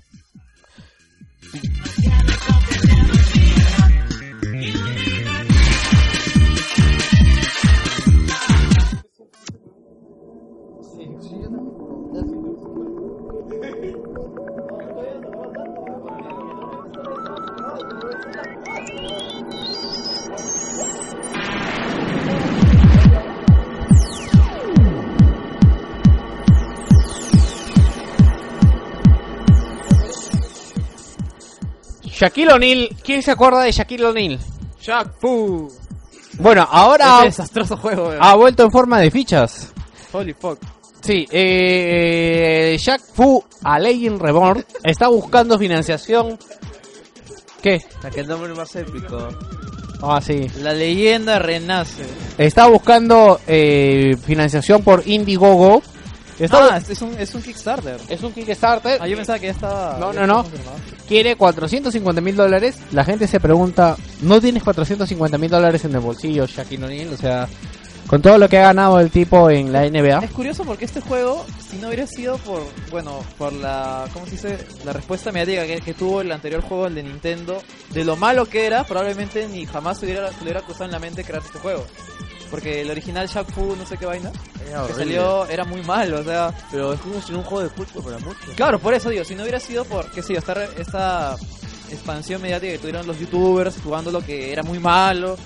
[32.23, 34.39] Shaquille O'Neal, ¿quién se acuerda de Shaquille O'Neal?
[34.81, 35.69] Shaq Fu.
[36.39, 38.19] Bueno, ahora desastroso juego, weón.
[38.21, 39.73] ha vuelto en forma de fichas.
[40.13, 40.61] Holy fuck.
[41.01, 46.39] Sí, eh, Jack Fu a Legend Reborn está buscando financiación.
[47.61, 47.81] ¿Qué?
[48.05, 49.29] La que el nombre más épico.
[50.01, 50.47] Ah, sí.
[50.61, 52.05] La leyenda renace.
[52.39, 55.83] Está buscando eh, financiación por Indiegogo.
[56.45, 58.01] Está Ah, es un, es un Kickstarter.
[58.09, 58.99] Es un Kickstarter.
[59.01, 59.99] Ah, yo pensaba que ya estaba.
[59.99, 60.43] No, ya no, no.
[60.43, 60.77] confirmado.
[61.07, 62.77] Quiere 450 mil dólares.
[62.93, 67.13] La gente se pregunta, ¿no tienes 450 mil dólares en el bolsillo, Shaquille O'Neal?
[67.13, 67.49] O sea,
[68.07, 70.25] con todo lo que ha ganado el tipo en la NBA.
[70.25, 74.33] Es curioso porque este juego, si no hubiera sido por, bueno, por la, ¿cómo se
[74.33, 74.59] dice?
[74.85, 78.47] La respuesta mediática que, que tuvo el anterior juego, el de Nintendo, de lo malo
[78.47, 81.43] que era, probablemente ni jamás se hubiera, se le hubiera cruzado en la mente crear
[81.45, 81.85] este juego.
[82.53, 84.31] Porque el original Fu, no sé qué vaina,
[84.87, 86.53] que salió, era muy malo, o sea...
[86.71, 88.55] Pero es como si un juego de culto para muchos.
[88.55, 91.37] Claro, por eso digo, si no hubiera sido por, qué sé yo, esta, esta
[91.91, 95.39] expansión mediática que tuvieron los youtubers jugando lo que era muy malo,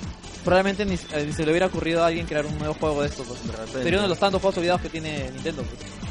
[0.44, 3.08] probablemente ni, eh, ni se le hubiera ocurrido a alguien crear un nuevo juego de
[3.08, 3.22] esto.
[3.22, 3.38] Pues.
[3.72, 5.62] Sería uno de los tantos juegos olvidados que tiene Nintendo.
[5.62, 6.05] Pues.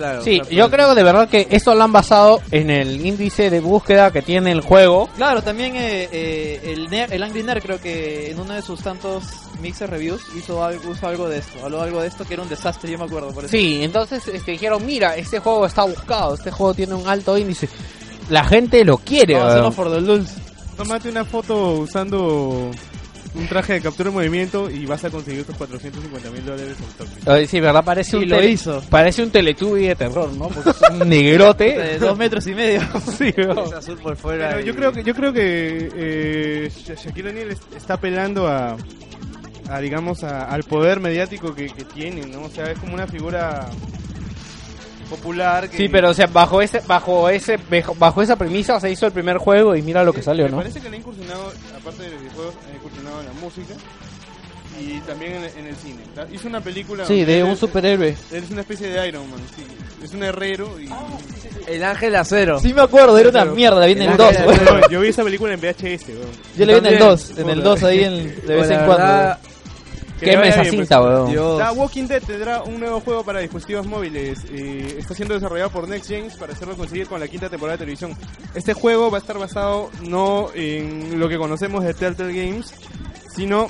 [0.00, 0.22] Claro.
[0.22, 4.10] Sí, yo creo de verdad que esto lo han basado en el índice de búsqueda
[4.10, 5.10] que tiene el juego.
[5.16, 8.80] Claro, también eh, eh, el, Ner- el Angry Nerd creo que en uno de sus
[8.80, 9.24] tantos
[9.60, 12.96] mixer reviews hizo algo, de esto, habló algo de esto que era un desastre, yo
[12.98, 13.30] me acuerdo.
[13.32, 13.50] Por eso.
[13.52, 17.68] Sí, entonces este, dijeron, mira, este juego está buscado, este juego tiene un alto índice.
[18.30, 19.34] La gente lo quiere.
[19.34, 20.30] Vamos a hacerlo for the lulz.
[20.78, 22.70] Tómate una foto usando
[23.34, 27.06] un traje de captura de movimiento y vas a conseguir tus 450 mil dólares en
[27.06, 27.30] toque.
[27.30, 27.84] Ay, sí, ¿verdad?
[27.84, 28.82] Parece Y un lo tele- hizo.
[28.90, 30.48] Parece un Teletubby de terror, ¿no?
[30.48, 31.78] Porque es un negrote.
[31.78, 32.80] De dos metros y medio.
[33.18, 33.58] sí, weón.
[33.66, 34.48] Es azul por fuera.
[34.50, 38.48] Pero y- yo creo que yo creo que eh, Sha- Shaquille O'Neal es- está apelando
[38.48, 38.76] a,
[39.68, 42.42] a digamos a- al poder mediático que, que tiene, ¿no?
[42.42, 43.68] O sea, es como una figura
[45.10, 48.90] popular que Sí, pero o sea, bajo ese, bajo ese, bajo- bajo esa premisa se
[48.90, 50.56] hizo el primer juego y mira lo que salió, me ¿no?
[50.58, 53.74] parece que le ha incursionado, aparte de videojuegos, ha incursionado en la música
[54.80, 55.98] y también en, en el cine.
[56.32, 58.16] Hizo una película Sí, de un es- superhéroe.
[58.32, 59.62] Es una especie de Iron Man, sí.
[60.02, 60.88] Es un herrero y...
[61.66, 62.58] El ángel de acero.
[62.58, 64.34] Sí me acuerdo, era una mierda, viene el 2.
[64.46, 66.30] Bueno, yo vi esa película en VHS, weón.
[66.56, 66.98] Yo le vi en el También.
[67.00, 69.50] 2, en el 2 ahí en, de vez La en verdad, cuando.
[70.20, 71.10] Que Qué le vaya mesa bien, cinta, pues.
[71.14, 71.30] weón.
[71.30, 71.58] Dios.
[71.58, 74.38] La Walking Dead tendrá un nuevo juego para dispositivos móviles.
[74.52, 77.84] eh, está siendo desarrollado por Next Games para hacerlo conseguir con la quinta temporada de
[77.84, 78.16] televisión.
[78.54, 82.72] Este juego va a estar basado no en lo que conocemos de Telltale Games,
[83.34, 83.66] sino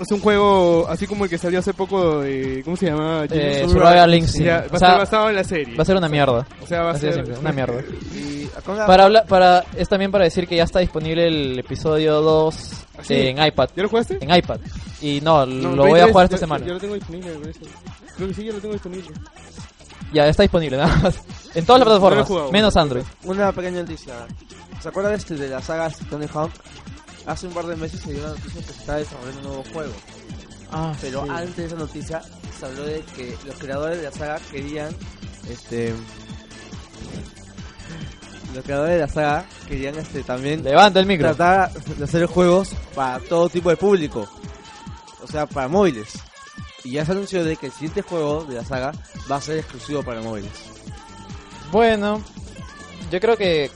[0.00, 3.26] es un juego así como el que salió hace poco de ¿cómo se llama?
[3.30, 4.42] Eh, Survival Links, sí.
[4.44, 5.76] Ya, va O a sea, estar basado en la serie.
[5.76, 6.46] Va a ser una mierda.
[6.62, 7.80] o sea, va a ser simple, una mierda.
[8.14, 8.46] Y
[8.86, 12.54] Para hablar, para, es también para decir que ya está disponible el episodio 2
[12.98, 13.14] ¿Ah, sí?
[13.14, 13.68] en iPad.
[13.76, 14.18] ¿Ya lo jugaste?
[14.20, 14.58] En iPad.
[15.00, 16.66] Y no, No, lo voy a jugar 3, esta ya- semana.
[16.66, 17.60] Ya lo tengo disponible, me parece.
[18.16, 19.10] Creo que sí, ya lo tengo disponible.
[20.12, 21.14] Ya está disponible, nada más.
[21.54, 22.52] En todas las plataformas, jugado.
[22.52, 23.04] menos Android.
[23.24, 24.14] Una pequeña noticia.
[24.80, 26.50] ¿Se acuerdan de, este, de la saga Tony Hawk?
[27.26, 29.64] Hace un par de meses se dio la noticia que se está desarrollando un nuevo
[29.72, 29.92] juego.
[30.70, 32.22] Ah, Pero antes de esa noticia
[32.58, 34.94] se habló de que los creadores de la saga querían
[35.48, 35.94] este
[38.54, 41.34] los creadores de la saga querían este también Levanta el micro.
[41.34, 44.28] tratar de hacer juegos para todo tipo de público.
[45.24, 46.14] O sea, para móviles.
[46.84, 48.92] Y ya se anunció de que el siguiente juego de la saga
[49.30, 50.52] va a ser exclusivo para móviles.
[51.72, 52.22] Bueno,
[53.10, 53.70] yo creo que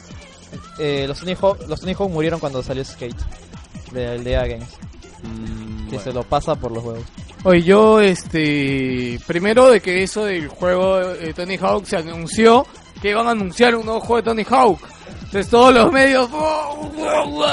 [0.78, 3.17] eh, los, Tony Hawk, los Tony Hawk murieron cuando salió Skate
[3.93, 4.68] del DA Games.
[5.91, 7.05] que se lo pasa por los huevos.
[7.44, 9.18] Oye, yo, este.
[9.27, 12.67] Primero de que eso del juego de Tony Hawk se anunció
[13.01, 14.81] que iban a anunciar un nuevo juego de Tony Hawk.
[15.25, 16.28] Entonces todos los medios.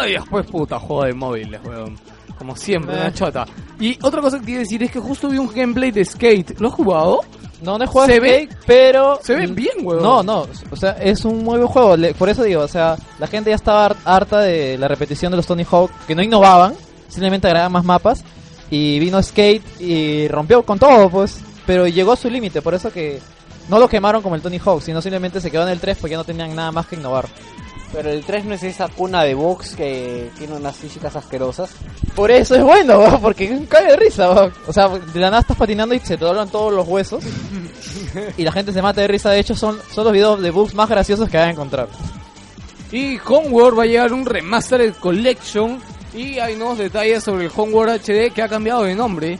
[0.07, 1.97] Y después, puta, juego de móviles, weón.
[2.37, 2.99] Como siempre, Eh.
[3.01, 3.45] una chota.
[3.79, 6.59] Y otra cosa que quiero decir es que justo vi un gameplay de Skate.
[6.59, 7.21] ¿Lo has jugado?
[7.61, 9.19] No, no he jugado Se a ve- Skate, pero...
[9.23, 10.03] se ve bien, weón.
[10.03, 11.95] No, no, o sea, es un muy buen juego.
[11.97, 15.31] le- Por eso digo, o sea, la gente ya estaba har- harta de la repetición
[15.31, 16.73] de los Tony Hawk, que no innovaban,
[17.07, 18.23] simplemente agregaban más mapas.
[18.69, 21.39] Y vino Skate y rompió con todo, pues.
[21.65, 23.19] Pero llegó a su límite, por eso que
[23.69, 26.11] no lo quemaron como el Tony Hawk, sino simplemente se quedó en el 3 porque
[26.11, 27.25] ya no tenían nada más que innovar.
[27.95, 31.69] Pero el 3 no es esa cuna de box que tiene unas físicas asquerosas.
[32.13, 34.53] Por eso es bueno, weón, porque cae de risa, weón.
[34.67, 37.23] O sea, de la nada estás patinando y se te doblan todos los huesos.
[38.37, 39.29] y la gente se mata de risa.
[39.31, 41.87] De hecho, son, son los videos de bugs más graciosos que van a encontrar.
[42.91, 45.79] Y Homeworld va a llegar un Remastered Collection
[46.13, 49.39] y hay nuevos detalles sobre el Homeworld HD que ha cambiado de nombre.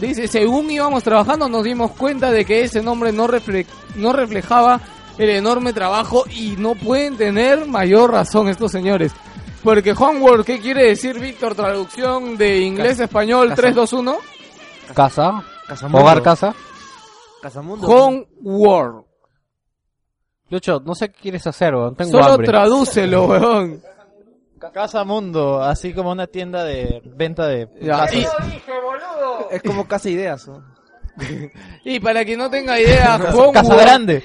[0.00, 3.66] Dice, según íbamos trabajando nos dimos cuenta de que ese nombre no, refle-
[3.96, 4.80] no reflejaba
[5.22, 9.12] el enorme trabajo y no pueden tener mayor razón estos señores.
[9.62, 11.54] Porque Homeworld, ¿qué quiere decir, Víctor?
[11.54, 13.62] Traducción de inglés a español casa.
[13.62, 14.16] 321.
[14.94, 15.44] Casa.
[15.68, 15.98] Casamundo.
[16.02, 16.54] Hogar casa.
[17.42, 17.86] Casamundo.
[17.86, 19.04] Homeworld.
[20.48, 21.94] Lucho, no sé qué quieres hacer, weón.
[21.94, 22.46] Tengo Solo hambre.
[22.46, 23.82] tradúcelo, weón.
[24.74, 28.14] Casa Mundo, así como una tienda de venta de Ya, casas.
[28.16, 28.26] y-
[29.54, 30.46] Es como Casa Ideas.
[30.48, 30.62] ¿no?
[31.84, 34.22] Y para quien no tenga idea, Casa Homeworld, Grande.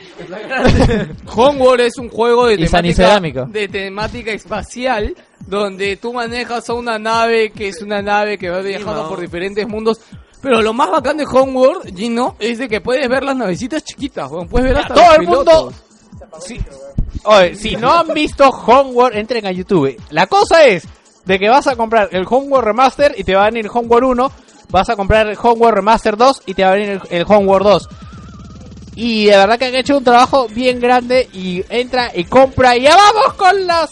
[1.36, 5.16] Homeworld es un juego de temática, de temática espacial
[5.48, 9.10] donde tú manejas a una nave que es una nave que va viajando no.
[9.10, 10.00] por diferentes mundos.
[10.42, 14.30] Pero lo más bacán de Homeworld, Gino, es de que puedes ver las navecitas chiquitas,
[14.30, 14.48] weón.
[14.48, 15.74] puedes ver hasta todo los el mundo-.
[16.40, 16.60] Sí.
[17.24, 20.00] Oye, si no han visto Homeworld, entren a YouTube.
[20.12, 20.88] La cosa es
[21.26, 24.32] de que vas a comprar el Homeworld Remaster y te va a venir Homeworld 1,
[24.76, 27.66] vas a comprar el Homeworld Remaster 2 y te va a venir el, el Homeworld
[27.66, 27.90] 2.
[28.96, 32.82] Y de verdad que han hecho un trabajo bien grande y entra y compra y
[32.82, 33.90] ya vamos con las...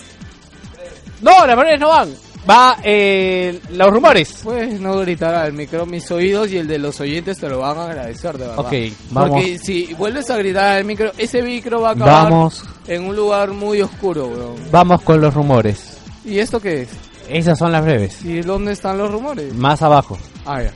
[1.22, 2.10] No, las paredes no van.
[2.50, 4.42] Va eh, los rumores.
[4.44, 7.78] Puedes no gritar al micro mis oídos y el de los oyentes te lo van
[7.78, 8.60] a agradecer, de verdad.
[8.60, 8.74] Ok,
[9.12, 9.30] vamos.
[9.30, 13.16] Porque si vuelves a gritar al micro, ese micro va a acabar Vamos, en un
[13.16, 14.56] lugar muy oscuro, weón.
[14.70, 15.98] vamos con los rumores.
[16.26, 16.90] ¿Y esto qué es?
[17.30, 18.26] Esas son las breves.
[18.26, 19.54] ¿Y dónde están los rumores?
[19.54, 20.18] Más abajo.
[20.46, 20.74] Ah, ya.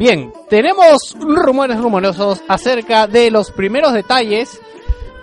[0.00, 4.58] Bien, tenemos rumores rumorosos acerca de los primeros detalles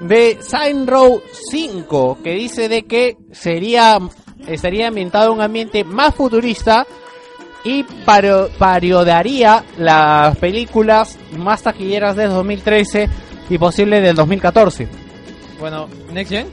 [0.01, 3.97] de Sign Row 5, que dice de que sería
[4.45, 6.85] estaría ambientado en un ambiente más futurista
[7.63, 13.09] y paro- parodiaría las películas más taquilleras de 2013
[13.49, 14.87] y posible del 2014.
[15.59, 16.47] Bueno, Next Gen.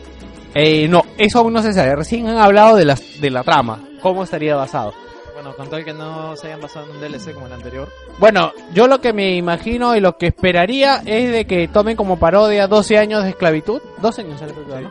[0.55, 1.95] Eh, no, eso aún no se sabe.
[1.95, 4.95] Recién han hablado de, las, de la trama, cómo estaría basado.
[5.45, 7.87] Bueno, con tal que no se hayan basado en un DLC como el anterior.
[8.19, 12.19] Bueno, yo lo que me imagino y lo que esperaría es de que tomen como
[12.19, 13.83] parodia 12 años de esclavitud.
[14.01, 14.91] 12 años de esclavitud, ¿no?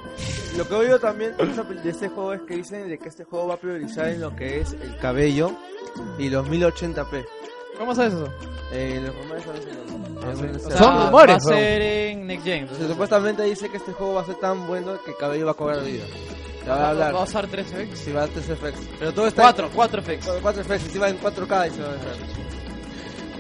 [0.56, 3.48] Lo que he oído también de este juego es que dicen de que este juego
[3.48, 5.54] va a priorizar en lo que es el cabello
[6.20, 7.26] y los 1080p.
[7.80, 8.28] ¿Cómo sabes eso?
[8.72, 9.56] Eh, los rumores son.
[9.56, 12.70] O sea, Son rumores, Va a ser en Next Gen.
[12.70, 15.46] O sea, supuestamente dice que este juego va a ser tan bueno que el cabello
[15.48, 16.04] va a cobrar vida.
[16.68, 17.14] Va a hablar.
[17.14, 18.00] va a usar 3 FX.
[18.00, 18.74] Si va a 3 FX.
[19.00, 20.28] Pero todo está 4, 4 FX.
[20.42, 20.82] 4 FX.
[20.92, 22.14] Si va en 4K y se va a dejar.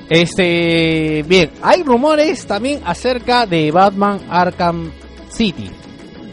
[0.09, 4.91] Este, bien, hay rumores también acerca de Batman Arkham
[5.29, 5.71] City.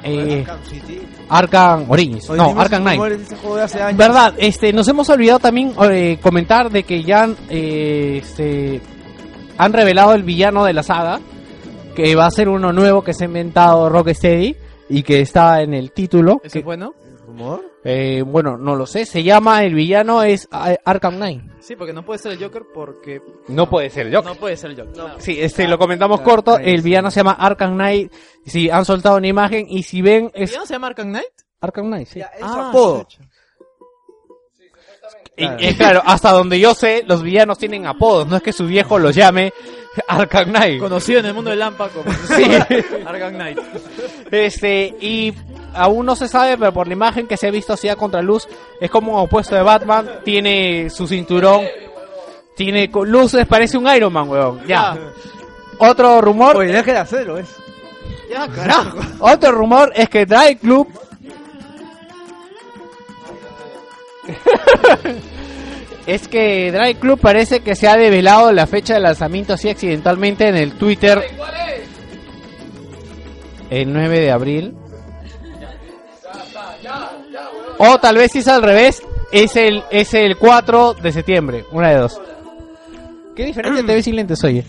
[0.02, 1.00] Eh, Arkham City.
[1.28, 2.96] Arkham Origins, Oye, no, Arkham Knight.
[2.98, 3.96] rumores de ese juego de hace años.
[3.96, 8.80] Verdad, este, nos hemos olvidado también eh, comentar de que ya eh, este,
[9.56, 11.20] han revelado el villano de la saga,
[11.94, 14.56] que va a ser uno nuevo que se ha inventado Rocksteady
[14.90, 16.40] y que está en el título.
[16.44, 16.94] ¿Eso que- es bueno?
[17.26, 17.64] ¿Rumor?
[17.84, 21.42] eh, bueno, no lo sé, se llama el villano es ah, Arkham Knight.
[21.60, 23.22] Sí, porque no puede ser el Joker porque...
[23.48, 24.32] No puede ser el Joker.
[24.32, 24.96] No puede ser el Joker.
[24.96, 25.20] No.
[25.20, 28.12] Sí, este lo comentamos corto, el villano se llama Arkham Knight.
[28.44, 31.26] Si han soltado una imagen y si ven es ¿Ya no se llama Arkham Knight?
[31.60, 32.18] Arkham Knight, sí.
[32.18, 33.06] Ya, es Ah, apodo.
[35.58, 38.66] Y, y claro, hasta donde yo sé, los villanos tienen apodos, no es que su
[38.66, 39.52] viejo los llame
[40.06, 40.80] Arkham Knight.
[40.80, 42.44] Conocido en el mundo del Lampa como Sí.
[43.06, 43.58] Arkham Knight.
[44.30, 45.32] Este, y
[45.74, 48.46] aún no se sabe, pero por la imagen que se ha visto así a contraluz,
[48.80, 51.62] es como un opuesto de Batman, tiene su cinturón,
[52.54, 54.66] tiene luces, parece un Iron Man, weón.
[54.66, 54.96] Ya.
[55.78, 57.48] Otro rumor, Oye, deja de hacerlo, es.
[58.30, 58.98] Ya, carajo.
[59.20, 60.88] otro rumor es que Drive Club
[66.06, 70.48] es que Drive Club parece que se ha develado la fecha de lanzamiento así accidentalmente
[70.48, 71.22] en el Twitter
[73.70, 74.74] el 9 de abril.
[77.78, 79.02] O tal vez si es al revés,
[79.32, 81.64] es el, es el 4 de septiembre.
[81.70, 82.20] Una de dos.
[83.34, 84.64] Qué diferente te ves sin lentes, oye.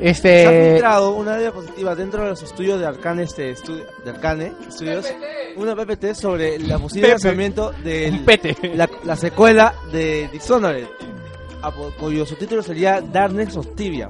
[0.00, 0.70] Se ha Este.
[0.72, 5.06] filtrado una diapositiva dentro de los estudios de Arcane, este, estu- de Arcane Studios,
[5.56, 7.12] una PPT sobre la posible Pepe.
[7.12, 8.10] lanzamiento de
[8.74, 10.86] la, la secuela de Dishonored,
[11.62, 14.08] a cuyo subtítulo sería Darkness of Tibia.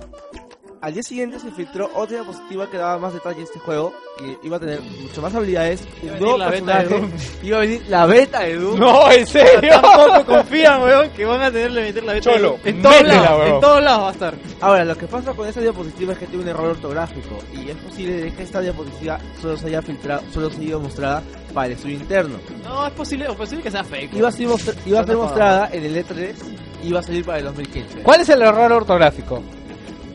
[0.83, 4.39] Al día siguiente se filtró otra diapositiva que daba más detalles de este juego, que
[4.43, 7.11] iba a tener mucho más habilidades, un nuevo la beta de personaje, Doom.
[7.43, 8.81] iba a venir la beta de Doom.
[8.81, 9.71] No, en serio.
[9.79, 12.33] Tampoco confían, weón, que van a tenerle meter la beta.
[12.33, 14.35] Cholo, en todos lados, en todos lados va a estar.
[14.63, 17.77] Ahora, lo que pasa con esta diapositiva es que tiene un error ortográfico y es
[17.77, 21.97] posible que esta diapositiva solo se haya filtrado, solo se haya mostrada para el estudio
[21.97, 22.39] interno.
[22.65, 24.15] No, es posible, o posible que sea fake.
[24.15, 24.49] Iba a ser,
[24.87, 26.35] iba a ser mostrada en el E3
[26.83, 28.03] y iba a salir para el 2015.
[28.03, 29.43] ¿Cuál es el error ortográfico?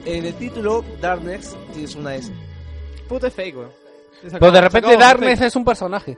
[0.06, 2.32] En el título, Darkness tienes una S.
[3.08, 3.72] Puto es fake, weón.
[4.40, 6.17] Pues de repente Darkness es un personaje.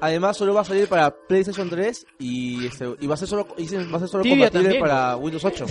[0.00, 3.48] Además, solo va a salir para PlayStation 3 y, este, y va a ser solo,
[3.56, 4.80] y va a ser solo Tibia compatible también.
[4.82, 5.66] para Windows 8.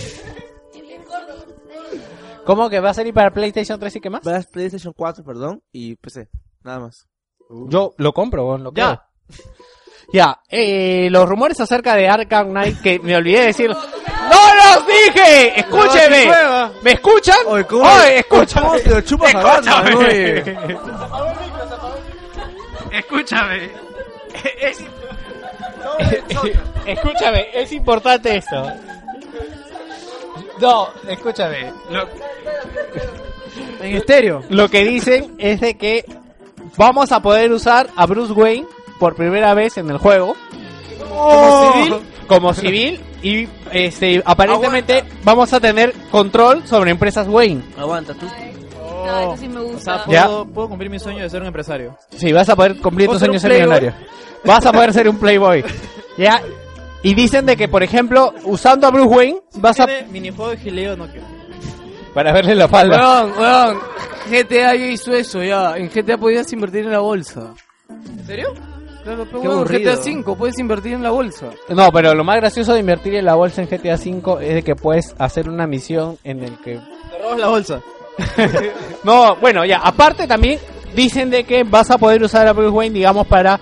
[2.45, 4.21] ¿Cómo que va a salir para PlayStation 3 y qué más?
[4.21, 6.29] Para PlayStation 4, perdón, y PC.
[6.63, 7.07] Nada más.
[7.49, 9.07] Yo lo compro, weón, lo Ya.
[9.27, 9.45] creo.
[10.13, 13.71] Ya, eh, los rumores acerca de Arkham Knight que me olvidé de decir.
[14.29, 15.59] ¡No los dije!
[15.59, 16.31] ¡Escúcheme!
[16.81, 17.37] ¿Me escuchan?
[17.47, 18.77] Oye, ¿cómo, Oye, escúchame.
[22.91, 23.71] Escúchame.
[24.61, 24.83] Es-
[26.85, 28.71] escúchame, es importante esto.
[30.59, 31.71] No, escúchame.
[31.89, 32.07] Lo,
[33.81, 34.43] En estéreo.
[34.49, 36.05] lo que dicen es de que
[36.75, 38.67] vamos a poder usar a Bruce Wayne
[38.99, 40.35] por primera vez en el juego.
[40.99, 41.95] Como civil.
[42.27, 43.01] Como civil.
[43.23, 47.63] Y este, aparentemente vamos a tener control sobre empresas Wayne.
[47.77, 48.25] Aguanta, tú.
[49.05, 50.03] No, eso sí me O gusta.
[50.05, 51.97] sea, puedo, puedo cumplir mi sueño de ser un empresario.
[52.11, 53.91] Sí, vas a poder cumplir ¿Puedo tus ser un sueños ser playboy?
[53.91, 54.07] millonario.
[54.43, 55.63] Vas a poder ser un playboy.
[56.17, 56.41] Ya.
[57.03, 59.85] Y dicen de que, por ejemplo, usando a Bruce Wayne, vas a...
[60.09, 61.27] Minijuego de gileo, no quiero.
[62.11, 62.97] Para verle la falda.
[63.23, 63.79] Weón, weón,
[64.31, 65.77] GTA ya hizo eso ya.
[65.77, 67.53] En GTA podías invertir en la bolsa.
[67.87, 68.51] ¿En serio?
[69.07, 69.93] Claro, pero Qué weón, aburrido.
[69.93, 71.47] GTA 5 puedes invertir en la bolsa.
[71.69, 74.63] No, pero lo más gracioso de invertir en la bolsa en GTA V es de
[74.63, 76.73] que puedes hacer una misión en el que...
[76.75, 77.81] Te robas la bolsa.
[79.03, 80.59] No, bueno, ya, aparte también
[80.95, 83.59] dicen de que vas a poder usar a Bruce Wayne, digamos, para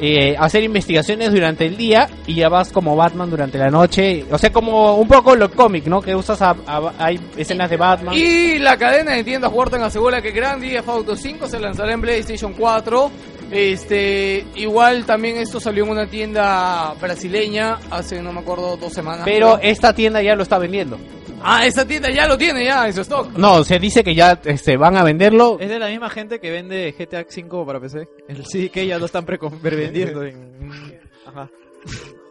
[0.00, 4.24] eh, hacer investigaciones durante el día y ya vas como Batman durante la noche.
[4.30, 6.00] O sea, como un poco lo cómic, ¿no?
[6.00, 8.14] Que usas a, a- hay escenas de Batman.
[8.16, 12.00] Y la cadena de tiendas Huerta asegura que Grand Theft Auto 5 se lanzará en
[12.00, 13.10] PlayStation 4.
[13.50, 19.22] Este, igual también esto salió en una tienda brasileña hace no me acuerdo dos semanas.
[19.24, 19.70] Pero creo.
[19.70, 20.98] esta tienda ya lo está vendiendo.
[21.42, 23.32] ah, esa tienda ya lo tiene ya en su stock.
[23.36, 25.58] No, se dice que ya este, van a venderlo.
[25.58, 28.08] Es de la misma gente que vende GTA 5 para PC.
[28.28, 31.00] El CDK ya lo están prevendiendo en...
[31.26, 31.50] Ajá.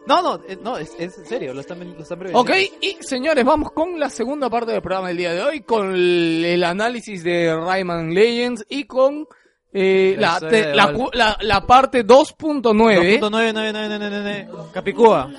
[0.06, 2.40] No, no, eh, no, es, es en serio, lo están, lo están prevendiendo.
[2.40, 2.50] Ok,
[2.80, 6.44] y señores, vamos con la segunda parte del programa del día de hoy, con el,
[6.44, 9.28] el análisis de Rayman Legends y con
[9.72, 15.30] eh, La te- la, la, la parte 2.9 2.99999 Capicúa.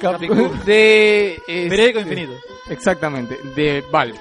[0.00, 0.50] Capicúa.
[0.64, 1.34] de...
[1.46, 2.32] este, Periódico Infinito.
[2.68, 4.18] Exactamente, de Valve.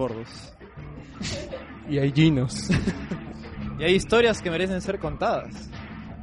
[0.00, 0.54] Gordos.
[1.88, 2.70] Y hay ginos.
[3.78, 5.68] Y hay historias que merecen ser contadas.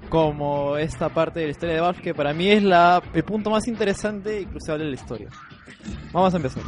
[0.10, 3.50] Como esta parte de la historia de Valve, que para mí es la, el punto
[3.50, 5.30] más interesante y crucial de la historia.
[6.12, 6.64] Vamos a empezar.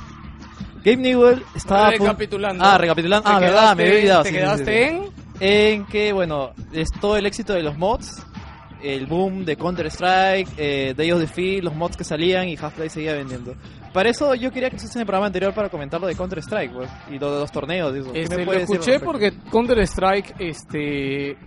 [0.84, 1.92] Gabe Newell estaba...
[1.92, 2.64] Recapitulando.
[2.64, 3.30] Ah, recapitulando.
[3.30, 4.24] Ah, verdad, me había olvidado.
[4.24, 4.96] te sí, sí, quedaste sí.
[4.96, 5.20] en...
[5.42, 8.26] En que, bueno, es todo el éxito de los mods,
[8.84, 12.90] el boom de Counter-Strike, eh, Day of the Field, los mods que salían y Half-Life
[12.90, 13.56] seguía vendiendo.
[13.94, 16.72] Para eso yo quería que usases en el programa anterior para comentar lo de Counter-Strike,
[16.72, 17.96] pues, y lo de los torneos.
[17.96, 18.14] y eso.
[18.14, 21.38] ¿Qué Este, me lo escuché porque Counter Strike, este,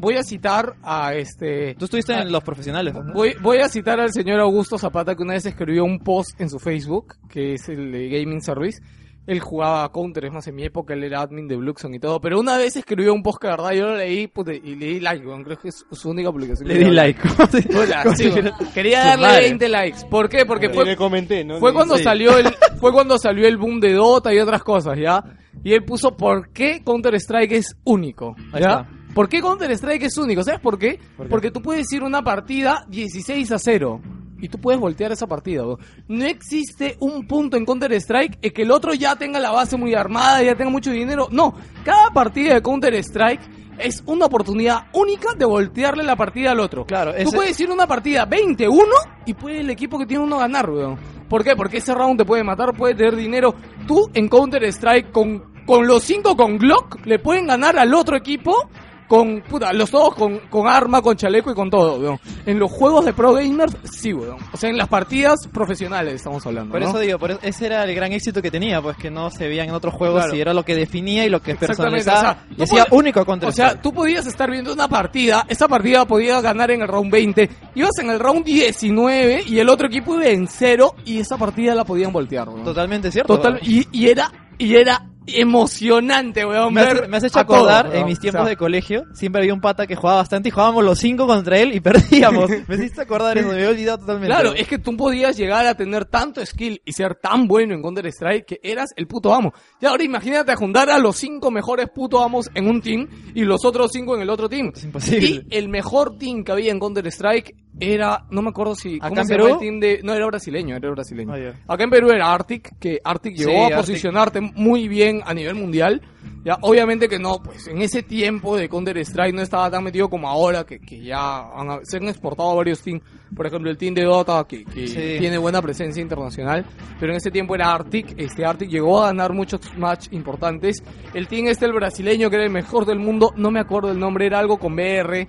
[0.00, 1.74] voy a citar a este.
[1.74, 3.12] Tú estuviste en los profesionales, ¿no?
[3.12, 6.50] Voy, voy a citar al señor Augusto Zapata que una vez escribió un post en
[6.50, 8.80] su Facebook, que es el de Gaming Service,
[9.26, 12.20] Él jugaba Counter, es más, en mi época él era admin de Bluxon y todo.
[12.20, 14.86] Pero una vez escribió un post que, la verdad, yo lo leí puta, y le
[14.86, 15.42] di like, weón.
[15.42, 16.68] Creo que es su única publicación.
[16.68, 17.20] Le di like.
[17.76, 18.30] Hola, sí,
[18.72, 19.40] Quería darle madre.
[19.48, 19.98] 20 likes.
[20.08, 20.46] ¿Por qué?
[20.46, 21.58] Porque fue, le comenté, ¿no?
[21.58, 22.04] fue cuando Sí.
[22.04, 22.46] salió el
[22.80, 25.22] fue cuando salió el boom de Dota y otras cosas, ¿ya?
[25.64, 28.68] Y él puso por qué Counter Strike es único, Ahí ¿ya?
[28.68, 28.88] está.
[29.14, 30.42] ¿Por qué Counter Strike es único?
[30.44, 31.00] ¿Sabes por qué?
[31.30, 34.00] Porque tú puedes ir una partida 16 a 0
[34.40, 35.62] y tú puedes voltear esa partida.
[35.62, 35.78] bro.
[36.08, 39.76] No existe un punto en Counter Strike en que el otro ya tenga la base
[39.76, 41.28] muy armada, ya tenga mucho dinero.
[41.30, 43.40] No, cada partida de Counter Strike
[43.78, 46.86] es una oportunidad única de voltearle la partida al otro.
[46.86, 48.84] Claro, Tú ese- puedes ir una partida 21
[49.26, 50.96] y puede el equipo que tiene uno ganar, weón.
[51.28, 51.56] ¿Por qué?
[51.56, 53.54] Porque ese round te puede matar, puede tener dinero.
[53.86, 58.16] Tú en Counter Strike con, con los 5 con Glock le pueden ganar al otro
[58.16, 58.70] equipo
[59.08, 62.18] con puta, los dos con, con arma, con chaleco y con todo, weón.
[62.44, 64.36] En los juegos de pro gamers, sí, weón.
[64.52, 66.72] O sea, en las partidas profesionales estamos hablando.
[66.72, 66.88] Por ¿no?
[66.88, 69.46] eso digo, por eso- ese era el gran éxito que tenía, pues que no se
[69.48, 70.36] veían en otros juegos Claro.
[70.36, 73.24] y era lo que definía y lo que personalizaba o sea, y hacía único a
[73.24, 76.88] Counter O sea, tú podías estar viendo una partida, esa partida podía ganar en el
[76.88, 81.20] round 20, ibas en el round 19 y el otro equipo iba en 0 y
[81.20, 82.64] esa partida la podían voltear, weón.
[82.64, 83.36] Totalmente cierto.
[83.36, 86.72] Total, y, y era, y era emocionante, weón.
[86.72, 89.54] Me hace, me has hecho acordar en mis tiempos O sea, de colegio, siempre había
[89.54, 92.50] un pata que jugaba bastante y jugábamos los cinco contra él y perdíamos.
[92.68, 94.28] me hiciste acordar eso, me había olvidado totalmente.
[94.28, 97.82] Claro, es que tú podías llegar a tener tanto skill y ser tan bueno en
[97.82, 99.52] Counter Strike que eras el puto amo.
[99.80, 103.44] Y ahora imagínate a juntar a los cinco mejores puto amos en un team y
[103.44, 104.72] los otros cinco en el otro team.
[104.74, 105.26] Es imposible.
[105.26, 109.08] Y el mejor team que había en Counter Strike era, no me acuerdo si, ¿Acá
[109.10, 109.46] ¿cómo en se Perú?
[109.48, 111.32] el team de, no era brasileño, era brasileño.
[111.32, 111.54] Ah, ya.
[111.68, 113.76] Acá en Perú era Arctic, que Arctic Sí, llegó a Arctic.
[113.80, 116.00] posicionarte muy bien a nivel mundial.
[116.44, 120.08] Ya, obviamente que no, pues en ese tiempo de Counter Strike no estaba tan metido
[120.08, 123.02] como ahora, que, que ya han- se han exportado varios teams.
[123.34, 125.16] Por ejemplo, el team de Dota, que, que Sí.
[125.18, 126.64] tiene buena presencia internacional.
[127.00, 128.14] Pero en ese tiempo era Arctic.
[128.16, 130.82] Este Arctic llegó a ganar muchos match importantes.
[131.14, 133.98] El team este, el brasileño, que era el mejor del mundo, no me acuerdo el
[133.98, 135.26] nombre, era algo con BR.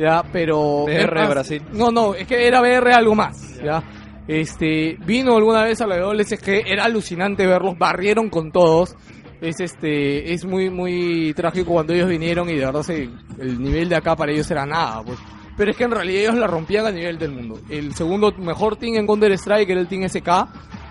[0.00, 0.84] Ya, pero.
[0.86, 1.62] BR Brasil.
[1.72, 3.60] No, no, es que era BR algo más.
[3.62, 3.82] Ya.
[4.26, 8.96] Este, vino alguna vez a la WSG, era alucinante verlos, barrieron con todos.
[9.40, 13.88] Es este, es muy, muy trágico cuando ellos vinieron y de verdad se- el nivel
[13.88, 15.18] de acá para ellos era nada, pues.
[15.56, 17.58] Pero es que en realidad ellos la rompían a nivel del mundo.
[17.68, 20.28] El segundo mejor team en Counter Strike era el Team SK.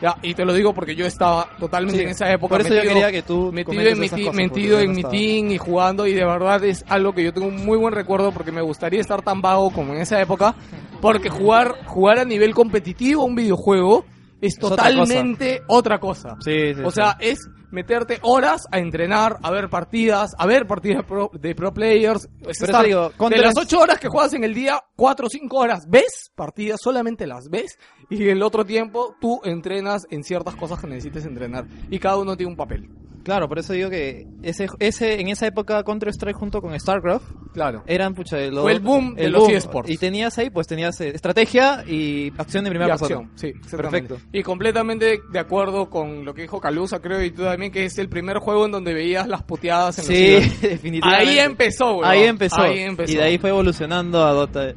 [0.01, 2.55] Ya, y te lo digo porque yo estaba totalmente Sí, en esa época.
[2.55, 5.51] por eso yo quería que tú metido en mi, cosas, metido en no mi team
[5.51, 8.51] y jugando y de verdad es algo que yo tengo un muy buen recuerdo porque
[8.51, 10.55] me gustaría estar tan vago como en esa época.
[11.01, 14.05] Porque jugar, jugar a nivel competitivo un videojuego
[14.41, 16.35] es totalmente otra cosa.
[16.39, 16.95] Sí, sí, o sí.
[16.95, 17.39] sea, es
[17.71, 22.27] meterte horas a entrenar, a ver partidas, a ver partidas pro- de pro players.
[22.47, 25.29] Es estar- digo, de las es- 8 horas que juegas en el día, 4 o
[25.29, 27.77] 5 horas ves partidas, solamente las ves.
[28.09, 31.65] Y el otro tiempo tú entrenas en ciertas cosas que necesites entrenar.
[31.91, 32.89] Y cada uno tiene un papel.
[33.29, 37.25] Claro, por eso digo que ese, ese en esa época Counter Strike junto con StarCraft
[37.53, 37.83] Claro.
[37.85, 39.51] eran pucha de los- Fue el boom de el los boom.
[39.53, 39.87] eSports.
[39.91, 43.27] Y tenías ahí, pues tenías eh, estrategia y acción de primera Y persona.
[43.29, 43.75] acción, sí.
[43.77, 44.17] Perfecto.
[44.33, 47.99] Y completamente de acuerdo con lo que dijo Calusa, creo, y tú también, que es
[47.99, 50.71] el primer juego en donde veías las puteadas en los Sí, ciber.
[50.71, 51.29] definitivamente.
[51.29, 52.09] Ahí empezó, güey.
[52.09, 52.61] Ahí empezó.
[52.61, 53.13] Ahí empezó.
[53.13, 54.73] Y de ahí fue evolucionando a Dota.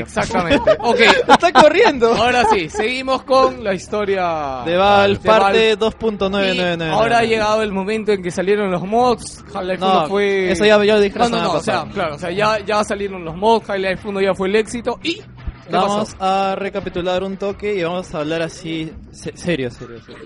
[0.00, 0.70] Exactamente.
[0.80, 1.00] ok.
[1.28, 2.14] Está corriendo.
[2.14, 5.78] Ahora sí, seguimos con la historia De Valve, parte Valve.
[5.78, 6.86] 2.999.
[6.88, 9.44] Y ahora ha llegado el momento en que salieron los mods.
[9.54, 10.50] Half-Life No, 1 fue.
[10.52, 11.52] eso ya- ya lo dije No, no, no.
[11.52, 13.68] O sea, claro, o sea, ya, ya salieron los mods.
[13.70, 14.98] Half-Life 1 ya fue el éxito.
[15.02, 15.14] Y.
[15.16, 15.24] ¿qué
[15.70, 20.20] Vamos a recapitular un toque y vamos a hablar así, se- serio, serio, serio.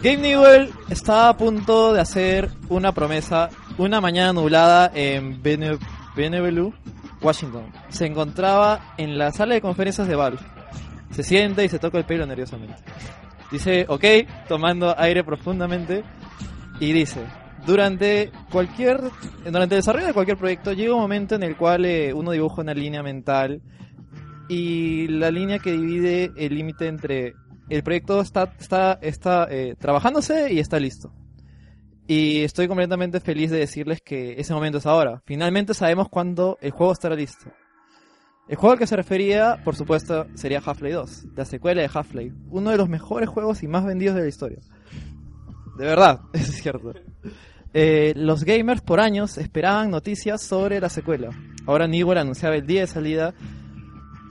[0.00, 5.78] Game Newell está a punto de hacer una promesa una mañana nublada en Bene-
[6.14, 6.72] Bellevue,
[7.20, 7.72] Washington.
[7.88, 10.38] Se encontraba en la sala de conferencias de Valve.
[11.10, 12.76] Se sienta y se toca el pelo nerviosamente.
[13.50, 14.04] Dice, ok,
[14.46, 16.04] tomando aire profundamente,
[16.80, 17.24] y dice,
[17.66, 19.00] durante cualquier,
[19.44, 22.62] durante el desarrollo de cualquier proyecto llega un momento en el cual eh, uno dibuja
[22.62, 23.62] una línea mental
[24.48, 27.34] y la línea que divide el límite entre
[27.68, 31.12] el proyecto está, está, está eh, trabajándose y está listo.
[32.08, 35.22] Y estoy completamente feliz de decirles que ese momento es ahora.
[35.26, 37.52] Finalmente sabemos cuándo el juego estará listo.
[38.48, 42.34] El juego al que se refería, por supuesto, sería Half-Life 2, la secuela de Half-Life,
[42.48, 44.58] uno de los mejores juegos y más vendidos de la historia.
[45.76, 46.94] De verdad, es cierto.
[47.74, 51.28] Eh, los gamers por años esperaban noticias sobre la secuela.
[51.66, 53.34] Ahora Newell anunciaba el día de salida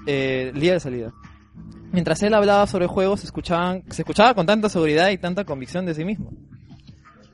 [0.08, 1.14] eh, el día de salida.
[1.92, 5.86] Mientras él hablaba sobre juegos, se, escuchaban, se escuchaba con tanta seguridad y tanta convicción
[5.86, 6.32] de sí mismo.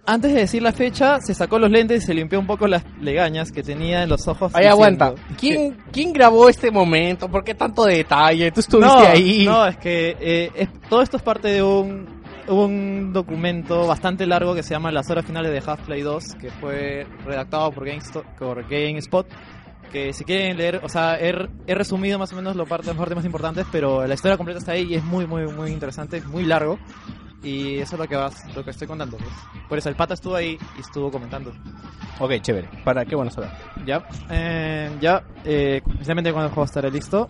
[0.06, 2.83] Antes de decir la fecha, se sacó los lentes y se limpió un poco las
[2.99, 4.53] legañas que tenía en los ojos.
[4.53, 5.14] Ahí aguanta.
[5.40, 7.30] ¿Quién, ¿Quién grabó este momento?
[7.30, 8.51] ¿Por qué tanto detalle?
[8.51, 9.45] Tú estuviste no, ahí.
[9.45, 14.53] No, es que eh, es- todo esto es parte de un un documento bastante largo
[14.53, 18.64] que se llama Las horas finales de Half-Life 2, que fue redactado por GameStop, por
[18.67, 19.25] GameSpot.
[19.93, 21.33] Que si quieren leer, o sea, he,
[21.67, 24.59] he resumido más o menos las partes, las partes más importantes, pero la historia completa
[24.59, 26.80] está ahí y es muy, muy, muy interesante, es muy largo.
[27.44, 29.18] Y eso es lo que vas, lo que estoy contando.
[29.18, 29.30] Pues.
[29.68, 31.54] Por eso el pata estuvo ahí y estuvo comentando.
[32.20, 32.70] Ok, chévere.
[32.84, 33.50] ¿Para qué bueno saber?
[33.86, 37.28] Ya, eh, ya, eh, precisamente cuando el juego estará listo.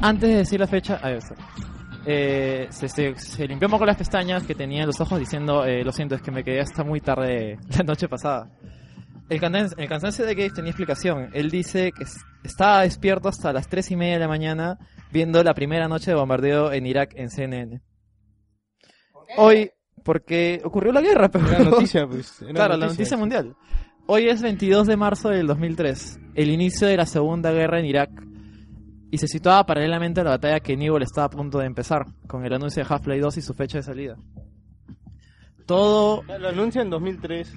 [0.00, 1.36] Antes de decir la fecha, ahí está.
[2.04, 5.64] Eh, se, se, se limpió un poco las pestañas que tenía en los ojos diciendo,
[5.64, 8.50] eh, lo siento, es que me quedé hasta muy tarde la noche pasada.
[9.28, 11.30] El, cansancio, el cansancio de Gabe tenía explicación.
[11.32, 12.04] Él dice que
[12.42, 14.78] estaba despierto hasta las 3 y media de la mañana
[15.12, 17.80] viendo la primera noche de bombardeo en Irak en CNN.
[19.36, 19.70] Hoy,
[20.02, 21.46] porque ocurrió la guerra, pero...
[21.48, 23.16] Era noticia, pues, era claro, la noticia.
[23.16, 23.54] mundial.
[24.06, 28.10] Hoy es 22 de marzo del 2003, el inicio de la Segunda Guerra en Irak,
[29.10, 32.44] y se situaba paralelamente a la batalla que Newell estaba a punto de empezar, con
[32.44, 34.16] el anuncio de Half-Life 2 y su fecha de salida.
[35.66, 36.22] Todo...
[36.24, 37.52] Lo anuncia en 2003.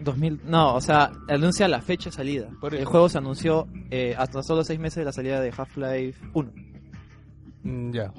[0.00, 2.48] 2000, no, o sea, anuncia la fecha de salida.
[2.60, 6.18] Por El juego se anunció eh, hasta solo 6 meses de la salida de Half-Life
[6.32, 6.52] 1.
[7.64, 8.12] Mm, ya.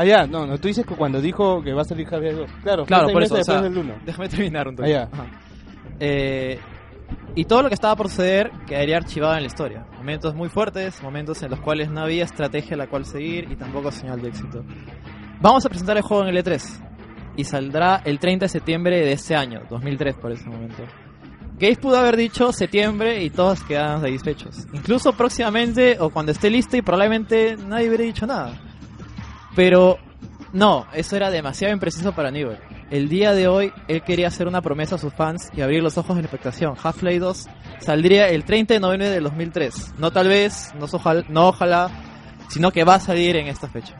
[0.00, 2.50] Ah, ya, no, no, tú dices que cuando dijo que va a salir Half-Life 2.
[2.62, 3.94] Claro, Claro, por eso, o sea, del 1.
[4.06, 4.94] déjame terminar un toque.
[4.94, 5.26] Ah, ya.
[5.98, 6.60] Eh,
[7.34, 9.86] y todo lo que estaba por suceder quedaría archivado en la historia.
[9.96, 13.56] Momentos muy fuertes, momentos en los cuales no había estrategia a la cual seguir y
[13.56, 14.64] tampoco señal de éxito.
[15.40, 16.62] Vamos a presentar el juego en el E3
[17.36, 20.84] y saldrá el 30 de septiembre de este año, 2003 por ese momento.
[21.58, 24.68] Gabe pudo haber dicho septiembre y todos quedaban satisfechos.
[24.72, 28.52] Incluso próximamente o cuando esté listo y probablemente nadie hubiera dicho nada.
[29.58, 29.98] Pero
[30.52, 32.60] no, eso era demasiado impreciso para Newell.
[32.92, 35.98] El día de hoy, él quería hacer una promesa a sus fans y abrir los
[35.98, 36.76] ojos en la expectación.
[36.80, 37.46] Half-Life 2
[37.80, 39.94] saldría el 30 de noviembre del 2003.
[39.98, 41.90] No tal vez, no, ojalá, no ojalá,
[42.48, 43.96] sino que va a salir en esta fecha.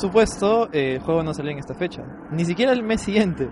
[0.00, 3.48] Supuesto, eh, el juego no salió en esta fecha, ni siquiera el mes siguiente.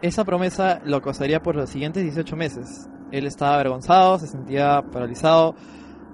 [0.00, 2.88] Esa promesa lo acosaría por los siguientes 18 meses.
[3.10, 5.54] Él estaba avergonzado, se sentía paralizado,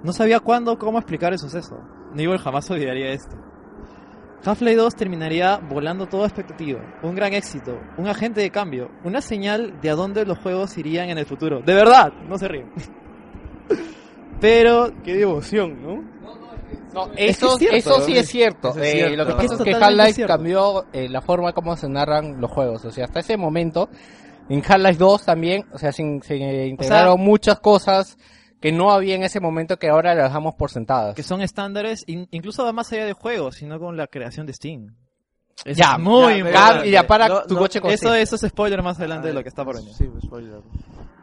[0.03, 1.79] no sabía cuándo cómo explicar el suceso.
[2.15, 3.37] Newell jamás olvidaría esto.
[4.45, 9.81] Half-Life 2 terminaría volando toda expectativa, un gran éxito, un agente de cambio, una señal
[9.81, 11.63] de a dónde los juegos irían en el futuro.
[11.63, 12.71] De verdad, no se ríen.
[14.41, 14.93] Pero...
[15.03, 16.14] Qué devoción, ¿no?
[16.93, 18.71] No, Es que eso, es cierto, eso sí es cierto.
[18.71, 19.17] Eso es Eh, cierto.
[19.17, 22.85] Lo que pasa es que Half-Life cambió eh, la forma como se narran los juegos.
[22.85, 23.89] O sea, hasta ese momento,
[24.49, 26.37] en Half-Life 2 también, o sea, se, se
[26.67, 28.17] integraron muchas cosas
[28.61, 31.15] que no había en ese momento que ahora las damos por sentadas.
[31.15, 34.55] que son estándares, in- incluso va más allá de juegos, sino con la creación de
[34.55, 34.97] Steam.
[35.65, 38.15] Eso Ya, muy ya, ya para No, tu no, coche con Eso, Steam.
[38.23, 39.93] eso es spoiler más adelante de lo que está por venir.
[39.95, 40.61] Sí, spoiler.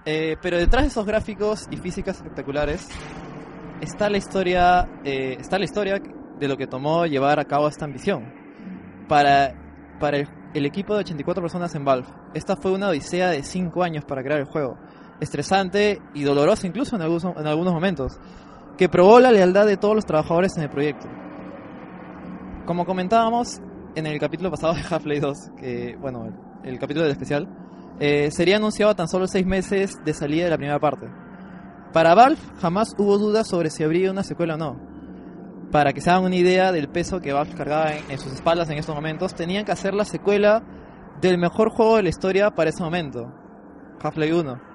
[0.06, 2.88] Eh, pero detrás de esos gráficos y físicas espectaculares
[3.82, 6.00] está la historia, eh, está la historia
[6.40, 8.34] de lo que tomó llevar a cabo esta ambición.
[9.08, 9.54] Para,
[10.00, 13.84] para el, el equipo de 84 personas en Valve, esta fue una odisea de 5
[13.84, 14.78] años para crear el juego.
[15.20, 18.20] Estresante y dolorosa incluso en algunos, en algunos momentos,
[18.78, 21.08] que probó la lealtad de todos los trabajadores en el proyecto.
[22.66, 23.60] Como comentábamos
[23.96, 27.48] en el capítulo pasado de Half-Life 2, que, bueno, el, el capítulo del especial,
[28.00, 31.08] eh, sería anunciado a tan solo 6 meses de salida de la primera parte.
[31.94, 34.80] Para Valve jamás hubo dudas sobre si habría una secuela o no.
[35.72, 38.70] Para que se hagan una idea del peso que Valve cargaba en, en sus espaldas
[38.70, 40.64] en estos momentos, tenían que hacer la secuela
[41.22, 43.32] del mejor juego de la historia para ese momento,
[44.02, 44.72] Half-Life 1.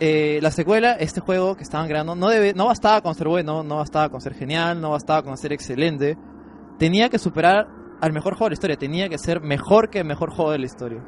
[0.00, 3.64] Eh, la secuela, este juego que estaban creando, no, debe, no bastaba con ser bueno,
[3.64, 6.16] no bastaba con ser genial, no bastaba con ser excelente.
[6.78, 7.66] Tenía que superar
[8.00, 10.58] al mejor juego de la historia, tenía que ser mejor que el mejor juego de
[10.58, 11.04] la historia.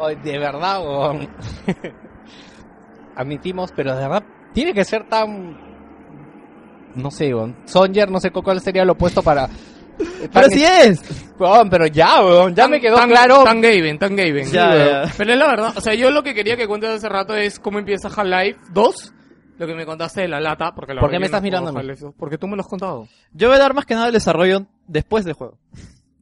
[0.00, 0.80] Ay, de verdad.
[3.16, 4.22] Admitimos, pero de verdad,
[4.52, 5.56] tiene que ser tan.
[6.94, 7.56] No sé, weón.
[7.66, 9.48] Sonyer, no sé cuál sería lo opuesto para
[10.32, 11.02] Pero así es.
[11.38, 13.44] Weón, pero ya, weón, ya me quedó tan, claro.
[13.44, 14.44] Tan Gaben, tan Gaben.
[14.44, 14.74] Ya, Sí, ya.
[14.76, 15.10] weón.
[15.16, 15.72] Pero es la verdad.
[15.76, 19.12] O sea, yo lo que quería que cuentes hace rato es cómo empieza Half-Life 2.
[19.58, 20.74] Lo que me contaste de la lata.
[20.74, 21.78] Porque la ¿Por qué me yo estás no mirando a mí?
[21.78, 23.08] Half-Life 2, Porque tú me lo has contado.
[23.32, 25.58] Yo voy a dar más que nada el desarrollo después del juego.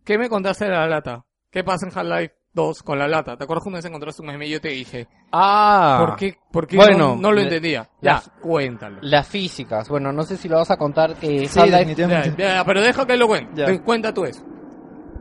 [0.05, 1.24] ¿Qué me contaste de la lata?
[1.50, 3.36] ¿Qué pasa en Half-Life 2 con la lata?
[3.36, 5.08] ¿Te acuerdas que una vez encontraste un meme y yo te dije?
[5.33, 6.05] Ah.
[6.07, 7.89] ¿Por qué, por qué Bueno, no, no lo entendía?
[8.00, 8.99] Ya, las- cuéntalo.
[9.02, 9.89] Las físicas.
[9.89, 12.42] Bueno, no sé si lo vas a contar que Sí, Half-Life- definitivamente.
[12.42, 13.65] Ya, ya, pero deja que lo cuente.
[13.65, 14.42] Ven, Cuenta tú eso.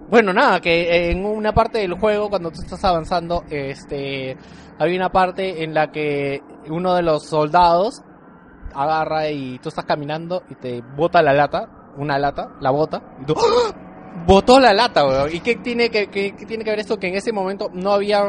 [0.09, 4.37] Bueno, nada, que en una parte del juego, cuando tú estás avanzando, este,
[4.77, 8.03] hay una parte en la que uno de los soldados
[8.75, 13.25] agarra y tú estás caminando y te bota la lata, una lata, la bota, y
[13.25, 13.73] tú, ¡Ah!
[14.25, 15.29] Botó la lata, weón.
[15.33, 16.97] ¿Y qué tiene que, qué, qué tiene que ver esto?
[16.97, 18.23] Que en ese momento no había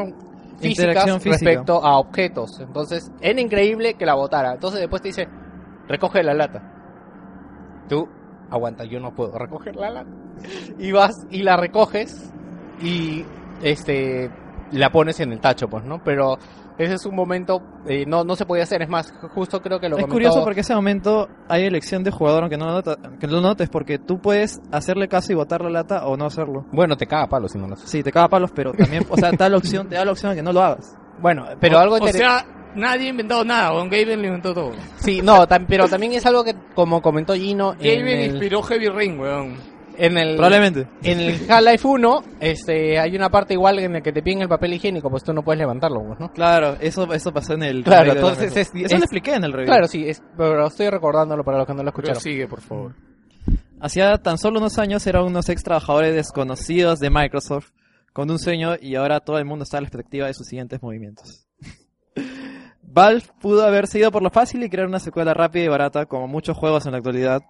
[0.59, 1.31] físicas física.
[1.31, 2.59] respecto a objetos.
[2.59, 4.53] Entonces, era increíble que la botara.
[4.53, 5.27] Entonces después te dice,
[5.87, 6.61] recoge la lata.
[7.89, 8.07] Tú,
[8.49, 10.09] aguanta, yo no puedo recoger la lata.
[10.79, 12.31] Y vas y la recoges
[12.81, 13.25] y
[13.61, 14.29] este
[14.71, 16.03] la pones en el tacho, pues, ¿no?
[16.03, 16.37] Pero
[16.77, 19.87] ese es un momento, eh, no, no se podía hacer, es más, justo creo que
[19.89, 22.97] lo Es comentó- curioso porque ese momento hay elección de jugador, aunque no lo, nota-
[23.19, 26.25] que no lo notes, porque tú puedes hacerle caso y botar la lata o no
[26.25, 26.65] hacerlo.
[26.71, 27.89] Bueno, te caga palos si no lo haces.
[27.89, 30.11] Sí, te caga palos, pero también, o sea, te da la opción, te da la
[30.11, 30.97] opción a que no lo hagas.
[31.21, 32.45] Bueno, pero o, algo O inter- sea,
[32.75, 33.71] nadie ha inventado nada.
[33.71, 34.71] Don Gaben lo inventó todo.
[34.97, 38.61] Sí, no, tam- pero también es algo que, como comentó Gino, en Gaben el, inspiró
[38.63, 39.74] Heavy Rain, weón.
[39.97, 40.87] En el, Probablemente.
[41.03, 44.49] en el Half-Life 1, este, hay una parte igual en la que te piden el
[44.49, 46.31] papel higiénico, pues tú no puedes levantarlo, pues, ¿no?
[46.31, 49.51] Claro, eso, eso pasó en el Claro, entonces es- Eso es- lo expliqué en el
[49.53, 49.67] review.
[49.67, 52.21] Claro, sí, es, pero estoy recordándolo para los que no lo escucharon.
[52.21, 52.93] sigue, por favor.
[53.79, 57.71] Hacía tan solo unos años eran unos ex trabajadores desconocidos de Microsoft
[58.13, 60.81] con un sueño y ahora todo el mundo está a la expectativa de sus siguientes
[60.81, 61.45] movimientos.
[62.81, 66.27] Valve pudo haberse ido por lo fácil y crear una secuela rápida y barata como
[66.27, 67.41] muchos juegos en la actualidad.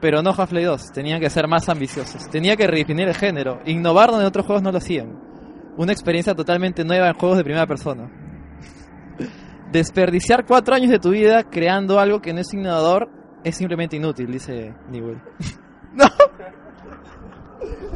[0.00, 2.28] Pero no Half-Life 2, tenían que ser más ambiciosos.
[2.30, 5.18] Tenía que redefinir el género, innovar donde otros juegos no lo hacían.
[5.76, 8.10] Una experiencia totalmente nueva en juegos de primera persona.
[9.72, 13.08] Desperdiciar cuatro años de tu vida creando algo que no es innovador
[13.44, 15.20] es simplemente inútil, dice Newell.
[15.92, 16.06] no.
[17.62, 17.90] Eh,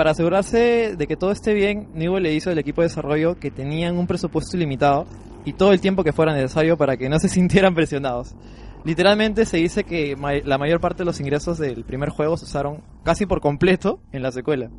[0.00, 3.50] para asegurarse de que todo esté bien, Newell le hizo al equipo de desarrollo que
[3.50, 5.04] tenían un presupuesto ilimitado
[5.44, 8.34] y todo el tiempo que fuera necesario para que no se sintieran presionados.
[8.82, 12.82] Literalmente se dice que la mayor parte de los ingresos del primer juego se usaron
[13.04, 14.70] casi por completo en la secuela.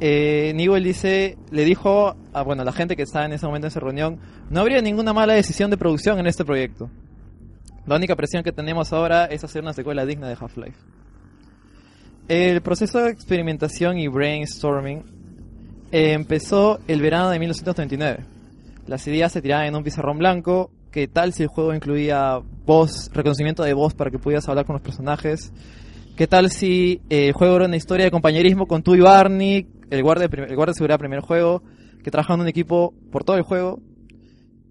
[0.00, 3.70] Eh, Newell dice, le dijo a bueno, la gente que estaba en ese momento en
[3.70, 4.18] esa reunión,
[4.50, 6.90] no habría ninguna mala decisión de producción en este proyecto.
[7.86, 10.93] La única presión que tenemos ahora es hacer una secuela digna de Half-Life.
[12.26, 15.02] El proceso de experimentación y brainstorming
[15.92, 18.24] empezó el verano de 1939.
[18.86, 20.70] Las ideas se tiraban en un pizarrón blanco.
[20.90, 24.72] ¿Qué tal si el juego incluía voz, reconocimiento de voz para que pudieras hablar con
[24.72, 25.52] los personajes?
[26.16, 29.66] ¿Qué tal si eh, el juego era una historia de compañerismo con tú y Barney,
[29.90, 31.62] el guardia, el guardia de seguridad primer juego,
[32.02, 33.82] que trabajaban en un equipo por todo el juego?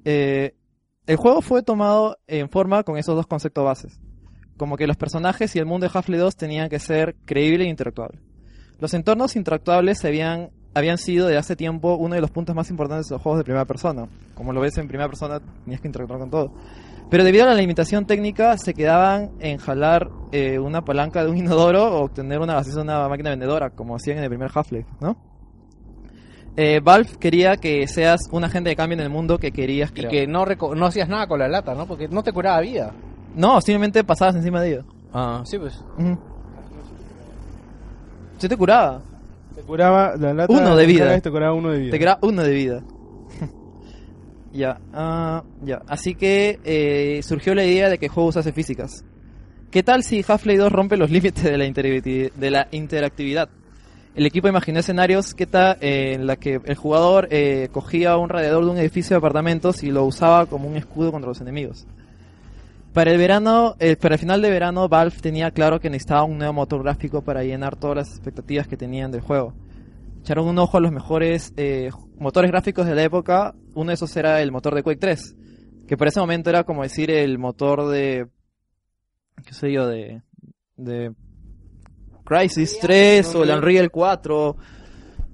[0.06, 0.56] Eh,
[1.06, 3.99] el juego fue tomado en forma con esos dos conceptos bases
[4.57, 7.69] como que los personajes y el mundo de Half-Life 2 tenían que ser creíble e
[7.69, 8.19] interactuable.
[8.80, 13.07] Los entornos interactuables habían, habían sido de hace tiempo uno de los puntos más importantes
[13.07, 14.07] de los juegos de primera persona.
[14.35, 16.53] Como lo ves en primera persona, tenías que interactuar con todo.
[17.09, 21.38] Pero debido a la limitación técnica, se quedaban en jalar eh, una palanca de un
[21.38, 24.88] inodoro o obtener una gaseosa de una máquina vendedora, como hacían en el primer Half-Life,
[24.99, 25.17] ¿no?
[26.56, 29.93] Eh, Valve quería que seas un agente de cambio en el mundo que querías Y
[29.93, 30.11] crear.
[30.11, 31.88] que no, no hacías nada con la lata, ¿no?
[31.88, 32.93] Porque no te curaba vida.
[33.35, 34.85] No, simplemente pasabas encima de ellos.
[35.13, 35.83] Ah, sí, pues.
[35.97, 36.17] Ujú.
[38.37, 39.01] Se te curaba.
[39.55, 41.19] Te curaba la lata Uno de vida.
[41.21, 41.91] Te curaba uno de vida.
[41.91, 42.83] Te curaba uno de vida.
[44.53, 45.81] ya, ah, ya.
[45.87, 49.03] Así que eh, surgió la idea de que el juego usase físicas.
[49.71, 53.49] ¿Qué tal si Half-Life 2 rompe los límites de la, interactivi- de la interactividad?
[54.15, 58.29] El equipo imaginó escenarios que ta- eh, en la que el jugador eh, cogía un
[58.29, 61.87] radiador de un edificio de apartamentos y lo usaba como un escudo contra los enemigos.
[62.93, 66.38] Para el verano, eh, para el final de verano, Valve tenía claro que necesitaba un
[66.38, 69.53] nuevo motor gráfico para llenar todas las expectativas que tenían del juego.
[70.22, 73.55] Echaron un ojo a los mejores eh, motores gráficos de la época.
[73.73, 75.35] Uno de esos era el motor de Quake 3,
[75.88, 78.27] que por ese momento era como decir el motor de
[79.45, 80.22] qué sé yo, de,
[80.77, 81.13] de
[82.23, 84.49] Crisis 3 o el Unreal 4.
[84.49, 84.57] O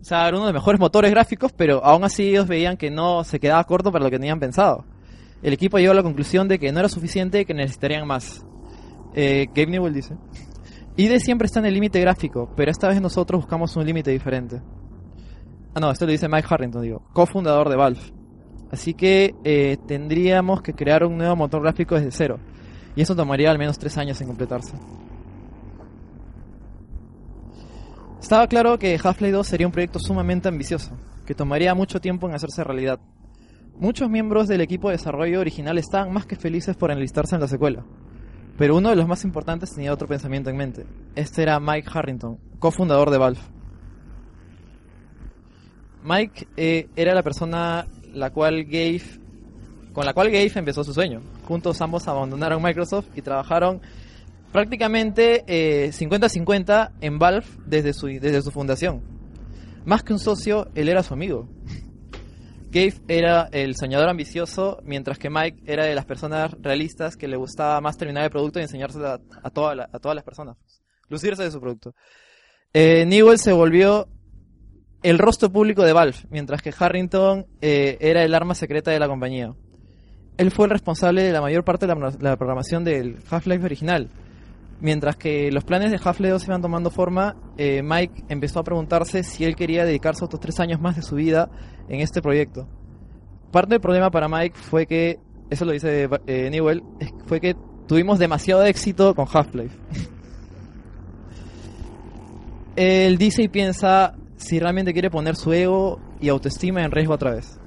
[0.01, 3.23] sea, era uno de los mejores motores gráficos, pero aún así ellos veían que no
[3.23, 4.85] se quedaba corto para lo que tenían pensado.
[5.41, 8.45] El equipo llegó a la conclusión de que no era suficiente y que necesitarían más.
[9.13, 10.15] Eh, Gabe Newell dice.
[10.97, 14.61] ID siempre está en el límite gráfico, pero esta vez nosotros buscamos un límite diferente.
[15.73, 18.01] Ah, no, esto lo dice Mike Harrington, digo, cofundador de Valve.
[18.71, 22.39] Así que eh, tendríamos que crear un nuevo motor gráfico desde cero.
[22.95, 24.73] Y eso tomaría al menos tres años en completarse.
[28.21, 30.91] Estaba claro que Half-Life 2 sería un proyecto sumamente ambicioso,
[31.25, 32.99] que tomaría mucho tiempo en hacerse realidad.
[33.79, 37.47] Muchos miembros del equipo de desarrollo original estaban más que felices por enlistarse en la
[37.47, 37.85] secuela.
[38.57, 40.85] Pero uno de los más importantes tenía otro pensamiento en mente.
[41.15, 43.39] Este era Mike Harrington, cofundador de Valve.
[46.03, 49.01] Mike eh, era la persona la cual Gabe,
[49.93, 51.21] con la cual Gabe empezó su sueño.
[51.45, 53.79] Juntos ambos abandonaron Microsoft y trabajaron
[54.51, 59.01] prácticamente eh, 50-50 en Valve desde su, desde su fundación.
[59.85, 61.47] Más que un socio, él era su amigo.
[62.71, 67.35] Gabe era el soñador ambicioso, mientras que Mike era de las personas realistas que le
[67.35, 70.57] gustaba más terminar el producto y enseñárselo a, todas las personas.
[71.07, 71.95] Lucirse de su producto.
[72.71, 74.07] Eh, Newell se volvió
[75.01, 79.07] el rostro público de Valve, mientras que Harrington eh, era el arma secreta de la
[79.07, 79.55] compañía.
[80.37, 84.09] Él fue el responsable de la mayor parte de la, la programación del Half-Life original.
[84.81, 89.23] Mientras que los planes de Half-Life 2 iban tomando forma, eh, Mike empezó a preguntarse
[89.23, 91.49] si él quería dedicarse otros tres años más de su vida
[91.89, 92.67] en este proyecto.
[93.51, 95.19] Parte del problema para Mike fue que,
[95.49, 96.83] eso lo dice eh, Newell,
[97.25, 97.55] fue que
[97.87, 99.75] tuvimos demasiado éxito con Half-Life.
[102.75, 107.31] Él dice y piensa si realmente quiere poner su ego y autoestima en riesgo otra
[107.33, 107.58] vez.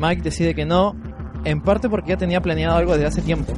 [0.00, 0.96] Mike decide que no,
[1.44, 3.52] en parte porque ya tenía planeado algo desde hace tiempo.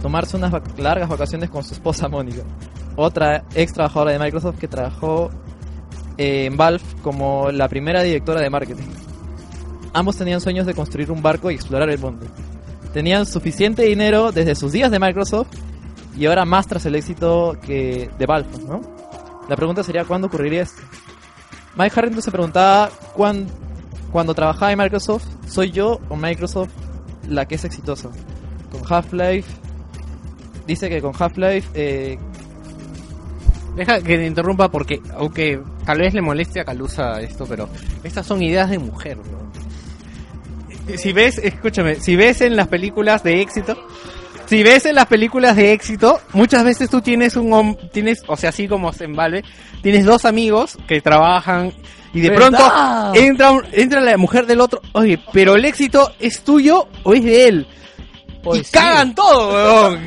[0.00, 2.42] Tomarse unas largas vacaciones con su esposa Mónica,
[2.96, 5.30] otra ex trabajadora de Microsoft que trabajó
[6.18, 8.88] eh, en Valve como la primera directora de marketing.
[9.92, 12.26] Ambos tenían sueños de construir un barco y explorar el mundo.
[12.92, 15.48] Tenían suficiente dinero desde sus días de Microsoft
[16.16, 18.80] y ahora más tras el éxito que de Valve, ¿no?
[19.48, 20.82] La pregunta sería cuándo ocurriría esto.
[21.76, 23.46] Mike Harrington se preguntaba cuán-
[24.12, 26.70] cuando trabajaba en Microsoft, ¿soy yo o Microsoft
[27.28, 28.10] la que es exitosa?
[28.70, 29.50] Con Half-Life,
[30.66, 32.18] dice que con Half-Life, eh,
[33.76, 37.68] Deja que te interrumpa porque, aunque tal vez le moleste a Calusa esto, pero
[38.04, 39.50] estas son ideas de mujer, bro.
[40.98, 43.86] Si ves, escúchame, si ves en las películas de éxito,
[44.46, 48.50] si ves en las películas de éxito, muchas veces tú tienes un tienes, o sea,
[48.50, 49.42] así como en Vale,
[49.80, 51.72] tienes dos amigos que trabajan
[52.14, 52.50] y de ¿Verdad?
[53.12, 57.14] pronto entra, un- entra la mujer del otro, oye, pero el éxito es tuyo o
[57.14, 57.66] es de él.
[58.54, 60.00] y cagan todo, weón.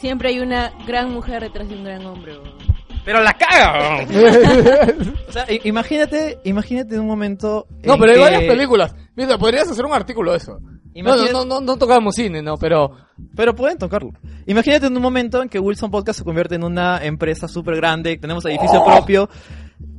[0.00, 2.32] Siempre hay una gran mujer detrás de un gran hombre.
[2.38, 2.58] weón.
[3.04, 4.04] Pero la caga,
[5.28, 7.66] o sea, imagínate, imagínate un momento.
[7.82, 8.94] No, pero hay que- varias películas.
[9.16, 10.58] Mira, podrías hacer un artículo de eso.
[10.60, 12.90] No, Imagínate- no, no, no tocamos cine, no, pero...
[13.36, 14.10] Pero pueden tocarlo.
[14.46, 18.16] Imagínate en un momento en que Wilson Podcast se convierte en una empresa súper grande,
[18.18, 19.28] tenemos edificio propio,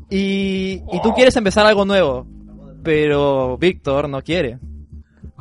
[0.09, 2.25] y, y tú quieres empezar algo nuevo,
[2.83, 4.59] pero Víctor no quiere.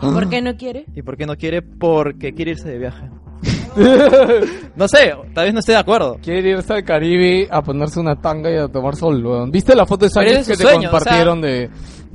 [0.00, 0.86] ¿Por qué no quiere?
[0.94, 1.62] ¿Y por qué no quiere?
[1.62, 3.10] Porque quiere irse de viaje.
[4.76, 6.18] no sé, tal vez no esté de acuerdo.
[6.22, 9.50] Quiere irse al Caribe a ponerse una tanga y a tomar sol, weón.
[9.50, 11.70] ¿Viste la foto de Sánchez que te sueño, compartieron o sea, de...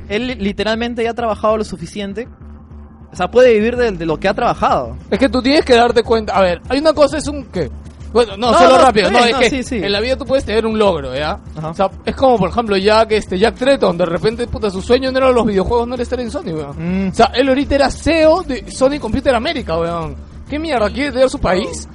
[0.09, 2.27] Él literalmente ya ha trabajado lo suficiente.
[3.11, 4.97] O sea, puede vivir de, de lo que ha trabajado.
[5.09, 6.33] Es que tú tienes que darte cuenta.
[6.33, 7.69] A ver, hay una cosa, es un ¿qué?
[8.13, 9.07] Bueno, no, No, solo no, rápido.
[9.07, 9.75] está No, bien, es no, que sí, sí.
[9.83, 11.39] en la vida tú puedes tener un logro, ¿ya?
[11.61, 13.97] O sea, es como, por ejemplo, Jack, este, Jack Tretton.
[13.97, 17.05] De repente, puta, su sueño no era los videojuegos, no era estar en Sony, weón.
[17.05, 17.09] Mm.
[17.09, 20.15] O sea, él ahorita era CEO de Sony Computer America, weón.
[20.49, 20.89] ¿Qué mierda?
[20.89, 21.87] ¿Quiere tener su país?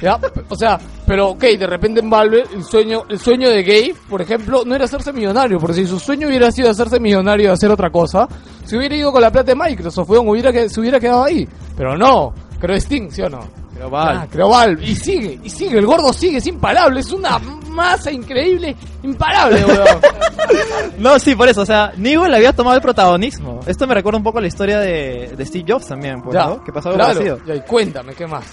[0.00, 0.18] ¿Ya?
[0.50, 4.20] O sea, pero ok, de repente en Valve el sueño, el sueño de Gabe, por
[4.20, 7.70] ejemplo, no era hacerse millonario, porque si su sueño hubiera sido hacerse millonario y hacer
[7.70, 8.28] otra cosa,
[8.64, 11.48] se hubiera ido con la plata de Microsoft, weón, hubiera que, se hubiera quedado ahí.
[11.76, 13.40] Pero no, creo Steam, ¿sí o no?
[13.84, 14.20] Valve.
[14.22, 14.84] Ah, creo Valve.
[14.84, 19.86] Y sigue, y sigue, el gordo sigue, es imparable, es una masa increíble, imparable, weón.
[20.98, 21.62] No, sí, por eso.
[21.62, 23.60] O sea, Newell había tomado el protagonismo.
[23.66, 26.46] Esto me recuerda un poco a la historia de, de Steve Jobs también, pues, Ya,
[26.46, 26.64] ¿no?
[26.64, 27.14] Que pasó algo claro.
[27.14, 27.38] parecido.
[27.46, 28.44] Ya, y cuéntame, ¿qué más?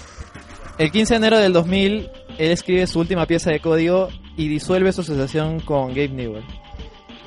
[0.76, 4.92] El 15 de enero del 2000, él escribe su última pieza de código y disuelve
[4.92, 6.44] su asociación con Gabe Newell.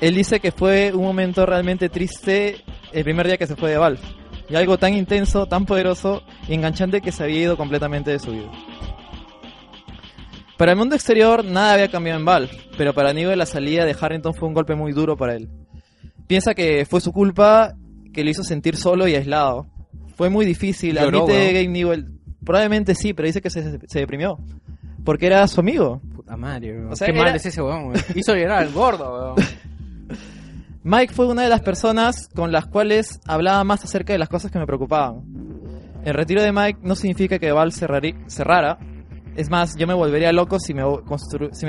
[0.00, 2.62] Él dice que fue un momento realmente triste
[2.92, 4.00] el primer día que se fue de Valve.
[4.50, 8.32] Y algo tan intenso, tan poderoso y enganchante que se había ido completamente de su
[8.32, 8.50] vida.
[10.56, 13.94] Para el mundo exterior nada había cambiado en Valve, pero para Newell la salida de
[13.98, 15.48] Harrington fue un golpe muy duro para él.
[16.26, 17.74] Piensa que fue su culpa
[18.12, 19.66] que lo hizo sentir solo y aislado.
[20.16, 22.06] Fue muy difícil, Lloró, admite Newell.
[22.44, 24.38] Probablemente sí, pero dice que se, se deprimió.
[25.04, 26.00] Porque era su amigo.
[26.14, 26.92] Puta madre, weón.
[26.92, 28.02] O sea, Qué era- mal es ese weón, weón.
[28.14, 29.48] Hizo llorar al gordo, weón.
[30.84, 34.50] Mike fue una de las personas con las cuales hablaba más acerca de las cosas
[34.50, 35.22] que me preocupaban.
[36.04, 38.78] El retiro de Mike no significa que Val cerrara.
[39.36, 40.82] Es más, yo me volvería loco si me,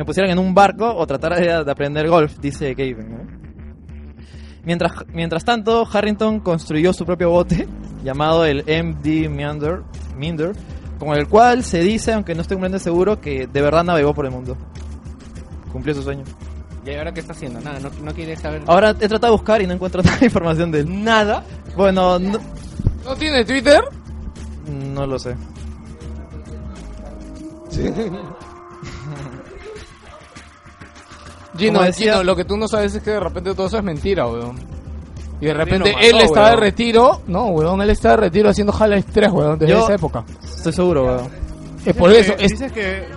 [0.06, 3.12] pusieran en un barco o tratara de, de aprender golf, dice Gaben.
[3.12, 3.40] ¿no?
[4.64, 7.68] Mientras, mientras tanto, Harrington construyó su propio bote,
[8.04, 9.82] llamado el MD Meander,
[10.16, 10.52] Minder,
[11.00, 14.26] con el cual se dice, aunque no estoy completamente seguro, que de verdad navegó por
[14.26, 14.58] el mundo.
[15.72, 16.24] Cumplió su sueño.
[16.92, 17.60] ¿Y ahora qué está haciendo?
[17.62, 18.64] Nada, no, no quiere saber.
[18.68, 21.04] Ahora he tratado de buscar y no encuentro nada de información de él.
[21.04, 21.44] Nada.
[21.76, 22.40] Bueno, no,
[23.06, 23.82] ¿No tiene Twitter?
[24.94, 25.36] no lo sé.
[31.58, 33.78] Gino, Como decía- Gino, lo que tú no sabes es que de repente todo eso
[33.78, 34.58] es mentira, weón.
[35.42, 36.60] Y de repente lo él mató, está de weón.
[36.60, 37.22] retiro.
[37.28, 40.24] No, weón, él está de retiro haciendo Half-Life 3, weón, desde Yo- esa época.
[40.44, 41.30] Estoy seguro, weón.
[41.86, 42.36] Es por Dices eso.
[42.38, 43.08] que- es- Dices que...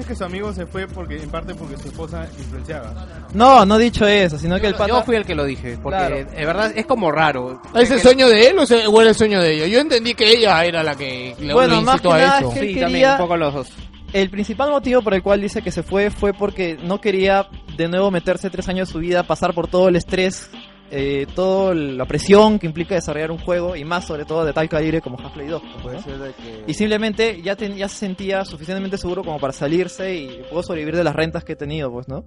[0.00, 3.06] Dices que su amigo se fue porque en parte porque su esposa influenciaba.
[3.34, 4.88] No, no he dicho eso, sino que el pata...
[4.88, 6.16] Yo fui el que lo dije, porque Claro.
[6.16, 7.60] de verdad es como raro.
[7.74, 9.66] ¿Es el sueño de él o, es- o era el sueño de ella?
[9.66, 12.38] Yo entendí que ella era la que le Bueno, lo más incitó que a nada
[12.38, 12.48] eso.
[12.48, 13.68] es que él Sí, quería- también, un poco los dos.
[14.14, 17.46] El principal motivo por el cual dice que se fue fue porque no quería
[17.76, 20.50] de nuevo meterse tres años de su vida, pasar por todo el estrés,
[20.90, 24.68] eh, toda la presión que implica desarrollar un juego y más sobre todo de tal
[24.68, 25.62] calibre como Half-Life 2.
[25.62, 25.82] ¿no?
[25.82, 26.64] Puede ser de que...
[26.66, 30.96] Y simplemente ya, ten- ya se sentía suficientemente seguro como para salirse y puedo sobrevivir
[30.96, 32.26] de las rentas que he tenido, pues, ¿no?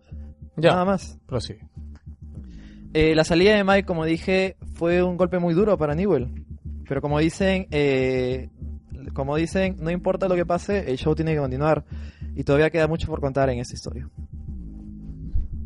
[0.56, 0.72] Ya.
[0.72, 1.18] Nada más.
[1.28, 1.56] Pero sí.
[2.94, 6.30] Eh, la salida de Mike, como dije, fue un golpe muy duro para Newell.
[6.88, 8.50] Pero como dicen, eh,
[9.14, 11.86] como dicen, no importa lo que pase, el show tiene que continuar.
[12.36, 14.08] Y todavía queda mucho por contar en esta historia.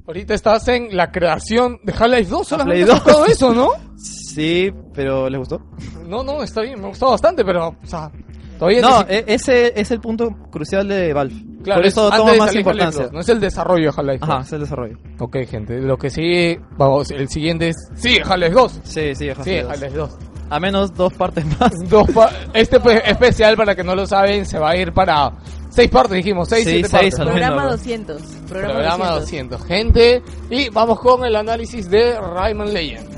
[0.07, 3.69] Ahorita estás en la creación de Half-Life 2, solamente Half-Life has tocado eso, ¿no?
[3.97, 5.59] Sí, pero ¿les gustó?
[6.07, 8.11] No, no, está bien, me gustó bastante, pero, o sea,
[8.59, 11.33] todavía No, ni si- e- ese es el punto crucial de Valve.
[11.63, 13.03] Claro, Por eso es toma de más salir Half-Life importancia.
[13.05, 14.29] 2, no es el desarrollo de Half-Life 2.
[14.29, 14.97] Ajá, es el desarrollo.
[15.19, 18.71] Ok, gente, lo que sigue, vamos, el siguiente es, sí, Half-Life 2.
[18.83, 19.69] Sí, sí, Sí, Half-Life 2.
[19.71, 20.17] Half-Life 2.
[20.49, 21.71] A menos dos partes más.
[21.89, 25.31] Dos pa- este pues, especial, para que no lo saben, se va a ir para
[25.69, 27.33] seis partes, dijimos, seis, Sí, siete seis partes.
[27.33, 27.71] Programa menos.
[27.79, 28.21] 200.
[28.47, 29.59] Programa, Programa 200.
[29.59, 30.23] 200, gente.
[30.49, 33.17] Y vamos con el análisis de Rayman Legends.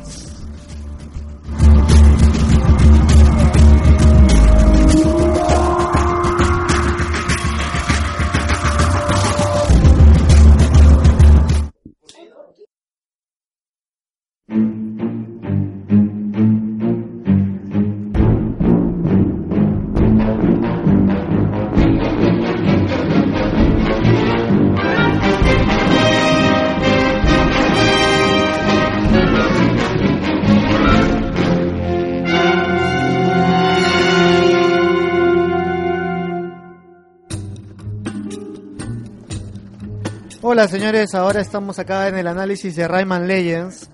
[40.51, 43.87] Hola señores, ahora estamos acá en el análisis de Rayman Legends,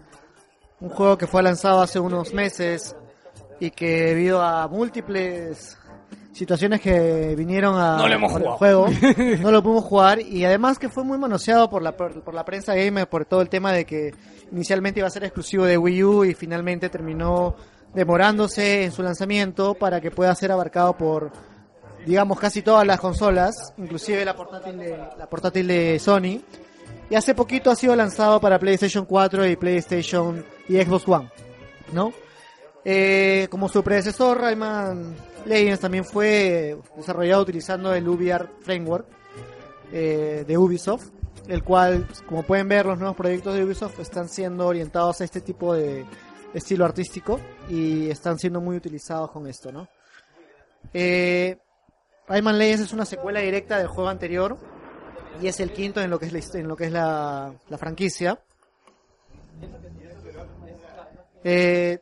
[0.79, 2.95] un juego que fue lanzado hace unos meses
[3.59, 5.77] y que debido a múltiples
[6.31, 8.55] situaciones que vinieron a No lo hemos jugado.
[8.55, 8.87] juego,
[9.41, 12.45] no lo pudimos jugar y además que fue muy manoseado por la por, por la
[12.45, 14.13] prensa gamer por todo el tema de que
[14.49, 17.53] inicialmente iba a ser exclusivo de Wii U y finalmente terminó
[17.93, 21.33] demorándose en su lanzamiento para que pueda ser abarcado por
[22.05, 26.41] digamos casi todas las consolas, inclusive la portátil de la portátil de Sony.
[27.09, 31.29] Y hace poquito ha sido lanzado para PlayStation 4 y PlayStation y Xbox One,
[31.93, 32.13] ¿no?
[32.83, 39.07] Eh, como su predecesor, Rayman Legends también fue desarrollado utilizando el UbiArt Framework
[39.91, 41.09] eh, de Ubisoft,
[41.47, 45.41] el cual, como pueden ver, los nuevos proyectos de Ubisoft están siendo orientados a este
[45.41, 46.05] tipo de
[46.53, 49.87] estilo artístico y están siendo muy utilizados con esto, ¿no?
[50.93, 51.57] Eh,
[52.27, 54.57] Rayman Legends es una secuela directa del juego anterior
[55.41, 57.77] y es el quinto en lo que es la, en lo que es la, la
[57.77, 58.39] franquicia.
[61.43, 61.99] Eh,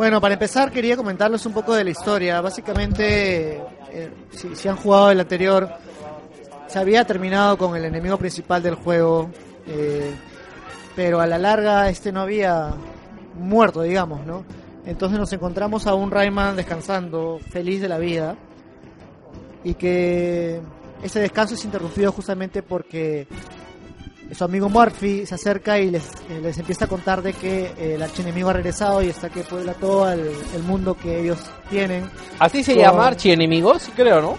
[0.00, 2.40] Bueno, para empezar quería comentarles un poco de la historia.
[2.40, 3.60] Básicamente,
[3.92, 5.68] eh, si, si han jugado el anterior,
[6.68, 9.30] se había terminado con el enemigo principal del juego,
[9.66, 10.10] eh,
[10.96, 12.70] pero a la larga este no había
[13.34, 14.42] muerto, digamos, ¿no?
[14.86, 18.36] Entonces nos encontramos a un Rayman descansando, feliz de la vida,
[19.64, 20.62] y que
[21.02, 23.28] ese descanso es interrumpido justamente porque
[24.32, 27.94] su amigo Murphy se acerca y les, eh, les empieza a contar de que eh,
[27.94, 32.08] el archienemigo ha regresado y está que puebla todo el, el mundo que ellos tienen.
[32.38, 34.36] Así se Con- llama archienemigo, sí creo, ¿no?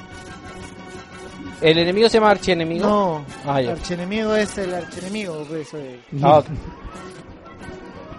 [1.61, 2.87] ¿El enemigo se llama archienemigo?
[2.87, 3.73] No, Ah, ya.
[3.73, 6.41] archienemigo es el archienemigo, pues, eh, Ah,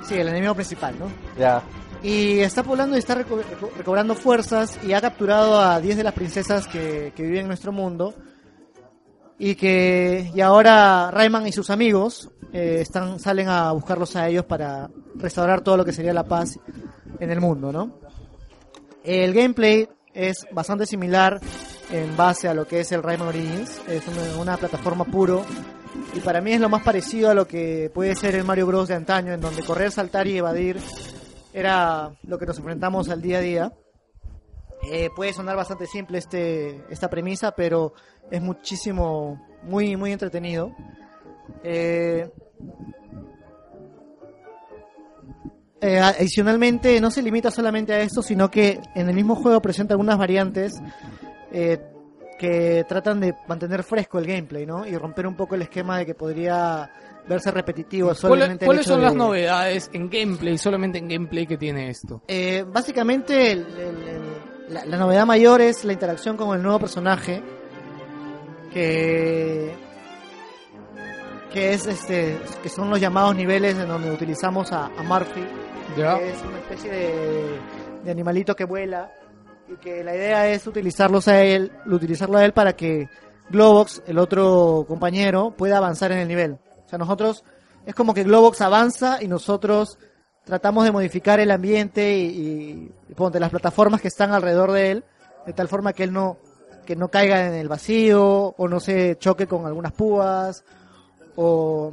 [0.06, 1.06] sí, el enemigo principal, ¿no?
[1.38, 1.62] Ya.
[2.02, 6.04] Y está poblando y está reco- reco- recobrando fuerzas y ha capturado a 10 de
[6.04, 8.14] las princesas que, que viven en nuestro mundo.
[9.38, 14.44] Y que y ahora Rayman y sus amigos eh, están salen a buscarlos a ellos
[14.44, 16.58] para restaurar todo lo que sería la paz
[17.18, 17.98] en el mundo, ¿no?
[19.02, 21.40] El gameplay es bastante similar
[21.90, 23.80] en base a lo que es el Rayman Origins.
[23.88, 25.44] Es una, una plataforma puro.
[26.14, 28.88] Y para mí es lo más parecido a lo que puede ser el Mario Bros.
[28.88, 30.78] de antaño, en donde correr, saltar y evadir
[31.52, 33.72] era lo que nos enfrentamos al día a día.
[34.84, 37.94] Eh, puede sonar bastante simple este, esta premisa, pero
[38.30, 40.72] es muchísimo, muy, muy entretenido.
[41.62, 42.28] Eh,
[45.80, 49.94] eh, adicionalmente, no se limita solamente a esto, sino que en el mismo juego presenta
[49.94, 50.72] algunas variantes
[51.52, 51.78] eh,
[52.38, 54.86] que tratan de mantener fresco el gameplay, ¿no?
[54.86, 56.90] Y romper un poco el esquema de que podría
[57.28, 58.06] verse repetitivo.
[58.08, 62.22] ¿Cuáles, solamente cuáles son las de- novedades en gameplay, solamente en gameplay que tiene esto?
[62.28, 66.80] Eh, básicamente, el- el- el- la, la novedad mayor es la interacción con el nuevo
[66.80, 67.42] personaje.
[68.72, 69.74] Que.
[71.52, 72.38] Que es este.
[72.62, 75.44] Que son los llamados niveles en donde utilizamos a, a Murphy.
[75.94, 77.60] Que es una especie de,
[78.04, 79.12] de animalito que vuela.
[79.68, 83.08] Y que la idea es utilizarlos a él, utilizarlo a él para que
[83.50, 86.58] Globox, el otro compañero, pueda avanzar en el nivel.
[86.84, 87.44] O sea, nosotros.
[87.84, 89.98] Es como que Globox avanza y nosotros
[90.44, 95.04] tratamos de modificar el ambiente y, y- ponte las plataformas que están alrededor de él
[95.46, 96.38] de tal forma que él no
[96.86, 98.22] que no caiga en el vacío
[98.56, 100.64] o no se choque con algunas púas
[101.36, 101.92] o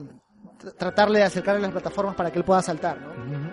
[0.59, 3.51] tr- tratarle de acercarle las plataformas para que él pueda saltar ¿no?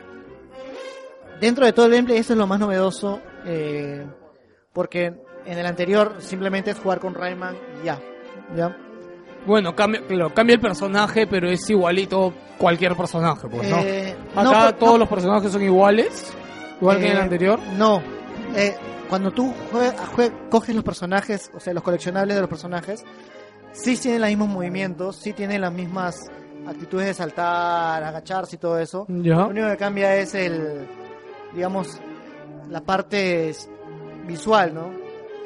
[1.40, 4.06] dentro de todo el gameplay eso es lo más novedoso eh,
[4.72, 5.12] porque
[5.44, 8.00] en el anterior simplemente es jugar con Rayman y ya
[8.56, 8.76] ya
[9.46, 13.78] Bueno, cambia, claro, cambia el personaje, pero es igualito cualquier personaje, pues, ¿no?
[13.80, 14.98] Eh, Acá no, todos no.
[14.98, 16.32] los personajes son iguales,
[16.80, 17.58] igual que en el Eh, anterior.
[17.76, 18.02] No.
[18.54, 18.76] Eh,
[19.08, 23.04] cuando tú jue- jue- coges los personajes, o sea, los coleccionables de los personajes,
[23.72, 26.16] sí tienen los mismos movimientos, sí tienen las mismas
[26.66, 29.06] actitudes de saltar, agacharse y todo eso.
[29.08, 29.34] Ya.
[29.36, 30.88] Lo único que cambia es el,
[31.54, 32.00] digamos,
[32.70, 33.54] la parte
[34.26, 34.90] visual, ¿no?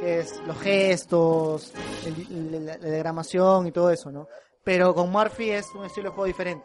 [0.00, 1.72] Que es los gestos,
[2.06, 4.28] el- el- la, la diagramación y todo eso, ¿no?
[4.64, 6.64] Pero con Murphy es un estilo de juego diferente.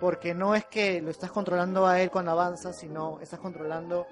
[0.00, 4.06] Porque no es que lo estás controlando a él cuando avanza, sino estás controlando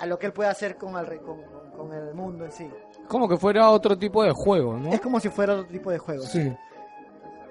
[0.00, 1.40] a lo que él puede hacer con el, con,
[1.76, 2.68] con- el mundo en sí.
[3.08, 4.92] Como que fuera otro tipo de juego, ¿no?
[4.92, 6.22] Es como si fuera otro tipo de juego.
[6.24, 6.52] Sí.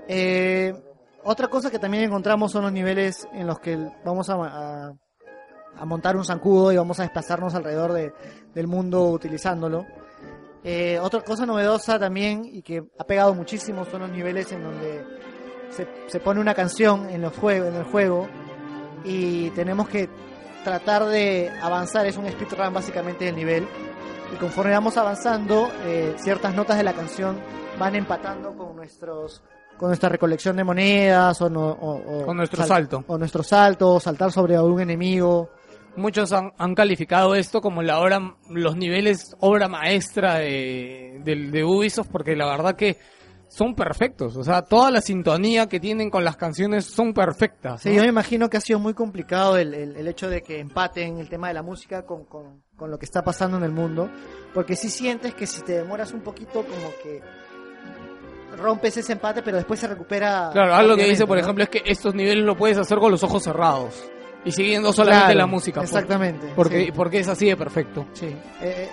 [0.08, 0.74] Eh,
[1.24, 4.94] otra cosa que también encontramos son los niveles en los que vamos a, a-
[5.78, 8.14] a montar un zancudo y vamos a desplazarnos alrededor de-
[8.54, 9.86] del mundo utilizándolo.
[10.64, 15.04] Eh, otra cosa novedosa también y que ha pegado muchísimo son los niveles en donde
[15.72, 18.28] se, se pone una canción en, los juegos, en el juego
[19.04, 20.10] y tenemos que
[20.64, 23.68] tratar de avanzar, es un speedrun básicamente del nivel
[24.34, 27.40] y conforme vamos avanzando eh, ciertas notas de la canción
[27.80, 29.42] van empatando con nuestros
[29.78, 33.04] con nuestra recolección de monedas o, no- o- o Con nuestro salto.
[33.08, 35.50] o nuestro salto saltar sobre algún enemigo
[35.98, 41.66] Muchos han, han calificado esto como la obra, los niveles obra maestra de, del- de
[41.66, 42.98] Ubisoft, porque la verdad que
[43.54, 44.38] son perfectos.
[44.38, 47.82] O sea, toda la sintonía que tienen con las canciones son perfectas.
[47.82, 50.60] Sí, yo me imagino que ha sido muy complicado el, el- el hecho de que
[50.60, 53.72] empaten el tema de la música con, con- con lo que está pasando en el
[53.72, 54.10] mundo,
[54.54, 57.22] porque si sientes que si te demoras un poquito como que
[58.58, 60.50] rompes ese empate, pero después se recupera.
[60.54, 61.44] Claro, algo que dice, por ¿no?
[61.44, 64.10] ejemplo, es que estos niveles lo puedes hacer con los ojos cerrados
[64.46, 65.82] y siguiendo solamente Claro, la música.
[65.82, 66.92] exactamente, Porque, sí.
[66.92, 68.06] porque es así de perfecto.
[68.14, 68.34] Sí.
[68.62, 68.90] Eh,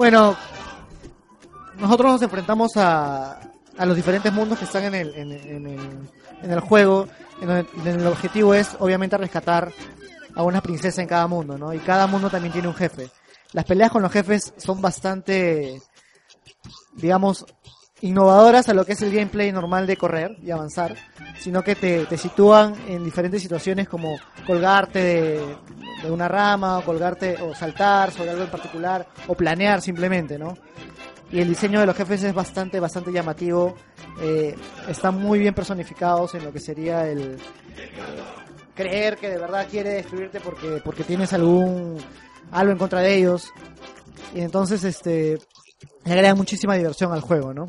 [0.00, 0.34] Bueno,
[1.74, 3.38] nos nosotros nos enfrentamos a,
[3.76, 6.08] a los diferentes mundos que están en el, en, en el,
[6.42, 7.06] en el juego,
[7.42, 9.70] en donde en el objetivo es obviamente rescatar
[10.34, 11.74] a una princesa en cada mundo, ¿no?
[11.74, 13.10] Y cada mundo también tiene un jefe.
[13.52, 15.82] Las peleas con los jefes son bastante,
[16.94, 17.44] digamos,
[18.00, 20.96] innovadoras a lo que es el gameplay normal de correr y avanzar,
[21.38, 25.56] sino que te, te sitúan en diferentes situaciones como colgarte de,
[26.02, 30.56] de una rama, o colgarte o saltar sobre algo en particular, o planear simplemente, ¿no?
[31.30, 33.76] Y el diseño de los jefes es bastante, bastante llamativo.
[34.20, 34.54] eh,
[34.88, 37.38] están muy bien personificados en lo que sería el eh,
[38.74, 41.98] creer que de verdad quiere destruirte porque, porque tienes algún
[42.50, 43.52] algo en contra de ellos.
[44.34, 45.38] Y entonces este
[46.04, 47.66] le agrega muchísima diversión al juego, ¿no?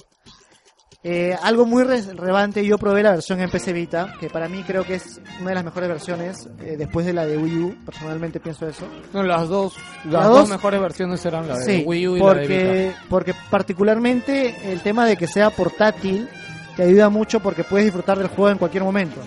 [1.03, 4.63] Eh, algo muy re- relevante, yo probé la versión en PC Vita, que para mí
[4.67, 7.75] creo que es una de las mejores versiones, eh, después de la de Wii U,
[7.83, 8.85] personalmente pienso eso.
[9.11, 9.73] No, las dos,
[10.05, 12.31] las Las dos, dos- mejores versiones eran la de Sí, Wii U y la de
[12.39, 13.05] porque, Vita.
[13.09, 16.29] porque particularmente el tema de que sea portátil
[16.75, 19.19] te ayuda mucho porque puedes disfrutar del juego en cualquier momento.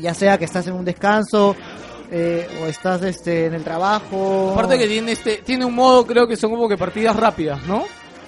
[0.00, 1.56] Ya sea que estás en un descanso
[2.10, 4.50] eh, o estás este, en el trabajo.
[4.52, 7.84] Aparte que tiene este, tiene un modo, creo que son como que partidas rápidas, ¿no?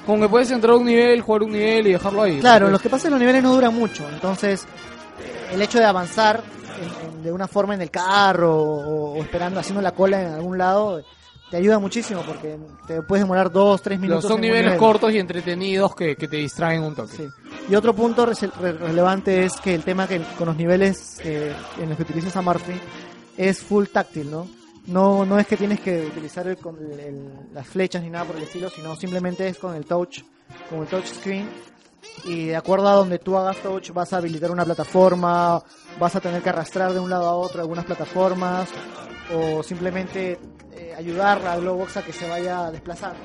[0.06, 2.40] Como que puedes entrar a un nivel, jugar un nivel y dejarlo ahí.
[2.40, 2.72] Claro, ¿no?
[2.72, 4.64] lo que pasa es que los niveles no duran mucho, entonces
[5.20, 6.42] eh, el hecho de avanzar
[6.80, 10.32] en- en- de una forma en el carro o, o esperando, haciendo la cola en
[10.32, 11.02] algún lado,
[11.50, 12.56] te ayuda muchísimo porque
[12.86, 14.30] te puedes demorar dos, tres Pero minutos.
[14.30, 14.78] son niveles nivel.
[14.78, 17.16] cortos y entretenidos que, que te distraen un toque.
[17.16, 17.28] Sí.
[17.68, 21.88] Y otro punto re- relevante es que el tema que con los niveles eh, en
[21.88, 22.72] los que utilizas Amalfi
[23.36, 24.48] es full táctil, ¿no?
[24.86, 28.36] No, no es que tienes que utilizar el- el- el- las flechas ni nada por
[28.36, 30.20] el estilo, sino simplemente es con el touch,
[30.68, 31.48] con el touch screen.
[32.24, 35.62] Y de acuerdo a donde tú hagas touch, vas a habilitar una plataforma,
[35.98, 38.68] vas a tener que arrastrar de un lado a otro algunas plataformas,
[39.34, 40.38] o simplemente
[40.72, 43.18] eh, ayudar a Globox a que se vaya desplazando.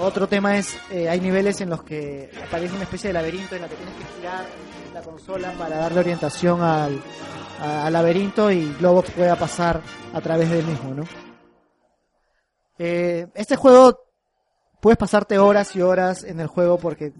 [0.00, 3.62] Otro tema es, eh, hay niveles en los que aparece una especie de laberinto en
[3.62, 4.46] la que tienes que girar
[4.94, 7.00] la consola para darle orientación al,
[7.60, 9.80] a- al laberinto y Globox pueda pasar
[10.12, 11.04] a través del mismo, ¿no?
[12.78, 13.98] Eh, este juego
[14.80, 17.12] puedes pasarte horas y horas en el juego porque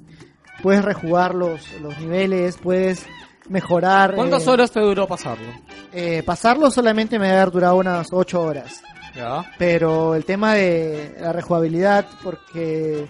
[0.62, 3.06] puedes rejugar los, los niveles, puedes
[3.48, 4.14] mejorar.
[4.14, 5.46] ¿Cuántas eh, horas te duró pasarlo?
[5.92, 8.82] eh, pasarlo solamente me debe haber durado unas 8 horas.
[9.14, 9.44] Ya.
[9.58, 13.06] Pero el tema de la rejugabilidad, porque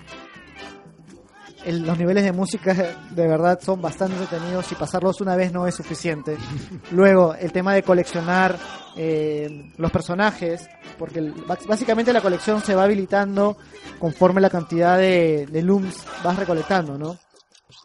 [1.64, 5.66] el- los niveles de música de verdad son bastante entretenidos y pasarlos una vez no
[5.66, 6.36] es suficiente.
[6.90, 8.58] Luego, el tema de coleccionar
[8.96, 10.68] eh, los personajes,
[10.98, 13.56] porque el- bás- básicamente la colección se va habilitando
[13.98, 17.16] conforme la cantidad de, de looms vas recolectando, ¿no?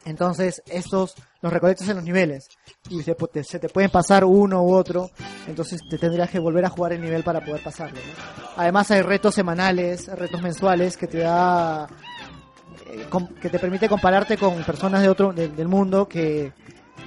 [0.06, 2.48] Entonces, estos los recolectas en los niveles
[2.90, 5.10] y se, se te pueden pasar uno u otro,
[5.48, 8.00] entonces te tendrías que volver a jugar el nivel para poder pasarlo.
[8.00, 8.48] ¿no?
[8.58, 11.88] Además, hay retos semanales, retos mensuales que te da
[13.42, 16.52] que te permite compararte con personas de otro de- del mundo que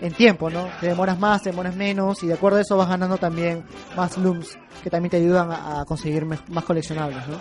[0.00, 0.67] en tiempo, ¿no?
[0.81, 3.65] Te demoras más, te demoras menos y de acuerdo a eso vas ganando también
[3.97, 7.39] más looms que también te ayudan a, conseguir más coleccionables, ¿no?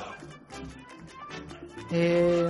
[1.92, 2.50] Eh,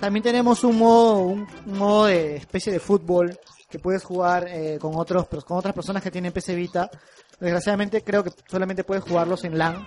[0.00, 3.36] también tenemos un modo, un, un modo de especie de fútbol
[3.68, 6.90] que puedes jugar eh, con otros con otras personas que tienen PC Vita.
[7.40, 9.86] Desgraciadamente creo que solamente puedes jugarlos en LAN.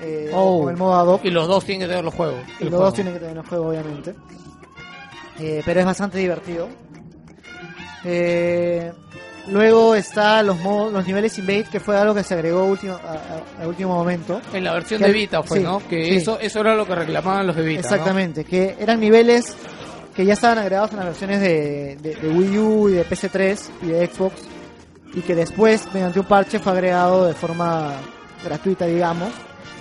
[0.00, 0.60] Eh, Oh.
[0.62, 1.24] con el modo ad hoc.
[1.24, 2.40] Y los dos tienen que tener los juegos.
[2.60, 2.84] Y los juego.
[2.84, 4.14] dos tienen que tener el juego, obviamente.
[5.40, 6.68] Eh, pero es bastante divertido.
[8.04, 8.92] Eh,
[9.48, 13.12] luego está los modos, los niveles invade, que fue algo que se agregó último, a,
[13.60, 14.40] a- a último momento.
[14.52, 15.80] En la versión Que- de Vita fue, sí, ¿no?
[15.88, 16.16] Que sí.
[16.16, 17.82] eso eso era lo que reclamaban los de Vita.
[17.82, 17.86] ¿no?
[17.88, 19.56] Exactamente, que eran niveles
[20.14, 23.70] que ya estaban agregados en las versiones de, de- de Wii U y de PS3
[23.82, 24.34] y de Xbox
[25.14, 27.92] y que después mediante un parche fue agregado de forma
[28.44, 29.30] gratuita digamos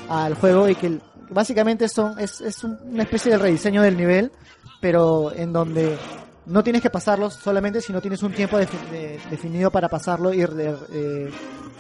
[0.10, 4.32] al juego y que básicamente son es, es un- una especie de rediseño del nivel
[4.80, 5.98] pero en donde
[6.46, 10.34] no tienes que pasarlos solamente si no tienes un tiempo defi- de- definido para pasarlo
[10.34, 11.32] y de- eh,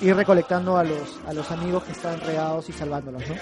[0.01, 3.35] ir recolectando a los a los amigos que están regados y salvándolos ¿no?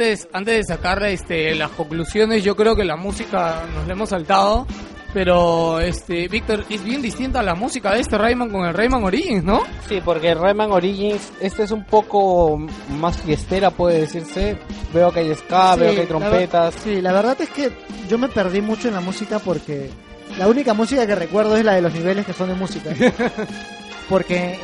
[0.00, 4.08] Antes, antes de sacar este, las conclusiones, yo creo que la música nos la hemos
[4.08, 4.66] saltado.
[5.12, 9.44] Pero, este, Víctor, es bien distinta la música de este Rayman con el Rayman Origins,
[9.44, 9.60] ¿no?
[9.86, 12.56] Sí, porque el Rayman Origins, este es un poco
[12.98, 14.56] más fiestera, puede decirse.
[14.94, 16.74] Veo que hay ska, Sí, veo que hay la trompetas.
[16.82, 17.70] sí, la verdad es que
[18.08, 19.90] yo me perdí mucho en la música porque
[20.38, 22.88] la única música que recuerdo es la de los niveles que son de música.
[24.08, 24.58] porque eh,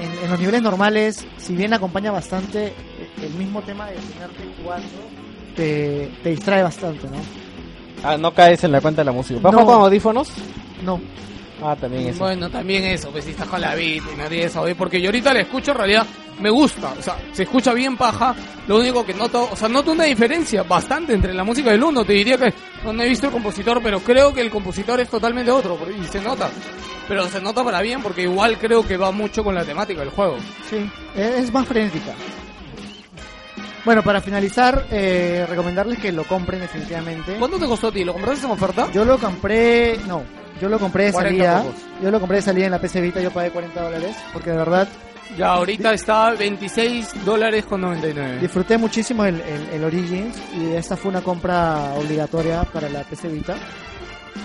[0.00, 2.72] en, en los niveles normales, si bien acompaña bastante,
[3.22, 4.88] el mismo tema de tenerte jugando
[5.56, 7.16] te, te distrae bastante, ¿no?
[8.02, 9.40] Ah, no caes en la cuenta de la música.
[9.42, 9.66] ¿Vas No.
[9.66, 10.30] con audífonos?
[10.84, 11.00] No.
[11.62, 12.20] Ah, también eso.
[12.20, 15.34] Bueno, también eso, pues si estás con la beat y nadie sabe, porque yo ahorita
[15.34, 16.06] la escucho en realidad
[16.40, 18.34] me gusta, o sea, se escucha bien paja,
[18.66, 22.02] lo único que noto, o sea, noto una diferencia bastante entre la música del uno,
[22.02, 25.10] te diría que no, no he visto el compositor, pero creo que el compositor es
[25.10, 26.48] totalmente otro, y se nota,
[27.06, 30.08] pero se nota para bien porque igual creo que va mucho con la temática del
[30.08, 30.38] juego.
[30.70, 30.78] Sí,
[31.14, 32.14] es más frenética.
[33.84, 37.36] Bueno, para finalizar, eh, recomendarles que lo compren definitivamente.
[37.38, 38.04] ¿Cuánto te costó a ti?
[38.04, 38.90] ¿Lo compraste en oferta?
[38.92, 40.22] Yo lo compré, no,
[40.60, 41.62] yo lo compré de 40 salida.
[41.62, 41.80] pocos.
[42.02, 44.56] Yo lo compré de salida en la PC Vita, yo pagué 40 dólares, porque de
[44.56, 44.88] verdad
[45.38, 48.38] Ya, ahorita está 26 dólares con 99.
[48.40, 53.28] disfruté muchísimo el, el, el Origins y esta fue una compra obligatoria para la PC
[53.28, 53.54] Vita.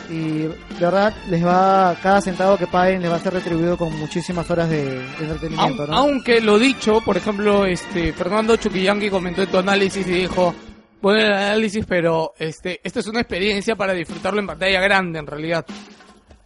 [0.09, 3.97] Y de verdad, les va, cada centavo que paguen les va a ser retribuido con
[3.97, 5.97] muchísimas horas de, de entretenimiento, Aun- ¿no?
[5.97, 10.53] Aunque lo dicho, por ejemplo, este Fernando Chuquillanqui comentó en tu análisis y dijo,
[11.01, 15.27] bueno el análisis, pero este esto es una experiencia para disfrutarlo en pantalla grande en
[15.27, 15.65] realidad.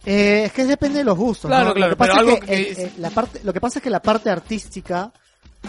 [0.06, 1.50] Eh, es que depende de los gustos.
[1.50, 1.74] Claro, ¿no?
[1.74, 3.52] claro, lo que pasa pero es algo que, que eh, es- eh, la parte, lo
[3.52, 5.12] que pasa es que la parte artística,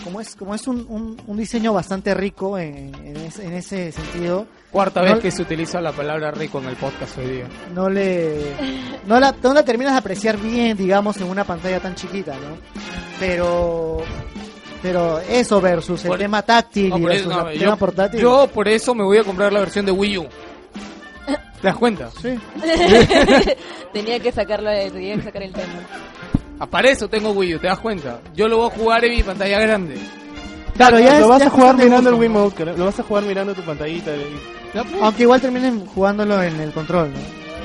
[0.04, 3.92] como es, como es un, un, un diseño bastante rico en, en ese, en ese
[3.92, 7.46] sentido, Cuarta no- vez que se utiliza la palabra rico en el podcast hoy día.
[7.76, 8.54] no le,
[9.06, 12.58] no la, no la terminas de apreciar bien, digamos, en una pantalla tan chiquita, ¿no?
[13.20, 14.02] Pero,
[14.82, 17.76] pero eso versus el Por- tema táctil No, y eso, versus no, el yo, tema
[17.76, 18.20] portátil.
[18.22, 20.28] yo por eso me voy a comprar la versión de Wii U.
[21.62, 22.10] ¿Te das cuenta?
[22.20, 22.40] Sí.
[23.94, 25.74] tenía que sacarlo, tenía que sacar el tema.
[26.64, 28.20] Ah, Para eso tengo Wii U, ¿te das cuenta?
[28.36, 29.96] Yo lo voy a jugar en mi pantalla grande.
[30.78, 32.22] Claro, ya lo es- vas ya a es jugar cuestión de mirando el gusto.
[32.22, 34.12] Wiimote, lo vas a jugar mirando tu pantallita.
[34.16, 37.12] y- Aunque igual terminen jugándolo en el control,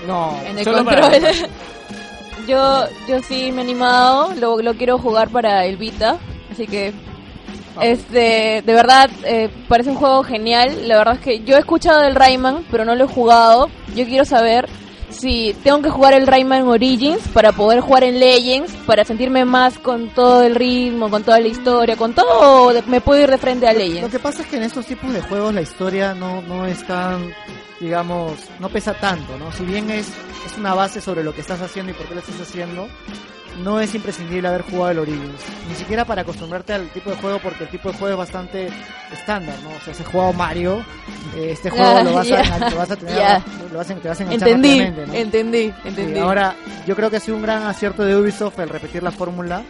[0.07, 0.31] ¿no?
[0.33, 1.23] No, En el solo para- control.
[2.49, 6.17] yo, yo sí me he animado, lo, lo quiero jugar para el Vita,
[6.51, 6.93] así que
[7.81, 10.89] este, de verdad eh, parece un juego genial.
[10.89, 13.69] La verdad es que yo he escuchado del Rayman, pero no lo he jugado.
[13.95, 14.69] Yo quiero saber
[15.11, 19.79] si tengo que jugar el Rayman Origins para poder jugar en Legends, para sentirme más
[19.79, 22.73] con todo el ritmo, con toda la historia, con todo.
[22.87, 24.11] Me puedo ir de frente a Lo Legends.
[24.11, 27.33] que pasa es que en estos tipos de juegos la historia no, no es tan,
[27.81, 29.53] digamos, no pesa tanto, ¿no?
[29.53, 30.09] Si bien es,
[30.45, 32.89] es una base sobre lo que estás haciendo y por qué lo estás haciendo,
[33.63, 35.41] no es imprescindible haber jugado el Origins.
[35.69, 38.69] Ni siquiera para acostumbrarte al tipo de juego, porque el tipo de juego es bastante
[39.13, 39.71] estándar, ¿no?
[39.71, 40.85] O sea, si has jugado Mario,
[41.37, 44.09] eh, este juego Ah, lo, vas a, lo vas a tener, lo vas a, te
[44.09, 45.15] vas a enganchar Entendí, rápidamente, ¿no?
[45.15, 46.19] entendí, Sí, entendí.
[46.19, 46.55] ahora,
[46.87, 49.63] yo creo que ha sido un gran acierto de Ubisoft el repetir la fórmula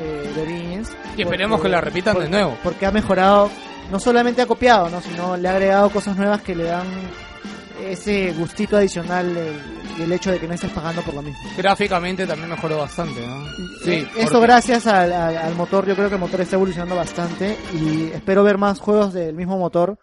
[0.00, 0.90] eh, de Origins.
[1.16, 2.58] Y esperemos que la repitan de nuevo.
[2.64, 3.50] Porque ha mejorado,
[3.90, 5.00] no solamente ha copiado, ¿no?
[5.00, 6.86] sino le ha agregado cosas nuevas que le dan
[7.82, 9.52] ese gustito adicional eh,
[9.98, 11.38] y el hecho de que no estés pagando por lo mismo.
[11.56, 13.44] Gráficamente también mejoró bastante, ¿no?
[13.84, 16.56] Sí, Eh, Esto porque- gracias al, al- al motor, yo creo que el motor está
[16.56, 19.98] evolucionando bastante y espero ver más juegos del mismo motor.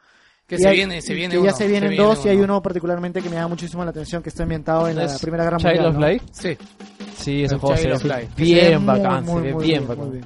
[0.48, 2.25] Que Y se hay- viene, se viene que uno, ya se vienen se viene dos
[2.25, 2.61] y hay uno.
[2.61, 5.58] particularmente que me llama muchísimo la atención que está ambientado en la ¿Es Primera Guerra
[5.58, 5.88] Child Mundial.
[5.88, 6.00] of ¿no?
[6.01, 6.24] Light?
[6.32, 6.58] Sí.
[7.17, 9.88] Sí, ese El juego se Child ve bien bacán, muy, se ve muy bien bien,
[9.88, 10.25] bacán.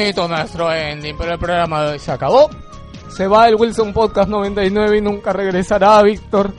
[0.00, 2.50] Bonito nuestro ending, pero el programa de hoy se acabó.
[3.14, 6.52] Se va el Wilson Podcast 99 y nunca regresará, Víctor.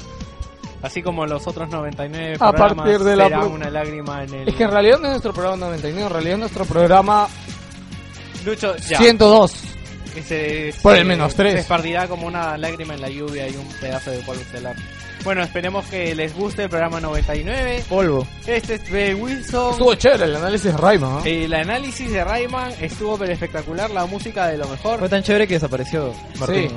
[0.81, 4.47] Así como los otros 99 A programas partir de será una lágrima en el...
[4.49, 7.27] Es que en realidad no es nuestro programa 99, en realidad es nuestro programa
[8.45, 8.97] Lucho, ya.
[8.97, 9.53] 102.
[10.13, 11.53] Que se- Por se- el menos tres.
[11.53, 14.75] Se esparcirá como una lágrima en la lluvia y un pedazo de polvo estelar.
[15.23, 17.83] Bueno, esperemos que les guste el programa 99.
[17.89, 18.25] Polvo.
[18.47, 19.71] Este es de Wilson.
[19.73, 21.25] Estuvo chévere el análisis de Rayman, ¿no?
[21.25, 24.99] El análisis de Rayman estuvo pero espectacular, la música de lo mejor.
[24.99, 26.69] Fue tan chévere que desapareció Martín.
[26.69, 26.75] Sí.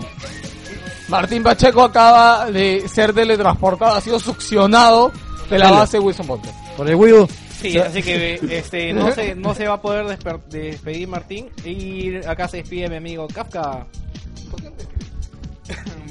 [1.08, 5.12] Martín Pacheco acaba de ser teletransportado, ha sido succionado
[5.48, 6.54] de la base Wilson Podcast.
[6.76, 7.28] Por el Wii U.
[7.60, 11.48] Sí, así que este, no, se, no se va a poder desper- despedir Martín.
[11.64, 13.86] Y acá se despide mi amigo Kafka.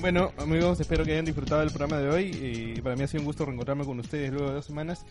[0.02, 2.74] Bueno, amigos, espero que hayan disfrutado del programa de hoy.
[2.76, 5.06] Y para mí ha sido un gusto reencontrarme con ustedes luego de dos semanas.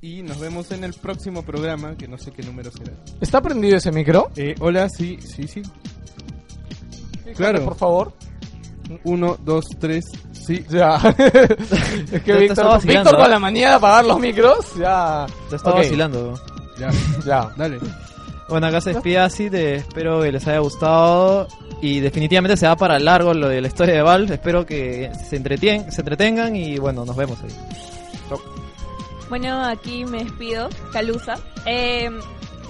[0.00, 2.92] Y nos vemos en el próximo programa, que no sé qué número será.
[3.20, 4.30] ¿Está prendido ese micro?
[4.36, 5.62] Eh, hola, sí, sí, sí.
[7.24, 7.64] Fíjate, Claro.
[7.64, 8.12] Por favor.
[9.04, 10.64] Uno, dos, tres, sí.
[10.70, 10.96] Ya.
[11.18, 15.26] es que Víctor, Víctor con la manía de apagar los micros, ya.
[15.50, 15.82] Te estaba Ok.
[15.82, 16.34] vacilando.
[16.78, 16.90] Ya,
[17.26, 17.52] ya.
[17.56, 17.78] Dale.
[18.48, 21.48] Bueno, acá se despide así, de, espero que les haya gustado
[21.82, 25.36] y definitivamente se va para largo lo de la historia de Valve, espero que se,
[25.36, 27.50] entretien, se entretengan y bueno, nos vemos ahí.
[29.28, 31.38] Bueno, aquí me despido, Calusa.
[31.66, 32.10] Eh,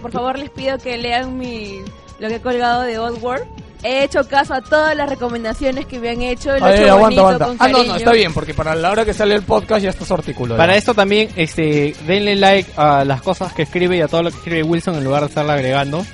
[0.03, 1.81] por favor, les pido que lean mi
[2.19, 3.47] lo que he colgado de Oddworld.
[3.83, 6.57] He hecho caso a todas las recomendaciones que me han hecho.
[6.59, 7.47] Lo A he ver, hecho aguanta, bonito, aguanta.
[7.47, 9.91] con Ah, no, no, está bien, porque para la hora que sale el podcast ya
[9.91, 10.57] está su artículo.
[10.57, 14.31] Para esto también, este, denle like a las cosas que escribe y a todo lo
[14.31, 16.05] que escribe Wilson en lugar de estarle agregando.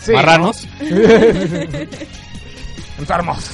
[0.00, 0.66] Sí, Marranos.
[2.98, 3.50] Enfermos.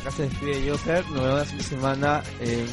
[0.00, 2.22] Acá se despide Joker, nos vemos la siguiente semana.
[2.40, 2.66] eh,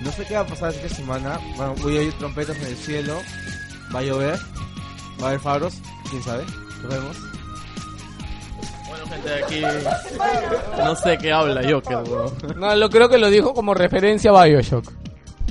[0.00, 1.38] no sé qué va a pasar la siguiente semana.
[1.56, 3.20] Bueno, voy a oír trompetas en el cielo.
[3.94, 4.38] Va a llover.
[5.20, 5.74] Va a haber faros.
[6.10, 6.44] Quién sabe.
[6.82, 7.16] Nos vemos.
[9.08, 9.62] Bueno, gente, aquí
[10.78, 12.32] no sé qué habla Joker, bro.
[12.56, 14.90] No, lo creo que lo dijo como referencia a Bioshock.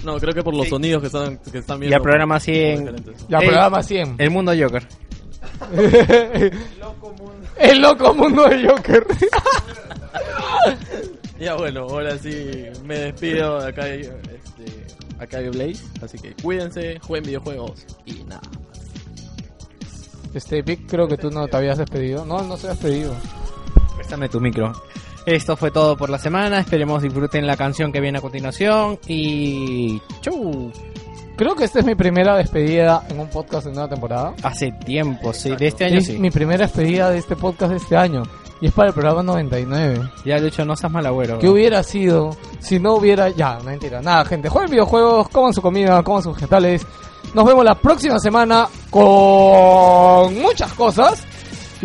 [0.03, 1.95] No, creo que por los sonidos que están, que están Y viendo.
[1.97, 2.79] al programa 100.
[2.79, 3.27] Diferentes.
[3.29, 4.15] Ya, El- programa 100.
[4.17, 4.87] El mundo Joker.
[7.57, 9.05] El loco mundo de Joker.
[11.39, 14.85] Ya bueno, ahora sí me despido de acá, este,
[15.19, 15.83] acá de Blaze.
[16.01, 18.41] Así que cuídense, jueguen videojuegos y nada.
[20.33, 22.25] Este, Vic, creo que tú no te habías despedido.
[22.25, 23.13] No, no se habías despedido.
[23.95, 24.73] Préstame tu micro.
[25.25, 26.59] Esto fue todo por la semana.
[26.59, 28.99] Esperemos disfruten la canción que viene a continuación.
[29.07, 30.01] Y.
[30.21, 30.71] ¡Chau!
[31.35, 34.33] Creo que esta es mi primera despedida en un podcast de nueva temporada.
[34.43, 35.55] Hace tiempo, sí.
[35.55, 36.17] De este año es sí.
[36.19, 38.23] mi primera despedida de este podcast de este año.
[38.61, 40.09] Y es para el programa 99.
[40.25, 41.39] Ya, de hecho, no seas malagüero.
[41.39, 43.29] ¿Qué hubiera sido si no hubiera...
[43.29, 44.01] Ya, mentira.
[44.01, 44.47] Nada, gente.
[44.47, 46.85] Jueguen videojuegos, coman su comida, coman sus vegetales.
[47.33, 51.25] Nos vemos la próxima semana con muchas cosas.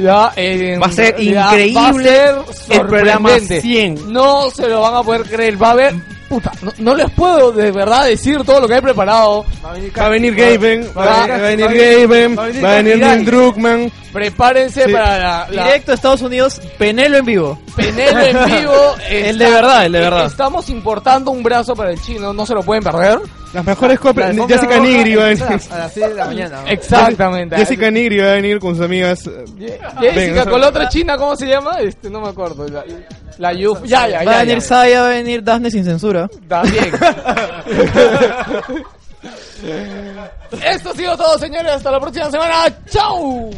[0.02, 3.60] Ya, en Va a ser increíble va a ser el programa sorprendente.
[3.60, 4.12] 100.
[4.12, 5.60] No se lo van a poder creer.
[5.62, 5.94] Va a haber...
[6.28, 9.46] Puta, no, no les puedo de verdad decir todo lo que he preparado.
[9.64, 12.70] Va a venir Gaben, va, a venir va a venir- Gaben, va a venir va
[12.72, 13.14] a venir Cantidad.
[13.16, 13.92] Neil Druckmann.
[14.12, 14.92] Prepárense Sí.
[14.92, 17.58] para la, la- Directo a Estados Unidos, Penelo en vivo.
[17.74, 18.74] Penelo en vivo.
[19.08, 20.26] El de verdad, el de verdad.
[20.26, 23.18] Estamos importando un brazo para el chino, no se lo pueden perder.
[23.52, 24.34] Las mejores copias.
[24.36, 25.44] La Jessica Nigri va a venir.
[25.70, 26.62] A las 6 de la mañana.
[26.62, 26.68] ¿no?
[26.68, 27.56] Exactamente.
[27.56, 29.26] Jessica Nigri va a venir con sus amigas.
[29.26, 29.44] eh,
[30.00, 31.78] Jessica, Venga, con la otra china, ¿cómo se llama?
[31.80, 32.68] Este, no me acuerdo.
[32.68, 32.84] La,
[33.38, 33.80] la Yuf.
[33.84, 34.60] Ya, ya, Va a venir ya.
[34.60, 36.28] Saya, va a venir Daphne sin censura.
[36.46, 36.92] También.
[40.64, 41.72] Esto ha sido todo, señores.
[41.72, 42.54] Hasta la próxima semana.
[42.90, 43.50] ¡Chao!